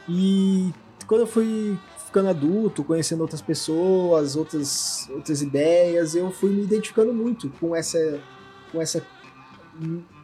E 0.07 0.71
quando 1.07 1.21
eu 1.21 1.27
fui 1.27 1.77
ficando 2.05 2.29
adulto, 2.29 2.83
conhecendo 2.83 3.21
outras 3.21 3.41
pessoas, 3.41 4.35
outras, 4.35 5.09
outras 5.09 5.41
ideias, 5.41 6.15
eu 6.15 6.31
fui 6.31 6.51
me 6.51 6.63
identificando 6.63 7.13
muito 7.13 7.49
com 7.59 7.75
essa. 7.75 8.19
com 8.71 8.81
essa. 8.81 9.05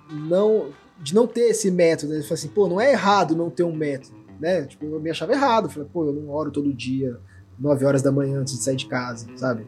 não 0.10 0.72
de 1.02 1.16
não 1.16 1.26
ter 1.26 1.50
esse 1.50 1.72
método. 1.72 2.12
Né? 2.12 2.18
Ele 2.18 2.24
falou 2.24 2.36
assim, 2.36 2.48
pô, 2.48 2.68
não 2.68 2.80
é 2.80 2.92
errado 2.92 3.36
não 3.36 3.50
ter 3.50 3.64
um 3.64 3.76
método, 3.76 4.16
né? 4.40 4.64
Tipo, 4.66 4.86
eu 4.86 5.00
me 5.00 5.10
achava 5.10 5.34
errado. 5.34 5.66
Eu 5.66 5.70
falei, 5.70 5.90
pô, 5.92 6.06
eu 6.06 6.14
não 6.14 6.30
oro 6.30 6.52
todo 6.52 6.72
dia, 6.74 7.20
9 7.60 7.86
horas 7.86 8.02
da 8.02 8.12
manhã 8.12 8.40
antes 8.40 8.54
de 8.54 8.64
sair 8.64 8.76
de 8.76 8.86
casa, 8.86 9.28
sabe? 9.36 9.66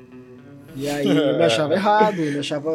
E 0.76 0.90
aí 0.90 1.08
eu 1.08 1.38
me 1.38 1.44
achava 1.44 1.74
errado, 1.74 2.20
eu 2.20 2.32
me 2.32 2.40
achava. 2.40 2.72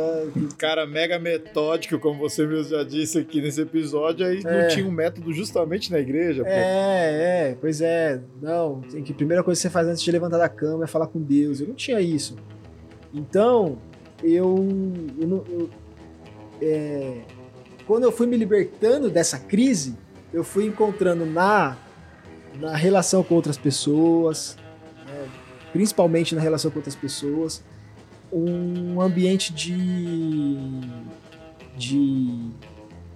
Cara, 0.57 0.87
mega 0.87 1.19
metódico, 1.19 1.99
como 1.99 2.19
você 2.19 2.47
mesmo 2.47 2.71
já 2.71 2.85
disse 2.85 3.19
aqui 3.19 3.41
nesse 3.41 3.61
episódio, 3.61 4.25
aí 4.25 4.41
é. 4.45 4.63
não 4.63 4.69
tinha 4.69 4.87
um 4.87 4.91
método 4.91 5.33
justamente 5.33 5.91
na 5.91 5.99
igreja. 5.99 6.45
Pô. 6.45 6.51
É, 6.51 7.51
é, 7.51 7.57
pois 7.61 7.81
é. 7.81 8.21
Não, 8.41 8.81
tem 8.83 9.03
que 9.03 9.13
a 9.13 9.17
primeira 9.17 9.43
coisa 9.43 9.59
que 9.59 9.63
você 9.63 9.71
faz 9.71 9.89
antes 9.89 10.03
de 10.03 10.13
levantar 10.13 10.39
da 10.39 10.49
cama 10.49 10.85
é 10.85 10.87
falar 10.87 11.09
com 11.09 11.21
Deus. 11.21 11.61
Eu 11.61 11.69
não 11.69 11.75
tinha 11.75 12.01
isso. 12.01 12.37
Então, 13.13 13.79
eu. 14.23 14.65
eu, 15.21 15.45
eu 15.49 15.71
é, 16.63 17.23
quando 17.87 18.05
eu 18.05 18.13
fui 18.13 18.27
me 18.27 18.37
libertando 18.37 19.11
dessa 19.11 19.39
crise, 19.39 19.97
eu 20.33 20.45
fui 20.45 20.67
encontrando 20.67 21.25
na, 21.25 21.77
na 22.61 22.77
relação 22.77 23.23
com 23.23 23.35
outras 23.35 23.57
pessoas, 23.57 24.57
né, 25.07 25.29
principalmente 25.73 26.35
na 26.35 26.41
relação 26.41 26.71
com 26.71 26.79
outras 26.79 26.95
pessoas, 26.95 27.65
um 28.33 29.01
ambiente 29.01 29.53
de, 29.53 30.57
de, 31.77 32.51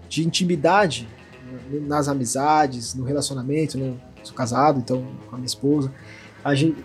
de 0.08 0.26
intimidade 0.26 1.08
nas 1.86 2.08
amizades, 2.08 2.94
no 2.94 3.04
relacionamento, 3.04 3.78
né? 3.78 3.94
Sou 4.22 4.34
casado, 4.34 4.78
então, 4.78 5.04
com 5.28 5.34
a 5.34 5.38
minha 5.38 5.46
esposa. 5.46 5.92
A 6.44 6.54
gente 6.54 6.84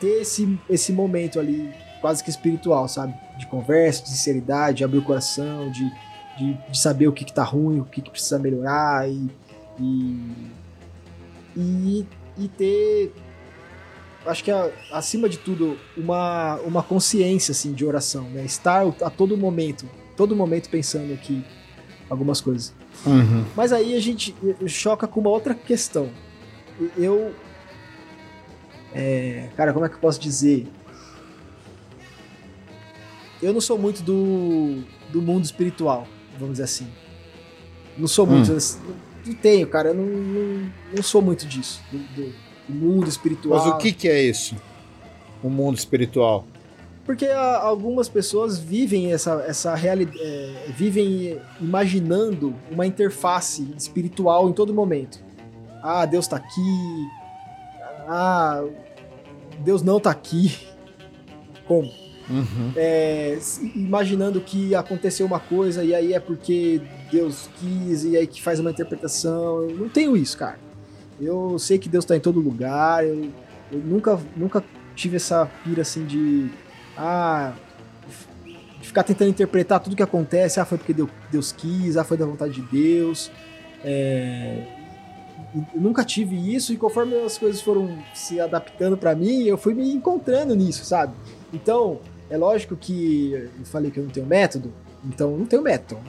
ter 0.00 0.20
esse, 0.20 0.58
esse 0.70 0.92
momento 0.92 1.40
ali 1.40 1.72
quase 2.00 2.22
que 2.22 2.30
espiritual, 2.30 2.88
sabe? 2.88 3.14
De 3.38 3.46
conversa, 3.46 4.02
de 4.02 4.10
sinceridade, 4.10 4.78
de 4.78 4.84
abrir 4.84 4.98
o 4.98 5.02
coração, 5.02 5.70
de 5.70 5.90
de, 6.36 6.52
de 6.70 6.78
saber 6.78 7.08
o 7.08 7.12
que, 7.12 7.24
está 7.24 7.42
ruim, 7.42 7.80
o 7.80 7.84
que, 7.84 8.00
que, 8.00 8.10
precisa 8.10 8.38
melhorar 8.38 9.08
e, 9.08 9.30
e, 9.80 10.46
e, 11.56 12.06
e 12.38 12.48
ter, 12.48 13.14
acho 14.26 14.44
que 14.44 14.50
acima 14.92 15.28
de 15.28 15.38
tudo, 15.38 15.78
uma, 15.96 16.56
uma 16.56 16.82
consciência 16.82 17.52
assim, 17.52 17.72
de 17.72 17.84
oração, 17.84 18.24
né? 18.30 18.44
estar 18.44 18.82
a 19.02 19.10
todo 19.10 19.36
momento, 19.36 19.88
todo 20.16 20.34
momento 20.34 20.68
pensando 20.68 21.12
aqui 21.12 21.44
algumas 22.08 22.40
coisas. 22.40 22.74
Uhum. 23.04 23.44
Mas 23.54 23.72
aí 23.72 23.94
a 23.94 24.00
gente 24.00 24.34
choca 24.66 25.06
com 25.06 25.20
uma 25.20 25.30
outra 25.30 25.54
questão. 25.54 26.10
Eu. 26.96 27.34
É, 28.94 29.48
cara, 29.56 29.72
como 29.72 29.84
é 29.84 29.88
que 29.88 29.96
eu 29.96 30.00
posso 30.00 30.20
dizer? 30.20 30.66
Eu 33.42 33.52
não 33.52 33.60
sou 33.60 33.78
muito 33.78 34.02
do, 34.02 34.82
do 35.12 35.20
mundo 35.20 35.44
espiritual 35.44 36.08
vamos 36.38 36.54
dizer 36.54 36.64
assim. 36.64 36.88
Não 37.96 38.06
sou 38.06 38.26
muito. 38.26 38.52
Hum. 38.52 38.94
Não 39.26 39.34
tenho, 39.34 39.66
cara. 39.66 39.88
Eu 39.88 39.94
não, 39.94 40.04
não, 40.04 40.72
não 40.94 41.02
sou 41.02 41.20
muito 41.20 41.46
disso. 41.46 41.82
Do, 41.90 41.98
do, 41.98 42.34
mundo 42.68 43.08
espiritual. 43.08 43.58
Mas 43.58 43.74
o 43.74 43.78
que, 43.78 43.92
que 43.92 44.08
é 44.08 44.22
isso? 44.22 44.56
O 45.42 45.48
mundo 45.48 45.76
espiritual? 45.76 46.44
Porque 47.04 47.26
a, 47.26 47.58
algumas 47.58 48.08
pessoas 48.08 48.58
vivem 48.58 49.12
essa, 49.12 49.44
essa 49.46 49.74
realidade. 49.74 50.18
É, 50.20 50.66
vivem 50.70 51.40
imaginando 51.60 52.54
uma 52.70 52.84
interface 52.84 53.66
espiritual 53.76 54.48
em 54.48 54.52
todo 54.52 54.74
momento. 54.74 55.20
Ah, 55.82 56.04
Deus 56.04 56.26
tá 56.26 56.36
aqui. 56.36 57.08
Ah, 58.08 58.64
Deus 59.60 59.82
não 59.82 60.00
tá 60.00 60.10
aqui. 60.10 60.56
Como? 61.66 61.90
Uhum. 62.28 62.72
É, 62.74 63.38
imaginando 63.76 64.40
que 64.40 64.74
aconteceu 64.74 65.24
uma 65.26 65.38
coisa 65.38 65.84
e 65.84 65.94
aí 65.94 66.12
é 66.12 66.18
porque 66.18 66.82
Deus 67.10 67.48
quis 67.60 68.02
e 68.04 68.16
aí 68.16 68.26
que 68.26 68.42
faz 68.42 68.58
uma 68.58 68.72
interpretação. 68.72 69.62
Eu 69.62 69.76
não 69.76 69.88
tenho 69.88 70.16
isso, 70.16 70.36
cara. 70.36 70.65
Eu 71.20 71.58
sei 71.58 71.78
que 71.78 71.88
Deus 71.88 72.04
está 72.04 72.16
em 72.16 72.20
todo 72.20 72.40
lugar. 72.40 73.06
Eu, 73.06 73.30
eu, 73.72 73.78
nunca, 73.78 74.18
nunca 74.36 74.64
tive 74.94 75.16
essa 75.16 75.46
pira 75.64 75.82
assim 75.82 76.04
de. 76.04 76.50
Ah. 76.96 77.54
De 78.80 78.86
ficar 78.86 79.02
tentando 79.02 79.30
interpretar 79.30 79.80
tudo 79.80 79.96
que 79.96 80.02
acontece. 80.02 80.60
Ah, 80.60 80.64
foi 80.64 80.78
porque 80.78 80.94
Deus 81.30 81.52
quis. 81.52 81.96
Ah, 81.96 82.04
foi 82.04 82.16
da 82.16 82.26
vontade 82.26 82.54
de 82.54 82.62
Deus. 82.62 83.30
É, 83.84 84.64
eu 85.74 85.80
nunca 85.80 86.04
tive 86.04 86.54
isso 86.54 86.72
e 86.72 86.76
conforme 86.76 87.14
as 87.16 87.38
coisas 87.38 87.60
foram 87.62 87.98
se 88.14 88.40
adaptando 88.40 88.96
para 88.96 89.14
mim, 89.14 89.44
eu 89.44 89.56
fui 89.56 89.74
me 89.74 89.90
encontrando 89.90 90.54
nisso, 90.54 90.84
sabe? 90.84 91.14
Então, 91.52 92.00
é 92.28 92.36
lógico 92.36 92.76
que 92.76 93.32
eu 93.32 93.64
falei 93.64 93.90
que 93.90 93.98
eu 93.98 94.04
não 94.04 94.10
tenho 94.10 94.26
método, 94.26 94.72
então 95.04 95.36
não 95.36 95.46
tenho 95.46 95.62
método. 95.62 96.00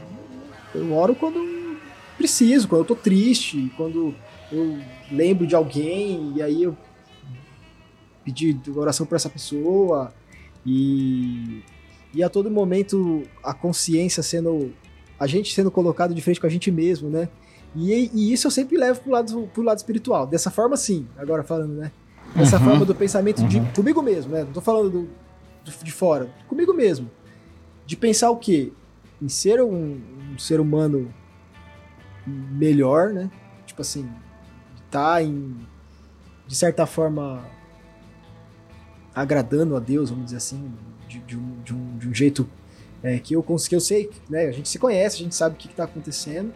Eu 0.73 0.93
oro 0.93 1.15
quando 1.15 1.77
preciso, 2.17 2.67
quando 2.67 2.81
eu 2.81 2.85
tô 2.85 2.95
triste, 2.95 3.71
quando 3.77 4.13
eu 4.51 4.79
lembro 5.11 5.47
de 5.47 5.55
alguém 5.55 6.33
e 6.35 6.41
aí 6.41 6.63
eu 6.63 6.77
pedi 8.23 8.57
oração 8.75 9.05
para 9.05 9.15
essa 9.15 9.29
pessoa 9.29 10.13
e 10.65 11.61
e 12.13 12.23
a 12.23 12.29
todo 12.29 12.49
momento 12.49 13.23
a 13.43 13.53
consciência 13.53 14.23
sendo 14.23 14.73
a 15.19 15.27
gente 15.27 15.53
sendo 15.53 15.71
colocado 15.71 16.13
de 16.13 16.21
frente 16.21 16.39
com 16.39 16.47
a 16.47 16.49
gente 16.49 16.71
mesmo, 16.71 17.09
né? 17.09 17.29
E, 17.75 18.09
e 18.13 18.33
isso 18.33 18.47
eu 18.47 18.51
sempre 18.51 18.77
levo 18.77 19.01
pro 19.01 19.11
lado, 19.11 19.49
pro 19.53 19.63
lado 19.63 19.77
espiritual. 19.77 20.25
Dessa 20.25 20.49
forma, 20.49 20.77
sim. 20.77 21.07
Agora 21.17 21.43
falando, 21.43 21.73
né? 21.73 21.91
Dessa 22.35 22.57
uhum. 22.57 22.65
forma 22.65 22.85
do 22.85 22.95
pensamento 22.95 23.41
uhum. 23.41 23.47
de 23.47 23.59
comigo 23.75 24.01
mesmo, 24.01 24.31
né? 24.31 24.43
Não 24.43 24.51
tô 24.51 24.61
falando 24.61 24.89
do, 24.89 25.09
de 25.83 25.91
fora, 25.91 26.29
comigo 26.47 26.73
mesmo. 26.73 27.09
De 27.85 27.95
pensar 27.95 28.29
o 28.29 28.37
quê? 28.37 28.71
Em 29.21 29.29
ser 29.29 29.61
um, 29.61 29.99
um 30.33 30.39
ser 30.39 30.59
humano 30.59 31.13
melhor, 32.25 33.13
né? 33.13 33.29
Tipo 33.65 33.81
assim, 33.81 34.07
tá 34.89 35.21
em 35.21 35.55
de 36.47 36.55
certa 36.55 36.85
forma 36.85 37.45
agradando 39.13 39.75
a 39.75 39.79
Deus, 39.79 40.09
vamos 40.09 40.25
dizer 40.25 40.37
assim, 40.37 40.71
de, 41.07 41.19
de, 41.19 41.37
um, 41.37 41.61
de, 41.63 41.73
um, 41.73 41.97
de 41.97 42.07
um 42.07 42.13
jeito 42.13 42.47
é, 43.03 43.19
que 43.19 43.33
eu 43.33 43.43
consegui, 43.43 43.75
eu 43.75 43.81
sei, 43.81 44.09
né? 44.29 44.45
A 44.45 44.51
gente 44.51 44.69
se 44.69 44.79
conhece, 44.79 45.15
a 45.15 45.19
gente 45.19 45.35
sabe 45.35 45.55
o 45.55 45.57
que, 45.57 45.67
está 45.67 45.83
acontecendo. 45.83 46.53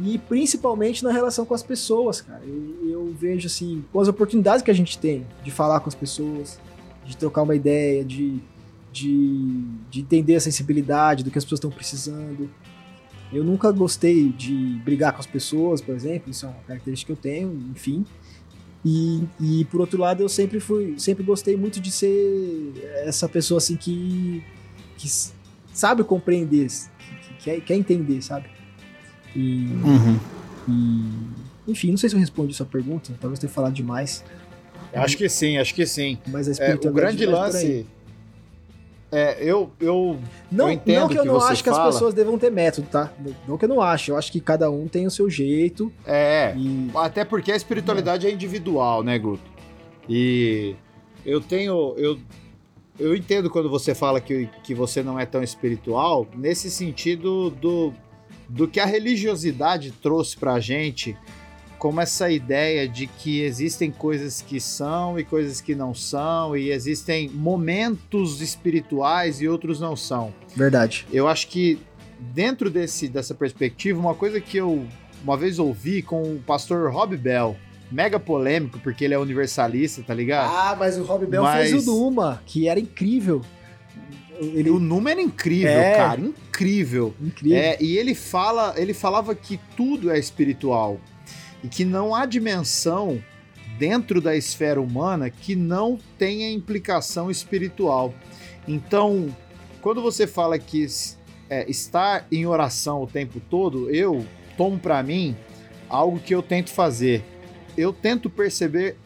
E 0.00 0.18
principalmente 0.18 1.02
na 1.02 1.10
relação 1.10 1.44
com 1.44 1.54
as 1.54 1.62
pessoas, 1.62 2.20
cara. 2.20 2.42
Eu, 2.44 2.88
eu, 2.88 3.14
vejo, 3.18 3.46
assim, 3.46 3.84
com 3.92 4.00
as 4.00 4.08
oportunidades 4.08 4.62
que 4.62 4.70
a 4.70 4.74
gente 4.74 4.98
tem 4.98 5.26
de 5.42 5.50
falar 5.50 5.80
com 5.80 5.88
as 5.88 5.94
pessoas, 5.94 6.58
de 7.04 7.16
trocar 7.16 7.42
uma 7.42 7.54
ideia, 7.54 8.04
de, 8.04 8.40
de, 8.92 9.64
de 9.90 10.00
entender 10.00 10.36
a 10.36 10.40
sensibilidade 10.40 11.24
do 11.24 11.30
que 11.30 11.38
as 11.38 11.44
pessoas 11.44 11.58
estão 11.58 11.70
precisando. 11.70 12.48
Eu 13.32 13.44
nunca 13.44 13.70
gostei 13.70 14.30
de 14.30 14.80
brigar 14.84 15.12
com 15.12 15.20
as 15.20 15.26
pessoas, 15.26 15.80
por 15.80 15.94
exemplo, 15.94 16.30
isso 16.30 16.46
é 16.46 16.48
uma 16.48 16.58
característica 16.66 17.12
que 17.12 17.18
eu 17.18 17.22
tenho, 17.22 17.52
enfim. 17.70 18.04
E, 18.84 19.22
e 19.40 19.64
por 19.66 19.80
outro 19.80 20.00
lado, 20.00 20.22
eu 20.22 20.28
sempre 20.28 20.60
fui, 20.60 20.94
sempre 20.98 21.22
gostei 21.22 21.56
muito 21.56 21.80
de 21.80 21.90
ser 21.90 22.72
essa 23.04 23.28
pessoa 23.28 23.58
assim 23.58 23.76
que, 23.76 24.42
que 24.96 25.08
sabe 25.72 26.04
compreender, 26.04 26.68
que, 26.68 27.28
que 27.28 27.44
quer, 27.44 27.60
quer 27.60 27.74
entender, 27.74 28.22
sabe? 28.22 28.48
E, 29.36 29.66
uhum. 29.84 30.18
e, 30.68 31.70
enfim, 31.70 31.90
não 31.90 31.96
sei 31.98 32.08
se 32.08 32.16
eu 32.16 32.20
respondi 32.20 32.54
sua 32.54 32.66
pergunta, 32.66 33.12
talvez 33.20 33.38
tenha 33.38 33.52
falado 33.52 33.74
demais. 33.74 34.24
Acho 34.94 35.18
que 35.18 35.28
sim, 35.28 35.58
acho 35.58 35.74
que 35.74 35.84
sim. 35.84 36.18
Mas 36.26 36.48
a 36.48 36.64
é, 36.64 36.74
o 36.74 36.92
grande 36.92 37.26
lance. 37.26 37.86
É, 39.10 39.38
eu, 39.42 39.70
eu, 39.80 40.18
não, 40.52 40.66
eu 40.66 40.72
entendo 40.72 41.00
não 41.00 41.08
que 41.08 41.18
eu 41.18 41.22
que 41.22 41.28
não 41.28 41.40
acho 41.40 41.62
que 41.62 41.70
as 41.70 41.78
pessoas 41.78 42.12
devam 42.12 42.38
ter 42.38 42.50
método, 42.50 42.86
tá? 42.88 43.10
Não 43.46 43.56
que 43.56 43.64
eu 43.64 43.68
não 43.68 43.80
acho, 43.80 44.10
eu 44.10 44.16
acho 44.18 44.30
que 44.30 44.40
cada 44.40 44.70
um 44.70 44.86
tem 44.86 45.06
o 45.06 45.10
seu 45.10 45.30
jeito. 45.30 45.90
É, 46.06 46.54
e... 46.56 46.90
até 46.94 47.24
porque 47.24 47.50
a 47.50 47.56
espiritualidade 47.56 48.26
é, 48.26 48.30
é 48.30 48.32
individual, 48.32 49.02
né, 49.02 49.18
Guto? 49.18 49.42
E 50.06 50.76
eu 51.24 51.40
tenho, 51.40 51.94
eu, 51.96 52.18
eu 52.98 53.16
entendo 53.16 53.48
quando 53.48 53.70
você 53.70 53.94
fala 53.94 54.20
que, 54.20 54.48
que 54.62 54.74
você 54.74 55.02
não 55.02 55.18
é 55.18 55.24
tão 55.24 55.42
espiritual, 55.42 56.26
nesse 56.34 56.70
sentido 56.70 57.48
do, 57.48 57.94
do 58.46 58.68
que 58.68 58.78
a 58.78 58.84
religiosidade 58.84 59.90
trouxe 59.90 60.36
pra 60.36 60.60
gente 60.60 61.16
como 61.78 62.00
essa 62.00 62.30
ideia 62.30 62.88
de 62.88 63.06
que 63.06 63.40
existem 63.40 63.90
coisas 63.90 64.42
que 64.42 64.60
são 64.60 65.18
e 65.18 65.24
coisas 65.24 65.60
que 65.60 65.74
não 65.74 65.94
são, 65.94 66.56
e 66.56 66.70
existem 66.70 67.28
momentos 67.28 68.40
espirituais 68.40 69.40
e 69.40 69.48
outros 69.48 69.78
não 69.78 69.94
são. 69.94 70.34
Verdade. 70.54 71.06
Eu 71.12 71.28
acho 71.28 71.48
que 71.48 71.78
dentro 72.18 72.68
desse, 72.68 73.08
dessa 73.08 73.34
perspectiva, 73.34 73.98
uma 73.98 74.14
coisa 74.14 74.40
que 74.40 74.56
eu 74.56 74.86
uma 75.22 75.36
vez 75.36 75.58
ouvi 75.58 76.02
com 76.02 76.22
o 76.22 76.42
pastor 76.46 76.92
Rob 76.92 77.16
Bell, 77.16 77.56
mega 77.90 78.20
polêmico, 78.20 78.78
porque 78.78 79.04
ele 79.04 79.14
é 79.14 79.18
universalista, 79.18 80.02
tá 80.02 80.14
ligado? 80.14 80.50
Ah, 80.52 80.76
mas 80.78 80.96
o 80.96 81.02
Rob 81.02 81.26
Bell 81.26 81.42
mas... 81.42 81.70
fez 81.70 81.86
o 81.86 81.92
Numa, 81.92 82.42
que 82.46 82.68
era 82.68 82.78
incrível. 82.78 83.42
Ele... 84.38 84.70
O 84.70 84.78
Numa 84.78 85.10
era 85.10 85.20
incrível, 85.20 85.70
é. 85.70 85.96
cara, 85.96 86.20
incrível. 86.20 87.14
Incrível. 87.20 87.58
É, 87.58 87.76
e 87.80 87.98
ele 87.98 88.14
fala, 88.14 88.74
ele 88.76 88.94
falava 88.94 89.34
que 89.34 89.58
tudo 89.76 90.10
é 90.10 90.18
espiritual 90.18 91.00
e 91.62 91.68
que 91.68 91.84
não 91.84 92.14
há 92.14 92.26
dimensão 92.26 93.22
dentro 93.78 94.20
da 94.20 94.36
esfera 94.36 94.80
humana 94.80 95.30
que 95.30 95.54
não 95.54 95.98
tenha 96.18 96.50
implicação 96.50 97.30
espiritual. 97.30 98.12
Então, 98.66 99.34
quando 99.80 100.02
você 100.02 100.26
fala 100.26 100.58
que 100.58 100.86
é, 101.48 101.68
estar 101.70 102.26
em 102.30 102.44
oração 102.46 103.02
o 103.02 103.06
tempo 103.06 103.40
todo, 103.40 103.88
eu 103.90 104.26
tomo 104.56 104.78
para 104.78 105.02
mim 105.02 105.36
algo 105.88 106.18
que 106.18 106.34
eu 106.34 106.42
tento 106.42 106.70
fazer. 106.70 107.22
Eu 107.76 107.92
tento 107.92 108.28
perceber 108.28 108.96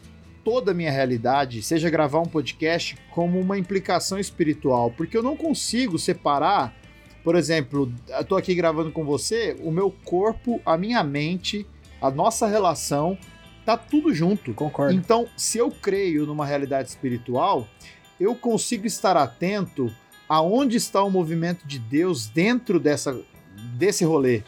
toda 0.43 0.71
a 0.71 0.73
minha 0.73 0.91
realidade, 0.91 1.61
seja 1.61 1.89
gravar 1.89 2.19
um 2.19 2.25
podcast, 2.25 2.97
como 3.11 3.39
uma 3.39 3.57
implicação 3.57 4.19
espiritual, 4.19 4.91
porque 4.91 5.15
eu 5.15 5.23
não 5.23 5.37
consigo 5.37 5.97
separar, 5.97 6.75
por 7.23 7.35
exemplo, 7.35 7.93
eu 8.09 8.25
tô 8.25 8.35
aqui 8.35 8.53
gravando 8.53 8.91
com 8.91 9.05
você, 9.05 9.55
o 9.61 9.71
meu 9.71 9.89
corpo, 10.03 10.59
a 10.65 10.77
minha 10.77 11.01
mente 11.03 11.65
a 12.03 12.11
nossa 12.11 12.45
relação 12.45 13.17
tá 13.65 13.77
tudo 13.77 14.13
junto. 14.13 14.53
Concordo. 14.53 14.93
Então, 14.93 15.25
se 15.37 15.57
eu 15.57 15.71
creio 15.71 16.25
numa 16.25 16.45
realidade 16.45 16.89
espiritual, 16.89 17.65
eu 18.19 18.35
consigo 18.35 18.85
estar 18.85 19.15
atento 19.15 19.89
aonde 20.27 20.75
está 20.75 21.01
o 21.01 21.09
movimento 21.09 21.65
de 21.65 21.79
Deus 21.79 22.27
dentro 22.27 22.77
dessa, 22.77 23.17
desse 23.77 24.03
rolê. 24.03 24.43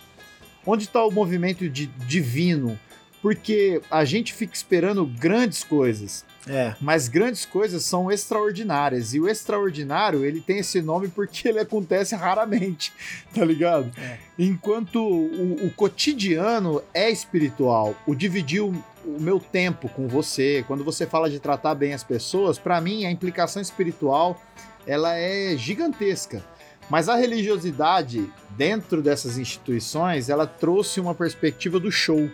Onde 0.66 0.84
está 0.84 1.06
o 1.06 1.12
movimento 1.12 1.70
de, 1.70 1.86
divino? 1.86 2.78
Porque 3.22 3.82
a 3.90 4.04
gente 4.04 4.34
fica 4.34 4.54
esperando 4.54 5.06
grandes 5.06 5.64
coisas. 5.64 6.26
É. 6.48 6.76
Mas 6.80 7.08
grandes 7.08 7.46
coisas 7.46 7.84
são 7.84 8.12
extraordinárias. 8.12 9.14
E 9.14 9.20
o 9.20 9.28
extraordinário, 9.28 10.24
ele 10.24 10.42
tem 10.42 10.60
esse 10.60 10.82
nome 10.82 11.08
porque 11.08 11.48
ele 11.48 11.60
acontece 11.60 12.16
raramente, 12.16 12.94
tá 13.34 13.44
ligado? 13.44 13.92
É. 13.98 14.20
Enquanto 14.38 14.98
o, 14.98 15.66
o, 15.66 15.72
cotidiano 15.72 16.82
é 16.94 17.10
espiritual, 17.10 17.96
o 18.06 18.14
dividir 18.14 18.62
o, 18.62 18.72
o, 19.06 19.20
meu 19.20 19.40
tempo 19.40 19.90
com 19.90 20.08
você, 20.08 20.64
quando 20.68 20.84
você 20.84 21.06
fala 21.06 21.30
de 21.30 21.40
tratar 21.40 21.74
bem 21.74 21.94
as 21.94 22.04
pessoas, 22.04 22.60
para 22.60 22.80
mim 22.80 23.06
a 23.06 23.12
implicação 23.12 23.62
espiritual 23.62 24.40
ela 24.86 25.16
é 25.16 25.58
gigantesca. 25.58 26.44
Mas 26.90 27.10
a 27.10 27.16
religiosidade 27.16 28.30
dentro 28.52 29.02
dessas 29.02 29.38
instituições, 29.38 30.30
ela 30.30 30.46
trouxe 30.46 31.00
uma 31.00 31.16
perspectiva 31.16 31.80
do 31.80 31.92
show. 31.92 32.30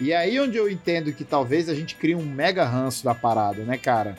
E 0.00 0.12
aí 0.12 0.38
onde 0.38 0.56
eu 0.56 0.70
entendo 0.70 1.12
que 1.12 1.24
talvez 1.24 1.68
a 1.68 1.74
gente 1.74 1.96
crie 1.96 2.14
um 2.14 2.24
mega 2.24 2.64
ranço 2.64 3.04
da 3.04 3.14
parada, 3.14 3.62
né, 3.64 3.76
cara? 3.76 4.16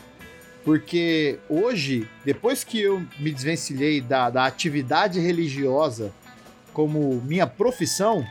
Porque 0.64 1.40
hoje, 1.50 2.08
depois 2.26 2.64
que 2.64 2.82
eu 2.82 3.02
me 3.18 3.32
desvencilhei 3.32 4.02
da, 4.02 4.30
da 4.30 4.46
atividade 4.46 5.20
religiosa 5.20 6.12
como 6.74 7.22
minha 7.26 7.48
profissão, 7.48 8.26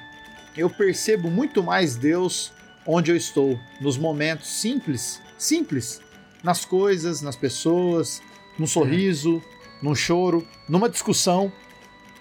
eu 0.57 0.69
percebo 0.69 1.31
muito 1.31 1.63
mais 1.63 1.97
Deus 1.97 2.53
onde 2.87 3.11
eu 3.11 3.17
estou, 3.17 3.59
nos 3.81 3.97
momentos 3.97 4.49
simples, 4.49 5.21
simples, 5.37 6.01
nas 6.43 6.65
coisas, 6.65 7.23
nas 7.23 7.37
pessoas, 7.37 8.23
num 8.59 8.67
sorriso, 8.67 9.43
num 9.83 9.95
choro, 9.95 10.47
numa 10.69 10.89
discussão, 10.89 11.53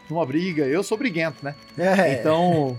numa 0.09 0.25
briga. 0.25 0.65
Eu 0.65 0.83
sou 0.83 0.97
briguento, 0.97 1.43
né? 1.43 1.55
É. 1.77 2.13
Então, 2.13 2.77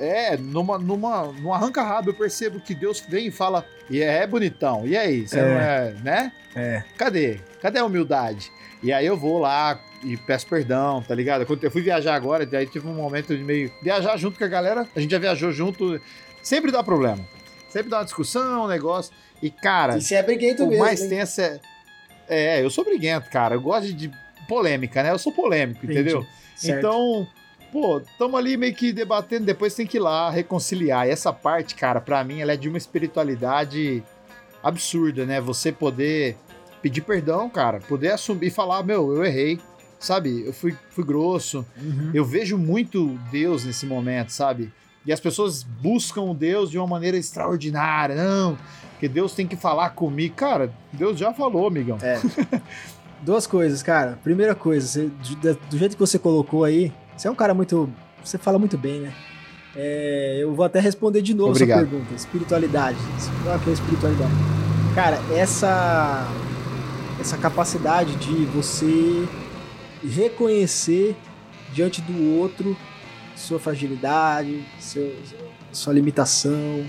é, 0.00 0.36
numa, 0.36 0.78
numa, 0.78 1.26
num 1.26 1.52
arranca-rabo 1.52 2.10
eu 2.10 2.14
percebo 2.14 2.58
que 2.58 2.74
Deus 2.74 3.00
vem 3.00 3.26
e 3.26 3.30
fala, 3.30 3.66
e 3.88 4.02
é, 4.02 4.22
é 4.22 4.26
bonitão, 4.26 4.86
e 4.86 4.96
aí, 4.96 5.28
você 5.28 5.38
é. 5.38 5.42
não 5.42 5.60
é, 5.60 5.94
né? 6.02 6.32
É. 6.56 6.82
Cadê? 6.96 7.40
Cadê 7.60 7.78
a 7.78 7.84
humildade? 7.84 8.50
E 8.82 8.92
aí 8.92 9.04
eu 9.04 9.16
vou 9.16 9.38
lá 9.38 9.78
e 10.02 10.16
peço 10.16 10.46
perdão, 10.46 11.02
tá 11.02 11.14
ligado? 11.14 11.44
Quando 11.44 11.62
eu 11.62 11.70
fui 11.70 11.82
viajar 11.82 12.14
agora, 12.14 12.48
aí 12.56 12.66
tive 12.66 12.88
um 12.88 12.94
momento 12.94 13.36
de 13.36 13.44
meio 13.44 13.70
viajar 13.82 14.16
junto 14.16 14.38
com 14.38 14.44
a 14.44 14.48
galera, 14.48 14.88
a 14.96 15.00
gente 15.00 15.10
já 15.10 15.18
viajou 15.18 15.52
junto, 15.52 16.00
sempre 16.42 16.72
dá 16.72 16.82
problema. 16.82 17.22
Sempre 17.68 17.90
dá 17.90 17.98
uma 17.98 18.04
discussão, 18.04 18.64
um 18.64 18.68
negócio. 18.68 19.12
E, 19.40 19.50
cara. 19.50 19.96
E 19.96 20.02
você 20.02 20.16
é 20.16 20.22
briguento 20.22 20.64
o 20.64 20.68
mesmo. 20.68 20.84
mais 20.84 21.00
tenso 21.00 21.40
é. 21.40 21.60
É, 22.28 22.64
eu 22.64 22.70
sou 22.70 22.84
briguento, 22.84 23.30
cara. 23.30 23.54
Eu 23.54 23.60
gosto 23.60 23.92
de 23.92 24.10
polêmica, 24.48 25.02
né? 25.02 25.10
Eu 25.10 25.18
sou 25.18 25.32
polêmico, 25.32 25.84
Entendi. 25.84 26.00
entendeu? 26.00 26.26
Certo. 26.56 26.78
Então, 26.78 27.28
pô, 27.72 27.98
estamos 27.98 28.38
ali 28.38 28.56
meio 28.56 28.74
que 28.74 28.92
debatendo, 28.92 29.44
depois 29.44 29.74
tem 29.74 29.86
que 29.86 29.96
ir 29.96 30.00
lá 30.00 30.30
reconciliar. 30.30 31.06
E 31.06 31.10
essa 31.10 31.32
parte, 31.32 31.74
cara, 31.74 32.00
para 32.00 32.22
mim, 32.24 32.40
ela 32.40 32.52
é 32.52 32.56
de 32.56 32.68
uma 32.68 32.78
espiritualidade 32.78 34.02
absurda, 34.62 35.24
né? 35.24 35.40
Você 35.40 35.72
poder 35.72 36.36
pedir 36.82 37.02
perdão, 37.02 37.48
cara, 37.48 37.80
poder 37.80 38.12
assumir 38.12 38.46
e 38.46 38.50
falar, 38.50 38.82
meu, 38.82 39.14
eu 39.14 39.24
errei, 39.24 39.60
sabe? 39.98 40.46
Eu 40.46 40.52
fui, 40.52 40.76
fui 40.90 41.04
grosso. 41.04 41.64
Uhum. 41.80 42.10
Eu 42.12 42.24
vejo 42.24 42.56
muito 42.56 43.18
Deus 43.30 43.64
nesse 43.64 43.86
momento, 43.86 44.30
sabe? 44.30 44.72
E 45.04 45.12
as 45.12 45.20
pessoas 45.20 45.62
buscam 45.62 46.34
Deus 46.34 46.70
de 46.70 46.78
uma 46.78 46.86
maneira 46.86 47.16
extraordinária, 47.16 48.14
não, 48.14 48.58
porque 48.92 49.08
Deus 49.08 49.32
tem 49.32 49.46
que 49.46 49.56
falar 49.56 49.90
comigo. 49.90 50.34
Cara, 50.34 50.72
Deus 50.92 51.18
já 51.18 51.32
falou, 51.32 51.66
amigão. 51.66 51.98
É. 52.02 52.20
Duas 53.22 53.46
coisas, 53.46 53.82
cara. 53.82 54.18
Primeira 54.22 54.54
coisa, 54.54 54.86
você, 54.86 55.10
do 55.70 55.78
jeito 55.78 55.94
que 55.94 56.00
você 56.00 56.18
colocou 56.18 56.64
aí, 56.64 56.92
você 57.16 57.28
é 57.28 57.30
um 57.30 57.34
cara 57.34 57.54
muito. 57.54 57.90
Você 58.24 58.38
fala 58.38 58.58
muito 58.58 58.76
bem, 58.76 59.00
né? 59.00 59.12
É, 59.74 60.38
eu 60.40 60.54
vou 60.54 60.64
até 60.64 60.80
responder 60.80 61.22
de 61.22 61.32
novo 61.32 61.50
Obrigado. 61.50 61.80
essa 61.80 61.88
pergunta. 61.88 62.14
Espiritualidade. 62.14 62.98
O 62.98 63.58
que 63.60 63.70
é 63.70 63.72
espiritualidade? 63.72 64.32
Cara, 64.94 65.18
essa, 65.32 66.26
essa 67.20 67.38
capacidade 67.38 68.16
de 68.16 68.44
você 68.46 69.28
reconhecer 70.02 71.16
diante 71.72 72.00
do 72.00 72.38
outro 72.38 72.76
sua 73.36 73.58
fragilidade, 73.58 74.62
seu, 74.78 75.14
sua 75.72 75.92
limitação, 75.92 76.84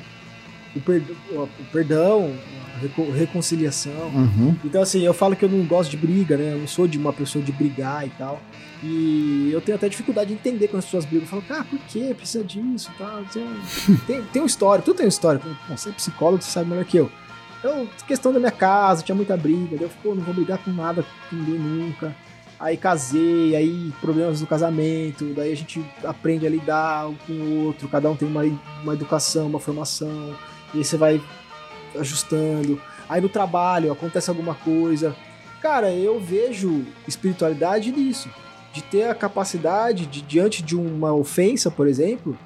o, 0.75 0.81
perdão, 0.81 1.15
o 1.33 1.63
perdão 1.71 2.35
a 2.75 3.15
reconciliação. 3.15 4.07
Uhum. 4.13 4.55
Então, 4.65 4.81
assim, 4.81 5.01
eu 5.03 5.13
falo 5.13 5.35
que 5.35 5.45
eu 5.45 5.49
não 5.49 5.63
gosto 5.65 5.91
de 5.91 5.97
briga, 5.97 6.35
né? 6.35 6.53
Eu 6.53 6.59
não 6.59 6.67
sou 6.67 6.87
de 6.87 6.97
uma 6.97 7.13
pessoa 7.13 7.43
de 7.43 7.51
brigar 7.51 8.05
e 8.05 8.09
tal. 8.11 8.41
E 8.83 9.49
eu 9.51 9.61
tenho 9.61 9.75
até 9.75 9.87
dificuldade 9.87 10.29
de 10.29 10.33
entender 10.33 10.67
quando 10.67 10.79
as 10.79 10.85
pessoas 10.85 11.05
brigam. 11.05 11.23
Eu 11.23 11.29
falo, 11.29 11.43
ah, 11.49 11.63
por 11.63 11.79
que 11.79 12.13
precisa 12.13 12.43
disso? 12.43 12.91
Tá? 12.97 13.21
Tem, 14.07 14.23
tem 14.23 14.41
uma 14.41 14.47
história, 14.47 14.83
tudo 14.83 14.97
tem 14.97 15.05
uma 15.05 15.09
história. 15.09 15.39
Bom, 15.43 15.77
você 15.77 15.89
é 15.89 15.91
psicólogo, 15.91 16.41
você 16.41 16.49
sabe 16.49 16.69
melhor 16.69 16.85
que 16.85 16.97
eu. 16.97 17.11
Eu, 17.63 17.87
questão 18.07 18.33
da 18.33 18.39
minha 18.39 18.51
casa, 18.51 19.03
tinha 19.03 19.15
muita 19.15 19.37
briga. 19.37 19.75
Eu 19.75 19.89
falei, 19.89 20.03
pô, 20.03 20.15
não 20.15 20.23
vou 20.23 20.33
brigar 20.33 20.57
com 20.57 20.71
nada 20.71 21.05
com 21.29 21.35
ninguém 21.35 21.59
nunca. 21.59 22.15
Aí 22.59 22.77
casei, 22.77 23.55
aí 23.55 23.91
problemas 24.01 24.39
do 24.39 24.47
casamento, 24.47 25.33
daí 25.33 25.51
a 25.51 25.55
gente 25.55 25.83
aprende 26.03 26.45
a 26.45 26.49
lidar 26.49 27.07
um 27.07 27.15
com 27.15 27.33
o 27.33 27.65
outro, 27.65 27.87
cada 27.87 28.07
um 28.07 28.15
tem 28.15 28.27
uma, 28.27 28.43
uma 28.83 28.93
educação, 28.93 29.47
uma 29.47 29.59
formação, 29.59 30.35
e 30.71 30.77
aí 30.77 30.83
você 30.83 30.95
vai 30.95 31.19
ajustando. 31.99 32.79
Aí 33.09 33.19
no 33.19 33.29
trabalho 33.29 33.91
acontece 33.91 34.29
alguma 34.29 34.53
coisa. 34.53 35.15
Cara, 35.59 35.91
eu 35.91 36.19
vejo 36.19 36.85
espiritualidade 37.07 37.91
nisso. 37.91 38.29
De 38.73 38.81
ter 38.83 39.03
a 39.03 39.15
capacidade 39.15 40.05
de, 40.05 40.21
diante 40.21 40.63
de 40.63 40.75
uma 40.75 41.13
ofensa, 41.13 41.69
por 41.69 41.87
exemplo, 41.87 42.37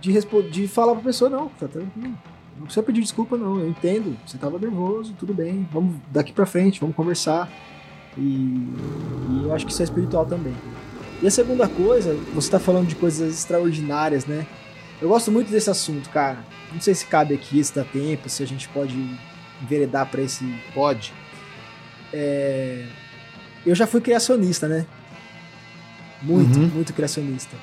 de, 0.00 0.12
de 0.50 0.68
falar 0.68 0.94
pra 0.94 1.02
pessoa, 1.02 1.28
não, 1.28 1.48
tá 1.48 1.68
tranquilo. 1.68 2.16
Não 2.56 2.64
precisa 2.64 2.82
pedir 2.82 3.02
desculpa, 3.02 3.36
não. 3.36 3.60
Eu 3.60 3.68
entendo. 3.68 4.16
Você 4.26 4.38
tava 4.38 4.58
nervoso, 4.58 5.14
tudo 5.18 5.34
bem. 5.34 5.68
Vamos 5.70 5.96
daqui 6.10 6.32
pra 6.32 6.46
frente, 6.46 6.80
vamos 6.80 6.96
conversar. 6.96 7.50
E, 8.16 8.20
e 8.20 9.42
eu 9.44 9.54
acho 9.54 9.66
que 9.66 9.72
isso 9.72 9.82
é 9.82 9.84
espiritual 9.84 10.24
também. 10.24 10.54
E 11.22 11.26
a 11.26 11.30
segunda 11.30 11.68
coisa, 11.68 12.14
você 12.34 12.50
tá 12.50 12.58
falando 12.58 12.86
de 12.86 12.94
coisas 12.94 13.34
extraordinárias, 13.34 14.26
né? 14.26 14.46
Eu 15.00 15.08
gosto 15.08 15.30
muito 15.30 15.50
desse 15.50 15.68
assunto, 15.68 16.08
cara. 16.10 16.38
Não 16.72 16.80
sei 16.80 16.94
se 16.94 17.06
cabe 17.06 17.34
aqui, 17.34 17.62
se 17.62 17.74
dá 17.74 17.84
tempo, 17.84 18.28
se 18.28 18.42
a 18.42 18.46
gente 18.46 18.68
pode 18.68 18.96
enveredar 19.62 20.10
para 20.10 20.22
esse. 20.22 20.44
Pode. 20.74 21.12
É... 22.12 22.86
Eu 23.64 23.74
já 23.74 23.86
fui 23.86 24.00
criacionista, 24.00 24.68
né? 24.68 24.86
Muito, 26.22 26.58
uhum. 26.58 26.68
muito 26.68 26.92
criacionista. 26.92 27.56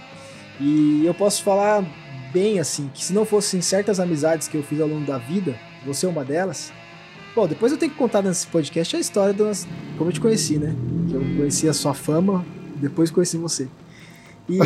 E 0.59 1.05
eu 1.05 1.13
posso 1.13 1.43
falar 1.43 1.83
bem 2.31 2.59
assim, 2.59 2.89
que 2.93 3.03
se 3.03 3.13
não 3.13 3.25
fossem 3.25 3.61
certas 3.61 3.99
amizades 3.99 4.47
que 4.47 4.57
eu 4.57 4.63
fiz 4.63 4.81
ao 4.81 4.87
longo 4.87 5.05
da 5.05 5.17
vida, 5.17 5.55
você 5.85 6.05
é 6.05 6.09
uma 6.09 6.23
delas. 6.23 6.71
Bom, 7.35 7.47
depois 7.47 7.71
eu 7.71 7.77
tenho 7.77 7.91
que 7.91 7.97
contar 7.97 8.21
nesse 8.21 8.45
podcast 8.47 8.95
a 8.95 8.99
história 8.99 9.33
das, 9.33 9.67
como 9.97 10.09
eu 10.09 10.13
te 10.13 10.21
conheci, 10.21 10.57
né? 10.57 10.75
Que 11.09 11.15
eu 11.15 11.21
conheci 11.21 11.67
a 11.67 11.73
sua 11.73 11.93
fama, 11.93 12.45
depois 12.75 13.09
conheci 13.09 13.37
você. 13.37 13.67
E, 14.47 14.59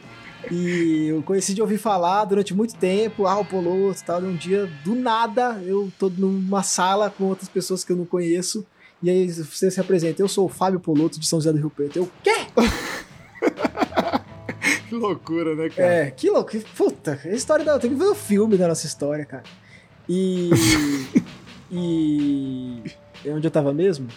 e 0.50 1.08
eu 1.08 1.22
conheci 1.22 1.52
de 1.52 1.60
ouvir 1.60 1.78
falar 1.78 2.24
durante 2.24 2.54
muito 2.54 2.74
tempo, 2.76 3.26
ah, 3.26 3.38
o 3.38 3.44
Poloto 3.44 4.00
e 4.00 4.04
tal. 4.04 4.22
E 4.22 4.26
um 4.26 4.34
dia, 4.34 4.70
do 4.82 4.94
nada, 4.94 5.60
eu 5.64 5.92
tô 5.98 6.08
numa 6.08 6.62
sala 6.62 7.10
com 7.10 7.24
outras 7.24 7.48
pessoas 7.48 7.84
que 7.84 7.92
eu 7.92 7.96
não 7.96 8.06
conheço. 8.06 8.64
E 9.02 9.10
aí 9.10 9.30
você 9.30 9.70
se 9.70 9.78
apresenta, 9.78 10.22
eu 10.22 10.28
sou 10.28 10.46
o 10.46 10.48
Fábio 10.48 10.80
Poloto 10.80 11.20
de 11.20 11.26
São 11.26 11.38
José 11.38 11.52
do 11.52 11.58
Rio 11.58 11.70
Preto. 11.70 11.98
Eu, 11.98 12.10
quê? 12.22 12.46
que 14.88 14.94
loucura, 14.94 15.54
né, 15.54 15.68
cara? 15.68 15.92
É, 15.92 16.10
que 16.10 16.30
loucura. 16.30 16.62
Puta, 16.76 17.20
a 17.24 17.28
história 17.28 17.64
da. 17.64 17.78
Tem 17.78 17.90
que 17.90 17.96
ver 17.96 18.06
o 18.06 18.14
filme 18.14 18.56
da 18.56 18.68
nossa 18.68 18.86
história, 18.86 19.24
cara. 19.24 19.44
E. 20.08 20.50
e. 21.70 22.82
Onde 23.26 23.46
eu 23.46 23.50
tava 23.50 23.72
mesmo? 23.72 24.08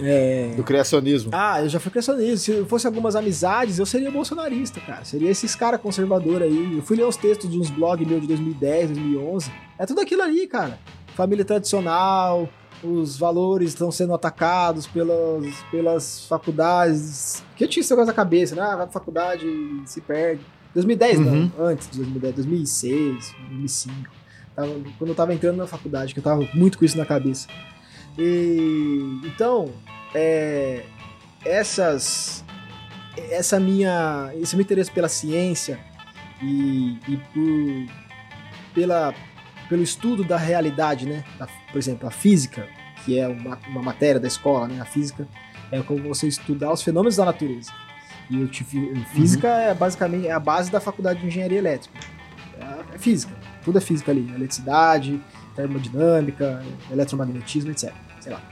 É... 0.00 0.52
Do 0.56 0.64
criacionismo. 0.64 1.30
Ah, 1.32 1.62
eu 1.62 1.68
já 1.68 1.78
fui 1.78 1.90
criacionista. 1.90 2.38
Se 2.38 2.64
fosse 2.64 2.86
algumas 2.86 3.14
amizades, 3.14 3.78
eu 3.78 3.86
seria 3.86 4.10
bolsonarista, 4.10 4.80
cara. 4.80 5.04
Seria 5.04 5.30
esses 5.30 5.54
caras 5.54 5.80
conservadores 5.80 6.42
aí. 6.42 6.76
Eu 6.76 6.82
fui 6.82 6.96
ler 6.96 7.04
os 7.04 7.16
textos 7.16 7.50
de 7.50 7.58
uns 7.58 7.70
blogs 7.70 8.06
meus 8.06 8.22
de 8.22 8.28
2010, 8.28 8.90
2011. 8.90 9.52
É 9.78 9.86
tudo 9.86 10.00
aquilo 10.00 10.22
ali, 10.22 10.46
cara. 10.46 10.78
Família 11.14 11.44
tradicional, 11.44 12.48
os 12.82 13.16
valores 13.16 13.70
estão 13.70 13.90
sendo 13.90 14.12
atacados 14.14 14.86
pelas, 14.86 15.62
pelas 15.70 16.26
faculdades. 16.26 17.42
Que 17.56 17.64
eu 17.64 17.68
tinha 17.68 17.80
esse 17.80 17.90
negócio 17.90 18.08
na 18.08 18.12
cabeça, 18.12 18.54
né? 18.54 18.62
Ah, 18.62 18.84
a 18.84 18.88
faculdade 18.88 19.46
se 19.86 20.00
perde. 20.00 20.44
2010 20.74 21.18
uhum. 21.18 21.50
não, 21.56 21.66
antes 21.66 21.88
de 21.90 21.98
2010, 21.98 22.34
2006, 22.36 23.34
2005. 23.48 24.10
Tava, 24.54 24.68
quando 24.98 25.10
eu 25.10 25.14
tava 25.14 25.34
entrando 25.34 25.56
na 25.56 25.66
faculdade, 25.66 26.12
que 26.12 26.20
eu 26.20 26.24
tava 26.24 26.46
muito 26.54 26.78
com 26.78 26.84
isso 26.84 26.96
na 26.96 27.06
cabeça. 27.06 27.48
E 28.18 29.20
então, 29.24 29.70
é, 30.14 30.84
essas 31.44 32.44
essa 33.30 33.60
minha 33.60 34.30
esse 34.34 34.56
meu 34.56 34.62
interesse 34.62 34.90
pela 34.90 35.08
ciência 35.08 35.78
e, 36.42 36.98
e 37.08 37.16
por, 37.32 37.94
pela 38.74 39.14
pelo 39.72 39.82
estudo 39.82 40.22
da 40.22 40.36
realidade, 40.36 41.06
né? 41.06 41.24
Por 41.70 41.78
exemplo, 41.78 42.06
a 42.06 42.10
física, 42.10 42.68
que 43.06 43.18
é 43.18 43.26
uma, 43.26 43.58
uma 43.70 43.80
matéria 43.80 44.20
da 44.20 44.28
escola, 44.28 44.68
né? 44.68 44.78
A 44.78 44.84
física 44.84 45.26
é 45.70 45.80
como 45.80 46.06
você 46.06 46.28
estudar 46.28 46.70
os 46.70 46.82
fenômenos 46.82 47.16
da 47.16 47.24
natureza. 47.24 47.72
E 48.28 48.36
o 48.36 48.48
física 49.14 49.48
uhum. 49.48 49.54
é 49.54 49.74
basicamente 49.74 50.26
é 50.26 50.32
a 50.32 50.38
base 50.38 50.70
da 50.70 50.78
faculdade 50.78 51.20
de 51.20 51.26
engenharia 51.26 51.56
elétrica. 51.56 51.98
É, 52.60 52.96
é 52.96 52.98
física, 52.98 53.32
tudo 53.64 53.78
é 53.78 53.80
física 53.80 54.12
ali, 54.12 54.30
eletricidade, 54.34 55.18
termodinâmica, 55.56 56.62
eletromagnetismo, 56.90 57.70
etc. 57.70 57.94
Sei 58.20 58.30
lá. 58.30 58.42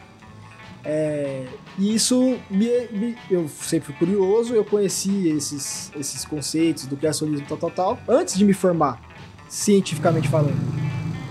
É, 0.83 1.47
e 1.79 1.95
isso 1.95 2.39
me, 2.51 2.89
me, 2.93 3.19
eu 3.31 3.47
sempre 3.47 3.93
fui 3.93 3.95
curioso, 3.95 4.55
eu 4.55 4.65
conheci 4.65 5.29
esses, 5.29 5.93
esses 6.01 6.25
conceitos 6.25 6.87
do 6.87 6.97
criacionismo 6.97 7.47
tal, 7.47 7.59
tal, 7.59 7.71
tal, 7.71 7.99
antes 8.09 8.39
de 8.39 8.45
me 8.47 8.55
formar, 8.55 8.99
cientificamente 9.51 10.27
falando. 10.27 10.91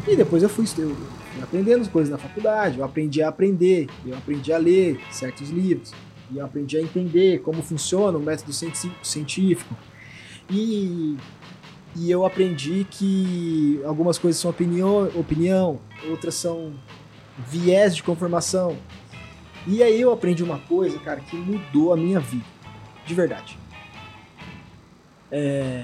E 0.09 0.15
depois 0.15 0.41
eu 0.41 0.49
fui, 0.49 0.65
eu 0.79 0.95
fui 0.95 1.43
aprendendo 1.43 1.81
as 1.81 1.87
coisas 1.87 2.09
na 2.09 2.17
faculdade, 2.17 2.79
eu 2.79 2.83
aprendi 2.83 3.21
a 3.21 3.29
aprender, 3.29 3.87
eu 4.03 4.17
aprendi 4.17 4.51
a 4.51 4.57
ler 4.57 4.99
certos 5.11 5.51
livros, 5.51 5.93
eu 6.33 6.43
aprendi 6.43 6.77
a 6.77 6.81
entender 6.81 7.41
como 7.41 7.61
funciona 7.61 8.17
o 8.17 8.21
método 8.21 8.51
científico. 9.03 9.75
E 10.49 11.15
e 11.95 12.09
eu 12.09 12.25
aprendi 12.25 12.85
que 12.89 13.81
algumas 13.83 14.17
coisas 14.17 14.39
são 14.39 14.51
opinião, 14.51 15.09
opinião, 15.15 15.79
outras 16.09 16.35
são 16.35 16.73
viés 17.47 17.95
de 17.95 18.03
conformação. 18.03 18.77
E 19.67 19.83
aí 19.83 19.99
eu 19.99 20.11
aprendi 20.11 20.43
uma 20.43 20.59
coisa, 20.59 20.97
cara, 20.99 21.19
que 21.19 21.35
mudou 21.35 21.91
a 21.91 21.97
minha 21.97 22.19
vida, 22.19 22.45
de 23.05 23.13
verdade. 23.13 23.57
É... 25.31 25.83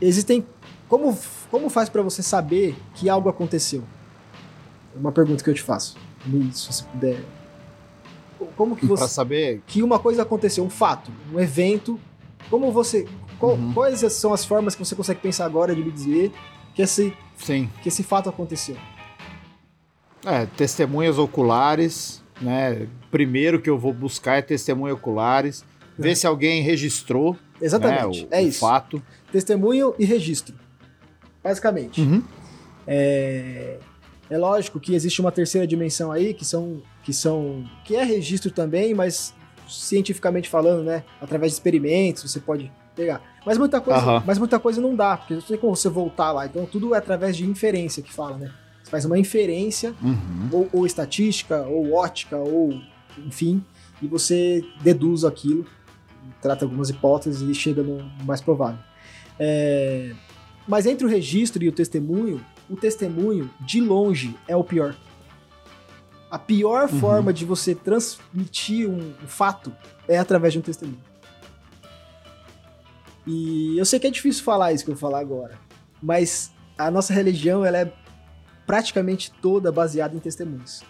Existem 0.00 0.46
como 0.88 1.16
como 1.50 1.68
faz 1.68 1.88
para 1.88 2.02
você 2.02 2.22
saber 2.22 2.76
que 2.94 3.08
algo 3.08 3.28
aconteceu? 3.28 3.82
É 4.94 4.98
uma 4.98 5.12
pergunta 5.12 5.42
que 5.42 5.50
eu 5.50 5.54
te 5.54 5.62
faço. 5.62 5.96
Se 6.52 6.72
você 6.72 6.84
puder. 6.84 7.24
Como 8.56 8.76
que 8.76 8.86
você. 8.86 9.00
Pra 9.00 9.08
saber. 9.08 9.62
Que 9.66 9.82
uma 9.82 9.98
coisa 9.98 10.22
aconteceu, 10.22 10.64
um 10.64 10.70
fato, 10.70 11.10
um 11.32 11.38
evento. 11.38 12.00
Como 12.50 12.70
você. 12.72 13.06
Qual, 13.38 13.52
uhum. 13.52 13.72
Quais 13.72 14.00
são 14.12 14.32
as 14.32 14.44
formas 14.44 14.74
que 14.74 14.84
você 14.84 14.94
consegue 14.94 15.20
pensar 15.20 15.44
agora 15.44 15.74
de 15.74 15.82
me 15.82 15.90
dizer 15.90 16.32
que 16.74 16.82
esse, 16.82 17.12
Sim. 17.36 17.70
que 17.82 17.88
esse 17.88 18.02
fato 18.02 18.28
aconteceu? 18.28 18.76
É, 20.24 20.46
testemunhas 20.46 21.18
oculares, 21.18 22.22
né? 22.40 22.88
Primeiro 23.10 23.60
que 23.60 23.70
eu 23.70 23.78
vou 23.78 23.92
buscar 23.92 24.36
é 24.36 24.42
testemunhas 24.42 24.96
oculares, 24.96 25.64
é. 25.98 26.02
ver 26.02 26.16
se 26.16 26.26
alguém 26.26 26.62
registrou. 26.62 27.36
Exatamente, 27.60 28.26
né, 28.26 28.28
o, 28.30 28.34
é 28.34 28.42
o 28.42 28.48
isso. 28.48 28.60
fato. 28.60 29.02
Testemunho 29.30 29.94
e 29.98 30.04
registro, 30.04 30.54
basicamente. 31.46 32.00
Uhum. 32.00 32.22
É, 32.86 33.78
é 34.28 34.36
lógico 34.36 34.80
que 34.80 34.94
existe 34.94 35.20
uma 35.20 35.30
terceira 35.30 35.66
dimensão 35.66 36.10
aí, 36.10 36.34
que 36.34 36.44
são, 36.44 36.82
que 37.04 37.12
são, 37.12 37.64
que 37.84 37.94
é 37.94 38.02
registro 38.02 38.50
também, 38.50 38.94
mas 38.94 39.32
cientificamente 39.68 40.48
falando, 40.48 40.82
né, 40.82 41.04
através 41.20 41.52
de 41.52 41.56
experimentos, 41.56 42.30
você 42.30 42.40
pode 42.40 42.72
pegar. 42.96 43.20
Mas 43.44 43.58
muita 43.58 43.80
coisa, 43.80 44.00
uhum. 44.00 44.22
mas 44.26 44.38
muita 44.38 44.58
coisa 44.58 44.80
não 44.80 44.96
dá, 44.96 45.16
porque 45.16 45.34
não 45.34 45.40
tem 45.40 45.56
como 45.56 45.76
você 45.76 45.88
voltar 45.88 46.32
lá. 46.32 46.46
Então 46.46 46.66
tudo 46.66 46.94
é 46.94 46.98
através 46.98 47.36
de 47.36 47.44
inferência 47.44 48.02
que 48.02 48.12
fala, 48.12 48.36
né? 48.36 48.52
Você 48.82 48.90
faz 48.90 49.04
uma 49.04 49.18
inferência, 49.18 49.94
uhum. 50.02 50.48
ou, 50.50 50.68
ou, 50.72 50.86
estatística, 50.86 51.62
ou 51.62 51.92
ótica, 51.92 52.36
ou 52.36 52.80
enfim, 53.18 53.64
e 54.02 54.06
você 54.06 54.64
deduz 54.80 55.24
aquilo, 55.24 55.64
trata 56.42 56.64
algumas 56.64 56.90
hipóteses 56.90 57.48
e 57.48 57.54
chega 57.54 57.82
no 57.82 58.04
mais 58.24 58.40
provável. 58.40 58.78
É... 59.38 60.12
Mas 60.66 60.86
entre 60.86 61.06
o 61.06 61.08
registro 61.08 61.62
e 61.62 61.68
o 61.68 61.72
testemunho, 61.72 62.44
o 62.68 62.76
testemunho, 62.76 63.50
de 63.60 63.80
longe, 63.80 64.34
é 64.48 64.56
o 64.56 64.64
pior. 64.64 64.96
A 66.30 66.38
pior 66.38 66.90
uhum. 66.90 67.00
forma 67.00 67.32
de 67.32 67.44
você 67.44 67.74
transmitir 67.74 68.88
um 68.88 69.12
fato 69.26 69.72
é 70.08 70.18
através 70.18 70.52
de 70.52 70.58
um 70.58 70.62
testemunho. 70.62 71.00
E 73.26 73.76
eu 73.78 73.84
sei 73.84 73.98
que 73.98 74.06
é 74.06 74.10
difícil 74.10 74.44
falar 74.44 74.72
isso 74.72 74.84
que 74.84 74.90
eu 74.90 74.94
vou 74.94 75.00
falar 75.00 75.20
agora, 75.20 75.58
mas 76.02 76.52
a 76.78 76.90
nossa 76.90 77.12
religião 77.12 77.64
ela 77.64 77.78
é 77.78 77.92
praticamente 78.66 79.32
toda 79.40 79.72
baseada 79.72 80.16
em 80.16 80.20
testemunhos. 80.20 80.82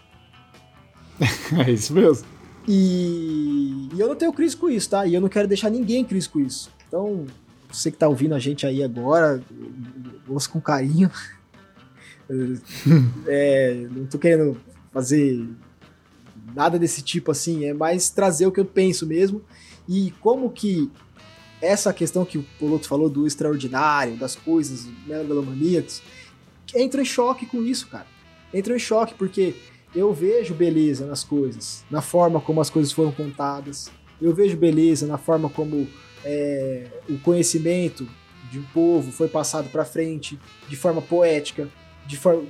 é 1.66 1.70
isso 1.70 1.92
mesmo. 1.92 2.26
E, 2.68 3.88
e, 3.94 4.00
eu 4.00 4.08
não 4.08 4.16
tenho 4.16 4.32
crise 4.32 4.56
com 4.56 4.68
isso, 4.68 4.90
tá? 4.90 5.06
E 5.06 5.14
eu 5.14 5.20
não 5.20 5.28
quero 5.28 5.46
deixar 5.46 5.70
ninguém 5.70 6.04
crise 6.04 6.28
com 6.28 6.40
isso. 6.40 6.70
Então, 6.88 7.26
você 7.70 7.90
que 7.90 7.98
tá 7.98 8.08
ouvindo 8.08 8.34
a 8.34 8.38
gente 8.38 8.66
aí 8.66 8.82
agora, 8.82 9.42
ouça 10.28 10.48
com 10.48 10.60
carinho. 10.60 11.10
é, 13.26 13.86
não 13.90 14.06
tô 14.06 14.18
querendo 14.18 14.60
fazer 14.92 15.48
nada 16.54 16.78
desse 16.78 17.02
tipo 17.02 17.30
assim, 17.30 17.64
é 17.64 17.74
mais 17.74 18.10
trazer 18.10 18.46
o 18.46 18.52
que 18.52 18.60
eu 18.60 18.64
penso 18.64 19.06
mesmo 19.06 19.42
e 19.88 20.12
como 20.20 20.50
que 20.50 20.90
essa 21.60 21.92
questão 21.92 22.24
que 22.24 22.38
o 22.38 22.46
Poloto 22.58 22.88
falou 22.88 23.08
do 23.08 23.26
extraordinário, 23.26 24.16
das 24.16 24.34
coisas 24.34 24.86
megalomaníacas, 25.06 26.02
entra 26.74 27.00
em 27.00 27.04
choque 27.04 27.46
com 27.46 27.62
isso, 27.62 27.88
cara. 27.88 28.06
Entra 28.52 28.74
em 28.74 28.78
choque 28.78 29.14
porque 29.14 29.54
eu 29.94 30.12
vejo 30.12 30.54
beleza 30.54 31.06
nas 31.06 31.24
coisas, 31.24 31.84
na 31.90 32.02
forma 32.02 32.40
como 32.40 32.60
as 32.60 32.70
coisas 32.70 32.92
foram 32.92 33.12
contadas. 33.12 33.90
Eu 34.20 34.34
vejo 34.34 34.56
beleza 34.56 35.06
na 35.06 35.18
forma 35.18 35.48
como 35.48 35.86
é, 36.28 36.86
o 37.08 37.16
conhecimento 37.20 38.06
de 38.50 38.58
um 38.58 38.64
povo 38.74 39.12
foi 39.12 39.28
passado 39.28 39.68
para 39.70 39.84
frente 39.84 40.36
de 40.68 40.74
forma 40.74 41.00
poética, 41.00 41.68
de, 42.04 42.16
for 42.16 42.44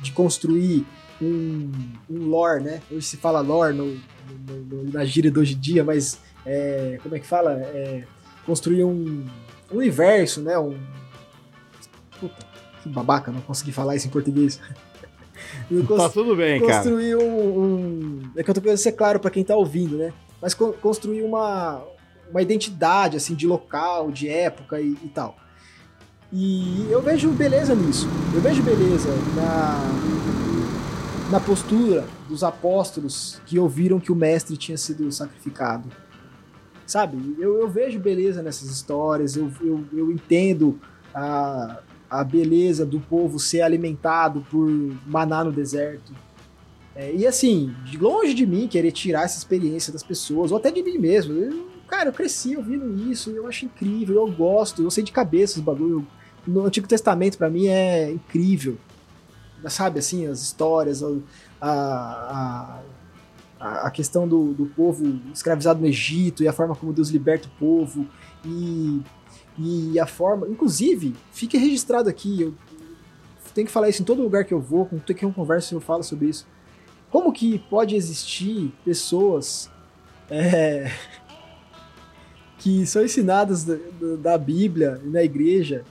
de 0.00 0.12
construir 0.12 0.86
um, 1.20 1.70
um 2.10 2.26
lore, 2.26 2.62
né? 2.62 2.82
Hoje 2.90 3.06
se 3.06 3.16
fala 3.16 3.40
lore 3.40 3.74
no, 3.74 3.86
no, 3.86 4.56
no, 4.68 4.92
na 4.92 5.04
gíria 5.06 5.30
de 5.30 5.38
hoje 5.38 5.54
em 5.54 5.58
dia, 5.58 5.82
mas 5.82 6.18
é, 6.44 6.98
como 7.02 7.16
é 7.16 7.18
que 7.18 7.26
fala? 7.26 7.52
É, 7.52 8.04
construir 8.44 8.84
um, 8.84 9.24
um 9.72 9.76
universo, 9.78 10.42
né? 10.42 10.58
Um, 10.58 10.76
puta, 12.20 12.46
que 12.82 12.88
babaca, 12.90 13.32
não 13.32 13.40
consegui 13.40 13.72
falar 13.72 13.96
isso 13.96 14.08
em 14.08 14.10
português. 14.10 14.60
tá 15.96 16.10
tudo 16.10 16.36
bem, 16.36 16.60
construir 16.60 17.16
cara. 17.16 17.24
Um, 17.24 17.62
um, 17.62 18.30
É 18.36 18.42
que 18.42 18.50
eu 18.50 18.54
tô 18.54 18.60
querendo 18.60 18.78
ser 18.78 18.92
claro 18.92 19.18
para 19.18 19.30
quem 19.30 19.42
tá 19.42 19.56
ouvindo, 19.56 19.96
né? 19.96 20.12
Mas 20.40 20.52
co 20.52 20.72
construir 20.74 21.22
uma, 21.22 21.82
uma 22.32 22.42
identidade, 22.42 23.16
assim, 23.16 23.34
de 23.34 23.46
local, 23.46 24.10
de 24.10 24.28
época 24.28 24.80
e, 24.80 24.96
e 25.04 25.08
tal. 25.14 25.36
E 26.32 26.86
eu 26.90 27.02
vejo 27.02 27.30
beleza 27.30 27.74
nisso. 27.74 28.08
Eu 28.34 28.40
vejo 28.40 28.62
beleza 28.62 29.10
na, 29.36 29.78
na 31.30 31.38
postura 31.38 32.06
dos 32.26 32.42
apóstolos 32.42 33.38
que 33.44 33.58
ouviram 33.58 34.00
que 34.00 34.10
o 34.10 34.16
mestre 34.16 34.56
tinha 34.56 34.78
sido 34.78 35.12
sacrificado. 35.12 35.90
Sabe? 36.86 37.36
Eu, 37.38 37.60
eu 37.60 37.68
vejo 37.68 38.00
beleza 38.00 38.42
nessas 38.42 38.70
histórias, 38.70 39.36
eu, 39.36 39.52
eu, 39.60 39.84
eu 39.92 40.10
entendo 40.10 40.80
a, 41.14 41.80
a 42.08 42.24
beleza 42.24 42.86
do 42.86 42.98
povo 42.98 43.38
ser 43.38 43.60
alimentado 43.60 44.44
por 44.50 44.70
maná 45.06 45.44
no 45.44 45.52
deserto. 45.52 46.12
É, 46.94 47.14
e 47.14 47.26
assim, 47.26 47.74
de 47.84 47.98
longe 47.98 48.32
de 48.32 48.46
mim 48.46 48.66
querer 48.68 48.92
tirar 48.92 49.24
essa 49.24 49.38
experiência 49.38 49.92
das 49.92 50.02
pessoas, 50.02 50.50
ou 50.50 50.56
até 50.56 50.70
de 50.70 50.82
mim 50.82 50.96
mesmo. 50.96 51.34
Eu, 51.34 51.71
cara, 51.88 52.08
eu 52.08 52.12
cresci 52.12 52.56
ouvindo 52.56 53.10
isso, 53.10 53.30
eu 53.30 53.46
acho 53.46 53.64
incrível, 53.64 54.16
eu 54.16 54.32
gosto, 54.32 54.82
eu 54.82 54.90
sei 54.90 55.04
de 55.04 55.12
cabeça 55.12 55.58
os 55.58 55.64
bagulho 55.64 56.06
no 56.46 56.64
Antigo 56.64 56.88
Testamento 56.88 57.38
para 57.38 57.50
mim 57.50 57.66
é 57.66 58.10
incrível. 58.10 58.76
Sabe, 59.68 60.00
assim, 60.00 60.26
as 60.26 60.42
histórias, 60.42 61.04
a, 61.60 62.80
a, 63.60 63.86
a 63.86 63.90
questão 63.92 64.26
do, 64.26 64.52
do 64.52 64.66
povo 64.66 65.20
escravizado 65.32 65.80
no 65.80 65.86
Egito 65.86 66.42
e 66.42 66.48
a 66.48 66.52
forma 66.52 66.74
como 66.74 66.92
Deus 66.92 67.10
liberta 67.10 67.46
o 67.46 67.50
povo 67.60 68.06
e, 68.44 69.00
e 69.56 70.00
a 70.00 70.06
forma... 70.06 70.48
Inclusive, 70.48 71.14
fique 71.30 71.56
registrado 71.56 72.08
aqui, 72.08 72.42
eu 72.42 72.54
tenho 73.54 73.66
que 73.66 73.72
falar 73.72 73.88
isso 73.88 74.02
em 74.02 74.04
todo 74.04 74.22
lugar 74.22 74.44
que 74.44 74.52
eu 74.52 74.60
vou, 74.60 74.86
com 74.86 74.98
que 74.98 75.24
eu 75.24 75.32
converso 75.32 75.74
eu 75.74 75.80
falo 75.80 76.02
sobre 76.02 76.26
isso. 76.28 76.46
Como 77.10 77.32
que 77.32 77.58
pode 77.58 77.94
existir 77.94 78.72
pessoas 78.84 79.70
é, 80.30 80.90
que 82.62 82.86
são 82.86 83.04
ensinadas 83.04 83.64
da, 83.64 83.76
da 84.20 84.38
Bíblia 84.38 85.00
e 85.04 85.08
na 85.08 85.20
igreja 85.20 85.84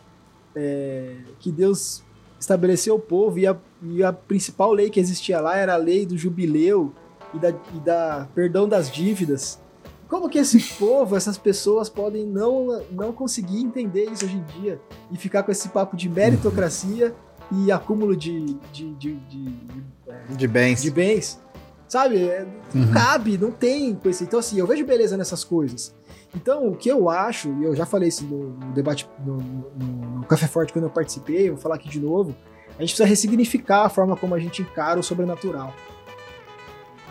é, 0.55 1.15
que 1.37 1.51
Deus 1.51 2.01
estabeleceu 2.39 2.95
o 2.95 2.99
povo 2.99 3.37
e 3.37 3.45
a, 3.45 3.57
e 3.83 4.01
a, 4.01 4.13
principal 4.13 4.71
lei 4.71 4.89
que 4.89 4.99
existia 4.99 5.41
lá 5.41 5.57
era 5.57 5.73
a 5.73 5.77
lei 5.77 6.05
do 6.05 6.17
jubileu 6.17 6.93
e 7.33 7.39
da, 7.39 7.49
e 7.49 7.79
da 7.83 8.27
perdão 8.33 8.69
das 8.69 8.89
dívidas. 8.89 9.59
Como 10.07 10.29
que 10.29 10.39
esse 10.39 10.59
povo, 10.79 11.17
essas 11.17 11.37
pessoas 11.37 11.89
podem 11.89 12.25
não, 12.25 12.81
não 12.89 13.11
conseguir 13.11 13.59
entender 13.59 14.05
isso 14.09 14.23
hoje 14.23 14.37
em 14.37 14.61
dia 14.61 14.79
e 15.11 15.17
ficar 15.17 15.43
com 15.43 15.51
esse 15.51 15.67
papo 15.67 15.97
de 15.97 16.07
meritocracia 16.07 17.13
e 17.51 17.69
acúmulo 17.69 18.15
de, 18.15 18.45
de, 18.71 18.93
de, 18.93 19.15
de, 19.15 19.15
de, 19.17 19.83
é, 20.07 20.33
de 20.35 20.47
bens. 20.47 20.81
De 20.81 20.89
bens. 20.89 21.37
Sabe? 21.85 22.23
É, 22.23 22.47
não 22.73 22.87
uhum. 22.87 22.93
cabe, 22.93 23.37
não 23.37 23.51
tem 23.51 23.93
coisa. 23.93 24.23
Então, 24.23 24.39
assim, 24.39 24.57
eu 24.57 24.65
vejo 24.65 24.85
beleza 24.85 25.17
nessas 25.17 25.43
coisas. 25.43 25.93
Então, 26.35 26.69
o 26.69 26.75
que 26.75 26.89
eu 26.89 27.09
acho, 27.09 27.49
e 27.59 27.63
eu 27.63 27.75
já 27.75 27.85
falei 27.85 28.09
isso 28.09 28.25
no, 28.25 28.51
debate 28.73 29.07
no, 29.25 29.37
no, 29.37 30.19
no, 30.19 30.25
Café 30.25 30.47
Forte 30.47 30.71
quando 30.71 30.85
eu 30.85 30.89
participei, 30.89 31.49
vou 31.49 31.59
falar 31.59 31.75
aqui 31.75 31.89
de 31.89 31.99
novo, 31.99 32.35
a 32.69 32.81
gente 32.81 32.89
precisa 32.89 33.05
ressignificar 33.05 33.85
a 33.85 33.89
forma 33.89 34.15
como 34.15 34.33
a 34.33 34.39
gente 34.39 34.61
encara 34.61 34.99
o 34.99 35.03
sobrenatural. 35.03 35.73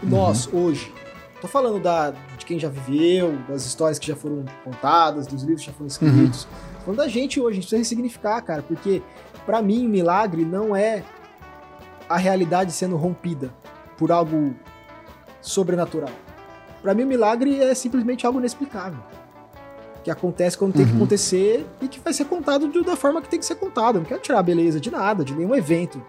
Uhum. 0.03 0.09
Nós, 0.09 0.49
hoje, 0.53 0.93
tô 1.41 1.47
falando 1.47 1.79
da, 1.79 2.13
de 2.39 2.47
quem 2.47 2.59
já 2.59 2.71
viveu, 2.71 3.37
das 3.47 3.67
histórias 3.67 3.99
que 3.99 4.07
já 4.07 4.17
foram 4.17 4.45
contadas, 4.65 5.27
dos 5.27 5.43
livros 5.43 5.61
que 5.61 5.67
já 5.67 5.73
foram 5.73 5.89
escritos, 5.89 6.45
uhum. 6.45 6.81
falando 6.85 6.99
da 6.99 7.09
gente 7.09 7.39
hoje, 7.39 7.51
a 7.51 7.55
gente 7.55 7.63
precisa 7.65 7.79
ressignificar, 7.79 8.41
cara, 8.41 8.63
porque 8.63 9.03
para 9.45 9.61
mim, 9.61 9.87
milagre 9.87 10.45
não 10.45 10.75
é 10.75 11.03
a 12.09 12.17
realidade 12.17 12.73
sendo 12.73 12.97
rompida 12.97 13.53
por 13.97 14.11
algo 14.11 14.55
sobrenatural. 15.41 16.11
Para 16.83 16.95
mim, 16.95 17.05
o 17.05 17.07
milagre 17.07 17.61
é 17.61 17.75
simplesmente 17.75 18.27
algo 18.27 18.39
inexplicável. 18.39 19.01
Que 20.03 20.11
acontece 20.11 20.57
quando 20.57 20.73
tem 20.73 20.83
uhum. 20.83 20.91
que 20.91 20.97
acontecer 20.97 21.67
e 21.81 21.89
que 21.89 22.01
vai 22.01 22.13
ser 22.13 22.25
contado 22.25 22.69
de, 22.69 22.83
da 22.83 22.97
forma 22.97 23.21
que 23.21 23.29
tem 23.29 23.39
que 23.39 23.45
ser 23.45 23.57
contado. 23.57 23.99
Não 23.99 24.05
quero 24.05 24.21
tirar 24.21 24.39
a 24.39 24.43
beleza 24.43 24.81
de 24.81 24.91
nada, 24.91 25.23
de 25.23 25.35
nenhum 25.35 25.55
evento 25.55 26.03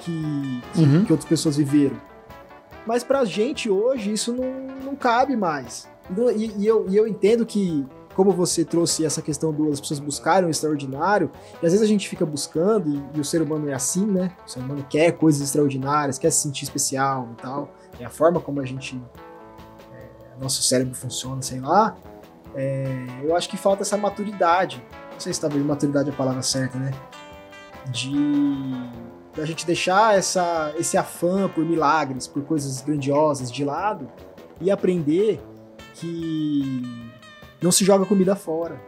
que, 0.00 0.62
que, 0.74 0.82
uhum. 0.82 1.04
que 1.04 1.12
outras 1.12 1.28
pessoas 1.28 1.56
viveram. 1.56 1.96
Mas 2.86 3.04
pra 3.04 3.24
gente 3.24 3.70
hoje, 3.70 4.12
isso 4.12 4.32
não, 4.32 4.50
não 4.84 4.96
cabe 4.96 5.36
mais. 5.36 5.88
E, 6.36 6.52
e, 6.58 6.66
eu, 6.66 6.86
e 6.88 6.96
eu 6.96 7.06
entendo 7.06 7.46
que, 7.46 7.86
como 8.14 8.32
você 8.32 8.64
trouxe 8.64 9.04
essa 9.04 9.22
questão 9.22 9.52
das 9.52 9.80
pessoas 9.80 10.00
buscarem 10.00 10.48
o 10.48 10.50
extraordinário, 10.50 11.30
e 11.62 11.66
às 11.66 11.72
vezes 11.72 11.82
a 11.82 11.86
gente 11.86 12.08
fica 12.08 12.26
buscando, 12.26 12.88
e, 12.88 13.18
e, 13.18 13.20
o 13.20 13.24
ser 13.24 13.42
humano 13.42 13.68
é 13.68 13.74
assim, 13.74 14.04
né? 14.04 14.32
O 14.44 14.50
ser 14.50 14.60
humano 14.60 14.84
quer 14.88 15.12
coisas 15.12 15.40
extraordinárias, 15.40 16.18
quer 16.18 16.30
se 16.30 16.42
sentir 16.42 16.64
especial 16.64 17.28
e 17.32 17.42
tal. 17.42 17.70
É 18.00 18.04
a 18.04 18.10
forma 18.10 18.40
como 18.40 18.60
a 18.60 18.64
gente 18.64 19.00
nosso 20.40 20.62
cérebro 20.62 20.94
funciona, 20.94 21.42
sei 21.42 21.60
lá. 21.60 21.96
É, 22.54 23.06
eu 23.22 23.36
acho 23.36 23.48
que 23.48 23.56
falta 23.56 23.82
essa 23.82 23.96
maturidade. 23.96 24.82
Não 25.12 25.20
sei 25.20 25.32
se 25.32 25.40
talvez 25.40 25.64
maturidade 25.64 26.08
é 26.08 26.12
a 26.12 26.16
palavra 26.16 26.42
certa, 26.42 26.78
né? 26.78 26.92
De 27.88 28.12
a 29.40 29.44
gente 29.44 29.64
deixar 29.64 30.16
essa, 30.16 30.74
esse 30.78 30.96
afã 30.96 31.48
por 31.48 31.64
milagres, 31.64 32.26
por 32.26 32.42
coisas 32.42 32.80
grandiosas 32.82 33.50
de 33.50 33.64
lado 33.64 34.10
e 34.60 34.70
aprender 34.70 35.40
que 35.94 37.10
não 37.62 37.70
se 37.70 37.84
joga 37.84 38.04
comida 38.04 38.34
fora. 38.34 38.80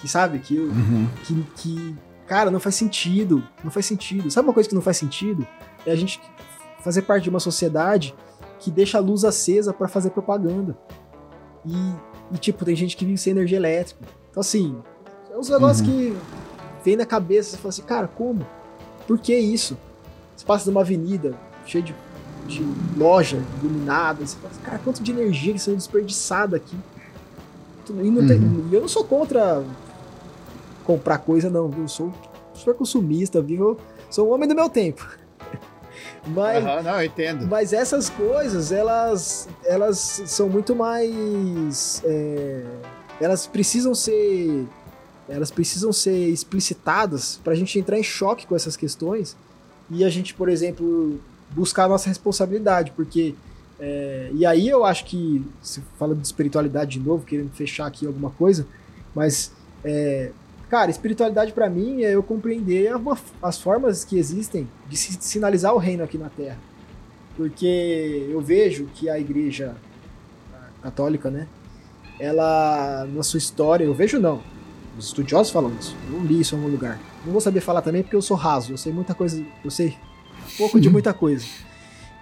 Que 0.00 0.08
sabe? 0.08 0.38
Que, 0.38 0.58
uhum. 0.58 1.08
que, 1.24 1.42
que, 1.56 1.96
cara, 2.26 2.50
não 2.50 2.60
faz 2.60 2.74
sentido. 2.74 3.42
Não 3.62 3.70
faz 3.70 3.86
sentido. 3.86 4.30
Sabe 4.30 4.48
uma 4.48 4.54
coisa 4.54 4.68
que 4.68 4.74
não 4.74 4.82
faz 4.82 4.96
sentido? 4.96 5.46
É 5.86 5.92
a 5.92 5.96
gente 5.96 6.20
fazer 6.80 7.02
parte 7.02 7.24
de 7.24 7.30
uma 7.30 7.40
sociedade 7.40 8.14
que 8.58 8.70
deixa 8.70 8.98
a 8.98 9.00
luz 9.00 9.24
acesa 9.24 9.72
para 9.72 9.88
fazer 9.88 10.10
propaganda. 10.10 10.76
E, 11.64 11.76
e, 12.32 12.38
tipo, 12.38 12.64
tem 12.64 12.74
gente 12.74 12.96
que 12.96 13.04
vive 13.04 13.18
sem 13.18 13.30
energia 13.32 13.58
elétrica. 13.58 14.00
Então, 14.30 14.40
assim, 14.40 14.76
é 15.30 15.36
uns 15.36 15.48
negócios 15.48 15.86
uhum. 15.86 15.94
que 15.94 16.16
vem 16.84 16.96
na 16.96 17.06
cabeça, 17.06 17.50
você 17.50 17.56
fala 17.56 17.68
assim, 17.68 17.82
cara, 17.82 18.08
como? 18.08 18.46
Por 19.06 19.18
que 19.18 19.36
isso? 19.36 19.76
Você 20.36 20.44
passa 20.44 20.70
numa 20.70 20.80
avenida 20.80 21.34
cheia 21.66 21.82
de, 21.82 21.94
de 22.46 22.62
loja 22.96 23.42
iluminada, 23.62 24.26
você 24.26 24.36
fala 24.36 24.50
assim, 24.50 24.62
cara, 24.62 24.78
quanto 24.78 25.02
de 25.02 25.10
energia 25.10 25.52
que 25.52 25.58
sendo 25.58 25.76
desperdiçada 25.76 26.56
aqui. 26.56 26.76
E 27.88 27.92
não 27.92 28.20
uhum. 28.20 28.26
tem, 28.26 28.68
eu 28.72 28.80
não 28.82 28.88
sou 28.88 29.02
contra 29.04 29.64
comprar 30.84 31.18
coisa, 31.18 31.50
não, 31.50 31.70
Eu 31.76 31.88
sou 31.88 32.12
super 32.54 32.74
consumista, 32.74 33.42
viu? 33.42 33.78
Sou 34.10 34.28
um 34.28 34.32
homem 34.32 34.48
do 34.48 34.54
meu 34.54 34.70
tempo. 34.70 35.06
Mas, 36.28 36.64
uhum, 36.64 36.82
não, 36.82 37.02
entendo. 37.02 37.46
Mas 37.46 37.72
essas 37.72 38.10
coisas, 38.10 38.72
elas, 38.72 39.48
elas 39.64 40.22
são 40.26 40.48
muito 40.48 40.74
mais. 40.74 42.02
É, 42.04 42.64
elas 43.20 43.46
precisam 43.46 43.94
ser. 43.94 44.66
Elas 45.28 45.50
precisam 45.50 45.92
ser 45.92 46.28
explicitadas 46.28 47.38
para 47.44 47.52
a 47.52 47.56
gente 47.56 47.78
entrar 47.78 47.98
em 47.98 48.02
choque 48.02 48.46
com 48.46 48.56
essas 48.56 48.76
questões 48.76 49.36
e 49.90 50.04
a 50.04 50.10
gente, 50.10 50.34
por 50.34 50.48
exemplo, 50.48 51.20
buscar 51.50 51.84
a 51.84 51.88
nossa 51.88 52.08
responsabilidade, 52.08 52.92
porque. 52.92 53.34
É, 53.80 54.30
e 54.34 54.44
aí 54.44 54.68
eu 54.68 54.84
acho 54.84 55.04
que, 55.04 55.44
se 55.62 55.80
fala 55.98 56.12
de 56.12 56.26
espiritualidade 56.26 56.98
de 56.98 57.00
novo, 57.00 57.24
querendo 57.24 57.50
fechar 57.52 57.86
aqui 57.86 58.06
alguma 58.06 58.30
coisa, 58.30 58.66
mas 59.14 59.52
é, 59.84 60.32
Cara, 60.68 60.90
espiritualidade 60.90 61.52
para 61.52 61.70
mim 61.70 62.02
é 62.02 62.14
eu 62.14 62.22
compreender 62.22 62.92
as 63.42 63.58
formas 63.58 64.04
que 64.04 64.18
existem 64.18 64.68
de 64.86 64.96
sinalizar 64.96 65.74
o 65.74 65.78
reino 65.78 66.04
aqui 66.04 66.18
na 66.18 66.28
Terra. 66.28 66.58
Porque 67.36 68.26
eu 68.30 68.40
vejo 68.40 68.86
que 68.94 69.08
a 69.08 69.18
igreja 69.18 69.74
católica, 70.82 71.30
né? 71.30 71.46
Ela, 72.20 73.06
na 73.14 73.22
sua 73.22 73.38
história, 73.38 73.84
eu 73.84 73.94
vejo 73.94 74.18
não. 74.18 74.42
Os 74.98 75.06
estudiosos 75.06 75.52
falam 75.52 75.72
isso. 75.78 75.96
Eu 76.12 76.20
li 76.20 76.40
isso 76.40 76.54
em 76.54 76.58
algum 76.58 76.70
lugar. 76.70 77.00
Não 77.24 77.32
vou 77.32 77.40
saber 77.40 77.60
falar 77.60 77.80
também 77.80 78.02
porque 78.02 78.16
eu 78.16 78.22
sou 78.22 78.36
raso. 78.36 78.72
Eu 78.72 78.76
sei 78.76 78.92
muita 78.92 79.14
coisa. 79.14 79.42
Eu 79.64 79.70
sei 79.70 79.96
pouco 80.58 80.80
de 80.80 80.90
muita 80.90 81.14
coisa. 81.14 81.46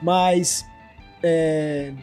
Mas 0.00 0.64
é, 1.22 1.94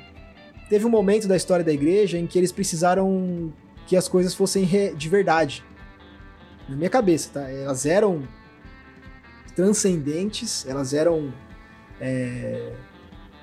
teve 0.67 0.85
um 0.85 0.89
momento 0.89 1.27
da 1.27 1.37
história 1.37 1.63
da 1.63 1.71
igreja 1.71 2.17
em 2.17 2.25
que 2.25 2.37
eles 2.37 2.51
precisaram 2.51 3.53
que 3.85 3.95
as 3.95 4.07
coisas 4.07 4.33
fossem 4.33 4.67
de 4.97 5.09
verdade 5.09 5.63
na 6.73 6.77
minha 6.77 6.89
cabeça, 6.89 7.29
tá? 7.33 7.49
Elas 7.49 7.85
eram 7.85 8.27
transcendentes, 9.55 10.65
elas 10.67 10.93
eram 10.93 11.31
é, 12.01 12.73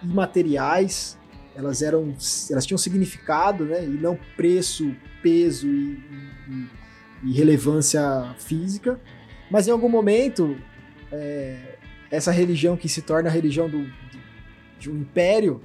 imateriais, 0.02 1.16
elas 1.54 1.80
eram, 1.80 2.14
elas 2.50 2.66
tinham 2.66 2.78
significado, 2.78 3.64
né? 3.64 3.84
E 3.84 3.88
não 3.88 4.18
preço, 4.36 4.94
peso 5.22 5.68
e, 5.68 6.02
e, 6.48 7.30
e 7.30 7.32
relevância 7.32 8.34
física. 8.38 9.00
Mas 9.50 9.68
em 9.68 9.70
algum 9.70 9.88
momento, 9.88 10.56
é, 11.12 11.76
essa 12.10 12.32
religião 12.32 12.76
que 12.76 12.88
se 12.88 13.02
torna 13.02 13.28
a 13.28 13.32
religião 13.32 13.68
do, 13.68 13.86
de 14.78 14.90
um 14.90 14.96
império, 14.96 15.60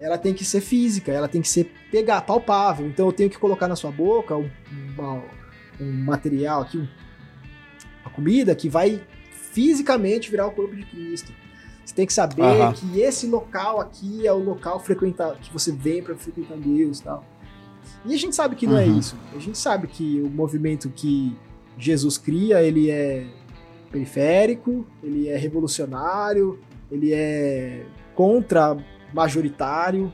ela 0.00 0.18
tem 0.18 0.34
que 0.34 0.44
ser 0.44 0.60
física, 0.60 1.12
ela 1.12 1.28
tem 1.28 1.40
que 1.40 1.48
ser 1.48 1.72
pegar, 1.90 2.22
palpável. 2.22 2.86
Então 2.86 3.06
eu 3.06 3.12
tenho 3.12 3.30
que 3.30 3.38
colocar 3.38 3.68
na 3.68 3.76
sua 3.76 3.92
boca 3.92 4.36
um, 4.36 4.50
uma, 4.96 5.22
um 5.80 6.04
material 6.04 6.62
aqui, 6.62 6.78
um, 6.78 6.88
uma 8.02 8.10
comida 8.10 8.54
que 8.54 8.68
vai 8.68 9.02
fisicamente 9.30 10.30
virar 10.30 10.46
o 10.46 10.50
corpo 10.50 10.74
de 10.74 10.84
Cristo. 10.84 11.32
Você 11.84 11.94
tem 11.94 12.06
que 12.06 12.12
saber 12.12 12.42
uhum. 12.42 12.72
que 12.72 13.00
esse 13.00 13.26
local 13.26 13.80
aqui 13.80 14.26
é 14.26 14.32
o 14.32 14.38
local 14.38 14.80
frequentar, 14.80 15.36
que 15.36 15.52
você 15.52 15.70
vem 15.70 16.02
para 16.02 16.16
frequentar 16.16 16.56
Deus, 16.58 17.00
tal. 17.00 17.24
E 18.04 18.12
a 18.12 18.18
gente 18.18 18.34
sabe 18.34 18.56
que 18.56 18.66
não 18.66 18.76
é 18.76 18.84
uhum. 18.84 18.96
é 18.96 18.98
isso. 18.98 19.16
A 19.34 19.38
gente 19.38 19.56
sabe 19.56 19.86
que 19.86 20.20
o 20.20 20.28
movimento 20.28 20.90
que 20.90 21.36
Jesus 21.78 22.18
cria, 22.18 22.62
ele 22.62 22.90
é 22.90 23.26
periférico, 23.90 24.86
ele 25.02 25.28
é 25.28 25.36
revolucionário, 25.36 26.58
ele 26.90 27.12
é 27.12 27.86
contra 28.14 28.76
majoritário, 29.12 30.12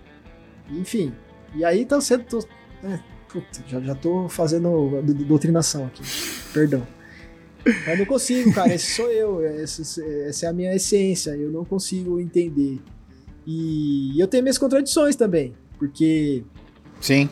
enfim. 0.71 1.15
E 1.55 1.65
aí 1.65 1.85
tá 1.85 2.01
sendo. 2.01 2.25
Tô, 2.25 2.39
é, 2.85 3.01
puta, 3.33 3.65
já, 3.67 3.81
já 3.81 3.95
tô 3.95 4.29
fazendo 4.29 5.03
doutrinação 5.27 5.87
aqui. 5.87 6.03
Perdão. 6.53 6.87
Mas 7.87 7.99
não 7.99 8.05
consigo, 8.05 8.53
cara. 8.53 8.75
Esse 8.75 8.95
sou 8.95 9.11
eu. 9.11 9.45
Essa, 9.45 9.83
essa 10.27 10.47
é 10.47 10.49
a 10.49 10.53
minha 10.53 10.75
essência. 10.75 11.31
Eu 11.31 11.51
não 11.51 11.65
consigo 11.65 12.21
entender. 12.21 12.81
E 13.47 14.21
eu 14.21 14.29
tenho 14.29 14.43
minhas 14.43 14.59
contradições 14.59 15.17
também. 15.17 15.55
Porque. 15.79 16.45
Sim. 17.01 17.29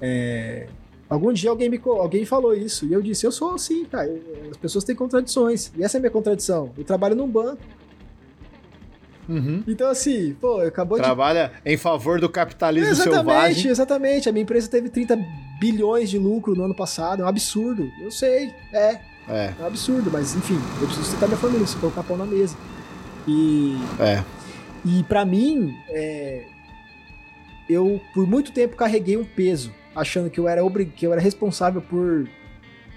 É, 0.00 0.66
algum 1.08 1.32
dia 1.32 1.50
alguém 1.50 1.68
me 1.68 1.80
alguém 1.84 2.24
falou 2.24 2.54
isso. 2.54 2.86
E 2.86 2.92
eu 2.92 3.02
disse: 3.02 3.26
Eu 3.26 3.32
sou 3.32 3.54
assim, 3.54 3.84
cara. 3.84 4.10
As 4.50 4.56
pessoas 4.56 4.84
têm 4.84 4.94
contradições. 4.94 5.72
E 5.76 5.82
essa 5.82 5.96
é 5.96 5.98
a 5.98 6.00
minha 6.00 6.10
contradição. 6.10 6.72
Eu 6.78 6.84
trabalho 6.84 7.14
num 7.14 7.28
banco. 7.28 7.62
Uhum. 9.28 9.62
Então, 9.66 9.88
assim, 9.88 10.34
pô, 10.40 10.60
acabou 10.60 10.98
Trabalha 10.98 11.52
de... 11.64 11.72
em 11.72 11.76
favor 11.76 12.20
do 12.20 12.28
capitalismo 12.28 12.90
exatamente, 12.90 13.16
selvagem. 13.16 13.70
Exatamente, 13.70 14.28
A 14.28 14.32
minha 14.32 14.42
empresa 14.42 14.68
teve 14.68 14.88
30 14.88 15.18
bilhões 15.58 16.10
de 16.10 16.18
lucro 16.18 16.54
no 16.54 16.64
ano 16.64 16.74
passado. 16.74 17.22
É 17.22 17.24
um 17.24 17.28
absurdo. 17.28 17.90
Eu 18.00 18.10
sei, 18.10 18.52
é. 18.72 19.00
É. 19.28 19.54
É 19.58 19.62
um 19.62 19.66
absurdo, 19.66 20.10
mas 20.12 20.34
enfim, 20.34 20.60
eu 20.80 20.86
preciso 20.86 21.10
citar 21.10 21.28
minha 21.28 21.38
família, 21.38 21.60
preciso 21.60 21.80
colocar 21.80 22.02
pão 22.02 22.16
na 22.16 22.26
mesa. 22.26 22.56
E. 23.26 23.76
É. 23.98 24.22
E 24.84 25.02
para 25.04 25.24
mim, 25.24 25.74
é, 25.88 26.44
eu 27.68 28.00
por 28.12 28.26
muito 28.26 28.52
tempo 28.52 28.76
carreguei 28.76 29.16
um 29.16 29.24
peso, 29.24 29.72
achando 29.94 30.28
que 30.28 30.38
eu 30.38 30.46
era 30.46 30.64
obrig... 30.64 30.90
que 30.90 31.06
eu 31.06 31.12
era 31.12 31.20
responsável 31.20 31.80
por 31.80 32.28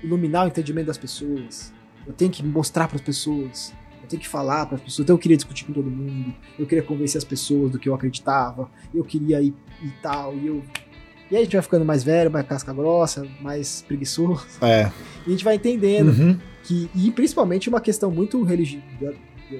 iluminar 0.03 0.45
o 0.45 0.47
entendimento 0.47 0.87
das 0.87 0.97
pessoas. 0.97 1.73
Eu 2.05 2.13
tenho 2.13 2.31
que 2.31 2.43
mostrar 2.43 2.87
para 2.87 2.97
as 2.97 3.01
pessoas. 3.01 3.73
Eu 4.07 4.11
tenho 4.11 4.21
que 4.21 4.27
falar 4.27 4.65
para 4.65 4.75
as 4.75 4.81
pessoas. 4.81 5.03
Então 5.03 5.15
eu 5.15 5.19
queria 5.19 5.35
discutir 5.35 5.65
com 5.65 5.73
todo 5.73 5.91
mundo. 5.91 6.33
Eu 6.57 6.65
queria 6.65 6.83
convencer 6.83 7.17
as 7.19 7.25
pessoas 7.25 7.71
do 7.71 7.77
que 7.77 7.89
eu 7.89 7.93
acreditava. 7.93 8.69
Eu 8.95 9.03
queria 9.03 9.41
ir 9.41 9.53
e 9.83 9.89
tal. 10.01 10.33
E 10.35 10.47
eu 10.47 10.63
e 11.29 11.35
aí 11.35 11.41
a 11.41 11.43
gente 11.43 11.53
vai 11.53 11.61
ficando 11.61 11.83
mais 11.83 12.05
velho, 12.05 12.31
mais 12.31 12.47
casca 12.47 12.73
grossa, 12.73 13.27
mais 13.41 13.83
preguiçoso. 13.85 14.45
É. 14.61 14.89
E 15.25 15.27
a 15.27 15.29
gente 15.29 15.43
vai 15.43 15.55
entendendo 15.55 16.07
uhum. 16.07 16.39
que, 16.63 16.89
e 16.95 17.11
principalmente 17.11 17.67
uma 17.67 17.81
questão 17.81 18.09
muito 18.09 18.41
religiosa, 18.43 19.13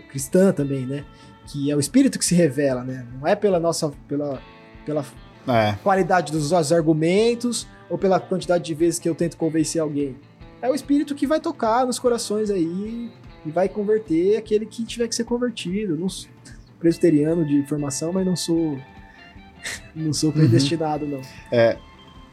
cristã 0.10 0.54
também, 0.54 0.86
né? 0.86 1.04
Que 1.46 1.70
é 1.70 1.76
o 1.76 1.80
espírito 1.80 2.18
que 2.18 2.24
se 2.24 2.34
revela, 2.36 2.86
né? 2.86 3.06
Não 3.20 3.28
é 3.28 3.36
pela 3.36 3.60
nossa, 3.60 3.92
pela, 4.08 4.42
pela 4.86 5.06
é. 5.46 5.76
qualidade 5.84 6.32
dos 6.32 6.52
nossos 6.52 6.72
argumentos 6.72 7.68
ou 7.90 7.98
pela 7.98 8.18
quantidade 8.18 8.64
de 8.64 8.74
vezes 8.74 8.98
que 8.98 9.10
eu 9.10 9.16
tento 9.16 9.36
convencer 9.36 9.82
alguém. 9.82 10.16
É 10.62 10.70
o 10.70 10.76
espírito 10.76 11.14
que 11.16 11.28
vai 11.28 11.40
tocar 11.40 11.86
nos 11.86 12.00
corações 12.00 12.50
aí 12.50 13.12
e 13.46 13.52
vai 13.52 13.70
converter 13.70 14.38
aquele 14.38 14.66
que 14.66 14.84
tiver 14.86 15.08
que 15.08 15.16
ser 15.16 15.24
convertido. 15.24 15.94
Eu 15.94 15.98
não 15.98 16.10
sou 16.10 16.30
presbiteriano 16.80 17.46
de 17.46 17.64
formação, 17.64 18.14
mas 18.14 18.26
não 18.26 18.36
sou 18.36 18.78
não 19.96 20.14
sou 20.14 20.32
predestinado, 20.32 21.06
uhum. 21.06 21.12
não. 21.12 21.22
É. 21.52 21.78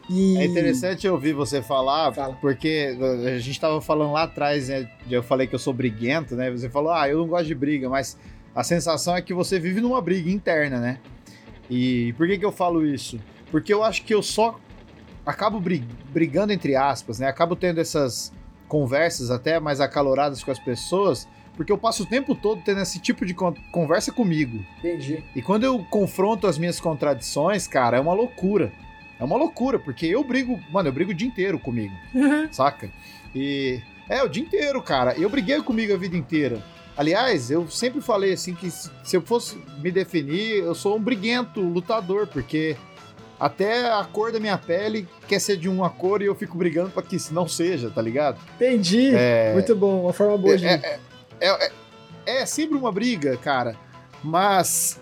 E... 0.09 0.37
É 0.37 0.45
interessante 0.45 1.09
ouvir 1.09 1.33
você 1.33 1.63
falar, 1.63 2.13
Fala. 2.13 2.37
porque 2.41 2.95
a 3.27 3.39
gente 3.39 3.53
estava 3.53 3.81
falando 3.81 4.13
lá 4.13 4.25
atrás, 4.25 4.69
né? 4.69 4.89
Eu 5.11 5.23
falei 5.23 5.47
que 5.47 5.55
eu 5.55 5.59
sou 5.59 5.73
briguento, 5.73 6.37
né? 6.37 6.51
Você 6.51 6.69
falou, 6.69 6.93
ah, 6.93 7.09
eu 7.09 7.19
não 7.19 7.27
gosto 7.27 7.47
de 7.47 7.55
briga, 7.55 7.89
mas 7.89 8.19
a 8.55 8.63
sensação 8.63 9.17
é 9.17 9.23
que 9.23 9.33
você 9.33 9.59
vive 9.59 9.81
numa 9.81 10.01
briga 10.03 10.31
interna, 10.31 10.79
né? 10.79 10.99
E 11.71 12.13
por 12.19 12.27
que, 12.27 12.39
que 12.39 12.45
eu 12.45 12.53
falo 12.53 12.87
isso? 12.87 13.19
Porque 13.51 13.73
eu 13.73 13.83
acho 13.83 14.05
que 14.05 14.15
eu 14.15 14.23
só 14.23 14.61
acabo 15.25 15.63
brigando, 16.13 16.53
entre 16.53 16.77
aspas, 16.77 17.19
né? 17.19 17.27
Acabo 17.27 17.57
tendo 17.57 17.81
essas 17.81 18.31
conversas 18.69 19.31
até 19.31 19.61
mais 19.61 19.81
acaloradas 19.81 20.43
com 20.43 20.51
as 20.51 20.59
pessoas 20.59 21.29
porque 21.57 21.71
eu 21.71 21.79
passo 21.79 22.03
o 22.03 22.07
tempo 22.07 22.35
todo 22.35 22.63
tendo 22.65 22.81
esse 22.81 22.99
tipo 22.99 23.25
de 23.25 23.35
conversa 23.35 24.13
comigo. 24.13 24.65
Entendi. 24.79 25.23
E 25.35 25.43
quando 25.43 25.65
eu 25.65 25.85
confronto 25.85 26.47
as 26.47 26.59
minhas 26.59 26.81
contradições, 26.81 27.67
cara, 27.67 27.97
é 27.97 28.01
uma 28.01 28.13
loucura. 28.13 28.73
É 29.19 29.25
uma 29.25 29.37
loucura, 29.37 29.79
porque 29.79 30.07
eu 30.07 30.25
brigo, 30.25 30.61
mano, 30.71 30.89
eu 30.89 30.93
brigo 30.93 31.13
o 31.13 31.15
dia 31.15 31.29
inteiro 31.29 31.59
comigo, 31.59 31.95
uhum. 32.13 32.49
saca? 32.53 32.91
E 33.35 33.81
é, 34.09 34.23
o 34.23 34.29
dia 34.29 34.43
inteiro, 34.43 34.83
cara. 34.83 35.15
Eu 35.17 35.31
briguei 35.31 35.61
comigo 35.63 35.95
a 35.95 35.97
vida 35.97 36.17
inteira. 36.17 36.63
Aliás, 36.97 37.51
eu 37.51 37.69
sempre 37.69 38.01
falei 38.01 38.33
assim 38.33 38.55
que 38.55 38.71
se 38.71 38.91
eu 39.13 39.23
fosse 39.23 39.57
me 39.79 39.91
definir, 39.91 40.59
eu 40.59 40.75
sou 40.75 40.97
um 40.97 41.01
briguento 41.01 41.61
lutador, 41.61 42.27
porque 42.27 42.77
até 43.39 43.91
a 43.91 44.05
cor 44.05 44.33
da 44.33 44.39
minha 44.39 44.57
pele 44.57 45.09
quer 45.27 45.41
ser 45.41 45.57
de 45.57 45.69
uma 45.69 45.91
cor 45.91 46.23
e 46.23 46.27
eu 46.27 46.35
fico 46.35 46.57
brigando 46.57 46.91
para 46.91 47.03
que 47.03 47.17
não 47.33 47.49
seja, 47.49 47.91
tá 47.91 48.01
ligado? 48.01 48.39
Entendi. 48.57 49.15
É... 49.15 49.53
Muito 49.53 49.75
bom, 49.75 50.03
uma 50.03 50.13
forma 50.13 50.39
boa 50.39 50.57
de. 50.57 50.67
É, 50.67 50.75
é, 50.75 51.01
é, 51.41 51.67
é, 51.67 51.73
é 52.43 52.47
sempre 52.47 52.77
uma 52.77 52.93
briga, 52.93 53.37
cara. 53.37 53.77
Mas. 54.23 55.01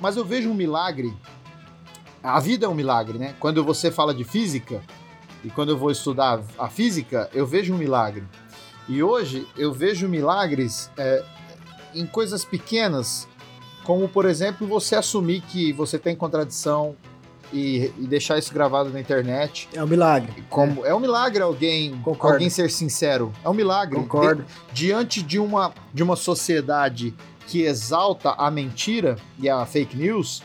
Mas 0.00 0.16
eu 0.16 0.24
vejo 0.24 0.50
um 0.50 0.54
milagre. 0.54 1.12
A 2.22 2.40
vida 2.40 2.66
é 2.66 2.68
um 2.68 2.74
milagre, 2.74 3.18
né? 3.18 3.34
Quando 3.38 3.64
você 3.64 3.90
fala 3.90 4.14
de 4.14 4.24
física, 4.24 4.82
e 5.44 5.50
quando 5.50 5.70
eu 5.70 5.78
vou 5.78 5.90
estudar 5.90 6.42
a 6.58 6.68
física, 6.68 7.28
eu 7.34 7.46
vejo 7.46 7.74
um 7.74 7.76
milagre. 7.76 8.24
E 8.88 9.02
hoje 9.02 9.46
eu 9.56 9.72
vejo 9.72 10.08
milagres 10.08 10.90
é, 10.96 11.22
em 11.94 12.06
coisas 12.06 12.44
pequenas, 12.44 13.28
como 13.82 14.08
por 14.08 14.24
exemplo 14.24 14.66
você 14.66 14.96
assumir 14.96 15.42
que 15.42 15.72
você 15.72 15.98
tem 15.98 16.16
contradição 16.16 16.96
e, 17.52 17.92
e, 17.98 18.06
deixar 18.06 18.38
isso 18.38 18.52
gravado 18.52 18.90
na 18.90 19.00
internet. 19.00 19.68
É 19.72 19.82
um 19.82 19.86
milagre. 19.86 20.44
Como, 20.48 20.84
é. 20.84 20.90
é 20.90 20.94
um 20.94 21.00
milagre 21.00 21.42
alguém, 21.42 22.00
alguém 22.18 22.50
ser 22.50 22.70
sincero. 22.70 23.32
É 23.44 23.48
um 23.48 23.54
milagre. 23.54 23.96
Concordo. 23.96 24.44
Diante 24.72 25.22
de 25.22 25.38
uma, 25.38 25.72
de 25.92 26.02
uma 26.02 26.16
sociedade 26.16 27.14
que 27.46 27.62
exalta 27.62 28.30
a 28.30 28.50
mentira 28.50 29.16
e 29.38 29.48
a 29.48 29.64
fake 29.66 29.96
news, 29.96 30.42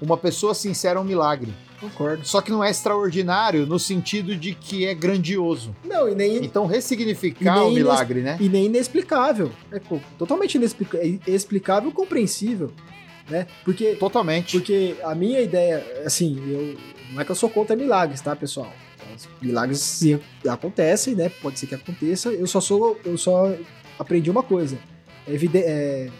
uma 0.00 0.16
pessoa 0.16 0.54
sincera 0.54 0.98
é 0.98 1.02
um 1.02 1.04
milagre. 1.04 1.52
Concordo. 1.80 2.26
Só 2.26 2.40
que 2.40 2.50
não 2.50 2.62
é 2.62 2.70
extraordinário 2.70 3.64
no 3.64 3.78
sentido 3.78 4.34
de 4.34 4.52
que 4.52 4.84
é 4.84 4.94
grandioso. 4.94 5.74
Não, 5.84 6.08
e 6.08 6.14
nem. 6.14 6.44
Então 6.44 6.66
ressignificar 6.66 7.64
o 7.64 7.70
milagre, 7.70 8.20
né? 8.20 8.36
E 8.40 8.48
nem 8.48 8.66
inexplicável. 8.66 9.52
É 9.70 9.80
totalmente 10.18 10.56
inexplicável 10.56 11.90
e 11.90 11.92
compreensível 11.92 12.72
né? 13.28 13.46
Porque 13.64 13.94
totalmente. 13.96 14.58
Porque 14.58 14.96
a 15.02 15.14
minha 15.14 15.40
ideia, 15.40 15.84
assim, 16.04 16.36
eu 16.50 16.78
não 17.12 17.20
é 17.20 17.24
que 17.24 17.30
eu 17.30 17.36
sou 17.36 17.48
contra 17.48 17.74
milagres, 17.74 18.20
tá, 18.20 18.34
pessoal? 18.36 18.72
Milagres 19.40 20.00
acontecem, 20.48 21.14
né? 21.14 21.28
Pode 21.28 21.58
ser 21.58 21.66
que 21.66 21.74
aconteça. 21.74 22.30
Eu 22.30 22.46
só 22.46 22.60
sou, 22.60 22.98
eu 23.04 23.16
só 23.16 23.52
aprendi 23.98 24.30
uma 24.30 24.42
coisa. 24.42 24.78
É 25.26 25.32
evidente, 25.32 25.66
é, 25.66 26.10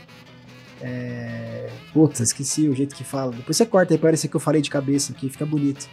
é... 0.81 1.71
Puta, 1.93 2.23
esqueci 2.23 2.69
o 2.69 2.75
jeito 2.75 2.95
que 2.95 3.05
fala. 3.05 3.33
Depois 3.33 3.57
você 3.57 3.67
corta 3.67 3.95
aí, 3.95 3.99
parece 3.99 4.29
que 4.29 4.37
eu 4.37 4.41
falei 4.41 4.61
de 4.61 4.71
cabeça 4.71 5.13
aqui, 5.13 5.29
fica 5.29 5.47
bonito. 5.47 5.89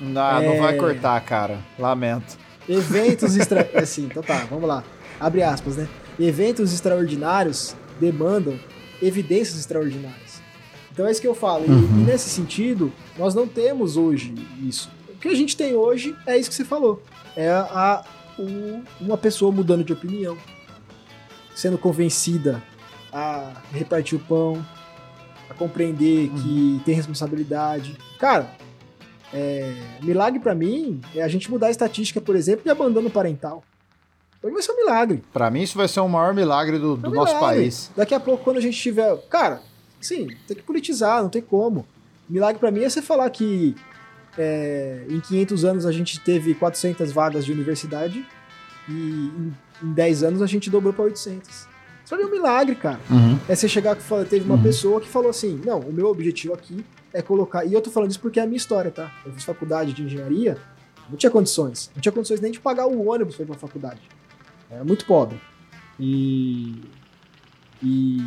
Não, 0.00 0.40
é... 0.40 0.46
não 0.46 0.58
vai 0.62 0.76
cortar, 0.76 1.20
cara. 1.20 1.58
Lamento. 1.78 2.38
Eventos 2.68 3.36
extra... 3.38 3.68
assim, 3.74 4.04
então 4.04 4.22
tá, 4.22 4.46
vamos 4.50 4.68
lá. 4.68 4.82
Abre 5.20 5.42
aspas, 5.42 5.76
né? 5.76 5.88
Eventos 6.18 6.72
extraordinários 6.72 7.74
demandam 8.00 8.58
evidências 9.00 9.58
extraordinárias. 9.58 10.27
Então 10.98 11.06
é 11.06 11.12
isso 11.12 11.20
que 11.20 11.28
eu 11.28 11.34
falo. 11.34 11.64
Uhum. 11.64 11.78
E, 11.78 12.00
e, 12.00 12.04
nesse 12.06 12.28
sentido, 12.28 12.92
nós 13.16 13.32
não 13.32 13.46
temos 13.46 13.96
hoje 13.96 14.34
isso. 14.60 14.90
O 15.08 15.16
que 15.16 15.28
a 15.28 15.34
gente 15.34 15.56
tem 15.56 15.76
hoje 15.76 16.16
é 16.26 16.36
isso 16.36 16.50
que 16.50 16.56
você 16.56 16.64
falou. 16.64 17.00
É 17.36 17.48
a, 17.48 18.04
o, 18.36 18.82
uma 19.00 19.16
pessoa 19.16 19.52
mudando 19.52 19.84
de 19.84 19.92
opinião, 19.92 20.36
sendo 21.54 21.78
convencida 21.78 22.60
a 23.12 23.52
repartir 23.72 24.18
o 24.18 24.20
pão, 24.24 24.66
a 25.48 25.54
compreender 25.54 26.30
uhum. 26.30 26.36
que 26.36 26.82
tem 26.84 26.96
responsabilidade. 26.96 27.96
Cara, 28.18 28.50
é, 29.32 29.72
milagre 30.02 30.40
para 30.40 30.52
mim 30.52 31.00
é 31.14 31.22
a 31.22 31.28
gente 31.28 31.48
mudar 31.48 31.68
a 31.68 31.70
estatística, 31.70 32.20
por 32.20 32.34
exemplo, 32.34 32.64
de 32.64 32.70
abandono 32.70 33.08
parental. 33.08 33.62
Então 34.36 34.52
vai 34.52 34.62
ser 34.62 34.72
um 34.72 34.76
milagre. 34.76 35.22
Para 35.32 35.48
mim, 35.48 35.62
isso 35.62 35.78
vai 35.78 35.86
ser 35.86 36.00
o 36.00 36.08
maior 36.08 36.34
milagre 36.34 36.76
do, 36.76 36.96
do 36.96 37.06
é 37.06 37.08
um 37.08 37.14
nosso 37.14 37.36
milagre. 37.36 37.60
país. 37.60 37.88
Daqui 37.96 38.14
a 38.14 38.20
pouco, 38.20 38.42
quando 38.42 38.56
a 38.56 38.60
gente 38.60 38.76
tiver. 38.76 39.16
Cara, 39.28 39.62
Sim, 40.00 40.28
tem 40.46 40.56
que 40.56 40.62
politizar, 40.62 41.22
não 41.22 41.28
tem 41.28 41.42
como. 41.42 41.86
Milagre 42.28 42.58
para 42.60 42.70
mim 42.70 42.82
é 42.82 42.88
você 42.88 43.00
falar 43.02 43.28
que 43.30 43.74
é, 44.36 45.04
em 45.08 45.18
500 45.20 45.64
anos 45.64 45.86
a 45.86 45.92
gente 45.92 46.20
teve 46.20 46.54
400 46.54 47.10
vagas 47.12 47.44
de 47.44 47.52
universidade 47.52 48.24
e 48.88 48.92
em, 48.92 49.54
em 49.82 49.92
10 49.92 50.22
anos 50.22 50.42
a 50.42 50.46
gente 50.46 50.70
dobrou 50.70 50.92
para 50.92 51.04
800. 51.04 51.66
Isso 52.04 52.14
é 52.14 52.18
um 52.24 52.30
milagre, 52.30 52.74
cara. 52.74 53.00
Uhum. 53.10 53.38
É 53.48 53.54
você 53.54 53.68
chegar 53.68 53.94
que 53.96 54.02
teve 54.30 54.44
uma 54.44 54.54
Uhum. 54.56 54.62
pessoa 54.62 55.00
que 55.00 55.08
falou 55.08 55.28
assim: 55.30 55.60
não, 55.64 55.80
o 55.80 55.92
meu 55.92 56.06
objetivo 56.08 56.54
aqui 56.54 56.84
é 57.12 57.20
colocar. 57.20 57.64
E 57.66 57.72
eu 57.74 57.80
tô 57.82 57.90
falando 57.90 58.10
isso 58.10 58.20
porque 58.20 58.40
é 58.40 58.42
a 58.44 58.46
minha 58.46 58.56
história, 58.56 58.90
tá? 58.90 59.12
Eu 59.26 59.32
fiz 59.32 59.44
faculdade 59.44 59.92
de 59.92 60.02
engenharia, 60.02 60.56
não 61.10 61.16
tinha 61.16 61.30
condições. 61.30 61.90
Não 61.94 62.00
tinha 62.00 62.12
condições 62.12 62.40
nem 62.40 62.50
de 62.52 62.60
pagar 62.60 62.86
o 62.86 63.08
ônibus 63.08 63.34
pra 63.36 63.44
ir 63.44 63.46
pra 63.48 63.58
faculdade. 63.58 64.00
Era 64.70 64.84
muito 64.84 65.04
pobre. 65.04 65.38
E. 66.00 66.80
E 67.82 68.18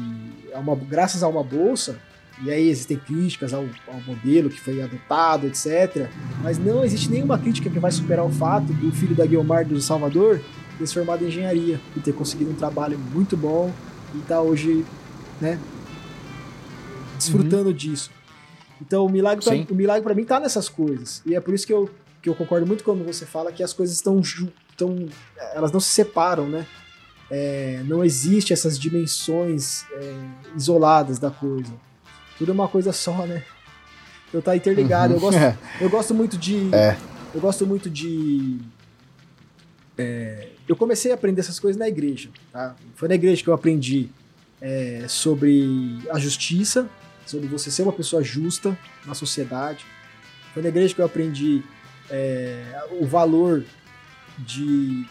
é 0.51 0.57
uma, 0.57 0.75
graças 0.75 1.23
a 1.23 1.27
uma 1.27 1.43
bolsa, 1.43 1.99
e 2.43 2.49
aí 2.49 2.69
existem 2.69 2.97
críticas 2.97 3.53
ao, 3.53 3.65
ao 3.87 4.01
modelo 4.01 4.49
que 4.49 4.59
foi 4.59 4.81
adotado, 4.81 5.47
etc. 5.47 6.09
Mas 6.41 6.57
não 6.57 6.83
existe 6.83 7.11
nenhuma 7.11 7.37
crítica 7.37 7.69
que 7.69 7.79
vai 7.79 7.91
superar 7.91 8.25
o 8.25 8.29
fato 8.29 8.73
do 8.73 8.91
filho 8.91 9.15
da 9.15 9.25
Guiomar 9.25 9.65
do 9.65 9.79
Salvador 9.81 10.41
ter 10.81 10.87
se 10.87 10.93
formado 10.93 11.23
em 11.23 11.27
engenharia 11.27 11.79
e 11.95 11.99
ter 11.99 12.13
conseguido 12.13 12.51
um 12.51 12.55
trabalho 12.55 12.97
muito 12.97 13.37
bom 13.37 13.71
e 14.15 14.19
tá 14.19 14.41
hoje, 14.41 14.85
né, 15.39 15.59
desfrutando 17.17 17.73
disso. 17.73 18.09
Então 18.81 19.05
o 19.05 19.09
milagre 19.09 19.45
pra, 19.45 19.73
o 19.73 19.75
milagre 19.75 20.01
para 20.01 20.15
mim 20.15 20.25
tá 20.25 20.39
nessas 20.39 20.67
coisas. 20.67 21.21
E 21.25 21.35
é 21.35 21.39
por 21.39 21.53
isso 21.53 21.67
que 21.67 21.73
eu, 21.73 21.89
que 22.21 22.29
eu 22.29 22.35
concordo 22.35 22.65
muito 22.65 22.83
quando 22.83 23.05
você 23.05 23.25
fala 23.25 23.51
que 23.51 23.63
as 23.63 23.73
coisas 23.73 23.95
estão 23.95 24.19
estão 24.19 25.07
elas 25.53 25.71
não 25.71 25.79
se 25.79 25.89
separam, 25.89 26.47
né? 26.47 26.65
É, 27.33 27.81
não 27.85 28.03
existe 28.03 28.51
essas 28.51 28.77
dimensões 28.77 29.85
é, 29.93 30.13
isoladas 30.53 31.17
da 31.17 31.31
coisa. 31.31 31.71
Tudo 32.37 32.51
é 32.51 32.53
uma 32.53 32.67
coisa 32.67 32.91
só, 32.91 33.25
né? 33.25 33.41
Eu 34.33 34.41
tá 34.41 34.53
interligado. 34.53 35.13
Uhum. 35.13 35.17
Eu 35.17 35.21
gosto 35.21 35.37
É. 35.41 35.57
eu 35.79 35.89
gosto 35.89 36.13
muito 36.13 36.37
de. 36.37 36.75
É. 36.75 36.97
Eu 37.33 37.39
gosto 37.39 37.65
muito 37.65 37.89
de. 37.89 38.59
é, 39.97 40.49
eu 40.67 40.75
comecei 40.75 41.11
a 41.11 41.15
aprender 41.15 41.39
essas 41.39 41.57
coisas 41.57 41.79
na 41.79 41.87
igreja. 41.87 42.29
Tá? 42.51 42.75
Foi 42.95 43.07
na 43.07 43.15
igreja 43.15 43.41
que 43.41 43.49
eu 43.49 43.53
aprendi 43.53 44.09
é, 44.59 45.05
sobre 45.07 45.99
a 46.11 46.19
justiça, 46.19 46.89
sobre 47.25 47.47
você 47.47 47.71
ser 47.71 47.83
uma 47.83 47.93
pessoa 47.93 48.21
justa 48.21 48.77
na 49.05 49.13
sociedade. 49.13 49.85
Foi 50.53 50.61
na 50.61 50.67
igreja 50.67 50.93
que 50.93 50.99
eu 50.99 51.05
aprendi 51.05 51.63
o 52.99 53.05
valor 53.05 53.63
de, 54.37 55.05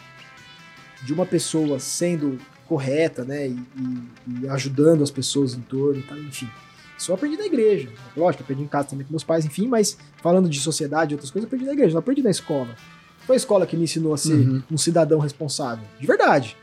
de 1.03 1.13
uma 1.13 1.25
pessoa 1.25 1.79
sendo 1.79 2.37
correta, 2.67 3.23
né? 3.25 3.47
E, 3.47 3.51
e- 3.51 4.41
e 4.43 4.47
ajudando 4.49 5.03
as 5.03 5.11
pessoas 5.11 5.53
em 5.53 5.61
torno, 5.61 6.01
tá? 6.03 6.17
enfim. 6.17 6.47
Eu 7.07 7.15
aprendi 7.15 7.35
na 7.35 7.45
igreja. 7.47 7.89
Lógico, 8.15 8.43
aprendi 8.43 8.61
em 8.63 8.67
casa 8.67 8.89
também 8.89 9.05
com 9.05 9.11
meus 9.11 9.23
pais, 9.23 9.43
enfim, 9.43 9.67
mas 9.67 9.97
falando 10.21 10.47
de 10.47 10.59
sociedade 10.59 11.11
e 11.11 11.15
outras 11.15 11.31
coisas, 11.31 11.45
eu 11.45 11.47
aprendi 11.47 11.65
na 11.65 11.73
igreja, 11.73 11.93
não 11.93 11.99
aprendi 11.99 12.21
na 12.21 12.29
escola. 12.29 12.75
Foi 13.25 13.35
a 13.35 13.37
escola 13.37 13.65
que 13.65 13.75
me 13.75 13.83
ensinou 13.85 14.13
a 14.13 14.17
ser 14.17 14.33
Uhum. 14.33 14.61
um 14.71 14.77
cidadão 14.77 15.19
responsável. 15.19 15.83
De 15.99 16.05
verdade. 16.05 16.55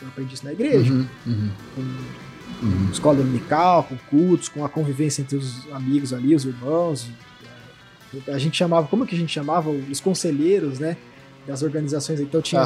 Eu 0.00 0.08
aprendi 0.08 0.34
isso 0.34 0.44
na 0.44 0.52
igreja, 0.52 0.92
Uhum, 0.92 1.06
uhum, 1.26 1.50
com 1.74 2.66
uhum. 2.66 2.88
escola 2.92 3.16
dominical, 3.16 3.82
com 3.84 3.96
cultos, 4.08 4.48
com 4.48 4.64
a 4.64 4.68
convivência 4.68 5.22
entre 5.22 5.36
os 5.36 5.66
amigos 5.72 6.12
ali, 6.12 6.34
os 6.36 6.44
irmãos. 6.44 7.08
A 8.28 8.38
gente 8.38 8.56
chamava, 8.56 8.86
como 8.86 9.04
que 9.04 9.14
a 9.14 9.18
gente 9.18 9.32
chamava? 9.32 9.70
Os 9.70 10.00
conselheiros, 10.00 10.78
né? 10.78 10.96
Das 11.48 11.62
organizações. 11.62 12.20
Então 12.20 12.40
tinha. 12.40 12.60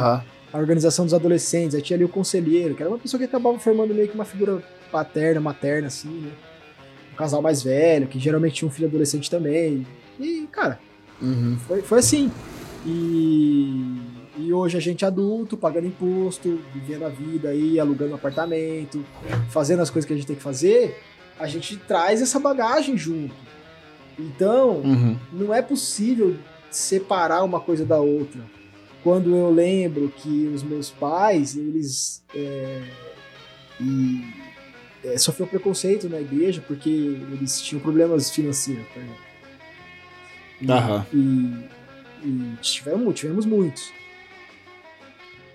A 0.53 0.59
organização 0.59 1.05
dos 1.05 1.14
adolescentes, 1.14 1.74
aí 1.74 1.82
tinha 1.82 1.96
ali 1.96 2.05
o 2.05 2.09
conselheiro, 2.09 2.74
que 2.74 2.82
era 2.82 2.90
uma 2.90 2.99
pessoa 2.99 3.18
que 3.18 3.24
acabava 3.26 3.59
formando 3.59 3.94
meio 3.94 4.09
que 4.09 4.14
uma 4.14 4.24
figura 4.24 4.62
paterna, 4.90 5.40
materna, 5.40 5.88
assim, 5.88 6.09
né? 6.09 6.30
Um 7.12 7.16
casal 7.16 7.42
mais 7.42 7.62
velho, 7.62 8.07
que 8.07 8.18
geralmente 8.18 8.55
tinha 8.55 8.68
um 8.68 8.70
filho 8.72 8.88
adolescente 8.88 9.30
também. 9.30 9.86
E, 10.18 10.46
cara, 10.51 10.78
Uhum. 11.20 11.57
foi, 11.66 11.82
foi 11.82 11.99
assim. 11.99 12.30
E, 12.86 13.96
e 14.38 14.53
hoje 14.53 14.76
a 14.76 14.80
gente 14.80 15.05
é 15.05 15.09
adulto, 15.09 15.57
pagando 15.57 15.86
imposto, 15.86 16.61
vivendo 16.72 17.05
a 17.05 17.09
vida 17.09 17.49
aí, 17.51 17.78
alugando 17.78 18.14
apartamento, 18.14 19.05
fazendo 19.51 19.82
as 19.82 19.90
coisas 19.90 20.07
que 20.07 20.12
a 20.12 20.16
gente 20.16 20.26
tem 20.26 20.36
que 20.36 20.42
fazer, 20.42 20.96
a 21.38 21.46
gente 21.46 21.76
traz 21.76 22.22
essa 22.22 22.38
bagagem 22.40 22.96
junto. 22.96 23.34
Então, 24.18 24.76
Uhum. 24.80 25.16
não 25.32 25.53
é 25.55 25.61
possível 25.61 26.36
separar 26.70 27.42
uma 27.44 27.61
coisa 27.61 27.84
da 27.84 27.99
outra. 27.99 28.40
Quando 29.03 29.34
eu 29.34 29.51
lembro 29.51 30.09
que 30.16 30.51
os 30.55 30.62
meus 30.62 30.90
pais, 30.90 31.57
eles 31.57 32.22
é, 32.34 32.82
e, 33.80 34.24
é, 35.05 35.16
sofreram 35.18 35.49
preconceito 35.51 36.09
na 36.09 36.20
igreja 36.20 36.62
porque 36.66 36.88
eles 36.90 37.61
tinham 37.62 37.80
problemas 37.80 38.30
financeiros. 38.30 38.84
Tá? 38.94 39.01
ligado? 39.01 39.18
E, 40.61 40.70
Aham. 40.72 41.07
e, 41.12 42.26
e 42.26 42.57
tivemos, 42.61 43.14
tivemos 43.18 43.46
muitos. 43.46 43.92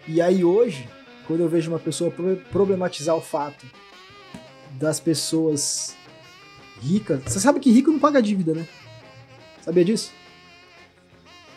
E 0.08 0.22
aí 0.22 0.44
hoje, 0.44 0.88
quando 1.28 1.42
eu 1.42 1.50
vejo 1.50 1.70
uma 1.70 1.80
pessoa 1.80 2.10
pro- 2.12 2.38
problematizar 2.52 3.16
o 3.16 3.22
fato 3.22 3.66
das 4.72 5.00
pessoas 5.00 5.96
ricas, 6.82 7.22
você 7.26 7.40
sabe 7.40 7.60
que 7.60 7.72
rico 7.72 7.92
não 7.92 8.00
paga 8.00 8.22
dívida, 8.22 8.54
né? 8.54 8.68
Sabia 9.62 9.84
disso? 9.86 10.12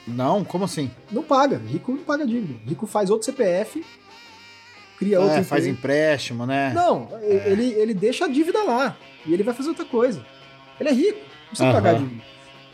Não, 0.07 0.45
como 0.45 0.65
assim? 0.65 0.91
Não 1.11 1.23
paga. 1.23 1.59
Rico 1.67 1.93
não 1.93 1.99
paga 2.03 2.27
dívida. 2.27 2.59
Rico 2.67 2.87
faz 2.87 3.11
outro 3.11 3.25
CPF, 3.27 3.85
cria 4.99 5.21
outro 5.21 5.39
É, 5.39 5.43
faz 5.43 5.67
emprego. 5.67 5.79
empréstimo, 5.79 6.47
né? 6.47 6.73
Não, 6.75 7.09
ele, 7.23 7.73
ele 7.73 7.93
deixa 7.95 8.25
a 8.25 8.29
dívida 8.29 8.63
lá. 8.63 8.97
E 9.27 9.33
ele 9.35 9.43
vai 9.43 9.53
fazer 9.55 9.71
outra 9.71 9.85
coisa. 9.85 10.25
Ele 10.79 10.89
é 10.89 10.93
rico, 10.93 11.19
não 11.19 11.47
precisa 11.49 11.65
Aham. 11.69 11.73
pagar 11.75 11.95
dívida. 11.99 12.23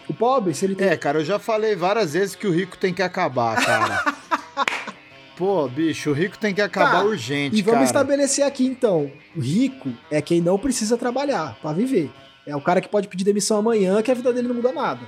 O 0.08 0.14
pobre, 0.14 0.52
se 0.52 0.64
ele 0.64 0.74
tem. 0.74 0.88
É, 0.88 0.96
cara, 0.96 1.20
eu 1.20 1.24
já 1.24 1.38
falei 1.38 1.74
várias 1.76 2.12
vezes 2.12 2.34
que 2.34 2.46
o 2.46 2.50
rico 2.52 2.76
tem 2.76 2.92
que 2.92 3.02
acabar, 3.02 3.64
cara. 3.64 4.12
Pô, 5.36 5.66
bicho, 5.68 6.10
o 6.10 6.12
rico 6.12 6.36
tem 6.38 6.54
que 6.54 6.60
acabar 6.60 7.00
Tá, 7.00 7.04
urgente, 7.04 7.56
E 7.56 7.62
vamos 7.62 7.78
cara. 7.78 7.84
estabelecer 7.86 8.44
aqui 8.44 8.66
então: 8.66 9.10
o 9.34 9.40
rico 9.40 9.90
é 10.10 10.20
quem 10.20 10.40
não 10.40 10.58
precisa 10.58 10.96
trabalhar 10.98 11.56
pra 11.62 11.72
viver. 11.72 12.10
É 12.46 12.54
o 12.54 12.60
cara 12.60 12.80
que 12.80 12.88
pode 12.88 13.08
pedir 13.08 13.24
demissão 13.24 13.58
amanhã 13.58 14.02
que 14.02 14.10
a 14.10 14.14
vida 14.14 14.32
dele 14.32 14.48
não 14.48 14.54
muda 14.56 14.72
nada. 14.72 15.00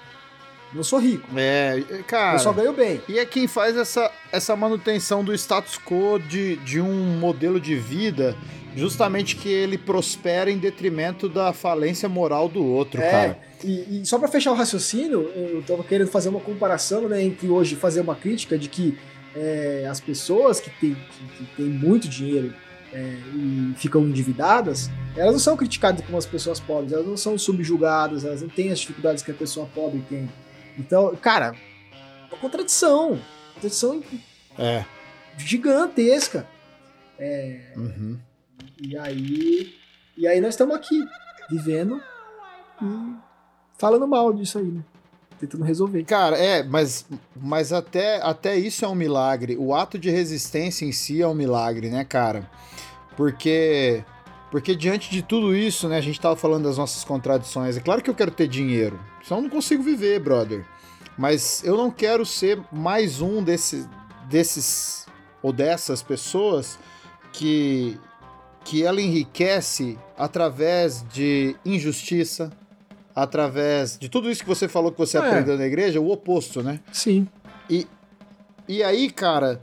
Eu 0.74 0.82
sou 0.82 0.98
rico, 0.98 1.28
É, 1.36 1.80
cara. 2.06 2.34
eu 2.36 2.38
só 2.40 2.52
ganho 2.52 2.72
bem. 2.72 3.00
E 3.08 3.18
é 3.18 3.24
quem 3.24 3.46
faz 3.46 3.76
essa, 3.76 4.10
essa 4.32 4.56
manutenção 4.56 5.22
do 5.22 5.32
status 5.34 5.78
quo 5.78 6.18
de, 6.18 6.56
de 6.56 6.80
um 6.80 7.18
modelo 7.18 7.60
de 7.60 7.76
vida, 7.76 8.36
justamente 8.76 9.36
que 9.36 9.48
ele 9.48 9.78
prospera 9.78 10.50
em 10.50 10.58
detrimento 10.58 11.28
da 11.28 11.52
falência 11.52 12.08
moral 12.08 12.48
do 12.48 12.64
outro, 12.64 13.00
É, 13.00 13.10
cara. 13.10 13.38
E, 13.62 14.00
e 14.02 14.06
só 14.06 14.18
pra 14.18 14.26
fechar 14.28 14.50
o 14.50 14.54
raciocínio, 14.54 15.30
eu 15.36 15.62
tava 15.66 15.84
querendo 15.84 16.08
fazer 16.08 16.28
uma 16.28 16.40
comparação, 16.40 17.08
né, 17.08 17.22
entre 17.22 17.48
hoje 17.48 17.76
fazer 17.76 18.00
uma 18.00 18.14
crítica 18.16 18.58
de 18.58 18.68
que 18.68 18.98
é, 19.34 19.86
as 19.88 20.00
pessoas 20.00 20.60
que 20.60 20.70
têm 20.70 20.94
que, 20.94 21.44
que 21.44 21.56
têm 21.56 21.66
muito 21.66 22.08
dinheiro 22.08 22.52
é, 22.92 23.16
e 23.34 23.72
ficam 23.76 24.02
endividadas, 24.02 24.90
elas 25.16 25.32
não 25.32 25.38
são 25.40 25.56
criticadas 25.56 26.04
como 26.04 26.18
as 26.18 26.26
pessoas 26.26 26.60
pobres, 26.60 26.92
elas 26.92 27.06
não 27.06 27.16
são 27.16 27.38
subjugadas, 27.38 28.24
elas 28.24 28.42
não 28.42 28.48
têm 28.48 28.70
as 28.70 28.80
dificuldades 28.80 29.22
que 29.22 29.30
a 29.30 29.34
pessoa 29.34 29.66
pobre 29.74 30.02
tem. 30.08 30.28
Então, 30.78 31.14
cara, 31.16 31.54
uma 32.30 32.38
contradição, 32.38 33.20
contradição 33.54 34.02
É. 34.58 34.84
gigantesca. 35.36 36.46
Uhum. 37.76 38.18
E 38.82 38.96
aí, 38.98 39.74
e 40.16 40.26
aí 40.26 40.40
nós 40.40 40.50
estamos 40.54 40.74
aqui, 40.74 41.00
vivendo 41.48 42.00
e 42.82 43.14
falando 43.78 44.06
mal 44.06 44.32
disso 44.32 44.58
aí, 44.58 44.64
né? 44.64 44.82
Tentando 45.38 45.64
resolver. 45.64 46.04
Cara, 46.04 46.36
é, 46.38 46.62
mas, 46.62 47.06
mas 47.36 47.72
até, 47.72 48.20
até 48.22 48.56
isso 48.56 48.84
é 48.84 48.88
um 48.88 48.94
milagre. 48.94 49.56
O 49.56 49.74
ato 49.74 49.98
de 49.98 50.10
resistência 50.10 50.84
em 50.84 50.92
si 50.92 51.20
é 51.20 51.26
um 51.28 51.34
milagre, 51.34 51.90
né, 51.90 52.04
cara? 52.04 52.48
Porque 53.16 54.04
porque 54.54 54.76
diante 54.76 55.10
de 55.10 55.20
tudo 55.20 55.52
isso, 55.52 55.88
né, 55.88 55.98
a 55.98 56.00
gente 56.00 56.20
tava 56.20 56.36
falando 56.36 56.62
das 56.62 56.78
nossas 56.78 57.02
contradições. 57.02 57.76
É 57.76 57.80
claro 57.80 58.00
que 58.00 58.08
eu 58.08 58.14
quero 58.14 58.30
ter 58.30 58.46
dinheiro, 58.46 59.00
senão 59.24 59.38
eu 59.40 59.42
não 59.42 59.50
consigo 59.50 59.82
viver, 59.82 60.20
brother. 60.20 60.64
Mas 61.18 61.60
eu 61.64 61.76
não 61.76 61.90
quero 61.90 62.24
ser 62.24 62.60
mais 62.70 63.20
um 63.20 63.42
desses, 63.42 63.88
desses 64.28 65.06
ou 65.42 65.52
dessas 65.52 66.04
pessoas 66.04 66.78
que 67.32 67.98
que 68.62 68.84
ela 68.84 69.00
enriquece 69.02 69.98
através 70.16 71.04
de 71.12 71.56
injustiça, 71.64 72.52
através 73.12 73.98
de 73.98 74.08
tudo 74.08 74.30
isso 74.30 74.42
que 74.44 74.48
você 74.48 74.68
falou 74.68 74.92
que 74.92 74.98
você 74.98 75.18
É. 75.18 75.20
aprendeu 75.20 75.58
na 75.58 75.66
igreja, 75.66 76.00
o 76.00 76.12
oposto, 76.12 76.62
né? 76.62 76.78
Sim. 76.92 77.26
E 78.68 78.84
aí, 78.84 79.10
cara, 79.10 79.60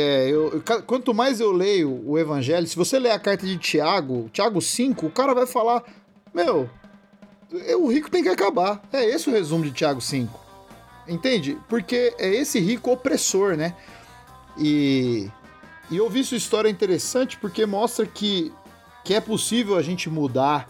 é, 0.00 0.28
eu- 0.30 0.62
quanto 0.86 1.12
mais 1.12 1.40
eu 1.40 1.52
leio 1.52 2.02
o 2.06 2.18
evangelho, 2.18 2.66
se 2.66 2.76
você 2.76 2.98
ler 2.98 3.10
a 3.10 3.18
carta 3.18 3.46
de 3.46 3.56
Tiago, 3.58 4.28
Tiago 4.32 4.60
5, 4.60 5.06
o 5.06 5.10
cara 5.10 5.34
vai 5.34 5.46
falar, 5.46 5.82
meu, 6.34 6.68
o 7.78 7.88
rico 7.88 8.10
tem 8.10 8.22
que 8.22 8.28
acabar. 8.28 8.82
É 8.92 9.04
esse 9.04 9.28
o 9.28 9.32
resumo 9.32 9.64
de 9.64 9.72
Tiago 9.72 10.00
5. 10.00 10.40
Entende? 11.06 11.58
Porque 11.68 12.14
é 12.18 12.28
esse 12.34 12.58
rico 12.60 12.90
opressor, 12.92 13.56
né? 13.56 13.74
E, 14.56 15.28
e 15.90 15.96
eu 15.96 16.08
vi 16.08 16.22
sua 16.24 16.36
história 16.36 16.68
interessante 16.68 17.36
porque 17.38 17.66
mostra 17.66 18.06
que, 18.06 18.52
que 19.04 19.14
é 19.14 19.20
possível 19.20 19.76
a 19.76 19.82
gente 19.82 20.08
mudar, 20.08 20.68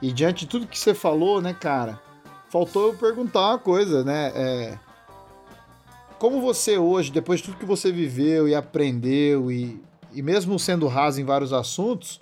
E 0.00 0.12
diante 0.12 0.40
de 0.40 0.46
tudo 0.50 0.66
que 0.66 0.78
você 0.78 0.94
falou, 0.94 1.40
né, 1.40 1.54
cara, 1.54 2.00
faltou 2.48 2.88
eu 2.88 2.94
perguntar 2.94 3.50
uma 3.50 3.58
coisa, 3.58 4.02
né? 4.02 4.32
É, 4.34 4.78
como 6.22 6.40
você 6.40 6.78
hoje, 6.78 7.10
depois 7.10 7.40
de 7.40 7.46
tudo 7.46 7.58
que 7.58 7.64
você 7.64 7.90
viveu 7.90 8.46
e 8.46 8.54
aprendeu, 8.54 9.50
e, 9.50 9.82
e 10.12 10.22
mesmo 10.22 10.56
sendo 10.56 10.86
raso 10.86 11.20
em 11.20 11.24
vários 11.24 11.52
assuntos, 11.52 12.20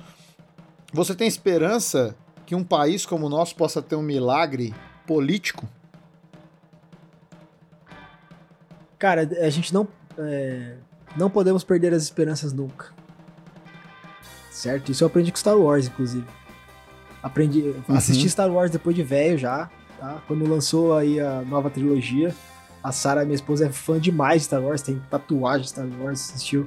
você 0.91 1.15
tem 1.15 1.29
esperança 1.29 2.17
que 2.47 2.55
um 2.55 2.65
país 2.65 3.05
como 3.05 3.27
o 3.27 3.29
nosso 3.29 3.55
possa 3.55 3.83
ter 3.83 3.97
um 3.97 4.03
milagre 4.03 4.75
político? 5.07 5.69
Cara, 8.99 9.29
a 9.39 9.51
gente 9.51 9.75
não. 9.75 9.87
É, 10.17 10.77
não 11.15 11.29
podemos 11.29 11.63
perder 11.63 11.93
as 11.93 12.03
esperanças 12.03 12.55
nunca. 12.55 12.95
Certo? 14.51 14.91
Isso 14.91 15.05
eu 15.05 15.09
aprendi 15.09 15.31
com 15.31 15.37
Star 15.37 15.59
Wars, 15.59 15.89
inclusive. 15.89 16.27
Aprendi. 17.23 17.61
Uhum. 17.61 17.95
Assisti 17.95 18.31
Star 18.31 18.51
Wars 18.51 18.71
depois 18.71 18.97
de 18.97 19.03
velho 19.03 19.37
já. 19.37 19.69
Tá? 19.99 20.23
Quando 20.27 20.49
lançou 20.49 20.97
aí 20.97 21.21
a 21.21 21.43
nova 21.43 21.69
trilogia. 21.69 22.35
A 22.83 22.93
Sarah, 22.93 23.25
minha 23.25 23.35
esposa, 23.35 23.67
é 23.67 23.71
fã 23.71 24.01
demais 24.01 24.43
de 24.43 24.47
Star 24.47 24.63
Wars, 24.63 24.83
tem 24.83 25.01
tatuagem 25.11 25.63
de 25.63 25.71
Star 25.71 25.87
Wars, 26.01 26.31
assistiu. 26.31 26.67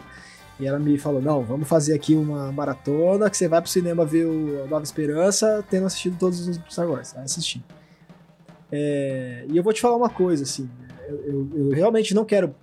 E 0.60 0.68
ela 0.68 0.78
me 0.78 0.98
falou: 0.98 1.22
não, 1.22 1.44
vamos 1.44 1.68
fazer 1.68 1.94
aqui 1.94 2.16
uma 2.16 2.52
maratona 2.52 3.30
que 3.30 3.38
você 3.38 3.48
vai 3.48 3.62
pro 3.62 3.70
cinema 3.70 4.06
ver 4.06 4.26
o 4.26 4.68
Nova 4.68 4.84
Esperança, 4.84 5.64
tendo 5.70 5.88
assistido 5.88 6.18
todos 6.18 6.48
os 6.48 6.60
Star 6.70 6.88
Wars. 6.88 7.16
Aí 7.16 7.24
assisti. 7.24 7.64
É, 8.72 9.46
e 9.50 9.58
eu 9.58 9.64
vou 9.64 9.74
te 9.74 9.82
falar 9.82 9.96
uma 9.96 10.10
coisa, 10.10 10.44
assim, 10.44 10.70
eu, 11.08 11.24
eu, 11.26 11.50
eu 11.56 11.70
realmente 11.70 12.16
não 12.16 12.26
quero 12.26 12.56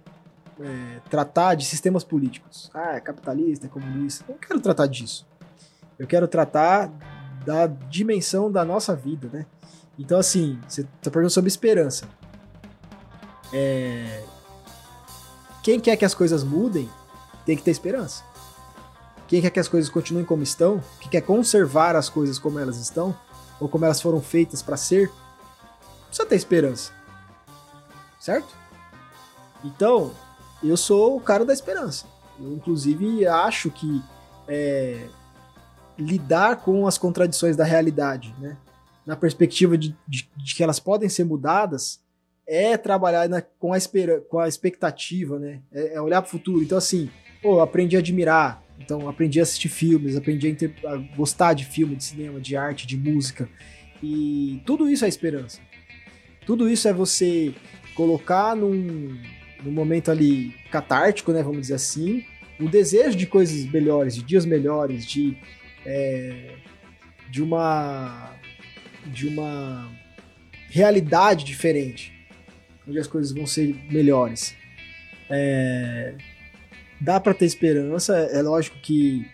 é, 0.60 1.00
tratar 1.08 1.54
de 1.54 1.64
sistemas 1.64 2.04
políticos. 2.04 2.70
Ah, 2.74 2.96
é 2.96 3.00
capitalista, 3.00 3.66
é 3.66 3.68
comunista. 3.68 4.24
Não 4.28 4.36
quero 4.36 4.60
tratar 4.60 4.86
disso. 4.86 5.26
Eu 5.98 6.06
quero 6.06 6.26
tratar 6.26 6.90
da 7.44 7.66
dimensão 7.66 8.50
da 8.50 8.64
nossa 8.64 8.94
vida, 8.94 9.28
né? 9.32 9.46
Então, 9.98 10.18
assim, 10.18 10.58
você 10.66 10.82
está 10.82 11.10
perguntando 11.10 11.30
sobre 11.30 11.48
esperança. 11.48 12.08
É... 13.52 14.22
Quem 15.62 15.78
quer 15.78 15.96
que 15.96 16.04
as 16.04 16.14
coisas 16.14 16.42
mudem 16.42 16.88
tem 17.44 17.56
que 17.56 17.62
ter 17.62 17.70
esperança. 17.70 18.24
Quem 19.26 19.40
quer 19.40 19.50
que 19.50 19.60
as 19.60 19.68
coisas 19.68 19.90
continuem 19.90 20.24
como 20.24 20.42
estão, 20.42 20.82
que 21.00 21.08
quer 21.08 21.20
conservar 21.20 21.94
as 21.94 22.08
coisas 22.08 22.38
como 22.38 22.58
elas 22.58 22.78
estão, 22.78 23.16
ou 23.60 23.68
como 23.68 23.84
elas 23.84 24.00
foram 24.00 24.20
feitas 24.20 24.62
para 24.62 24.76
ser, 24.76 25.10
precisa 26.06 26.28
ter 26.28 26.34
esperança. 26.34 26.92
Certo? 28.18 28.54
Então, 29.62 30.12
eu 30.62 30.76
sou 30.76 31.16
o 31.16 31.20
cara 31.20 31.44
da 31.44 31.52
esperança. 31.52 32.06
Eu, 32.40 32.52
inclusive, 32.52 33.26
acho 33.26 33.70
que 33.70 34.02
é, 34.48 35.06
lidar 35.98 36.56
com 36.56 36.86
as 36.86 36.98
contradições 36.98 37.56
da 37.56 37.64
realidade, 37.64 38.34
né? 38.38 38.56
na 39.06 39.16
perspectiva 39.16 39.76
de, 39.76 39.96
de, 40.06 40.30
de 40.36 40.54
que 40.54 40.62
elas 40.62 40.80
podem 40.80 41.08
ser 41.08 41.24
mudadas, 41.24 42.00
é 42.50 42.76
trabalhar 42.76 43.28
na, 43.28 43.40
com, 43.40 43.72
a 43.72 43.78
espera, 43.78 44.20
com 44.22 44.40
a 44.40 44.48
expectativa, 44.48 45.38
né? 45.38 45.60
É, 45.72 45.94
é 45.94 46.00
olhar 46.00 46.20
para 46.20 46.26
o 46.26 46.30
futuro. 46.32 46.60
Então, 46.60 46.76
assim, 46.76 47.08
pô, 47.40 47.60
aprendi 47.60 47.94
a 47.94 48.00
admirar, 48.00 48.60
então 48.76 49.08
aprendi 49.08 49.38
a 49.38 49.44
assistir 49.44 49.68
filmes, 49.68 50.16
aprendi 50.16 50.48
a, 50.48 50.50
inter... 50.50 50.74
a, 50.84 50.96
gostar 51.16 51.54
de 51.54 51.64
filme, 51.64 51.94
de 51.94 52.02
cinema, 52.02 52.40
de 52.40 52.56
arte, 52.56 52.88
de 52.88 52.96
música. 52.96 53.48
E 54.02 54.60
tudo 54.66 54.90
isso 54.90 55.04
é 55.04 55.08
esperança. 55.08 55.60
Tudo 56.44 56.68
isso 56.68 56.88
é 56.88 56.92
você 56.92 57.54
colocar 57.94 58.56
num, 58.56 59.16
num 59.62 59.70
momento 59.70 60.10
ali 60.10 60.52
catártico, 60.72 61.30
né? 61.30 61.44
Vamos 61.44 61.60
dizer 61.60 61.74
assim, 61.74 62.24
o 62.58 62.68
desejo 62.68 63.16
de 63.16 63.28
coisas 63.28 63.64
melhores, 63.70 64.16
de 64.16 64.24
dias 64.24 64.44
melhores, 64.44 65.06
de, 65.06 65.38
é, 65.86 66.56
de 67.30 67.40
uma 67.40 68.34
de 69.06 69.28
uma 69.28 69.90
realidade 70.68 71.44
diferente 71.44 72.19
onde 72.90 72.98
as 72.98 73.06
coisas 73.06 73.32
vão 73.32 73.46
ser 73.46 73.74
melhores. 73.90 74.54
É, 75.30 76.14
dá 77.00 77.18
para 77.20 77.32
ter 77.32 77.46
esperança, 77.46 78.14
é 78.16 78.42
lógico 78.42 78.76
que 78.82 79.26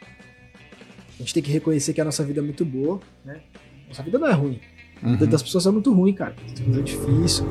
a 1.18 1.22
gente 1.22 1.34
tem 1.34 1.42
que 1.42 1.50
reconhecer 1.50 1.94
que 1.94 2.00
a 2.00 2.04
nossa 2.04 2.22
vida 2.22 2.40
é 2.40 2.42
muito 2.42 2.64
boa, 2.64 3.00
né? 3.24 3.40
Nossa 3.88 4.02
vida 4.02 4.18
não 4.18 4.28
é 4.28 4.32
ruim. 4.32 4.61
A 5.02 5.11
vida 5.11 5.24
uhum. 5.24 5.30
das 5.30 5.42
pessoas 5.42 5.66
é 5.66 5.70
muito 5.70 5.92
ruim, 5.92 6.12
cara. 6.12 6.34
É 6.78 6.82
difícil. 6.82 7.46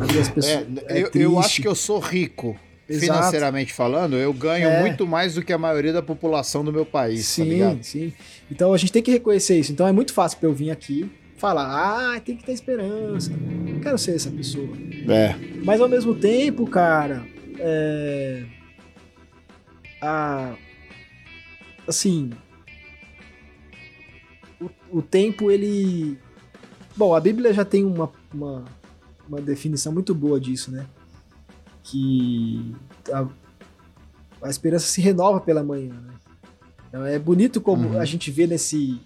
A 0.00 0.04
vida 0.04 0.18
das 0.18 0.28
pessoas 0.28 0.66
é, 0.86 0.98
é 0.98 1.02
eu, 1.02 1.10
eu, 1.14 1.38
acho 1.38 1.60
que 1.60 1.68
eu 1.68 1.74
sou 1.74 1.98
rico. 1.98 2.56
Exato. 2.88 3.06
Financeiramente 3.06 3.72
falando, 3.72 4.16
eu 4.16 4.32
ganho 4.32 4.68
é. 4.68 4.80
muito 4.80 5.06
mais 5.06 5.36
do 5.36 5.42
que 5.44 5.52
a 5.52 5.58
maioria 5.58 5.92
da 5.92 6.02
população 6.02 6.64
do 6.64 6.72
meu 6.72 6.84
país. 6.84 7.20
Tá 7.20 7.44
sim, 7.44 7.58
tá 7.60 7.76
sim. 7.82 8.12
Então 8.50 8.72
a 8.72 8.76
gente 8.76 8.90
tem 8.90 9.00
que 9.00 9.12
reconhecer 9.12 9.60
isso. 9.60 9.70
Então 9.70 9.86
é 9.86 9.92
muito 9.92 10.12
fácil 10.12 10.38
pra 10.40 10.48
eu 10.48 10.52
vir 10.52 10.72
aqui 10.72 11.08
falar, 11.40 12.14
ah, 12.16 12.20
tem 12.20 12.36
que 12.36 12.44
ter 12.44 12.52
esperança. 12.52 13.32
Não 13.32 13.80
quero 13.80 13.96
ser 13.96 14.14
essa 14.14 14.30
pessoa. 14.30 14.68
É. 15.08 15.34
Mas 15.64 15.80
ao 15.80 15.88
mesmo 15.88 16.14
tempo, 16.14 16.66
cara, 16.66 17.26
é. 17.58 18.44
A. 20.02 20.54
Assim. 21.88 22.30
O, 24.60 24.98
o 24.98 25.02
tempo, 25.02 25.50
ele. 25.50 26.18
Bom, 26.94 27.14
a 27.14 27.20
Bíblia 27.20 27.54
já 27.54 27.64
tem 27.64 27.84
uma, 27.84 28.12
uma, 28.32 28.64
uma 29.26 29.40
definição 29.40 29.92
muito 29.92 30.14
boa 30.14 30.38
disso, 30.38 30.70
né? 30.70 30.86
Que 31.82 32.74
a, 33.10 33.26
a 34.42 34.50
esperança 34.50 34.86
se 34.86 35.00
renova 35.00 35.40
pela 35.40 35.64
manhã, 35.64 35.94
né? 35.94 36.14
Então 36.88 37.06
é 37.06 37.18
bonito 37.18 37.60
como 37.60 37.90
uhum. 37.90 38.00
a 38.00 38.04
gente 38.04 38.30
vê 38.30 38.46
nesse, 38.46 39.00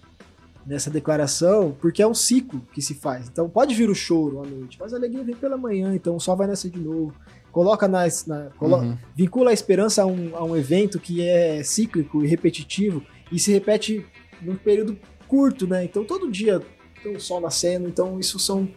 nessa 0.65 0.89
declaração, 0.89 1.75
porque 1.79 2.01
é 2.01 2.07
um 2.07 2.13
ciclo 2.13 2.61
que 2.73 2.81
se 2.81 2.95
faz. 2.95 3.27
Então 3.27 3.49
pode 3.49 3.75
vir 3.75 3.89
o 3.89 3.95
choro 3.95 4.41
à 4.41 4.47
noite, 4.47 4.77
mas 4.79 4.93
a 4.93 4.97
alegria 4.97 5.23
vem 5.23 5.35
pela 5.35 5.57
manhã, 5.57 5.93
então 5.93 6.15
o 6.15 6.19
sol 6.19 6.35
vai 6.35 6.47
nascer 6.47 6.71
de 6.71 6.79
novo. 6.79 7.13
Coloca 7.51 7.87
na, 7.87 8.05
na 8.27 8.49
colo 8.57 8.77
uhum. 8.77 8.97
vincula 9.15 9.51
a 9.51 9.53
esperança 9.53 10.01
a 10.01 10.05
um, 10.05 10.35
a 10.35 10.43
um 10.43 10.57
evento 10.57 10.99
que 10.99 11.21
é 11.21 11.63
cíclico 11.63 12.23
e 12.23 12.27
repetitivo 12.27 13.01
e 13.31 13.39
se 13.39 13.51
repete 13.51 14.05
num 14.41 14.55
período 14.55 14.97
curto, 15.27 15.67
né? 15.67 15.85
Então 15.85 16.03
todo 16.03 16.29
dia 16.29 16.61
tem 17.01 17.15
o 17.15 17.19
sol 17.19 17.39
nascendo, 17.39 17.87
então 17.87 18.19
isso 18.19 18.39
são 18.39 18.67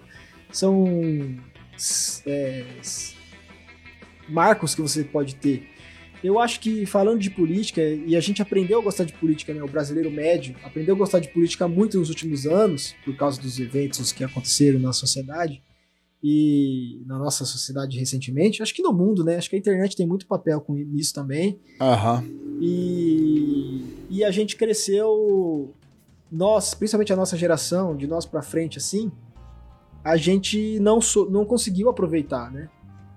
são 0.52 0.86
é, 2.26 2.64
marcos 4.28 4.74
que 4.74 4.82
você 4.82 5.04
pode 5.04 5.36
ter. 5.36 5.68
Eu 6.22 6.38
acho 6.38 6.60
que 6.60 6.84
falando 6.84 7.20
de 7.20 7.30
política, 7.30 7.80
e 7.80 8.16
a 8.16 8.20
gente 8.20 8.42
aprendeu 8.42 8.80
a 8.80 8.82
gostar 8.82 9.04
de 9.04 9.12
política, 9.12 9.54
né? 9.54 9.62
O 9.62 9.68
brasileiro 9.68 10.10
médio 10.10 10.56
aprendeu 10.64 10.94
a 10.94 10.98
gostar 10.98 11.20
de 11.20 11.28
política 11.28 11.68
muito 11.68 11.98
nos 11.98 12.08
últimos 12.08 12.46
anos, 12.46 12.94
por 13.04 13.16
causa 13.16 13.40
dos 13.40 13.58
eventos 13.60 14.10
que 14.10 14.24
aconteceram 14.24 14.80
na 14.80 14.92
sociedade 14.92 15.62
e 16.22 17.02
na 17.06 17.18
nossa 17.18 17.44
sociedade 17.44 17.98
recentemente. 17.98 18.62
Acho 18.62 18.74
que 18.74 18.82
no 18.82 18.92
mundo, 18.92 19.24
né? 19.24 19.36
Acho 19.36 19.48
que 19.48 19.56
a 19.56 19.58
internet 19.58 19.96
tem 19.96 20.06
muito 20.06 20.26
papel 20.26 20.60
com 20.60 20.76
isso 20.76 21.14
também. 21.14 21.60
Uhum. 21.80 22.58
E, 22.60 23.84
e 24.10 24.24
a 24.24 24.30
gente 24.32 24.56
cresceu, 24.56 25.72
nós, 26.30 26.74
principalmente 26.74 27.12
a 27.12 27.16
nossa 27.16 27.36
geração, 27.36 27.96
de 27.96 28.08
nós 28.08 28.26
para 28.26 28.42
frente, 28.42 28.78
assim, 28.78 29.12
a 30.02 30.16
gente 30.16 30.80
não, 30.80 31.00
so, 31.00 31.30
não 31.30 31.44
conseguiu 31.44 31.88
aproveitar, 31.88 32.50
né? 32.50 32.68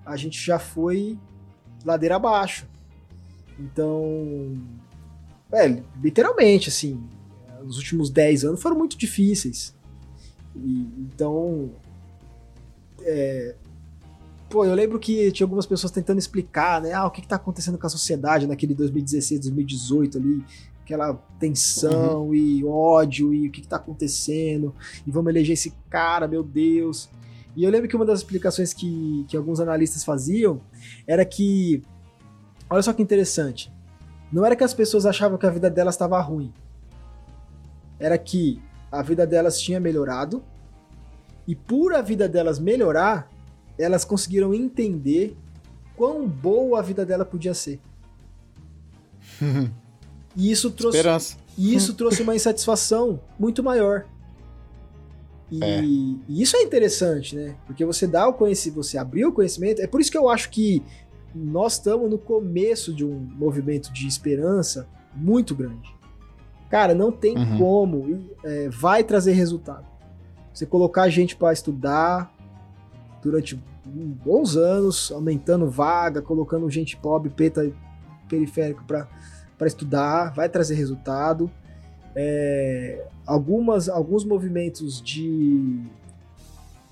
A 0.06 0.16
gente 0.16 0.40
já 0.40 0.58
foi 0.58 1.18
ladeira 1.84 2.16
abaixo. 2.16 2.70
Então, 3.58 4.56
é, 5.52 5.82
literalmente, 6.02 6.68
assim, 6.68 7.00
os 7.64 7.76
últimos 7.76 8.10
10 8.10 8.44
anos 8.44 8.62
foram 8.62 8.76
muito 8.76 8.96
difíceis. 8.96 9.74
E, 10.56 10.88
então, 10.98 11.70
é, 13.02 13.54
pô, 14.48 14.64
eu 14.64 14.74
lembro 14.74 14.98
que 14.98 15.30
tinha 15.32 15.44
algumas 15.44 15.66
pessoas 15.66 15.90
tentando 15.90 16.18
explicar, 16.18 16.80
né, 16.80 16.92
ah, 16.92 17.06
o 17.06 17.10
que 17.10 17.20
está 17.20 17.36
acontecendo 17.36 17.78
com 17.78 17.86
a 17.86 17.90
sociedade 17.90 18.46
naquele 18.46 18.74
2016, 18.74 19.40
2018 19.40 20.18
ali, 20.18 20.44
aquela 20.82 21.14
tensão 21.38 22.26
uhum. 22.26 22.34
e 22.34 22.64
ódio 22.64 23.32
e 23.32 23.48
o 23.48 23.50
que 23.50 23.60
está 23.60 23.76
acontecendo, 23.76 24.74
e 25.06 25.10
vamos 25.10 25.30
eleger 25.30 25.54
esse 25.54 25.72
cara, 25.88 26.28
meu 26.28 26.42
Deus. 26.42 27.08
E 27.56 27.64
eu 27.64 27.70
lembro 27.70 27.88
que 27.88 27.96
uma 27.96 28.04
das 28.04 28.20
explicações 28.20 28.72
que, 28.72 29.24
que 29.28 29.36
alguns 29.36 29.60
analistas 29.60 30.04
faziam 30.04 30.60
era 31.06 31.24
que 31.24 31.82
Olha 32.72 32.82
só 32.82 32.90
que 32.94 33.02
interessante. 33.02 33.70
Não 34.32 34.46
era 34.46 34.56
que 34.56 34.64
as 34.64 34.72
pessoas 34.72 35.04
achavam 35.04 35.36
que 35.36 35.44
a 35.44 35.50
vida 35.50 35.68
delas 35.68 35.94
estava 35.94 36.18
ruim. 36.22 36.50
Era 38.00 38.16
que 38.16 38.62
a 38.90 39.02
vida 39.02 39.26
delas 39.26 39.60
tinha 39.60 39.78
melhorado 39.78 40.42
e 41.46 41.54
por 41.54 41.92
a 41.92 42.00
vida 42.00 42.26
delas 42.26 42.58
melhorar, 42.58 43.30
elas 43.78 44.06
conseguiram 44.06 44.54
entender 44.54 45.36
quão 45.94 46.26
boa 46.26 46.78
a 46.78 46.82
vida 46.82 47.04
dela 47.04 47.26
podia 47.26 47.52
ser. 47.52 47.78
e 50.34 50.50
isso 50.50 50.70
trouxe 50.70 50.96
Esperança. 50.96 51.36
E 51.58 51.74
isso 51.74 51.92
trouxe 51.92 52.22
uma 52.22 52.34
insatisfação 52.34 53.20
muito 53.38 53.62
maior. 53.62 54.06
E, 55.50 55.62
é. 55.62 55.84
e, 55.84 56.42
isso 56.42 56.56
é 56.56 56.62
interessante, 56.62 57.36
né? 57.36 57.54
Porque 57.66 57.84
você 57.84 58.06
dá 58.06 58.26
o 58.26 58.32
conhecimento, 58.32 58.82
você 58.82 58.96
abriu 58.96 59.28
o 59.28 59.32
conhecimento. 59.32 59.82
É 59.82 59.86
por 59.86 60.00
isso 60.00 60.10
que 60.10 60.16
eu 60.16 60.30
acho 60.30 60.48
que 60.48 60.82
nós 61.34 61.74
estamos 61.74 62.10
no 62.10 62.18
começo 62.18 62.92
de 62.92 63.04
um 63.04 63.18
movimento 63.18 63.92
de 63.92 64.06
esperança 64.06 64.86
muito 65.14 65.54
grande. 65.54 65.94
Cara, 66.70 66.94
não 66.94 67.12
tem 67.12 67.36
uhum. 67.36 67.58
como, 67.58 68.24
é, 68.44 68.68
vai 68.68 69.04
trazer 69.04 69.32
resultado. 69.32 69.86
Você 70.52 70.66
colocar 70.66 71.08
gente 71.08 71.36
para 71.36 71.52
estudar 71.52 72.32
durante 73.22 73.60
bons 73.84 74.56
anos, 74.56 75.10
aumentando 75.12 75.68
vaga, 75.70 76.22
colocando 76.22 76.68
gente 76.70 76.96
pobre, 76.96 77.30
preta, 77.30 77.70
periférico 78.28 78.84
para 78.84 79.08
estudar, 79.66 80.32
vai 80.34 80.48
trazer 80.48 80.74
resultado. 80.74 81.50
É, 82.14 83.06
algumas, 83.26 83.88
alguns 83.88 84.24
movimentos 84.24 85.00
de 85.00 85.82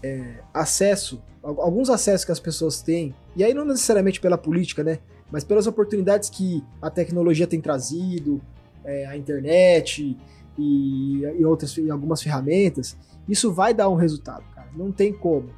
é, 0.02 0.42
acesso, 0.52 1.20
alguns 1.42 1.88
acessos 1.88 2.24
que 2.24 2.32
as 2.32 2.40
pessoas 2.40 2.82
têm, 2.82 3.14
e 3.34 3.42
aí 3.42 3.54
não 3.54 3.64
necessariamente 3.64 4.20
pela 4.20 4.36
política, 4.36 4.84
né? 4.84 4.98
Mas 5.30 5.44
pelas 5.44 5.66
oportunidades 5.66 6.28
que 6.28 6.62
a 6.82 6.90
tecnologia 6.90 7.46
tem 7.46 7.60
trazido, 7.60 8.40
é, 8.84 9.06
a 9.06 9.16
internet 9.16 10.16
e, 10.58 11.22
e 11.22 11.44
outras 11.44 11.76
e 11.76 11.90
algumas 11.90 12.22
ferramentas, 12.22 12.96
isso 13.28 13.52
vai 13.52 13.72
dar 13.72 13.88
um 13.88 13.94
resultado, 13.94 14.44
cara. 14.54 14.68
Não 14.76 14.90
tem 14.92 15.12
como. 15.12 15.50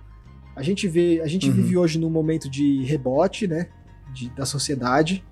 A 0.54 0.62
gente 0.62 0.86
vê, 0.86 1.20
a 1.22 1.26
gente 1.26 1.48
uhum. 1.48 1.54
vive 1.54 1.76
hoje 1.76 1.98
num 1.98 2.10
momento 2.10 2.48
de 2.48 2.84
rebote, 2.84 3.46
né, 3.46 3.68
de, 4.12 4.28
da 4.30 4.44
sociedade, 4.44 5.24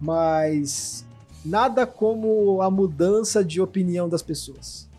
mas 0.00 1.06
nada 1.44 1.86
como 1.86 2.60
a 2.60 2.70
mudança 2.70 3.44
de 3.44 3.60
opinião 3.60 4.08
das 4.08 4.22
pessoas. 4.22 4.90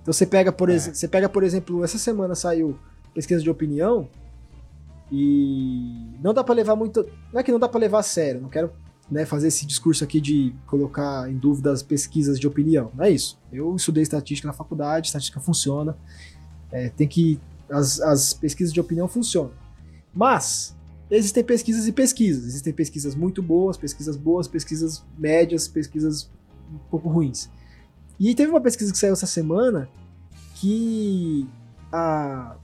Então 0.00 0.12
você 0.12 0.24
pega, 0.24 0.52
por, 0.52 0.70
é. 0.70 0.78
você 0.78 1.08
pega, 1.08 1.28
por 1.28 1.42
exemplo, 1.42 1.82
essa 1.84 1.98
semana 1.98 2.34
saiu 2.34 2.78
pesquisa 3.18 3.42
de 3.42 3.50
opinião 3.50 4.08
e 5.10 6.06
não 6.22 6.32
dá 6.32 6.44
para 6.44 6.54
levar 6.54 6.76
muito, 6.76 7.04
não 7.32 7.40
é 7.40 7.42
que 7.42 7.50
não 7.50 7.58
dá 7.58 7.68
para 7.68 7.80
levar 7.80 7.98
a 7.98 8.02
sério, 8.04 8.40
não 8.40 8.48
quero 8.48 8.70
né, 9.10 9.26
fazer 9.26 9.48
esse 9.48 9.66
discurso 9.66 10.04
aqui 10.04 10.20
de 10.20 10.54
colocar 10.68 11.28
em 11.28 11.36
dúvida 11.36 11.72
as 11.72 11.82
pesquisas 11.82 12.38
de 12.38 12.46
opinião, 12.46 12.92
não 12.94 13.04
é 13.04 13.10
isso. 13.10 13.36
Eu 13.52 13.74
estudei 13.74 14.04
estatística 14.04 14.46
na 14.46 14.54
faculdade, 14.54 15.08
estatística 15.08 15.40
funciona, 15.40 15.98
é, 16.70 16.90
tem 16.90 17.08
que 17.08 17.40
as, 17.68 18.00
as 18.00 18.34
pesquisas 18.34 18.72
de 18.72 18.80
opinião 18.80 19.08
funcionam. 19.08 19.50
Mas 20.14 20.76
existem 21.10 21.42
pesquisas 21.42 21.88
e 21.88 21.92
pesquisas. 21.92 22.44
Existem 22.44 22.72
pesquisas 22.72 23.16
muito 23.16 23.42
boas, 23.42 23.76
pesquisas 23.76 24.16
boas, 24.16 24.46
pesquisas 24.46 25.04
médias, 25.18 25.66
pesquisas 25.66 26.30
um 26.72 26.78
pouco 26.88 27.08
ruins. 27.08 27.50
E 28.20 28.32
teve 28.32 28.48
uma 28.48 28.60
pesquisa 28.60 28.92
que 28.92 28.98
saiu 28.98 29.14
essa 29.14 29.26
semana 29.26 29.88
que 30.54 31.48
a, 31.92 32.56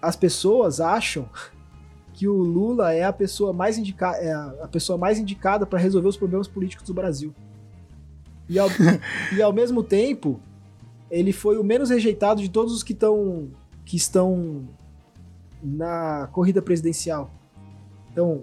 as 0.00 0.16
pessoas 0.16 0.80
acham 0.80 1.28
que 2.12 2.26
o 2.26 2.34
Lula 2.34 2.92
é 2.92 3.04
a 3.04 3.12
pessoa 3.12 3.52
mais, 3.52 3.78
indica, 3.78 4.10
é 4.16 4.32
a, 4.32 4.68
pessoa 4.70 4.98
mais 4.98 5.18
indicada 5.18 5.64
para 5.64 5.78
resolver 5.78 6.08
os 6.08 6.16
problemas 6.16 6.48
políticos 6.48 6.86
do 6.86 6.94
Brasil. 6.94 7.32
E 8.48 8.58
ao, 8.58 8.68
e 9.36 9.40
ao 9.40 9.52
mesmo 9.52 9.84
tempo, 9.84 10.40
ele 11.10 11.32
foi 11.32 11.58
o 11.58 11.64
menos 11.64 11.90
rejeitado 11.90 12.42
de 12.42 12.48
todos 12.48 12.72
os 12.72 12.82
que 12.82 12.92
estão 12.92 13.50
que 13.84 13.96
estão 13.96 14.68
na 15.62 16.28
corrida 16.32 16.60
presidencial. 16.60 17.30
Então, 18.12 18.42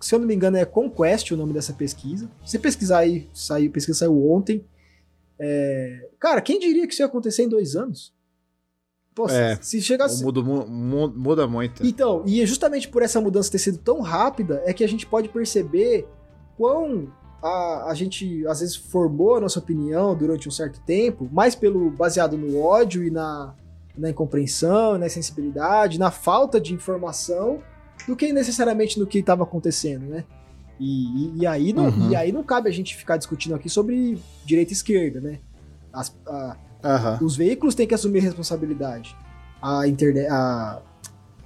se 0.00 0.14
eu 0.14 0.18
não 0.18 0.26
me 0.26 0.34
engano, 0.34 0.56
é 0.56 0.64
Conquest 0.64 1.30
o 1.30 1.36
nome 1.36 1.52
dessa 1.52 1.72
pesquisa. 1.72 2.28
Se 2.44 2.58
pesquisar 2.58 2.98
aí, 2.98 3.30
saiu, 3.32 3.70
a 3.70 3.72
pesquisa 3.72 4.00
saiu 4.00 4.30
ontem. 4.30 4.64
É... 5.38 6.10
Cara, 6.18 6.40
quem 6.42 6.58
diria 6.58 6.86
que 6.86 6.92
isso 6.92 7.02
ia 7.02 7.06
acontecer 7.06 7.44
em 7.44 7.48
dois 7.48 7.74
anos? 7.74 8.12
Pô, 9.14 9.28
é, 9.28 9.56
se 9.60 9.80
chegasse. 9.82 10.24
Muda, 10.24 10.42
muda 10.42 11.46
muito. 11.46 11.84
Então, 11.86 12.22
e 12.26 12.40
é 12.40 12.46
justamente 12.46 12.88
por 12.88 13.02
essa 13.02 13.20
mudança 13.20 13.50
ter 13.50 13.58
sido 13.58 13.78
tão 13.78 14.00
rápida, 14.00 14.62
é 14.64 14.72
que 14.72 14.82
a 14.82 14.88
gente 14.88 15.06
pode 15.06 15.28
perceber 15.28 16.08
quão 16.56 17.12
a, 17.42 17.90
a 17.90 17.94
gente 17.94 18.46
às 18.46 18.60
vezes 18.60 18.76
formou 18.76 19.36
a 19.36 19.40
nossa 19.40 19.58
opinião 19.58 20.16
durante 20.16 20.48
um 20.48 20.52
certo 20.52 20.80
tempo, 20.80 21.28
mais 21.30 21.54
pelo 21.54 21.90
baseado 21.90 22.38
no 22.38 22.58
ódio 22.58 23.04
e 23.04 23.10
na, 23.10 23.54
na 23.96 24.10
incompreensão, 24.10 24.96
na 24.96 25.08
sensibilidade, 25.08 25.98
na 25.98 26.10
falta 26.10 26.60
de 26.60 26.72
informação, 26.72 27.62
do 28.06 28.16
que 28.16 28.32
necessariamente 28.32 28.98
no 28.98 29.06
que 29.06 29.18
estava 29.18 29.42
acontecendo, 29.42 30.06
né? 30.06 30.24
E, 30.80 31.26
e, 31.36 31.38
e 31.40 31.46
aí 31.46 31.72
não, 31.72 31.88
uhum. 31.88 32.10
e 32.10 32.16
aí 32.16 32.32
não 32.32 32.42
cabe 32.42 32.68
a 32.68 32.72
gente 32.72 32.96
ficar 32.96 33.16
discutindo 33.16 33.54
aqui 33.54 33.68
sobre 33.68 34.18
direita 34.44 34.72
e 34.72 34.74
esquerda, 34.74 35.20
né? 35.20 35.38
As, 35.92 36.16
a, 36.26 36.56
uhum. 36.82 37.26
Os 37.26 37.36
veículos 37.36 37.74
têm 37.74 37.86
que 37.86 37.94
assumir 37.94 38.20
responsabilidade. 38.20 39.16
A 39.60 39.86
internet, 39.86 40.28
a, 40.30 40.80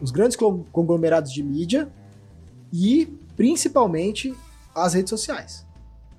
os 0.01 0.11
grandes 0.11 0.37
conglomerados 0.37 1.33
de 1.33 1.43
mídia 1.43 1.89
e 2.73 3.07
principalmente 3.37 4.35
as 4.75 4.95
redes 4.95 5.11
sociais. 5.11 5.67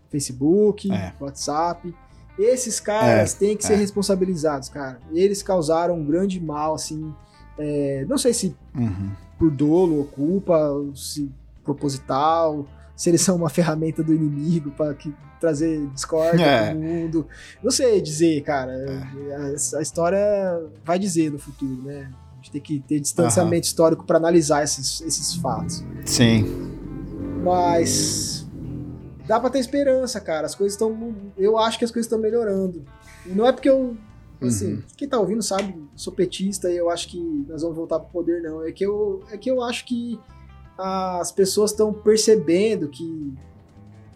Facebook, 0.10 0.92
é. 0.92 1.14
WhatsApp. 1.20 1.94
Esses 2.38 2.80
caras 2.80 3.36
é, 3.36 3.38
têm 3.40 3.58
que 3.58 3.66
ser 3.66 3.74
é. 3.74 3.78
responsabilizados, 3.78 4.70
cara. 4.70 5.00
Eles 5.12 5.42
causaram 5.42 5.96
um 5.96 6.06
grande 6.06 6.40
mal, 6.40 6.76
assim. 6.76 7.14
É, 7.58 8.06
não 8.08 8.18
sei 8.18 8.34
se 8.34 8.56
uhum. 8.76 9.12
por 9.40 9.50
dolo 9.50 9.98
ou 9.98 10.06
culpa, 10.06 10.60
se 10.94 11.32
proposital, 11.64 12.66
se 12.98 13.12
eles 13.12 13.22
são 13.22 13.36
uma 13.36 13.50
ferramenta 13.50 14.04
do 14.04 14.12
inimigo 14.12 14.72
para 14.72 14.96
trazer 15.40 15.86
discórdia 15.94 16.44
é. 16.44 16.74
no 16.74 16.82
mundo. 16.82 17.28
Não 17.64 17.70
sei 17.70 18.02
dizer, 18.02 18.42
cara. 18.42 18.72
É. 18.74 19.36
A, 19.36 19.78
a, 19.78 19.82
história 19.82 20.20
vai 20.84 20.98
dizer 20.98 21.32
no 21.32 21.38
futuro, 21.38 21.84
né? 21.84 22.12
A 22.34 22.36
gente 22.38 22.52
tem 22.52 22.62
que 22.62 22.80
ter 22.80 23.00
distanciamento 23.00 23.66
uhum. 23.66 23.70
histórico 23.70 24.04
para 24.04 24.18
analisar 24.18 24.64
esses, 24.64 25.00
esses 25.02 25.36
fatos. 25.36 25.86
Sim. 26.06 26.44
Mas 27.44 28.48
dá 29.28 29.40
pra 29.40 29.52
ter 29.52 29.60
esperança, 29.60 30.20
cara. 30.20 30.48
As 30.48 30.56
coisas 30.56 30.74
estão. 30.74 31.16
Eu 31.38 31.56
acho 31.60 31.78
que 31.78 31.86
as 31.86 31.92
coisas 31.92 32.08
estão 32.08 32.18
melhorando. 32.18 32.84
E 33.28 33.30
não 33.30 33.46
é 33.46 33.52
porque 33.52 33.70
eu. 33.70 33.96
Assim, 34.42 34.74
uhum. 34.74 34.84
quem 34.96 35.08
tá 35.08 35.20
ouvindo 35.20 35.42
sabe, 35.42 35.76
sou 35.96 36.14
petista 36.14 36.72
e 36.72 36.78
eu 36.78 36.92
acho 36.92 37.08
que 37.10 37.20
nós 37.48 37.62
vamos 37.62 37.76
voltar 37.76 38.00
pro 38.00 38.10
poder, 38.10 38.42
não. 38.42 38.66
É 38.66 38.72
que 38.72 38.86
eu, 38.86 39.24
é 39.32 39.38
que 39.38 39.50
eu 39.50 39.64
acho 39.64 39.86
que 39.86 40.20
as 40.78 41.32
pessoas 41.32 41.72
estão 41.72 41.92
percebendo 41.92 42.88
que, 42.88 43.34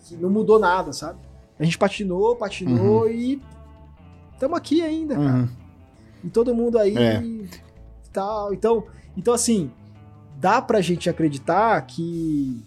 que 0.04 0.16
não 0.16 0.30
mudou 0.30 0.60
nada, 0.60 0.94
sabe? 0.94 1.20
A 1.60 1.64
gente 1.64 1.78
patinou, 1.78 2.36
patinou 2.36 3.04
uhum. 3.04 3.10
e 3.10 3.42
estamos 4.34 4.58
aqui 4.58 4.82
ainda, 4.82 5.18
uhum. 5.18 5.26
cara. 5.26 5.50
E 6.24 6.30
todo 6.30 6.54
mundo 6.56 6.78
aí 6.78 6.96
é. 6.98 7.22
tal. 8.12 8.54
Então, 8.54 8.84
então, 9.18 9.34
assim, 9.34 9.72
dá 10.38 10.62
pra 10.62 10.82
gente 10.82 11.10
acreditar 11.10 11.82
que 11.82 12.64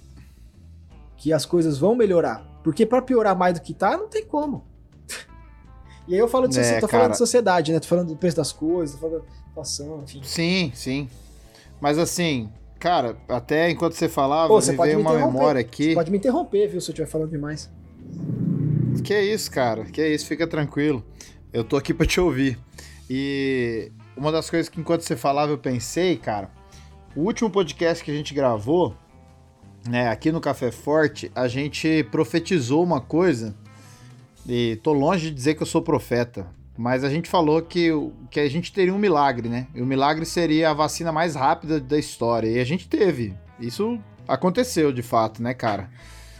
que 1.16 1.32
as 1.32 1.46
coisas 1.46 1.78
vão 1.78 1.94
melhorar. 1.94 2.44
Porque 2.62 2.84
para 2.84 3.00
piorar 3.00 3.36
mais 3.36 3.54
do 3.54 3.62
que 3.62 3.72
tá, 3.72 3.96
não 3.96 4.08
tem 4.08 4.26
como. 4.26 4.64
e 6.06 6.14
aí 6.14 6.20
eu 6.20 6.28
falo 6.28 6.46
de 6.46 6.58
é, 6.58 6.80
tô 6.80 6.86
cara... 6.86 7.02
falando 7.02 7.12
de 7.12 7.18
sociedade, 7.18 7.72
né? 7.72 7.80
Tô 7.80 7.86
falando 7.86 8.08
do 8.08 8.16
preço 8.16 8.36
das 8.36 8.52
coisas, 8.52 8.94
tô 8.96 9.08
falando 9.08 9.24
da 9.24 9.50
inflação, 9.50 10.02
enfim. 10.02 10.20
Sim, 10.22 10.72
sim. 10.74 11.08
Mas 11.80 11.98
assim, 11.98 12.50
cara, 12.84 13.16
até 13.30 13.70
enquanto 13.70 13.94
você 13.94 14.10
falava, 14.10 14.48
Pô, 14.48 14.60
você 14.60 14.74
pode 14.74 14.94
me 14.94 15.00
uma 15.00 15.14
memória 15.14 15.58
aqui. 15.58 15.84
Você 15.88 15.94
pode 15.94 16.10
me 16.10 16.18
interromper, 16.18 16.68
viu, 16.68 16.82
se 16.82 16.90
eu 16.90 16.92
estiver 16.92 17.08
falando 17.08 17.30
demais. 17.30 17.72
Que 19.02 19.18
isso, 19.18 19.50
cara. 19.50 19.86
Que 19.86 20.06
isso, 20.06 20.26
fica 20.26 20.46
tranquilo. 20.46 21.02
Eu 21.50 21.64
tô 21.64 21.78
aqui 21.78 21.94
para 21.94 22.04
te 22.04 22.20
ouvir. 22.20 22.58
E 23.08 23.90
uma 24.14 24.30
das 24.30 24.50
coisas 24.50 24.68
que 24.68 24.78
enquanto 24.78 25.00
você 25.00 25.16
falava 25.16 25.50
eu 25.50 25.56
pensei, 25.56 26.18
cara, 26.18 26.50
o 27.16 27.22
último 27.22 27.48
podcast 27.48 28.04
que 28.04 28.10
a 28.10 28.14
gente 28.14 28.34
gravou, 28.34 28.94
né, 29.88 30.08
aqui 30.08 30.30
no 30.30 30.38
Café 30.38 30.70
Forte, 30.70 31.32
a 31.34 31.48
gente 31.48 32.06
profetizou 32.10 32.84
uma 32.84 33.00
coisa, 33.00 33.54
e 34.46 34.76
tô 34.82 34.92
longe 34.92 35.30
de 35.30 35.34
dizer 35.34 35.54
que 35.54 35.62
eu 35.62 35.66
sou 35.66 35.80
profeta, 35.80 36.46
mas 36.76 37.04
a 37.04 37.08
gente 37.08 37.28
falou 37.28 37.62
que, 37.62 37.90
que 38.30 38.40
a 38.40 38.48
gente 38.48 38.72
teria 38.72 38.92
um 38.92 38.98
milagre, 38.98 39.48
né? 39.48 39.68
E 39.74 39.80
o 39.80 39.86
milagre 39.86 40.26
seria 40.26 40.70
a 40.70 40.74
vacina 40.74 41.12
mais 41.12 41.34
rápida 41.34 41.80
da 41.80 41.98
história. 41.98 42.48
E 42.48 42.58
a 42.58 42.64
gente 42.64 42.88
teve. 42.88 43.34
Isso 43.60 43.98
aconteceu 44.26 44.92
de 44.92 45.02
fato, 45.02 45.42
né, 45.42 45.54
cara? 45.54 45.88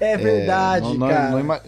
É 0.00 0.16
verdade, 0.16 0.86
é, 0.86 0.88
não, 0.88 0.96
não, 0.96 1.08
cara. 1.08 1.42
Não, 1.42 1.60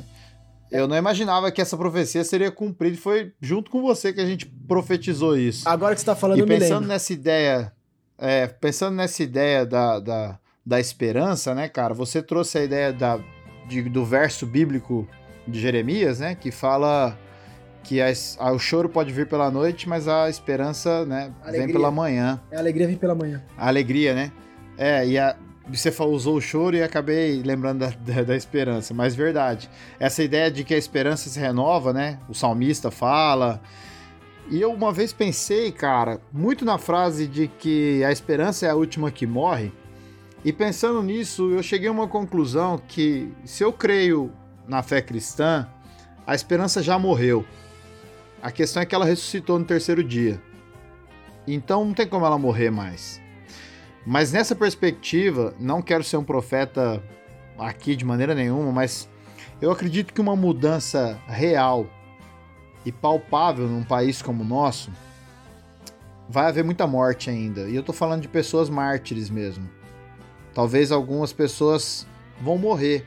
eu 0.70 0.88
não 0.88 0.96
imaginava 0.96 1.50
que 1.52 1.60
essa 1.60 1.76
profecia 1.76 2.24
seria 2.24 2.50
cumprida. 2.50 2.96
Foi 2.96 3.32
junto 3.40 3.70
com 3.70 3.82
você 3.82 4.12
que 4.12 4.20
a 4.20 4.26
gente 4.26 4.46
profetizou 4.46 5.38
isso. 5.38 5.68
Agora 5.68 5.94
que 5.94 6.00
você 6.00 6.06
tá 6.06 6.16
falando, 6.16 6.40
e 6.40 6.46
pensando 6.46 6.88
nessa 6.88 7.12
ideia, 7.12 7.72
é, 8.18 8.48
pensando 8.48 8.96
nessa 8.96 9.22
ideia 9.22 9.64
da, 9.64 10.00
da, 10.00 10.38
da 10.64 10.80
esperança, 10.80 11.54
né, 11.54 11.68
cara? 11.68 11.94
Você 11.94 12.20
trouxe 12.20 12.58
a 12.58 12.64
ideia 12.64 12.92
da, 12.92 13.20
de, 13.68 13.82
do 13.82 14.04
verso 14.04 14.44
bíblico 14.44 15.08
de 15.46 15.60
Jeremias, 15.60 16.18
né? 16.18 16.34
Que 16.34 16.50
fala 16.50 17.16
que 17.86 18.00
a, 18.02 18.12
a, 18.40 18.52
o 18.52 18.58
choro 18.58 18.88
pode 18.88 19.12
vir 19.12 19.28
pela 19.28 19.48
noite, 19.48 19.88
mas 19.88 20.08
a 20.08 20.28
esperança, 20.28 21.06
né, 21.06 21.32
alegria. 21.40 21.66
vem 21.66 21.72
pela 21.72 21.90
manhã. 21.90 22.40
É, 22.50 22.56
a 22.56 22.58
alegria 22.58 22.86
vem 22.88 22.96
pela 22.96 23.14
manhã. 23.14 23.40
A 23.56 23.68
alegria, 23.68 24.12
né? 24.12 24.32
É, 24.76 25.06
e 25.06 25.16
a, 25.16 25.36
você 25.68 25.94
usou 26.02 26.36
o 26.36 26.40
choro 26.40 26.76
e 26.76 26.82
acabei 26.82 27.40
lembrando 27.44 27.80
da, 27.80 27.90
da, 27.90 28.22
da, 28.24 28.36
esperança, 28.36 28.92
mas 28.92 29.14
verdade. 29.14 29.70
Essa 30.00 30.24
ideia 30.24 30.50
de 30.50 30.64
que 30.64 30.74
a 30.74 30.76
esperança 30.78 31.30
se 31.30 31.38
renova, 31.38 31.92
né? 31.92 32.18
O 32.28 32.34
salmista 32.34 32.90
fala. 32.90 33.62
E 34.50 34.60
eu 34.60 34.72
uma 34.72 34.92
vez 34.92 35.12
pensei, 35.12 35.70
cara, 35.70 36.20
muito 36.32 36.64
na 36.64 36.78
frase 36.78 37.28
de 37.28 37.46
que 37.46 38.02
a 38.02 38.10
esperança 38.10 38.66
é 38.66 38.70
a 38.70 38.74
última 38.74 39.12
que 39.12 39.26
morre. 39.26 39.72
E 40.44 40.52
pensando 40.52 41.02
nisso, 41.04 41.52
eu 41.52 41.62
cheguei 41.62 41.88
a 41.88 41.92
uma 41.92 42.08
conclusão 42.08 42.80
que 42.88 43.32
se 43.44 43.62
eu 43.62 43.72
creio 43.72 44.32
na 44.66 44.82
fé 44.82 45.00
cristã, 45.00 45.68
a 46.26 46.34
esperança 46.34 46.82
já 46.82 46.98
morreu. 46.98 47.44
A 48.46 48.52
questão 48.52 48.80
é 48.80 48.86
que 48.86 48.94
ela 48.94 49.04
ressuscitou 49.04 49.58
no 49.58 49.64
terceiro 49.64 50.04
dia. 50.04 50.40
Então 51.48 51.84
não 51.84 51.92
tem 51.92 52.06
como 52.06 52.24
ela 52.24 52.38
morrer 52.38 52.70
mais. 52.70 53.20
Mas 54.06 54.30
nessa 54.30 54.54
perspectiva, 54.54 55.52
não 55.58 55.82
quero 55.82 56.04
ser 56.04 56.16
um 56.16 56.22
profeta 56.22 57.02
aqui 57.58 57.96
de 57.96 58.04
maneira 58.04 58.36
nenhuma, 58.36 58.70
mas 58.70 59.08
eu 59.60 59.72
acredito 59.72 60.14
que 60.14 60.20
uma 60.20 60.36
mudança 60.36 61.20
real 61.26 61.88
e 62.84 62.92
palpável 62.92 63.66
num 63.66 63.82
país 63.82 64.22
como 64.22 64.44
o 64.44 64.46
nosso, 64.46 64.92
vai 66.28 66.46
haver 66.46 66.62
muita 66.62 66.86
morte 66.86 67.28
ainda. 67.28 67.68
E 67.68 67.74
eu 67.74 67.82
tô 67.82 67.92
falando 67.92 68.22
de 68.22 68.28
pessoas 68.28 68.70
mártires 68.70 69.28
mesmo. 69.28 69.68
Talvez 70.54 70.92
algumas 70.92 71.32
pessoas 71.32 72.06
vão 72.40 72.56
morrer 72.56 73.04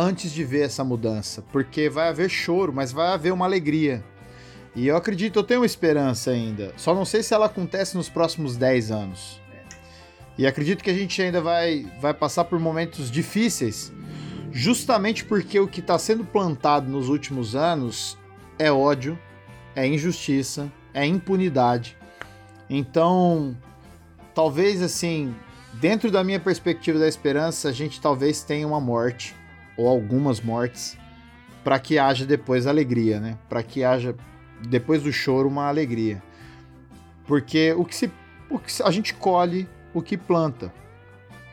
antes 0.00 0.32
de 0.32 0.42
ver 0.42 0.62
essa 0.62 0.82
mudança, 0.82 1.44
porque 1.52 1.90
vai 1.90 2.08
haver 2.08 2.30
choro, 2.30 2.72
mas 2.72 2.90
vai 2.90 3.08
haver 3.08 3.32
uma 3.34 3.44
alegria. 3.44 4.02
E 4.74 4.86
eu 4.86 4.96
acredito, 4.96 5.38
eu 5.38 5.42
tenho 5.42 5.62
esperança 5.62 6.30
ainda. 6.30 6.72
Só 6.76 6.94
não 6.94 7.04
sei 7.04 7.22
se 7.22 7.34
ela 7.34 7.46
acontece 7.46 7.96
nos 7.96 8.08
próximos 8.08 8.56
10 8.56 8.90
anos. 8.90 9.40
E 10.38 10.46
acredito 10.46 10.82
que 10.82 10.88
a 10.88 10.94
gente 10.94 11.20
ainda 11.20 11.42
vai, 11.42 11.86
vai 12.00 12.14
passar 12.14 12.44
por 12.44 12.58
momentos 12.58 13.10
difíceis, 13.10 13.92
justamente 14.50 15.22
porque 15.22 15.60
o 15.60 15.68
que 15.68 15.80
está 15.80 15.98
sendo 15.98 16.24
plantado 16.24 16.90
nos 16.90 17.10
últimos 17.10 17.54
anos 17.54 18.16
é 18.58 18.72
ódio, 18.72 19.18
é 19.76 19.86
injustiça, 19.86 20.72
é 20.94 21.04
impunidade. 21.04 21.94
Então, 22.70 23.54
talvez 24.34 24.80
assim, 24.80 25.34
dentro 25.74 26.10
da 26.10 26.24
minha 26.24 26.40
perspectiva 26.40 26.98
da 26.98 27.08
esperança, 27.08 27.68
a 27.68 27.72
gente 27.72 28.00
talvez 28.00 28.42
tenha 28.42 28.66
uma 28.66 28.80
morte 28.80 29.34
ou 29.76 29.88
algumas 29.88 30.40
mortes 30.40 30.96
para 31.62 31.78
que 31.78 31.98
haja 31.98 32.24
depois 32.24 32.66
alegria, 32.66 33.20
né? 33.20 33.38
Para 33.48 33.62
que 33.62 33.84
haja 33.84 34.14
depois 34.68 35.02
do 35.02 35.12
choro 35.12 35.48
uma 35.48 35.68
alegria. 35.68 36.22
Porque 37.26 37.72
o 37.72 37.84
que 37.84 37.94
se 37.94 38.10
o 38.48 38.58
que 38.58 38.82
a 38.82 38.90
gente 38.90 39.14
colhe 39.14 39.68
o 39.94 40.02
que 40.02 40.16
planta. 40.16 40.72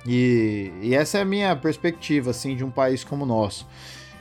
E, 0.06 0.72
e 0.82 0.96
essa 0.96 1.18
é 1.18 1.22
a 1.22 1.26
minha 1.26 1.56
perspectiva 1.56 2.32
assim 2.32 2.56
de 2.56 2.64
um 2.64 2.72
país 2.72 3.04
como 3.04 3.24
o 3.24 3.28
nosso. 3.28 3.68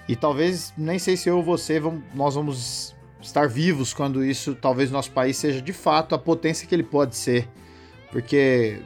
E 0.09 0.14
talvez, 0.14 0.73
nem 0.77 0.98
sei 0.98 1.16
se 1.16 1.28
eu 1.28 1.36
ou 1.36 1.43
você, 1.43 1.81
vamos, 1.81 2.02
nós 2.14 2.35
vamos 2.35 2.94
estar 3.20 3.48
vivos 3.48 3.93
quando 3.93 4.24
isso, 4.24 4.55
talvez 4.55 4.90
nosso 4.90 5.10
país 5.10 5.36
seja 5.36 5.60
de 5.60 5.73
fato 5.73 6.14
a 6.14 6.18
potência 6.18 6.66
que 6.66 6.74
ele 6.74 6.82
pode 6.82 7.16
ser. 7.16 7.48
Porque 8.10 8.81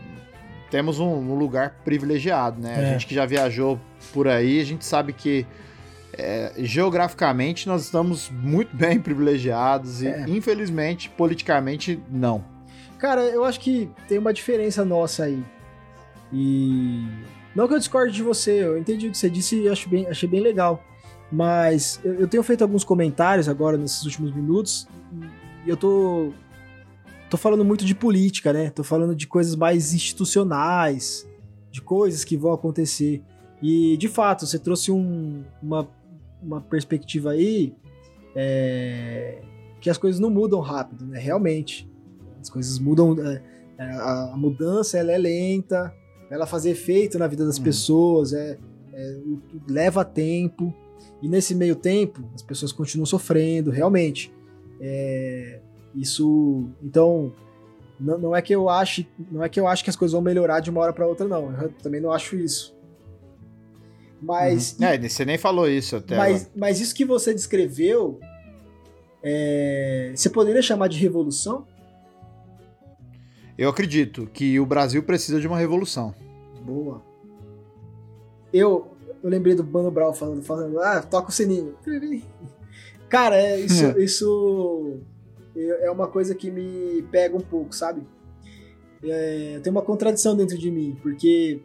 temos 0.70 0.98
um, 0.98 1.08
um 1.08 1.34
lugar 1.34 1.76
privilegiado, 1.84 2.60
né? 2.60 2.74
É. 2.76 2.86
A 2.86 2.92
gente 2.92 3.06
que 3.06 3.14
já 3.14 3.26
viajou 3.26 3.78
por 4.12 4.28
aí, 4.28 4.60
a 4.60 4.64
gente 4.64 4.84
sabe 4.84 5.12
que 5.12 5.46
é, 6.12 6.52
geograficamente 6.58 7.66
nós 7.66 7.84
estamos 7.84 8.30
muito 8.30 8.74
bem 8.76 9.00
privilegiados 9.00 10.02
e, 10.02 10.08
é. 10.08 10.24
infelizmente, 10.28 11.08
politicamente, 11.10 12.00
não. 12.10 12.44
Cara, 12.98 13.22
eu 13.22 13.44
acho 13.44 13.58
que 13.60 13.90
tem 14.06 14.18
uma 14.18 14.32
diferença 14.32 14.84
nossa 14.84 15.24
aí. 15.24 15.42
E. 16.32 17.04
Não 17.54 17.66
que 17.66 17.74
eu 17.74 17.78
discorde 17.78 18.12
de 18.12 18.22
você, 18.22 18.62
eu 18.62 18.78
entendi 18.78 19.08
o 19.08 19.10
que 19.10 19.18
você 19.18 19.28
disse 19.28 19.60
e 19.60 19.68
acho 19.68 19.88
bem, 19.88 20.06
achei 20.06 20.28
bem 20.28 20.40
legal. 20.40 20.84
Mas 21.32 21.98
eu, 22.04 22.14
eu 22.14 22.28
tenho 22.28 22.42
feito 22.42 22.62
alguns 22.62 22.84
comentários 22.84 23.48
agora 23.48 23.76
nesses 23.76 24.04
últimos 24.04 24.32
minutos 24.32 24.86
e 25.64 25.70
eu 25.70 25.76
tô 25.76 26.32
tô 27.30 27.36
falando 27.36 27.64
muito 27.64 27.84
de 27.84 27.94
política, 27.94 28.52
né? 28.52 28.70
Tô 28.70 28.82
falando 28.82 29.14
de 29.14 29.26
coisas 29.26 29.54
mais 29.54 29.94
institucionais, 29.94 31.26
de 31.70 31.80
coisas 31.80 32.24
que 32.24 32.36
vão 32.36 32.52
acontecer. 32.52 33.22
E, 33.62 33.96
de 33.96 34.08
fato, 34.08 34.46
você 34.46 34.58
trouxe 34.58 34.90
um, 34.90 35.44
uma, 35.62 35.88
uma 36.42 36.60
perspectiva 36.60 37.30
aí 37.30 37.72
é, 38.34 39.38
que 39.80 39.88
as 39.88 39.96
coisas 39.96 40.20
não 40.20 40.28
mudam 40.28 40.60
rápido, 40.60 41.06
né? 41.06 41.18
Realmente. 41.18 41.88
As 42.40 42.50
coisas 42.50 42.78
mudam. 42.78 43.16
É, 43.24 43.42
é 43.78 43.84
a, 43.84 44.32
a, 44.32 44.36
mudança 44.36 44.98
ela 44.98 45.12
é 45.12 45.18
lenta, 45.18 45.94
ela 46.30 46.46
fazer 46.46 46.70
efeito 46.70 47.18
na 47.18 47.28
vida 47.28 47.46
das 47.46 47.58
hum. 47.58 47.62
pessoas, 47.62 48.32
é, 48.32 48.58
é, 48.92 49.20
leva 49.68 50.04
tempo. 50.04 50.74
E 51.22 51.28
nesse 51.28 51.54
meio 51.54 51.76
tempo, 51.76 52.24
as 52.34 52.42
pessoas 52.42 52.72
continuam 52.72 53.06
sofrendo, 53.06 53.70
realmente. 53.70 54.32
É, 54.80 55.60
isso, 55.94 56.68
então, 56.82 57.32
não, 57.98 58.18
não, 58.18 58.36
é 58.36 58.40
que 58.40 58.54
eu 58.54 58.68
ache, 58.68 59.08
não 59.30 59.42
é 59.42 59.48
que 59.48 59.58
eu 59.58 59.66
acho 59.66 59.82
que 59.84 59.90
as 59.90 59.96
coisas 59.96 60.12
vão 60.12 60.22
melhorar 60.22 60.60
de 60.60 60.70
uma 60.70 60.80
hora 60.80 60.92
para 60.92 61.06
outra, 61.06 61.26
não. 61.26 61.52
Eu 61.60 61.70
também 61.82 62.00
não 62.00 62.12
acho 62.12 62.36
isso. 62.36 62.74
Mas 64.20 64.76
uhum. 64.78 64.86
é, 64.86 65.08
você 65.08 65.24
nem 65.24 65.38
falou 65.38 65.68
isso 65.68 65.96
até. 65.96 66.16
Mas, 66.16 66.50
mas 66.54 66.80
isso 66.80 66.94
que 66.94 67.04
você 67.04 67.32
descreveu, 67.32 68.20
é, 69.22 70.12
você 70.14 70.28
poderia 70.28 70.62
chamar 70.62 70.88
de 70.88 70.98
revolução? 70.98 71.66
Eu 73.56 73.68
acredito 73.68 74.26
que 74.32 74.58
o 74.58 74.66
Brasil 74.66 75.02
precisa 75.02 75.40
de 75.40 75.46
uma 75.46 75.58
revolução. 75.58 76.14
Boa. 76.62 77.02
Eu, 78.52 78.96
eu 79.22 79.28
lembrei 79.28 79.54
do 79.54 79.64
Mano 79.64 79.90
Brown 79.90 80.12
falando, 80.12 80.42
falando, 80.42 80.80
ah, 80.80 81.02
toca 81.02 81.28
o 81.28 81.32
sininho. 81.32 81.74
Cara, 83.08 83.36
é, 83.36 83.58
isso, 83.60 83.98
isso 83.98 85.00
é 85.56 85.90
uma 85.90 86.06
coisa 86.06 86.34
que 86.34 86.50
me 86.50 87.02
pega 87.10 87.36
um 87.36 87.40
pouco, 87.40 87.74
sabe? 87.74 88.02
É, 89.02 89.60
tem 89.62 89.70
uma 89.70 89.82
contradição 89.82 90.36
dentro 90.36 90.58
de 90.58 90.70
mim, 90.70 90.96
porque 91.02 91.60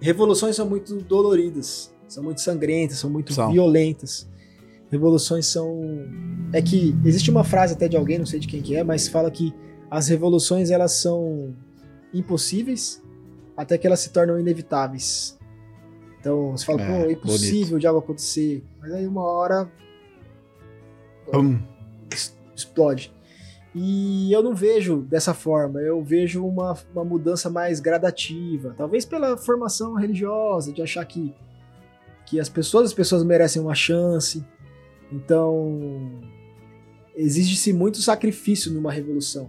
revoluções 0.00 0.56
são 0.56 0.68
muito 0.68 0.96
doloridas, 0.96 1.92
são 2.06 2.22
muito 2.22 2.40
sangrentas, 2.40 2.98
são 2.98 3.10
muito 3.10 3.32
são. 3.32 3.50
violentas. 3.50 4.28
Revoluções 4.90 5.46
são. 5.46 5.80
É 6.52 6.60
que 6.60 6.96
existe 7.04 7.30
uma 7.30 7.44
frase 7.44 7.74
até 7.74 7.86
de 7.88 7.96
alguém, 7.96 8.18
não 8.18 8.26
sei 8.26 8.40
de 8.40 8.48
quem 8.48 8.60
que 8.60 8.74
é, 8.74 8.82
mas 8.82 9.08
fala 9.08 9.30
que 9.30 9.54
as 9.90 10.08
revoluções 10.08 10.70
elas 10.70 10.92
são 10.92 11.54
impossíveis 12.12 13.02
até 13.56 13.78
que 13.78 13.86
elas 13.86 14.00
se 14.00 14.10
tornam 14.10 14.38
inevitáveis. 14.38 15.38
Então, 16.18 16.52
você 16.52 16.64
fala, 16.64 16.82
é, 16.82 16.86
pô, 16.86 17.08
é 17.08 17.12
impossível 17.12 17.66
bonito. 17.68 17.78
de 17.80 17.86
algo 17.86 18.00
acontecer. 18.00 18.64
Mas 18.80 18.92
aí 18.92 19.06
uma 19.06 19.22
hora. 19.22 19.70
Pum. 21.30 21.58
Explode. 22.60 23.12
E 23.74 24.32
eu 24.32 24.42
não 24.42 24.54
vejo 24.54 25.02
dessa 25.02 25.32
forma, 25.32 25.80
eu 25.80 26.02
vejo 26.02 26.44
uma, 26.44 26.76
uma 26.92 27.04
mudança 27.04 27.48
mais 27.48 27.78
gradativa. 27.78 28.74
Talvez 28.76 29.04
pela 29.04 29.36
formação 29.36 29.94
religiosa, 29.94 30.72
de 30.72 30.82
achar 30.82 31.04
que, 31.04 31.32
que 32.26 32.40
as 32.40 32.48
pessoas 32.48 32.86
as 32.86 32.94
pessoas 32.94 33.22
merecem 33.22 33.62
uma 33.62 33.74
chance. 33.74 34.44
Então, 35.12 36.20
exige-se 37.14 37.72
muito 37.72 37.98
sacrifício 37.98 38.72
numa 38.72 38.90
revolução. 38.90 39.48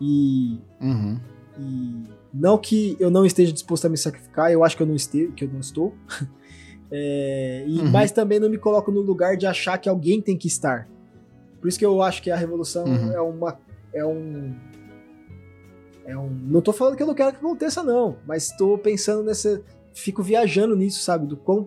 E, 0.00 0.60
uhum. 0.80 1.20
e 1.58 2.02
não 2.32 2.56
que 2.56 2.96
eu 3.00 3.10
não 3.10 3.26
esteja 3.26 3.52
disposto 3.52 3.86
a 3.86 3.88
me 3.88 3.96
sacrificar, 3.96 4.52
eu 4.52 4.62
acho 4.62 4.76
que 4.76 4.82
eu 4.84 4.86
não, 4.86 4.94
este, 4.94 5.32
que 5.34 5.44
eu 5.44 5.48
não 5.48 5.58
estou. 5.58 5.94
é, 6.92 7.64
e, 7.66 7.80
uhum. 7.80 7.90
Mas 7.90 8.12
também 8.12 8.38
não 8.38 8.48
me 8.48 8.58
coloco 8.58 8.92
no 8.92 9.00
lugar 9.00 9.36
de 9.36 9.46
achar 9.46 9.78
que 9.78 9.88
alguém 9.88 10.20
tem 10.20 10.36
que 10.36 10.46
estar. 10.46 10.88
Por 11.60 11.68
isso 11.68 11.78
que 11.78 11.84
eu 11.84 12.02
acho 12.02 12.22
que 12.22 12.30
a 12.30 12.36
revolução 12.36 12.84
uhum. 12.84 13.12
é 13.12 13.20
uma. 13.20 13.58
É 13.92 14.04
um. 14.04 14.54
É 16.06 16.16
um. 16.16 16.28
Não 16.28 16.60
tô 16.60 16.72
falando 16.72 16.96
que 16.96 17.02
eu 17.02 17.06
não 17.06 17.14
quero 17.14 17.32
que 17.32 17.38
aconteça, 17.38 17.82
não. 17.82 18.16
Mas 18.26 18.50
tô 18.52 18.78
pensando 18.78 19.22
nessa. 19.22 19.60
Fico 19.92 20.22
viajando 20.22 20.76
nisso, 20.76 21.00
sabe? 21.00 21.26
Do 21.26 21.36
quão, 21.36 21.66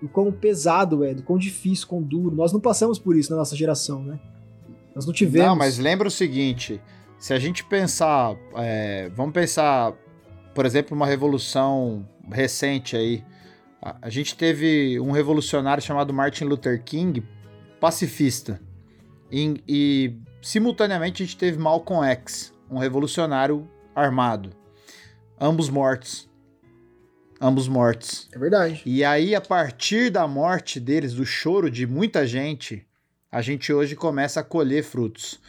do 0.00 0.08
quão 0.08 0.30
pesado 0.30 1.02
é, 1.04 1.12
do 1.12 1.22
quão 1.22 1.38
difícil, 1.38 1.88
quão 1.88 2.00
duro. 2.00 2.36
Nós 2.36 2.52
não 2.52 2.60
passamos 2.60 2.98
por 2.98 3.16
isso 3.16 3.30
na 3.30 3.36
nossa 3.36 3.56
geração, 3.56 4.02
né? 4.02 4.20
Nós 4.94 5.06
não 5.06 5.12
tivemos. 5.12 5.48
Não, 5.48 5.56
mas 5.56 5.78
lembra 5.78 6.06
o 6.06 6.10
seguinte: 6.10 6.80
se 7.18 7.34
a 7.34 7.38
gente 7.38 7.64
pensar, 7.64 8.36
é, 8.56 9.10
vamos 9.14 9.32
pensar, 9.32 9.92
por 10.54 10.64
exemplo, 10.64 10.96
uma 10.96 11.06
revolução 11.06 12.06
recente 12.30 12.96
aí. 12.96 13.24
A, 13.82 13.96
a 14.02 14.10
gente 14.10 14.36
teve 14.36 15.00
um 15.00 15.10
revolucionário 15.10 15.82
chamado 15.82 16.14
Martin 16.14 16.44
Luther 16.44 16.82
King, 16.82 17.22
pacifista. 17.80 18.60
E, 19.30 19.62
e 19.66 20.16
simultaneamente 20.42 21.22
a 21.22 21.26
gente 21.26 21.36
teve 21.36 21.58
Malcolm 21.58 22.06
X, 22.06 22.52
um 22.70 22.78
revolucionário 22.78 23.68
armado. 23.94 24.50
Ambos 25.40 25.68
mortos. 25.68 26.28
Ambos 27.40 27.68
mortos. 27.68 28.28
É 28.32 28.38
verdade. 28.38 28.82
E 28.86 29.04
aí, 29.04 29.34
a 29.34 29.40
partir 29.40 30.10
da 30.10 30.26
morte 30.26 30.78
deles, 30.78 31.14
do 31.14 31.26
choro 31.26 31.70
de 31.70 31.86
muita 31.86 32.26
gente, 32.26 32.86
a 33.30 33.42
gente 33.42 33.72
hoje 33.72 33.96
começa 33.96 34.40
a 34.40 34.44
colher 34.44 34.82
frutos. 34.84 35.40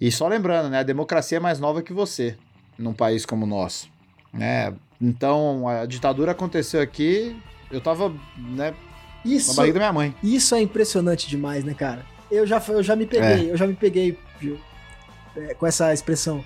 E 0.00 0.10
só 0.10 0.28
lembrando, 0.28 0.68
né, 0.68 0.80
a 0.80 0.82
democracia 0.82 1.38
é 1.38 1.40
mais 1.40 1.58
nova 1.58 1.82
que 1.82 1.92
você 1.92 2.36
num 2.78 2.92
país 2.92 3.26
como 3.26 3.44
o 3.44 3.48
nosso, 3.48 3.90
né? 4.32 4.74
Então, 5.00 5.66
a 5.66 5.84
ditadura 5.84 6.32
aconteceu 6.32 6.80
aqui, 6.80 7.36
eu 7.70 7.80
tava, 7.80 8.10
né, 8.36 8.74
isso, 9.24 9.50
na 9.50 9.56
barriga 9.56 9.74
da 9.74 9.80
minha 9.80 9.92
mãe. 9.92 10.14
Isso 10.22 10.54
é 10.54 10.60
impressionante 10.60 11.28
demais, 11.28 11.64
né, 11.64 11.74
cara? 11.74 12.04
Eu 12.30 12.46
já, 12.46 12.62
eu 12.68 12.82
já 12.82 12.94
me 12.94 13.06
peguei, 13.06 13.48
é. 13.48 13.52
eu 13.52 13.56
já 13.56 13.66
me 13.66 13.74
peguei 13.74 14.18
viu, 14.38 14.58
é, 15.36 15.54
com 15.54 15.66
essa 15.66 15.92
expressão. 15.92 16.44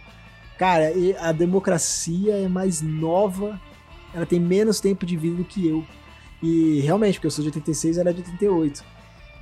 Cara, 0.59 0.93
a 1.21 1.33
democracia 1.33 2.35
é 2.37 2.49
mais 2.49 2.81
nova, 2.81 3.61
ela 4.15 4.27
tem 4.27 4.39
menos 4.39 4.81
tempo 4.81 5.05
de 5.05 5.17
vida 5.17 5.37
do 5.37 5.45
que 5.45 5.67
eu. 5.67 5.85
E 6.43 6.81
realmente, 6.81 7.15
porque 7.15 7.27
eu 7.27 7.31
sou 7.31 7.43
de 7.43 7.49
86 7.49 7.99
ela 7.99 8.11
é 8.11 8.13
de 8.13 8.21
88. 8.21 8.85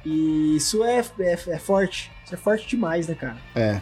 E 0.04 0.56
isso 0.56 0.82
é, 0.84 1.04
é, 1.18 1.32
é 1.32 1.58
forte. 1.58 2.10
Isso 2.24 2.34
é 2.34 2.38
forte 2.38 2.66
demais, 2.68 3.08
né, 3.08 3.14
cara? 3.14 3.36
É. 3.54 3.80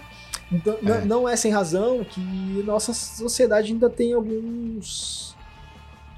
Então, 0.51 0.79
é. 0.85 1.05
não 1.05 1.29
é 1.29 1.37
sem 1.37 1.53
razão 1.53 2.05
que 2.05 2.21
nossa 2.65 2.95
sociedade 2.95 3.73
ainda 3.73 3.91
tem 3.91 4.15
alguns 4.15 5.37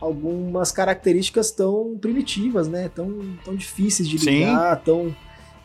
algumas 0.00 0.72
características 0.72 1.50
tão 1.50 1.98
primitivas, 2.00 2.68
né? 2.68 2.88
Tão, 2.94 3.36
tão 3.44 3.54
difíceis 3.54 4.08
de 4.08 4.16
lidar, 4.16 4.78
Sim. 4.78 4.82
tão 4.84 5.16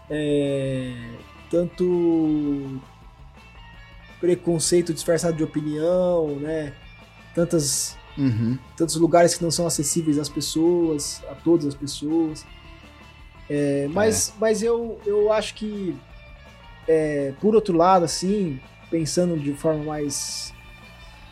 é, 0.09 0.93
tanto 1.49 2.81
preconceito 4.19 4.93
disfarçado 4.93 5.37
de 5.37 5.43
opinião, 5.43 6.39
né? 6.39 6.73
Tantas 7.33 7.97
uhum. 8.17 8.57
tantos 8.75 8.95
lugares 8.95 9.35
que 9.35 9.43
não 9.43 9.51
são 9.51 9.67
acessíveis 9.67 10.17
às 10.17 10.29
pessoas, 10.29 11.21
a 11.29 11.35
todas 11.35 11.65
as 11.65 11.75
pessoas. 11.75 12.45
É, 13.49 13.87
mas, 13.91 14.29
é. 14.29 14.33
mas 14.39 14.63
eu, 14.63 14.99
eu 15.05 15.31
acho 15.31 15.53
que 15.55 15.95
é, 16.87 17.33
por 17.39 17.55
outro 17.55 17.75
lado, 17.75 18.05
assim, 18.05 18.59
pensando 18.89 19.39
de 19.39 19.53
forma 19.53 19.83
mais 19.83 20.53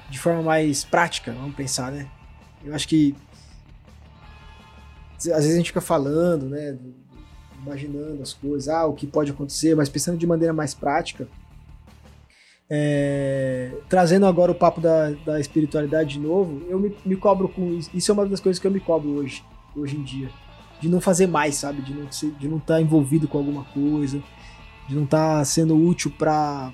de 0.09 0.19
forma 0.19 0.43
mais 0.43 0.83
prática, 0.83 1.31
vamos 1.31 1.55
pensar, 1.55 1.91
né? 1.91 2.07
Eu 2.63 2.75
acho 2.75 2.87
que 2.87 3.15
às 5.17 5.25
vezes 5.25 5.53
a 5.53 5.57
gente 5.57 5.67
fica 5.67 5.81
falando, 5.81 6.47
né, 6.49 6.77
imaginando 7.65 8.21
as 8.21 8.33
coisas, 8.33 8.69
ah, 8.69 8.85
o 8.85 8.93
que 8.93 9.07
pode 9.07 9.31
acontecer, 9.31 9.75
mas 9.75 9.89
pensando 9.89 10.17
de 10.17 10.27
maneira 10.27 10.53
mais 10.53 10.73
prática, 10.73 11.27
é, 12.69 13.71
trazendo 13.89 14.25
agora 14.25 14.51
o 14.51 14.55
papo 14.55 14.81
da, 14.81 15.11
da 15.25 15.39
espiritualidade 15.39 16.13
de 16.13 16.19
novo, 16.19 16.61
eu 16.67 16.79
me, 16.79 16.95
me, 17.05 17.15
cobro 17.15 17.47
com 17.47 17.73
isso. 17.73 17.89
Isso 17.93 18.11
é 18.11 18.13
uma 18.13 18.25
das 18.25 18.39
coisas 18.39 18.59
que 18.59 18.65
eu 18.65 18.71
me 18.71 18.79
cobro 18.79 19.11
hoje, 19.11 19.43
hoje 19.75 19.95
em 19.95 20.03
dia. 20.03 20.29
De 20.79 20.89
não 20.89 20.99
fazer 20.99 21.27
mais, 21.27 21.55
sabe? 21.55 21.81
De 21.81 21.93
não 21.93 22.07
estar 22.07 22.27
de 22.39 22.47
não 22.47 22.59
tá 22.59 22.81
envolvido 22.81 23.27
com 23.27 23.37
alguma 23.37 23.63
coisa, 23.65 24.21
de 24.87 24.95
não 24.95 25.03
estar 25.03 25.37
tá 25.37 25.45
sendo 25.45 25.75
útil 25.75 26.11
pra. 26.17 26.73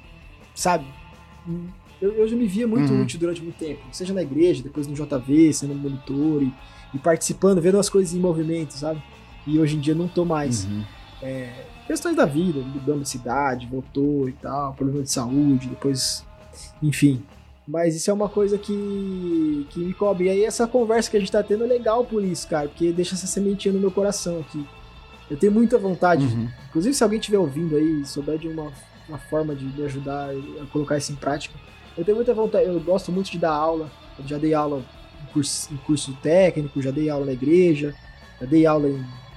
Sabe? 0.56 0.86
Eu, 2.02 2.14
eu 2.14 2.28
já 2.28 2.36
me 2.36 2.48
via 2.48 2.68
muito 2.68 2.92
uhum. 2.94 3.02
útil 3.02 3.20
durante 3.20 3.42
muito 3.42 3.58
tempo, 3.58 3.82
seja 3.92 4.14
na 4.14 4.22
igreja, 4.22 4.64
depois 4.64 4.88
no 4.88 4.94
JV, 4.94 5.52
sendo 5.52 5.76
monitor 5.76 6.42
e, 6.42 6.54
e 6.94 6.98
participando, 6.98 7.62
vendo 7.62 7.78
as 7.78 7.90
coisas 7.90 8.14
em 8.14 8.20
movimento, 8.20 8.74
sabe? 8.74 9.02
E 9.50 9.60
hoje 9.60 9.76
em 9.76 9.80
dia 9.80 9.96
não 9.96 10.08
tô 10.08 10.24
mais. 10.24 10.66
Uhum. 10.66 10.84
É, 11.22 11.50
questões 11.88 12.16
da 12.16 12.26
vida, 12.26 12.60
mudando 12.60 13.02
de 13.02 13.10
cidade, 13.10 13.66
voltou 13.66 14.30
e 14.30 14.34
tal, 14.34 14.74
problema 14.76 15.02
de 15.02 15.12
saúde, 15.12 15.68
depois. 15.68 16.24
Enfim. 16.82 17.24
Mas 17.68 17.96
isso 17.96 18.10
é 18.10 18.14
uma 18.14 18.30
coisa 18.30 18.58
que, 18.58 19.68
que 19.70 19.80
me 19.80 19.94
cobre. 19.94 20.26
E 20.26 20.30
aí 20.30 20.44
essa 20.44 20.68
conversa 20.68 21.10
que 21.10 21.18
a 21.18 21.20
gente 21.20 21.32
tá 21.32 21.42
tendo 21.42 21.64
é 21.64 21.68
legal 21.68 22.04
por 22.04 22.24
isso, 22.24 22.48
cara, 22.48 22.68
porque 22.68 22.92
deixa 22.92 23.16
essa 23.16 23.28
sementinha 23.28 23.74
no 23.74 23.80
meu 23.80 23.92
coração 23.92 24.40
aqui. 24.40 24.66
Eu 25.30 25.38
tenho 25.38 25.52
muita 25.52 25.78
vontade. 25.78 26.26
Uhum. 26.26 26.50
Inclusive, 26.70 26.96
se 26.96 27.04
alguém 27.04 27.20
estiver 27.20 27.38
ouvindo 27.38 27.76
aí, 27.76 28.06
souber 28.06 28.38
de 28.38 28.48
uma, 28.48 28.72
uma 29.08 29.18
forma 29.18 29.56
de 29.56 29.66
me 29.66 29.84
ajudar 29.84 30.30
a 30.62 30.66
colocar 30.68 30.98
isso 30.98 31.12
em 31.12 31.16
prática, 31.16 31.56
eu 31.98 32.04
tenho 32.04 32.16
muita 32.16 32.34
vontade. 32.34 32.66
Eu 32.66 32.80
gosto 32.80 33.12
muito 33.12 33.32
de 33.32 33.38
dar 33.38 33.52
aula. 33.52 33.90
Eu 34.18 34.28
já 34.28 34.38
dei 34.38 34.54
aula 34.54 34.84
em 35.24 35.34
curso, 35.34 35.74
em 35.74 35.78
curso 35.78 36.18
técnico, 36.22 36.82
já 36.82 36.92
dei 36.92 37.10
aula 37.10 37.26
na 37.26 37.34
igreja, 37.34 37.94
já 38.40 38.48
dei 38.48 38.66
aula 38.66 38.88
em, 38.88 38.96
em 38.96 39.29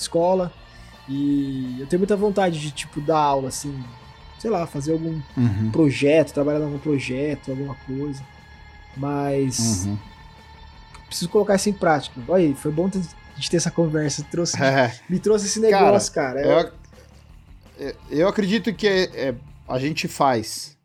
escola. 0.00 0.52
E 1.08 1.76
eu 1.80 1.86
tenho 1.86 2.00
muita 2.00 2.16
vontade 2.16 2.60
de, 2.60 2.70
tipo, 2.70 3.00
dar 3.00 3.18
aula, 3.18 3.48
assim, 3.48 3.82
sei 4.38 4.50
lá, 4.50 4.66
fazer 4.66 4.92
algum 4.92 5.20
uhum. 5.36 5.70
projeto, 5.70 6.32
trabalhar 6.32 6.60
em 6.60 6.64
algum 6.64 6.78
projeto, 6.78 7.50
alguma 7.50 7.74
coisa. 7.86 8.22
Mas. 8.96 9.86
Uhum. 9.86 9.98
Preciso 11.06 11.30
colocar 11.30 11.54
isso 11.54 11.68
em 11.68 11.72
prática. 11.72 12.20
Olha 12.26 12.44
aí, 12.44 12.54
foi 12.54 12.72
bom 12.72 12.88
ter 12.88 13.00
gente 13.36 13.50
ter 13.50 13.58
essa 13.58 13.70
conversa. 13.70 14.26
Trouxe, 14.30 14.60
é. 14.62 14.92
Me 15.08 15.18
trouxe 15.18 15.46
esse 15.46 15.60
negócio, 15.60 16.12
cara. 16.12 16.42
cara. 16.42 16.72
Eu, 17.78 17.94
eu 18.10 18.28
acredito 18.28 18.72
que 18.74 18.86
é, 18.88 19.28
é, 19.28 19.34
a 19.68 19.78
gente 19.78 20.08
faz. 20.08 20.76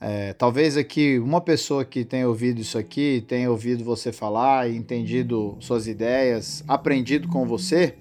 É, 0.00 0.32
talvez 0.32 0.78
aqui 0.78 1.18
uma 1.18 1.42
pessoa 1.42 1.84
que 1.84 2.06
tenha 2.06 2.26
ouvido 2.26 2.58
isso 2.58 2.78
aqui, 2.78 3.22
tenha 3.28 3.50
ouvido 3.50 3.84
você 3.84 4.10
falar, 4.10 4.70
entendido 4.70 5.58
suas 5.60 5.86
ideias, 5.86 6.64
aprendido 6.66 7.28
com 7.28 7.46
você, 7.46 7.96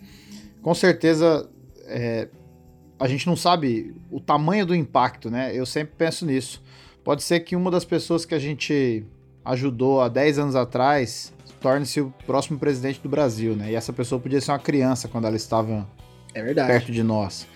com 0.62 0.74
certeza 0.74 1.50
é, 1.86 2.28
a 3.00 3.08
gente 3.08 3.26
não 3.26 3.36
sabe 3.36 3.96
o 4.12 4.20
tamanho 4.20 4.66
do 4.66 4.76
impacto, 4.76 5.30
né? 5.30 5.56
Eu 5.56 5.66
sempre 5.66 5.96
penso 5.98 6.26
nisso. 6.26 6.62
Pode 7.04 7.24
ser 7.24 7.40
que 7.40 7.56
uma 7.56 7.72
das 7.72 7.86
pessoas 7.86 8.26
que 8.26 8.36
a 8.36 8.40
gente 8.40 9.06
ajudou 9.44 10.02
há 10.02 10.10
10 10.10 10.40
anos 10.40 10.56
atrás 10.56 11.34
torne-se 11.62 12.02
o 12.02 12.14
próximo 12.26 12.60
presidente 12.60 13.00
do 13.02 13.10
Brasil, 13.10 13.56
né? 13.56 13.72
E 13.72 13.76
essa 13.76 13.94
pessoa 13.94 14.20
podia 14.20 14.40
ser 14.42 14.52
uma 14.52 14.60
criança 14.60 15.08
quando 15.08 15.26
ela 15.26 15.36
estava 15.36 15.88
é 16.34 16.44
verdade. 16.44 16.68
perto 16.68 16.92
de 16.92 17.02
nós. 17.02 17.48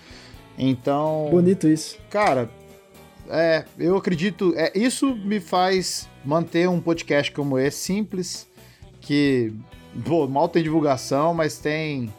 Então. 0.58 1.28
Bonito 1.30 1.68
isso. 1.68 1.98
Cara, 2.10 2.50
é, 3.28 3.64
eu 3.78 3.96
acredito. 3.96 4.54
É, 4.56 4.72
isso 4.74 5.14
me 5.14 5.40
faz 5.40 6.08
manter 6.24 6.68
um 6.68 6.80
podcast 6.80 7.30
como 7.32 7.58
esse, 7.58 7.78
simples, 7.78 8.48
que 9.00 9.52
pô, 10.04 10.26
mal 10.26 10.48
tem 10.48 10.62
divulgação, 10.62 11.34
mas 11.34 11.58
tem 11.58 12.12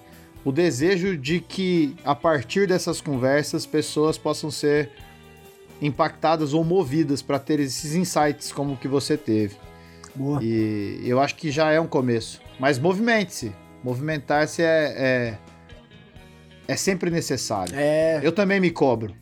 o 0.45 0.51
desejo 0.51 1.17
de 1.17 1.39
que 1.39 1.95
a 2.05 2.13
partir 2.13 2.67
dessas 2.67 3.01
conversas 3.01 3.65
pessoas 3.65 4.15
possam 4.15 4.51
ser 4.51 4.91
impactadas 5.81 6.53
ou 6.53 6.63
movidas 6.63 7.23
para 7.23 7.39
ter 7.39 7.59
esses 7.59 7.95
insights 7.95 8.51
como 8.51 8.73
o 8.73 8.77
que 8.77 8.87
você 8.87 9.17
teve. 9.17 9.55
Boa. 10.13 10.39
E 10.41 11.01
eu 11.03 11.19
acho 11.19 11.35
que 11.35 11.49
já 11.49 11.71
é 11.71 11.81
um 11.81 11.87
começo. 11.87 12.39
Mas 12.59 12.77
movimente-se. 12.77 13.51
Movimentar-se 13.83 14.61
é, 14.61 14.93
é, 14.97 15.37
é, 16.67 16.75
sempre 16.75 17.09
necessário. 17.09 17.73
É. 17.75 18.21
Eu 18.23 18.31
também 18.31 18.59
me 18.59 18.69
cobro. 18.69 19.13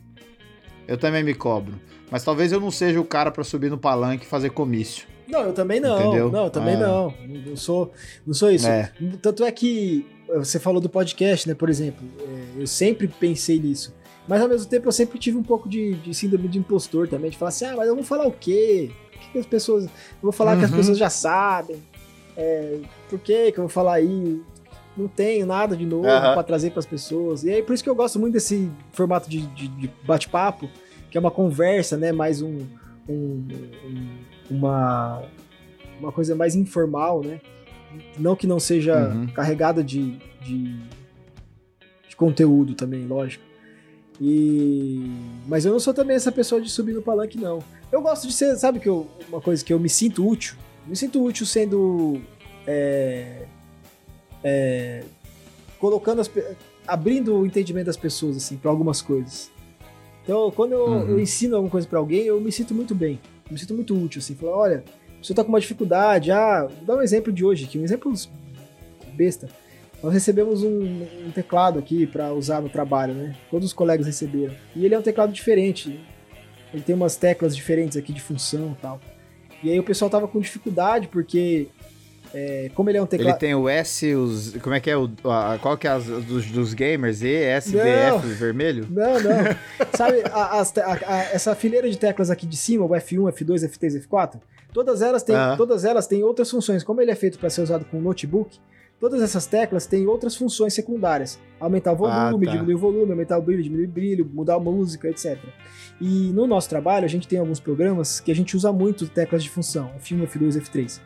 Eu 0.86 0.96
também 0.96 1.24
me 1.24 1.34
cobro. 1.34 1.74
Mas 2.10 2.22
talvez 2.22 2.52
eu 2.52 2.60
não 2.60 2.70
seja 2.70 3.00
o 3.00 3.04
cara 3.04 3.30
para 3.30 3.42
subir 3.42 3.70
no 3.70 3.78
palanque 3.78 4.24
e 4.24 4.28
fazer 4.28 4.50
comício. 4.50 5.06
Não, 5.26 5.40
eu 5.40 5.52
também 5.52 5.80
não. 5.80 5.98
Entendeu? 5.98 6.30
Não, 6.30 6.44
eu 6.44 6.50
também 6.50 6.74
é. 6.74 6.78
não. 6.78 7.14
Não 7.46 7.56
sou, 7.56 7.92
não 8.26 8.34
sou 8.34 8.50
isso. 8.50 8.68
É. 8.68 8.92
Tanto 9.20 9.42
é 9.42 9.50
que 9.50 10.06
você 10.38 10.58
falou 10.58 10.80
do 10.80 10.88
podcast, 10.88 11.48
né, 11.48 11.54
por 11.54 11.68
exemplo. 11.68 12.06
É, 12.20 12.62
eu 12.62 12.66
sempre 12.66 13.08
pensei 13.08 13.58
nisso. 13.58 13.94
Mas 14.26 14.40
ao 14.40 14.48
mesmo 14.48 14.66
tempo 14.68 14.88
eu 14.88 14.92
sempre 14.92 15.18
tive 15.18 15.36
um 15.36 15.42
pouco 15.42 15.68
de, 15.68 15.94
de 15.96 16.14
síndrome 16.14 16.48
de 16.48 16.58
impostor 16.58 17.06
também, 17.08 17.30
de 17.30 17.36
falar 17.36 17.50
assim, 17.50 17.66
ah, 17.66 17.74
mas 17.76 17.86
eu 17.86 17.94
vou 17.94 18.04
falar 18.04 18.26
o 18.26 18.32
quê? 18.32 18.90
que 19.34 19.38
as 19.38 19.46
pessoas. 19.46 19.84
Eu 19.84 19.90
vou 20.22 20.32
falar 20.32 20.52
uhum. 20.52 20.58
que 20.60 20.64
as 20.64 20.70
uhum. 20.70 20.76
pessoas 20.76 20.98
já 20.98 21.10
sabem. 21.10 21.82
É, 22.36 22.78
por 23.08 23.18
que, 23.18 23.52
que 23.52 23.58
eu 23.58 23.64
vou 23.64 23.68
falar 23.68 23.94
aí? 23.94 24.40
Não 24.96 25.08
tenho 25.08 25.44
nada 25.44 25.76
de 25.76 25.84
novo 25.84 26.06
uhum. 26.06 26.20
para 26.20 26.42
trazer 26.44 26.70
para 26.70 26.78
as 26.78 26.86
pessoas. 26.86 27.42
E 27.42 27.50
aí, 27.50 27.62
por 27.62 27.74
isso 27.74 27.82
que 27.82 27.90
eu 27.90 27.96
gosto 27.96 28.18
muito 28.18 28.34
desse 28.34 28.70
formato 28.92 29.28
de, 29.28 29.40
de, 29.48 29.66
de 29.66 29.90
bate-papo, 30.04 30.70
que 31.10 31.18
é 31.18 31.20
uma 31.20 31.32
conversa, 31.32 31.96
né? 31.96 32.12
Mais 32.12 32.40
um, 32.40 32.60
um, 33.08 33.44
um, 33.84 34.18
uma, 34.48 35.22
uma 35.98 36.12
coisa 36.12 36.36
mais 36.36 36.54
informal, 36.54 37.22
né? 37.22 37.40
Não 38.18 38.36
que 38.36 38.46
não 38.46 38.60
seja 38.60 39.08
uhum. 39.08 39.26
carregada 39.28 39.82
de, 39.82 40.18
de, 40.42 40.76
de 42.08 42.16
conteúdo 42.16 42.74
também, 42.74 43.06
lógico. 43.06 43.44
E 44.20 45.10
mas 45.46 45.64
eu 45.64 45.72
não 45.72 45.80
sou 45.80 45.92
também 45.92 46.14
essa 46.14 46.30
pessoa 46.30 46.60
de 46.60 46.70
subir 46.70 46.92
no 46.92 47.02
palanque 47.02 47.38
não. 47.38 47.58
Eu 47.90 48.00
gosto 48.00 48.26
de 48.26 48.32
ser, 48.32 48.56
sabe 48.56 48.78
que 48.78 48.88
eu, 48.88 49.08
uma 49.28 49.40
coisa 49.40 49.64
que 49.64 49.72
eu 49.72 49.80
me 49.80 49.88
sinto 49.88 50.26
útil. 50.26 50.56
Me 50.86 50.94
sinto 50.94 51.22
útil 51.22 51.46
sendo 51.46 52.20
é, 52.66 53.46
é, 54.42 55.04
colocando 55.78 56.20
as, 56.20 56.30
abrindo 56.86 57.34
o 57.36 57.46
entendimento 57.46 57.86
das 57.86 57.96
pessoas 57.96 58.36
assim 58.36 58.56
para 58.56 58.70
algumas 58.70 59.02
coisas. 59.02 59.50
Então, 60.22 60.50
quando 60.50 60.72
eu, 60.72 60.86
uhum. 60.86 61.08
eu 61.10 61.20
ensino 61.20 61.56
alguma 61.56 61.70
coisa 61.70 61.86
para 61.86 61.98
alguém, 61.98 62.22
eu 62.22 62.40
me 62.40 62.50
sinto 62.50 62.74
muito 62.74 62.94
bem. 62.94 63.20
Me 63.50 63.58
sinto 63.58 63.74
muito 63.74 63.94
útil 63.94 64.20
assim, 64.20 64.34
falar, 64.34 64.56
olha, 64.56 64.84
você 65.26 65.32
tá 65.32 65.42
com 65.42 65.48
uma 65.48 65.60
dificuldade, 65.60 66.30
ah, 66.30 66.66
vou 66.66 66.84
dar 66.86 66.96
um 66.96 67.02
exemplo 67.02 67.32
de 67.32 67.44
hoje 67.44 67.64
aqui, 67.64 67.78
um 67.78 67.84
exemplo 67.84 68.12
besta. 69.14 69.48
Nós 70.02 70.12
recebemos 70.12 70.62
um, 70.62 71.06
um 71.26 71.30
teclado 71.34 71.78
aqui 71.78 72.06
para 72.06 72.30
usar 72.34 72.60
no 72.60 72.68
trabalho, 72.68 73.14
né? 73.14 73.34
Todos 73.50 73.68
os 73.68 73.72
colegas 73.72 74.06
receberam. 74.06 74.54
E 74.76 74.84
ele 74.84 74.94
é 74.94 74.98
um 74.98 75.02
teclado 75.02 75.32
diferente. 75.32 75.98
Ele 76.74 76.82
tem 76.82 76.94
umas 76.94 77.16
teclas 77.16 77.56
diferentes 77.56 77.96
aqui 77.96 78.12
de 78.12 78.20
função 78.20 78.76
e 78.78 78.82
tal. 78.82 79.00
E 79.62 79.70
aí 79.70 79.80
o 79.80 79.82
pessoal 79.82 80.10
tava 80.10 80.28
com 80.28 80.38
dificuldade 80.40 81.08
porque 81.08 81.68
é, 82.34 82.70
como 82.74 82.90
ele 82.90 82.98
é 82.98 83.02
um 83.02 83.06
teclado. 83.06 83.30
Ele 83.30 83.38
tem 83.38 83.54
o 83.54 83.66
S, 83.66 84.12
os. 84.12 84.56
Como 84.56 84.74
é 84.74 84.80
que 84.80 84.90
é? 84.90 84.96
O, 84.96 85.08
a, 85.24 85.56
qual 85.58 85.78
que 85.78 85.86
é 85.86 85.90
as 85.90 86.04
dos, 86.04 86.50
dos 86.50 86.74
gamers? 86.74 87.22
E, 87.22 87.32
S, 87.32 87.74
não, 87.74 88.18
F, 88.18 88.26
vermelho? 88.26 88.86
Não, 88.90 89.20
não. 89.20 89.56
Sabe, 89.96 90.22
a, 90.30 90.60
a, 90.60 91.22
essa 91.32 91.54
fileira 91.54 91.88
de 91.88 91.96
teclas 91.96 92.30
aqui 92.30 92.44
de 92.44 92.56
cima, 92.56 92.84
o 92.84 92.88
F1, 92.90 93.32
F2, 93.32 93.70
F3, 93.70 94.04
F4, 94.06 94.40
todas 94.74 95.00
elas 95.00 95.22
têm, 95.22 95.36
ah. 95.36 95.54
todas 95.56 95.84
elas 95.84 96.06
têm 96.06 96.22
outras 96.24 96.50
funções. 96.50 96.82
Como 96.82 97.00
ele 97.00 97.12
é 97.12 97.14
feito 97.14 97.38
para 97.38 97.48
ser 97.48 97.62
usado 97.62 97.86
com 97.86 98.00
notebook, 98.00 98.58
todas 99.00 99.22
essas 99.22 99.46
teclas 99.46 99.86
têm 99.86 100.06
outras 100.06 100.36
funções 100.36 100.74
secundárias. 100.74 101.38
Aumentar 101.60 101.92
o 101.92 101.96
volume, 101.96 102.18
ah, 102.18 102.50
tá. 102.50 102.52
diminuir 102.52 102.74
o 102.74 102.78
volume, 102.78 103.12
aumentar 103.12 103.38
o 103.38 103.42
brilho, 103.42 103.62
diminuir 103.62 103.86
o 103.86 103.90
brilho, 103.90 104.30
mudar 104.34 104.56
a 104.56 104.60
música, 104.60 105.08
etc. 105.08 105.38
E 106.00 106.32
no 106.34 106.46
nosso 106.46 106.68
trabalho, 106.68 107.04
a 107.04 107.08
gente 107.08 107.28
tem 107.28 107.38
alguns 107.38 107.60
programas 107.60 108.18
que 108.18 108.32
a 108.32 108.34
gente 108.34 108.56
usa 108.56 108.72
muito 108.72 109.08
teclas 109.08 109.42
de 109.44 109.48
função, 109.48 109.92
F1, 109.98 110.26
F2, 110.26 110.60
F3. 110.60 111.00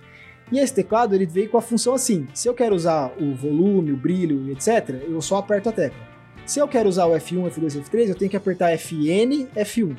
E 0.51 0.59
esse 0.59 0.73
teclado, 0.73 1.15
ele 1.15 1.27
veio 1.27 1.51
com 1.51 1.59
a 1.59 1.62
função 1.62 1.93
assim, 1.93 2.27
se 2.32 2.49
eu 2.49 2.55
quero 2.55 2.74
usar 2.74 3.12
o 3.20 3.35
volume, 3.35 3.93
o 3.93 3.97
brilho, 3.99 4.51
etc., 4.51 5.03
eu 5.07 5.20
só 5.20 5.36
aperto 5.36 5.69
a 5.69 5.73
tecla. 5.73 6.09
Se 6.47 6.59
eu 6.59 6.66
quero 6.66 6.89
usar 6.89 7.05
o 7.05 7.12
F1, 7.12 7.51
F2, 7.51 7.82
F3, 7.82 8.09
eu 8.09 8.15
tenho 8.15 8.31
que 8.31 8.36
apertar 8.36 8.73
Fn, 8.78 9.47
F1. 9.55 9.95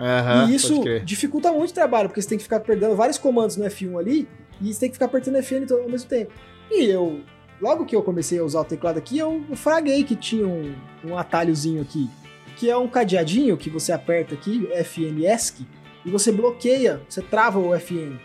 Uhum, 0.00 0.48
e 0.48 0.54
isso 0.54 0.82
dificulta 1.04 1.52
muito 1.52 1.70
o 1.70 1.74
trabalho, 1.74 2.08
porque 2.08 2.22
você 2.22 2.28
tem 2.30 2.38
que 2.38 2.44
ficar 2.44 2.60
perdendo 2.60 2.96
vários 2.96 3.18
comandos 3.18 3.56
no 3.58 3.64
F1 3.66 3.98
ali 3.98 4.26
e 4.60 4.72
você 4.72 4.80
tem 4.80 4.88
que 4.88 4.94
ficar 4.94 5.06
apertando 5.06 5.36
Fn 5.42 5.66
ao 5.70 5.88
mesmo 5.88 6.08
tempo. 6.08 6.32
E 6.70 6.84
eu, 6.86 7.20
logo 7.60 7.84
que 7.84 7.94
eu 7.94 8.02
comecei 8.02 8.38
a 8.38 8.44
usar 8.44 8.60
o 8.60 8.64
teclado 8.64 8.98
aqui, 8.98 9.18
eu 9.18 9.44
fraguei 9.54 10.02
que 10.02 10.16
tinha 10.16 10.46
um, 10.46 10.74
um 11.04 11.18
atalhozinho 11.18 11.82
aqui, 11.82 12.08
que 12.56 12.70
é 12.70 12.76
um 12.76 12.88
cadeadinho 12.88 13.56
que 13.58 13.68
você 13.68 13.92
aperta 13.92 14.34
aqui, 14.34 14.66
FN 14.84 15.22
ESC, 15.22 15.66
e 16.04 16.10
você 16.10 16.32
bloqueia, 16.32 17.02
você 17.06 17.20
trava 17.20 17.58
o 17.58 17.78
FN. 17.78 18.18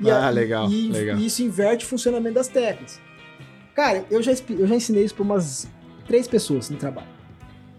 E 0.00 0.10
ah, 0.10 0.26
a, 0.26 0.30
legal, 0.30 0.68
e, 0.68 0.90
legal. 0.90 1.16
E 1.18 1.26
isso 1.26 1.42
inverte 1.42 1.84
o 1.84 1.88
funcionamento 1.88 2.34
das 2.34 2.48
teclas. 2.48 3.00
Cara, 3.74 4.04
eu 4.10 4.20
já, 4.20 4.32
eu 4.50 4.66
já 4.66 4.74
ensinei 4.74 5.04
isso 5.04 5.14
para 5.14 5.22
umas 5.22 5.68
três 6.06 6.26
pessoas 6.26 6.68
no 6.68 6.76
trabalho. 6.76 7.08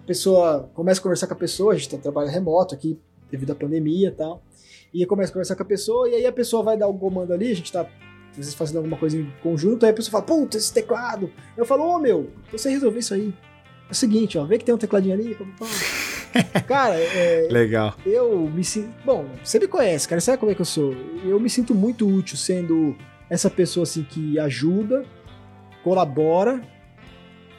A 0.02 0.06
pessoa 0.08 0.70
começa 0.74 1.00
a 1.00 1.04
conversar 1.04 1.28
com 1.28 1.34
a 1.34 1.38
pessoa, 1.38 1.74
a 1.74 1.76
gente 1.76 1.90
tá 1.90 1.98
trabalho 1.98 2.30
remoto 2.30 2.74
aqui, 2.74 3.00
devido 3.34 3.52
à 3.52 3.56
pandemia 3.56 4.10
e 4.10 4.12
tal. 4.12 4.44
E 4.94 5.06
começa 5.08 5.32
a 5.32 5.34
conversar 5.34 5.56
com 5.56 5.64
a 5.64 5.66
pessoa, 5.66 6.08
e 6.08 6.16
aí 6.16 6.26
a 6.26 6.32
pessoa 6.32 6.62
vai 6.62 6.78
dar 6.78 6.88
um 6.88 6.98
comando 6.98 7.34
ali, 7.34 7.52
a 7.52 7.56
gente 7.56 7.72
tá 7.72 7.82
às 8.32 8.38
vezes 8.38 8.54
fazendo 8.54 8.78
alguma 8.78 8.98
coisa 8.98 9.18
em 9.18 9.32
conjunto, 9.42 9.86
aí 9.86 9.92
a 9.92 9.94
pessoa 9.94 10.12
fala, 10.12 10.24
puta, 10.24 10.58
esse 10.58 10.74
teclado. 10.74 11.32
Eu 11.58 11.66
falo, 11.66 11.84
ô 11.84 11.96
oh, 11.96 12.00
meu, 12.00 12.30
você 12.52 12.70
resolver 12.70 13.00
isso 13.00 13.14
aí. 13.14 13.34
É 13.90 13.92
o 13.92 13.96
seguinte, 13.96 14.38
ó, 14.38 14.46
vê 14.46 14.58
que 14.58 14.66
tem 14.66 14.74
um 14.74 14.78
tecladinho 14.78 15.14
ali. 15.14 15.38
Cara, 16.68 16.96
é, 16.96 17.48
legal. 17.52 17.96
Eu 18.06 18.50
me 18.50 18.64
sinto. 18.64 18.92
Bom, 19.06 19.26
você 19.44 19.60
me 19.60 19.68
conhece, 19.68 20.08
cara, 20.08 20.20
sabe 20.20 20.40
como 20.40 20.52
é 20.52 20.56
que 20.56 20.62
eu 20.62 20.66
sou? 20.66 20.96
Eu 21.24 21.40
me 21.40 21.48
sinto 21.48 21.76
muito 21.76 22.08
útil 22.08 22.36
sendo 22.36 22.96
essa 23.30 23.52
pessoa 23.52 23.84
assim 23.84 24.04
que 24.04 24.40
ajuda, 24.40 25.06
colabora 25.84 26.60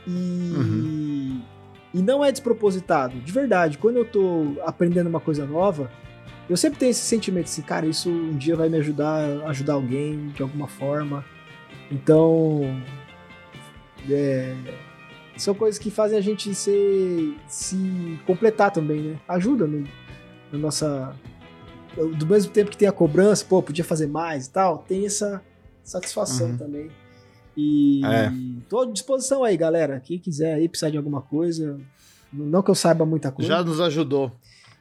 e. 0.09 0.53
Uhum. 0.57 1.54
E 1.95 2.03
não 2.03 2.25
é 2.25 2.33
despropositado, 2.33 3.21
de 3.21 3.33
verdade. 3.33 3.79
Quando 3.79 3.99
eu 3.99 4.05
tô 4.05 4.57
aprendendo 4.65 5.07
uma 5.07 5.21
coisa 5.21 5.47
nova, 5.47 5.89
eu 6.51 6.57
sempre 6.57 6.79
tenho 6.79 6.91
esse 6.91 7.03
sentimento 7.03 7.45
assim, 7.45 7.63
cara, 7.63 7.87
isso 7.87 8.11
um 8.11 8.37
dia 8.37 8.57
vai 8.57 8.69
me 8.69 8.77
ajudar, 8.79 9.21
ajudar 9.47 9.75
alguém 9.75 10.27
de 10.31 10.43
alguma 10.43 10.67
forma. 10.67 11.25
Então, 11.93 12.63
é, 14.11 14.57
são 15.37 15.55
coisas 15.55 15.79
que 15.79 15.89
fazem 15.89 16.19
a 16.19 16.21
gente 16.21 16.53
ser, 16.53 17.37
se 17.47 18.19
completar 18.27 18.73
também, 18.73 19.01
né? 19.01 19.21
Ajuda 19.29 19.65
no, 19.65 19.87
na 20.53 20.59
nossa. 20.59 21.15
Do 22.17 22.27
mesmo 22.27 22.51
tempo 22.51 22.73
que 22.73 22.77
tem 22.77 22.89
a 22.89 22.93
cobrança, 22.93 23.45
pô, 23.49 23.63
podia 23.63 23.85
fazer 23.85 24.09
mais 24.09 24.47
e 24.47 24.51
tal, 24.51 24.79
tem 24.79 25.07
essa 25.07 25.41
satisfação 25.85 26.49
uhum. 26.49 26.57
também. 26.57 26.91
E 27.57 28.01
é. 28.05 28.33
tô 28.69 28.81
à 28.81 28.87
disposição 28.87 29.45
aí, 29.45 29.57
galera. 29.57 30.01
Quem 30.01 30.19
quiser 30.19 30.55
aí 30.55 30.69
precisar 30.69 30.91
de 30.91 30.97
alguma 30.97 31.23
coisa, 31.23 31.79
não 32.33 32.63
que 32.63 32.71
eu 32.71 32.75
saiba 32.75 33.07
muita 33.07 33.31
coisa. 33.31 33.49
Já 33.49 33.63
nos 33.63 33.81
ajudou. 33.81 34.33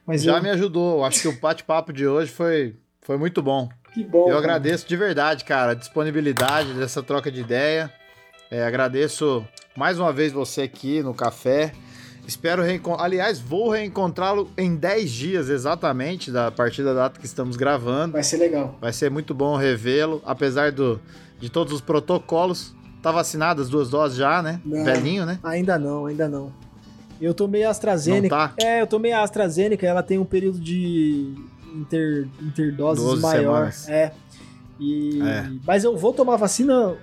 Mas 0.05 0.23
Já 0.23 0.37
eu... 0.37 0.43
me 0.43 0.49
ajudou. 0.49 1.03
Acho 1.03 1.21
que 1.21 1.27
o 1.27 1.39
bate-papo 1.39 1.93
de 1.93 2.07
hoje 2.07 2.31
foi, 2.31 2.75
foi 3.01 3.17
muito 3.17 3.41
bom. 3.41 3.69
Que 3.93 4.03
bom. 4.03 4.23
Eu 4.23 4.25
cara. 4.25 4.39
agradeço 4.39 4.87
de 4.87 4.97
verdade, 4.97 5.45
cara, 5.45 5.71
a 5.71 5.75
disponibilidade 5.75 6.73
dessa 6.73 7.03
troca 7.03 7.31
de 7.31 7.41
ideia. 7.41 7.91
É, 8.49 8.63
agradeço 8.65 9.45
mais 9.75 9.99
uma 9.99 10.11
vez 10.11 10.31
você 10.31 10.63
aqui 10.63 11.01
no 11.01 11.13
café. 11.13 11.71
Espero 12.27 12.63
reencontrar. 12.63 13.05
Aliás, 13.05 13.39
vou 13.39 13.69
reencontrá-lo 13.69 14.49
em 14.57 14.75
10 14.75 15.11
dias 15.11 15.49
exatamente, 15.49 16.31
da 16.31 16.49
partir 16.51 16.83
da 16.83 16.93
data 16.93 17.19
que 17.19 17.25
estamos 17.25 17.55
gravando. 17.55 18.13
Vai 18.13 18.23
ser 18.23 18.37
legal. 18.37 18.77
Vai 18.79 18.93
ser 18.93 19.11
muito 19.11 19.33
bom 19.33 19.57
revê-lo, 19.57 20.21
apesar 20.25 20.71
do, 20.71 20.99
de 21.43 21.49
todos 21.49 21.73
os 21.73 21.81
protocolos. 21.81 22.73
Tá 23.01 23.11
vacinado 23.11 23.61
as 23.61 23.67
duas 23.67 23.89
doses 23.89 24.17
já, 24.17 24.41
né? 24.41 24.61
Não, 24.63 24.85
Velhinho, 24.85 25.25
né? 25.25 25.39
Ainda 25.43 25.77
não, 25.77 26.05
ainda 26.05 26.29
não. 26.29 26.53
Eu 27.19 27.33
tomei 27.33 27.65
a 27.65 27.69
AstraZeneca. 27.69 28.33
Tá? 28.33 28.53
É, 28.57 28.79
eu 28.81 28.87
tomei 28.87 29.11
a 29.11 29.21
AstraZeneca, 29.23 29.85
ela 29.85 30.01
tem 30.01 30.17
um 30.17 30.23
período 30.23 30.57
de 30.57 31.35
inter, 31.75 32.29
interdoses 32.41 33.19
maior. 33.19 33.73
Semanas. 33.73 33.89
É. 33.89 34.13
E, 34.79 35.21
é. 35.21 35.51
Mas 35.67 35.83
eu 35.83 35.97
vou 35.97 36.13
tomar 36.13 36.37
vacina 36.37 36.95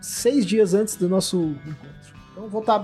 seis 0.00 0.46
dias 0.46 0.74
antes 0.74 0.94
do 0.94 1.08
nosso 1.08 1.36
encontro. 1.66 2.14
Então 2.30 2.48
vou 2.48 2.60
estar. 2.60 2.78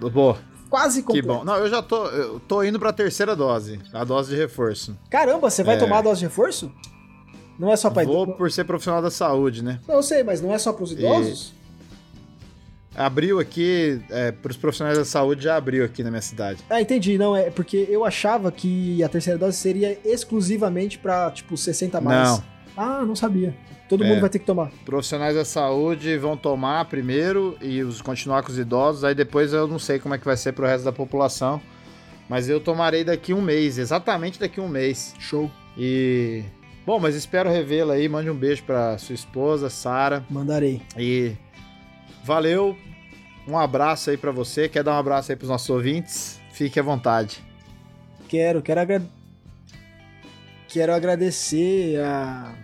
Tá 0.00 0.08
Boa. 0.08 0.38
Quase 0.70 1.02
completo. 1.02 1.28
Que 1.28 1.34
bom. 1.34 1.44
Não, 1.44 1.56
eu 1.56 1.68
já 1.68 1.82
tô, 1.82 2.06
eu 2.06 2.40
tô 2.40 2.62
indo 2.64 2.80
pra 2.80 2.90
terceira 2.90 3.36
dose, 3.36 3.78
a 3.92 4.02
dose 4.02 4.30
de 4.30 4.36
reforço. 4.40 4.96
Caramba, 5.10 5.50
você 5.50 5.62
vai 5.62 5.76
é. 5.76 5.78
tomar 5.78 5.98
a 5.98 6.02
dose 6.02 6.20
de 6.20 6.24
reforço? 6.24 6.72
Não 7.58 7.72
é 7.72 7.76
só 7.76 7.90
pra 7.90 8.04
Vou 8.04 8.26
por 8.26 8.50
ser 8.50 8.64
profissional 8.64 9.00
da 9.00 9.10
saúde, 9.10 9.62
né? 9.62 9.80
Não, 9.86 9.96
eu 9.96 10.02
sei, 10.02 10.22
mas 10.22 10.40
não 10.40 10.52
é 10.52 10.58
só 10.58 10.72
pros 10.72 10.92
idosos? 10.92 11.52
E... 11.60 11.64
Abriu 12.96 13.40
aqui, 13.40 14.00
é, 14.08 14.30
para 14.30 14.52
os 14.52 14.56
profissionais 14.56 14.96
da 14.96 15.04
saúde 15.04 15.44
já 15.44 15.56
abriu 15.56 15.84
aqui 15.84 16.02
na 16.04 16.10
minha 16.10 16.22
cidade. 16.22 16.60
Ah, 16.70 16.80
entendi. 16.80 17.18
Não, 17.18 17.36
é 17.36 17.50
porque 17.50 17.88
eu 17.90 18.04
achava 18.04 18.52
que 18.52 19.02
a 19.02 19.08
terceira 19.08 19.38
dose 19.38 19.56
seria 19.56 19.98
exclusivamente 20.04 20.98
para 20.98 21.30
tipo, 21.32 21.56
60 21.56 22.00
mais. 22.00 22.28
Não. 22.28 22.44
Ah, 22.76 23.04
não 23.04 23.16
sabia. 23.16 23.54
Todo 23.88 24.04
é, 24.04 24.08
mundo 24.08 24.20
vai 24.20 24.30
ter 24.30 24.38
que 24.38 24.46
tomar. 24.46 24.70
Profissionais 24.84 25.34
da 25.34 25.44
saúde 25.44 26.16
vão 26.18 26.36
tomar 26.36 26.84
primeiro 26.86 27.56
e 27.60 27.82
os 27.82 28.00
continuar 28.00 28.42
com 28.42 28.50
os 28.50 28.58
idosos, 28.58 29.04
aí 29.04 29.14
depois 29.14 29.52
eu 29.52 29.66
não 29.66 29.78
sei 29.78 29.98
como 29.98 30.14
é 30.14 30.18
que 30.18 30.24
vai 30.24 30.36
ser 30.36 30.52
pro 30.52 30.66
resto 30.66 30.84
da 30.84 30.92
população. 30.92 31.60
Mas 32.28 32.48
eu 32.48 32.58
tomarei 32.58 33.04
daqui 33.04 33.34
um 33.34 33.42
mês, 33.42 33.76
exatamente 33.76 34.38
daqui 34.40 34.60
um 34.60 34.68
mês. 34.68 35.14
Show. 35.18 35.50
E. 35.76 36.42
Bom, 36.86 37.00
mas 37.00 37.14
espero 37.14 37.50
revê-la 37.50 37.94
aí. 37.94 38.08
Mande 38.08 38.30
um 38.30 38.34
beijo 38.34 38.62
pra 38.64 38.98
sua 38.98 39.14
esposa, 39.14 39.70
Sara. 39.70 40.24
Mandarei. 40.28 40.82
E 40.96 41.32
Valeu, 42.24 42.74
um 43.46 43.58
abraço 43.58 44.08
aí 44.08 44.16
para 44.16 44.30
você. 44.30 44.68
Quer 44.68 44.82
dar 44.82 44.92
um 44.94 44.98
abraço 44.98 45.30
aí 45.30 45.36
pros 45.36 45.50
nossos 45.50 45.68
ouvintes? 45.68 46.40
Fique 46.52 46.80
à 46.80 46.82
vontade. 46.82 47.42
Quero, 48.28 48.62
quero, 48.62 48.80
agra... 48.80 49.02
quero 50.68 50.94
agradecer 50.94 52.00
a 52.00 52.54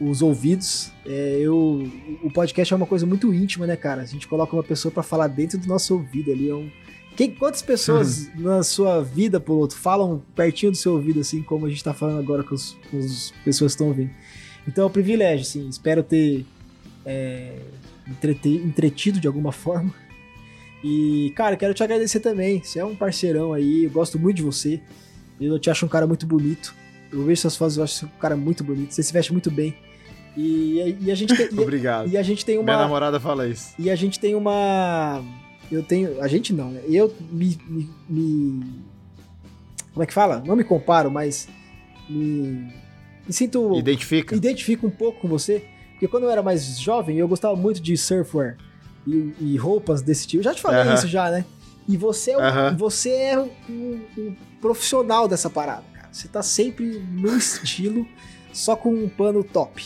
os 0.00 0.22
ouvidos. 0.22 0.92
É, 1.06 1.38
eu, 1.40 1.90
o 2.22 2.30
podcast 2.30 2.72
é 2.72 2.76
uma 2.76 2.86
coisa 2.86 3.06
muito 3.06 3.32
íntima, 3.32 3.66
né, 3.66 3.76
cara? 3.76 4.02
A 4.02 4.06
gente 4.06 4.28
coloca 4.28 4.54
uma 4.54 4.62
pessoa 4.62 4.92
para 4.92 5.02
falar 5.02 5.28
dentro 5.28 5.56
do 5.58 5.66
nosso 5.66 5.94
ouvido 5.94 6.30
ali. 6.30 6.50
É 6.50 6.54
um... 6.54 6.70
Quem, 7.16 7.30
quantas 7.30 7.62
pessoas 7.62 8.28
na 8.34 8.62
sua 8.62 9.02
vida, 9.02 9.38
piloto, 9.38 9.76
falam 9.76 10.22
pertinho 10.34 10.72
do 10.72 10.76
seu 10.76 10.92
ouvido, 10.92 11.20
assim, 11.20 11.42
como 11.42 11.66
a 11.66 11.70
gente 11.70 11.82
tá 11.82 11.94
falando 11.94 12.18
agora 12.18 12.42
com, 12.42 12.54
os, 12.54 12.76
com 12.90 12.98
as 12.98 13.32
pessoas 13.44 13.72
que 13.72 13.76
estão 13.76 13.88
ouvindo? 13.88 14.10
Então 14.66 14.84
é 14.84 14.86
um 14.86 14.90
privilégio, 14.90 15.42
assim. 15.42 15.68
Espero 15.68 16.02
ter 16.02 16.44
é, 17.04 17.58
entretido 18.44 19.20
de 19.20 19.26
alguma 19.26 19.50
forma. 19.52 19.92
E, 20.82 21.32
cara, 21.34 21.56
quero 21.56 21.72
te 21.72 21.82
agradecer 21.82 22.20
também. 22.20 22.62
Você 22.62 22.78
é 22.78 22.84
um 22.84 22.94
parceirão 22.94 23.52
aí, 23.52 23.84
eu 23.84 23.90
gosto 23.90 24.18
muito 24.18 24.36
de 24.36 24.42
você. 24.42 24.80
Eu 25.40 25.58
te 25.58 25.70
acho 25.70 25.86
um 25.86 25.88
cara 25.88 26.06
muito 26.06 26.26
bonito. 26.26 26.74
Eu 27.10 27.24
vejo 27.24 27.42
suas 27.42 27.56
fotos, 27.56 27.76
eu 27.76 27.84
acho 27.84 28.06
um 28.06 28.20
cara 28.20 28.36
muito 28.36 28.62
bonito. 28.64 28.92
Você 28.92 29.02
se 29.02 29.12
veste 29.12 29.32
muito 29.32 29.50
bem. 29.50 29.74
E, 30.36 30.96
e 31.00 31.10
a 31.10 31.14
gente 31.14 31.34
tem. 31.34 31.48
Obrigado. 31.58 32.08
E 32.08 32.16
a 32.16 32.22
gente 32.22 32.44
tem 32.44 32.58
uma. 32.58 32.64
Minha 32.64 32.78
namorada 32.78 33.20
fala 33.20 33.46
isso. 33.46 33.74
E 33.78 33.88
a 33.90 33.96
gente 33.96 34.18
tem 34.18 34.34
uma. 34.34 35.22
Eu 35.70 35.82
tenho. 35.82 36.22
A 36.22 36.28
gente 36.28 36.52
não, 36.52 36.70
né? 36.70 36.82
Eu 36.88 37.14
me, 37.30 37.58
me, 37.66 37.90
me. 38.08 38.82
Como 39.92 40.02
é 40.02 40.06
que 40.06 40.12
fala? 40.12 40.42
Não 40.44 40.56
me 40.56 40.64
comparo, 40.64 41.10
mas. 41.10 41.48
Me. 42.08 42.72
Me 43.26 43.32
sinto. 43.32 43.78
Identifica. 43.78 44.34
Identifico 44.34 44.86
um 44.86 44.90
pouco 44.90 45.20
com 45.20 45.28
você. 45.28 45.64
Porque 45.92 46.08
quando 46.08 46.24
eu 46.24 46.30
era 46.30 46.42
mais 46.42 46.78
jovem, 46.78 47.18
eu 47.18 47.28
gostava 47.28 47.56
muito 47.56 47.80
de 47.80 47.96
surfwear 47.96 48.56
e, 49.06 49.34
e 49.40 49.56
roupas 49.56 50.02
desse 50.02 50.26
tipo. 50.26 50.40
Eu 50.40 50.44
já 50.44 50.54
te 50.54 50.60
falei 50.60 50.82
uh 50.82 50.86
-huh. 50.86 50.94
isso 50.94 51.08
já, 51.08 51.30
né? 51.30 51.44
E 51.86 51.96
você 51.96 52.32
é, 52.32 52.38
um, 52.38 52.40
uh 52.40 52.44
-huh. 52.44 52.76
você 52.76 53.10
é 53.10 53.38
um, 53.38 54.00
um, 54.18 54.36
profissional 54.60 55.28
dessa 55.28 55.50
parada, 55.50 55.84
cara. 55.92 56.08
Você 56.10 56.28
tá 56.28 56.42
sempre 56.42 56.98
no 56.98 57.34
estilo, 57.36 58.06
só 58.52 58.74
com 58.74 58.94
um 58.94 59.08
pano 59.08 59.44
top. 59.44 59.84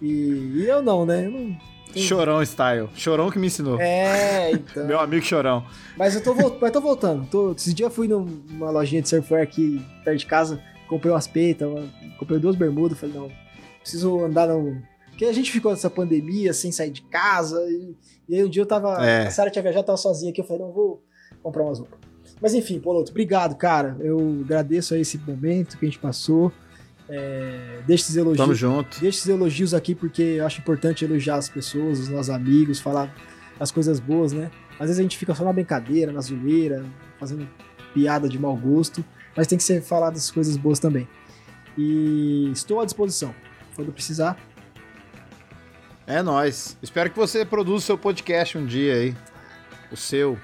E, 0.00 0.06
e 0.06 0.64
eu 0.66 0.82
não, 0.82 1.04
né? 1.04 1.26
Eu 1.26 1.30
não, 1.30 1.56
Chorão 2.02 2.42
style. 2.44 2.88
Chorão 2.94 3.30
que 3.30 3.38
me 3.38 3.46
ensinou. 3.46 3.80
É, 3.80 4.52
então. 4.52 4.86
Meu 4.86 5.00
amigo 5.00 5.24
Chorão. 5.24 5.64
Mas 5.96 6.14
eu 6.14 6.22
tô, 6.22 6.34
mas 6.34 6.70
tô 6.70 6.80
voltando. 6.80 7.26
Tô, 7.26 7.52
esse 7.52 7.72
dia 7.72 7.86
eu 7.86 7.90
fui 7.90 8.08
numa 8.08 8.70
lojinha 8.70 9.02
de 9.02 9.08
surfwear 9.08 9.42
aqui 9.42 9.84
perto 10.04 10.18
de 10.18 10.26
casa, 10.26 10.62
comprei 10.88 11.12
umas 11.12 11.26
peitas, 11.26 11.68
comprei 12.18 12.38
duas 12.38 12.56
bermudas, 12.56 12.98
falei, 12.98 13.14
não, 13.14 13.30
preciso 13.80 14.24
andar 14.24 14.48
no, 14.48 14.80
porque 15.18 15.24
a 15.24 15.32
gente 15.32 15.50
ficou 15.50 15.72
nessa 15.72 15.90
pandemia, 15.90 16.52
sem 16.52 16.70
sair 16.70 16.92
de 16.92 17.02
casa. 17.02 17.60
E, 17.68 17.96
e 18.28 18.36
aí 18.36 18.44
um 18.44 18.48
dia 18.48 18.62
eu 18.62 18.66
tava. 18.66 19.04
É. 19.04 19.26
A 19.26 19.30
Sarah 19.32 19.50
tinha 19.50 19.64
viajado, 19.64 19.84
tava 19.84 19.98
sozinha 19.98 20.30
aqui. 20.30 20.40
Eu 20.40 20.44
falei, 20.44 20.62
não, 20.62 20.70
vou 20.70 21.02
comprar 21.42 21.64
umas 21.64 21.80
roupas. 21.80 21.98
Mas 22.40 22.54
enfim, 22.54 22.78
Poloto, 22.78 23.10
obrigado, 23.10 23.56
cara. 23.56 23.96
Eu 23.98 24.42
agradeço 24.44 24.94
a 24.94 24.98
esse 24.98 25.18
momento 25.18 25.76
que 25.76 25.84
a 25.84 25.88
gente 25.88 25.98
passou. 25.98 26.52
É, 27.08 27.80
deixa 27.86 28.04
esses 28.04 28.16
elogios. 28.16 28.38
Tamo 28.38 28.54
junto. 28.54 28.98
Elogios 29.28 29.72
aqui, 29.72 29.94
porque 29.94 30.22
eu 30.22 30.46
acho 30.46 30.60
importante 30.60 31.04
elogiar 31.04 31.36
as 31.36 31.48
pessoas, 31.48 32.00
os 32.00 32.08
nossos 32.08 32.30
amigos, 32.30 32.80
falar 32.80 33.14
as 33.58 33.70
coisas 33.70 33.98
boas, 33.98 34.32
né? 34.32 34.50
Às 34.74 34.86
vezes 34.86 34.98
a 34.98 35.02
gente 35.02 35.16
fica 35.16 35.34
só 35.34 35.44
na 35.44 35.52
brincadeira, 35.52 36.12
na 36.12 36.20
zoeira, 36.20 36.84
fazendo 37.18 37.48
piada 37.94 38.28
de 38.28 38.38
mau 38.38 38.56
gosto, 38.56 39.04
mas 39.36 39.46
tem 39.46 39.58
que 39.58 39.64
ser 39.64 39.82
falado 39.82 40.14
das 40.14 40.30
coisas 40.30 40.56
boas 40.56 40.78
também. 40.78 41.08
E 41.76 42.50
estou 42.52 42.80
à 42.80 42.84
disposição. 42.84 43.34
Quando 43.74 43.92
precisar, 43.92 44.36
é 46.06 46.22
nós. 46.22 46.76
Espero 46.82 47.10
que 47.10 47.16
você 47.18 47.44
produza 47.44 47.76
o 47.76 47.86
seu 47.86 47.98
podcast 47.98 48.56
um 48.56 48.64
dia 48.64 48.94
aí. 48.94 49.16
O 49.92 49.96
seu. 49.96 50.38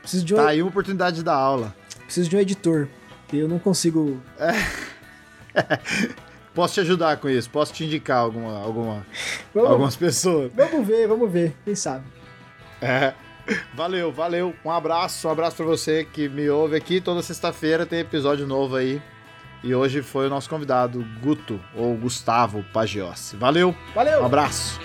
Preciso 0.00 0.24
de 0.24 0.34
um... 0.34 0.36
Tá 0.38 0.48
aí 0.48 0.62
uma 0.62 0.70
oportunidade 0.70 1.22
da 1.22 1.34
aula. 1.34 1.74
Preciso 2.04 2.30
de 2.30 2.36
um 2.36 2.40
editor. 2.40 2.88
Eu 3.32 3.46
não 3.46 3.58
consigo. 3.58 4.18
É. 4.38 4.52
posso 6.54 6.74
te 6.74 6.80
ajudar 6.80 7.16
com 7.18 7.28
isso, 7.28 7.48
posso 7.50 7.72
te 7.72 7.84
indicar 7.84 8.18
alguma, 8.18 8.58
alguma, 8.58 9.06
vamos, 9.54 9.70
algumas 9.70 9.96
pessoas. 9.96 10.50
Vamos 10.54 10.86
ver, 10.86 11.06
vamos 11.06 11.30
ver, 11.30 11.54
quem 11.64 11.74
sabe. 11.74 12.04
É. 12.80 13.12
Valeu, 13.74 14.12
valeu. 14.12 14.54
Um 14.64 14.70
abraço, 14.70 15.26
um 15.26 15.30
abraço 15.30 15.56
para 15.56 15.66
você 15.66 16.04
que 16.04 16.28
me 16.28 16.48
ouve 16.50 16.76
aqui. 16.76 17.00
Toda 17.00 17.22
sexta-feira 17.22 17.86
tem 17.86 18.00
episódio 18.00 18.46
novo 18.46 18.76
aí. 18.76 19.00
E 19.62 19.74
hoje 19.74 20.02
foi 20.02 20.26
o 20.26 20.30
nosso 20.30 20.48
convidado, 20.48 21.04
Guto, 21.20 21.60
ou 21.74 21.96
Gustavo 21.96 22.64
Pagiossi. 22.72 23.36
Valeu! 23.36 23.74
Valeu! 23.94 24.22
Um 24.22 24.26
abraço! 24.26 24.78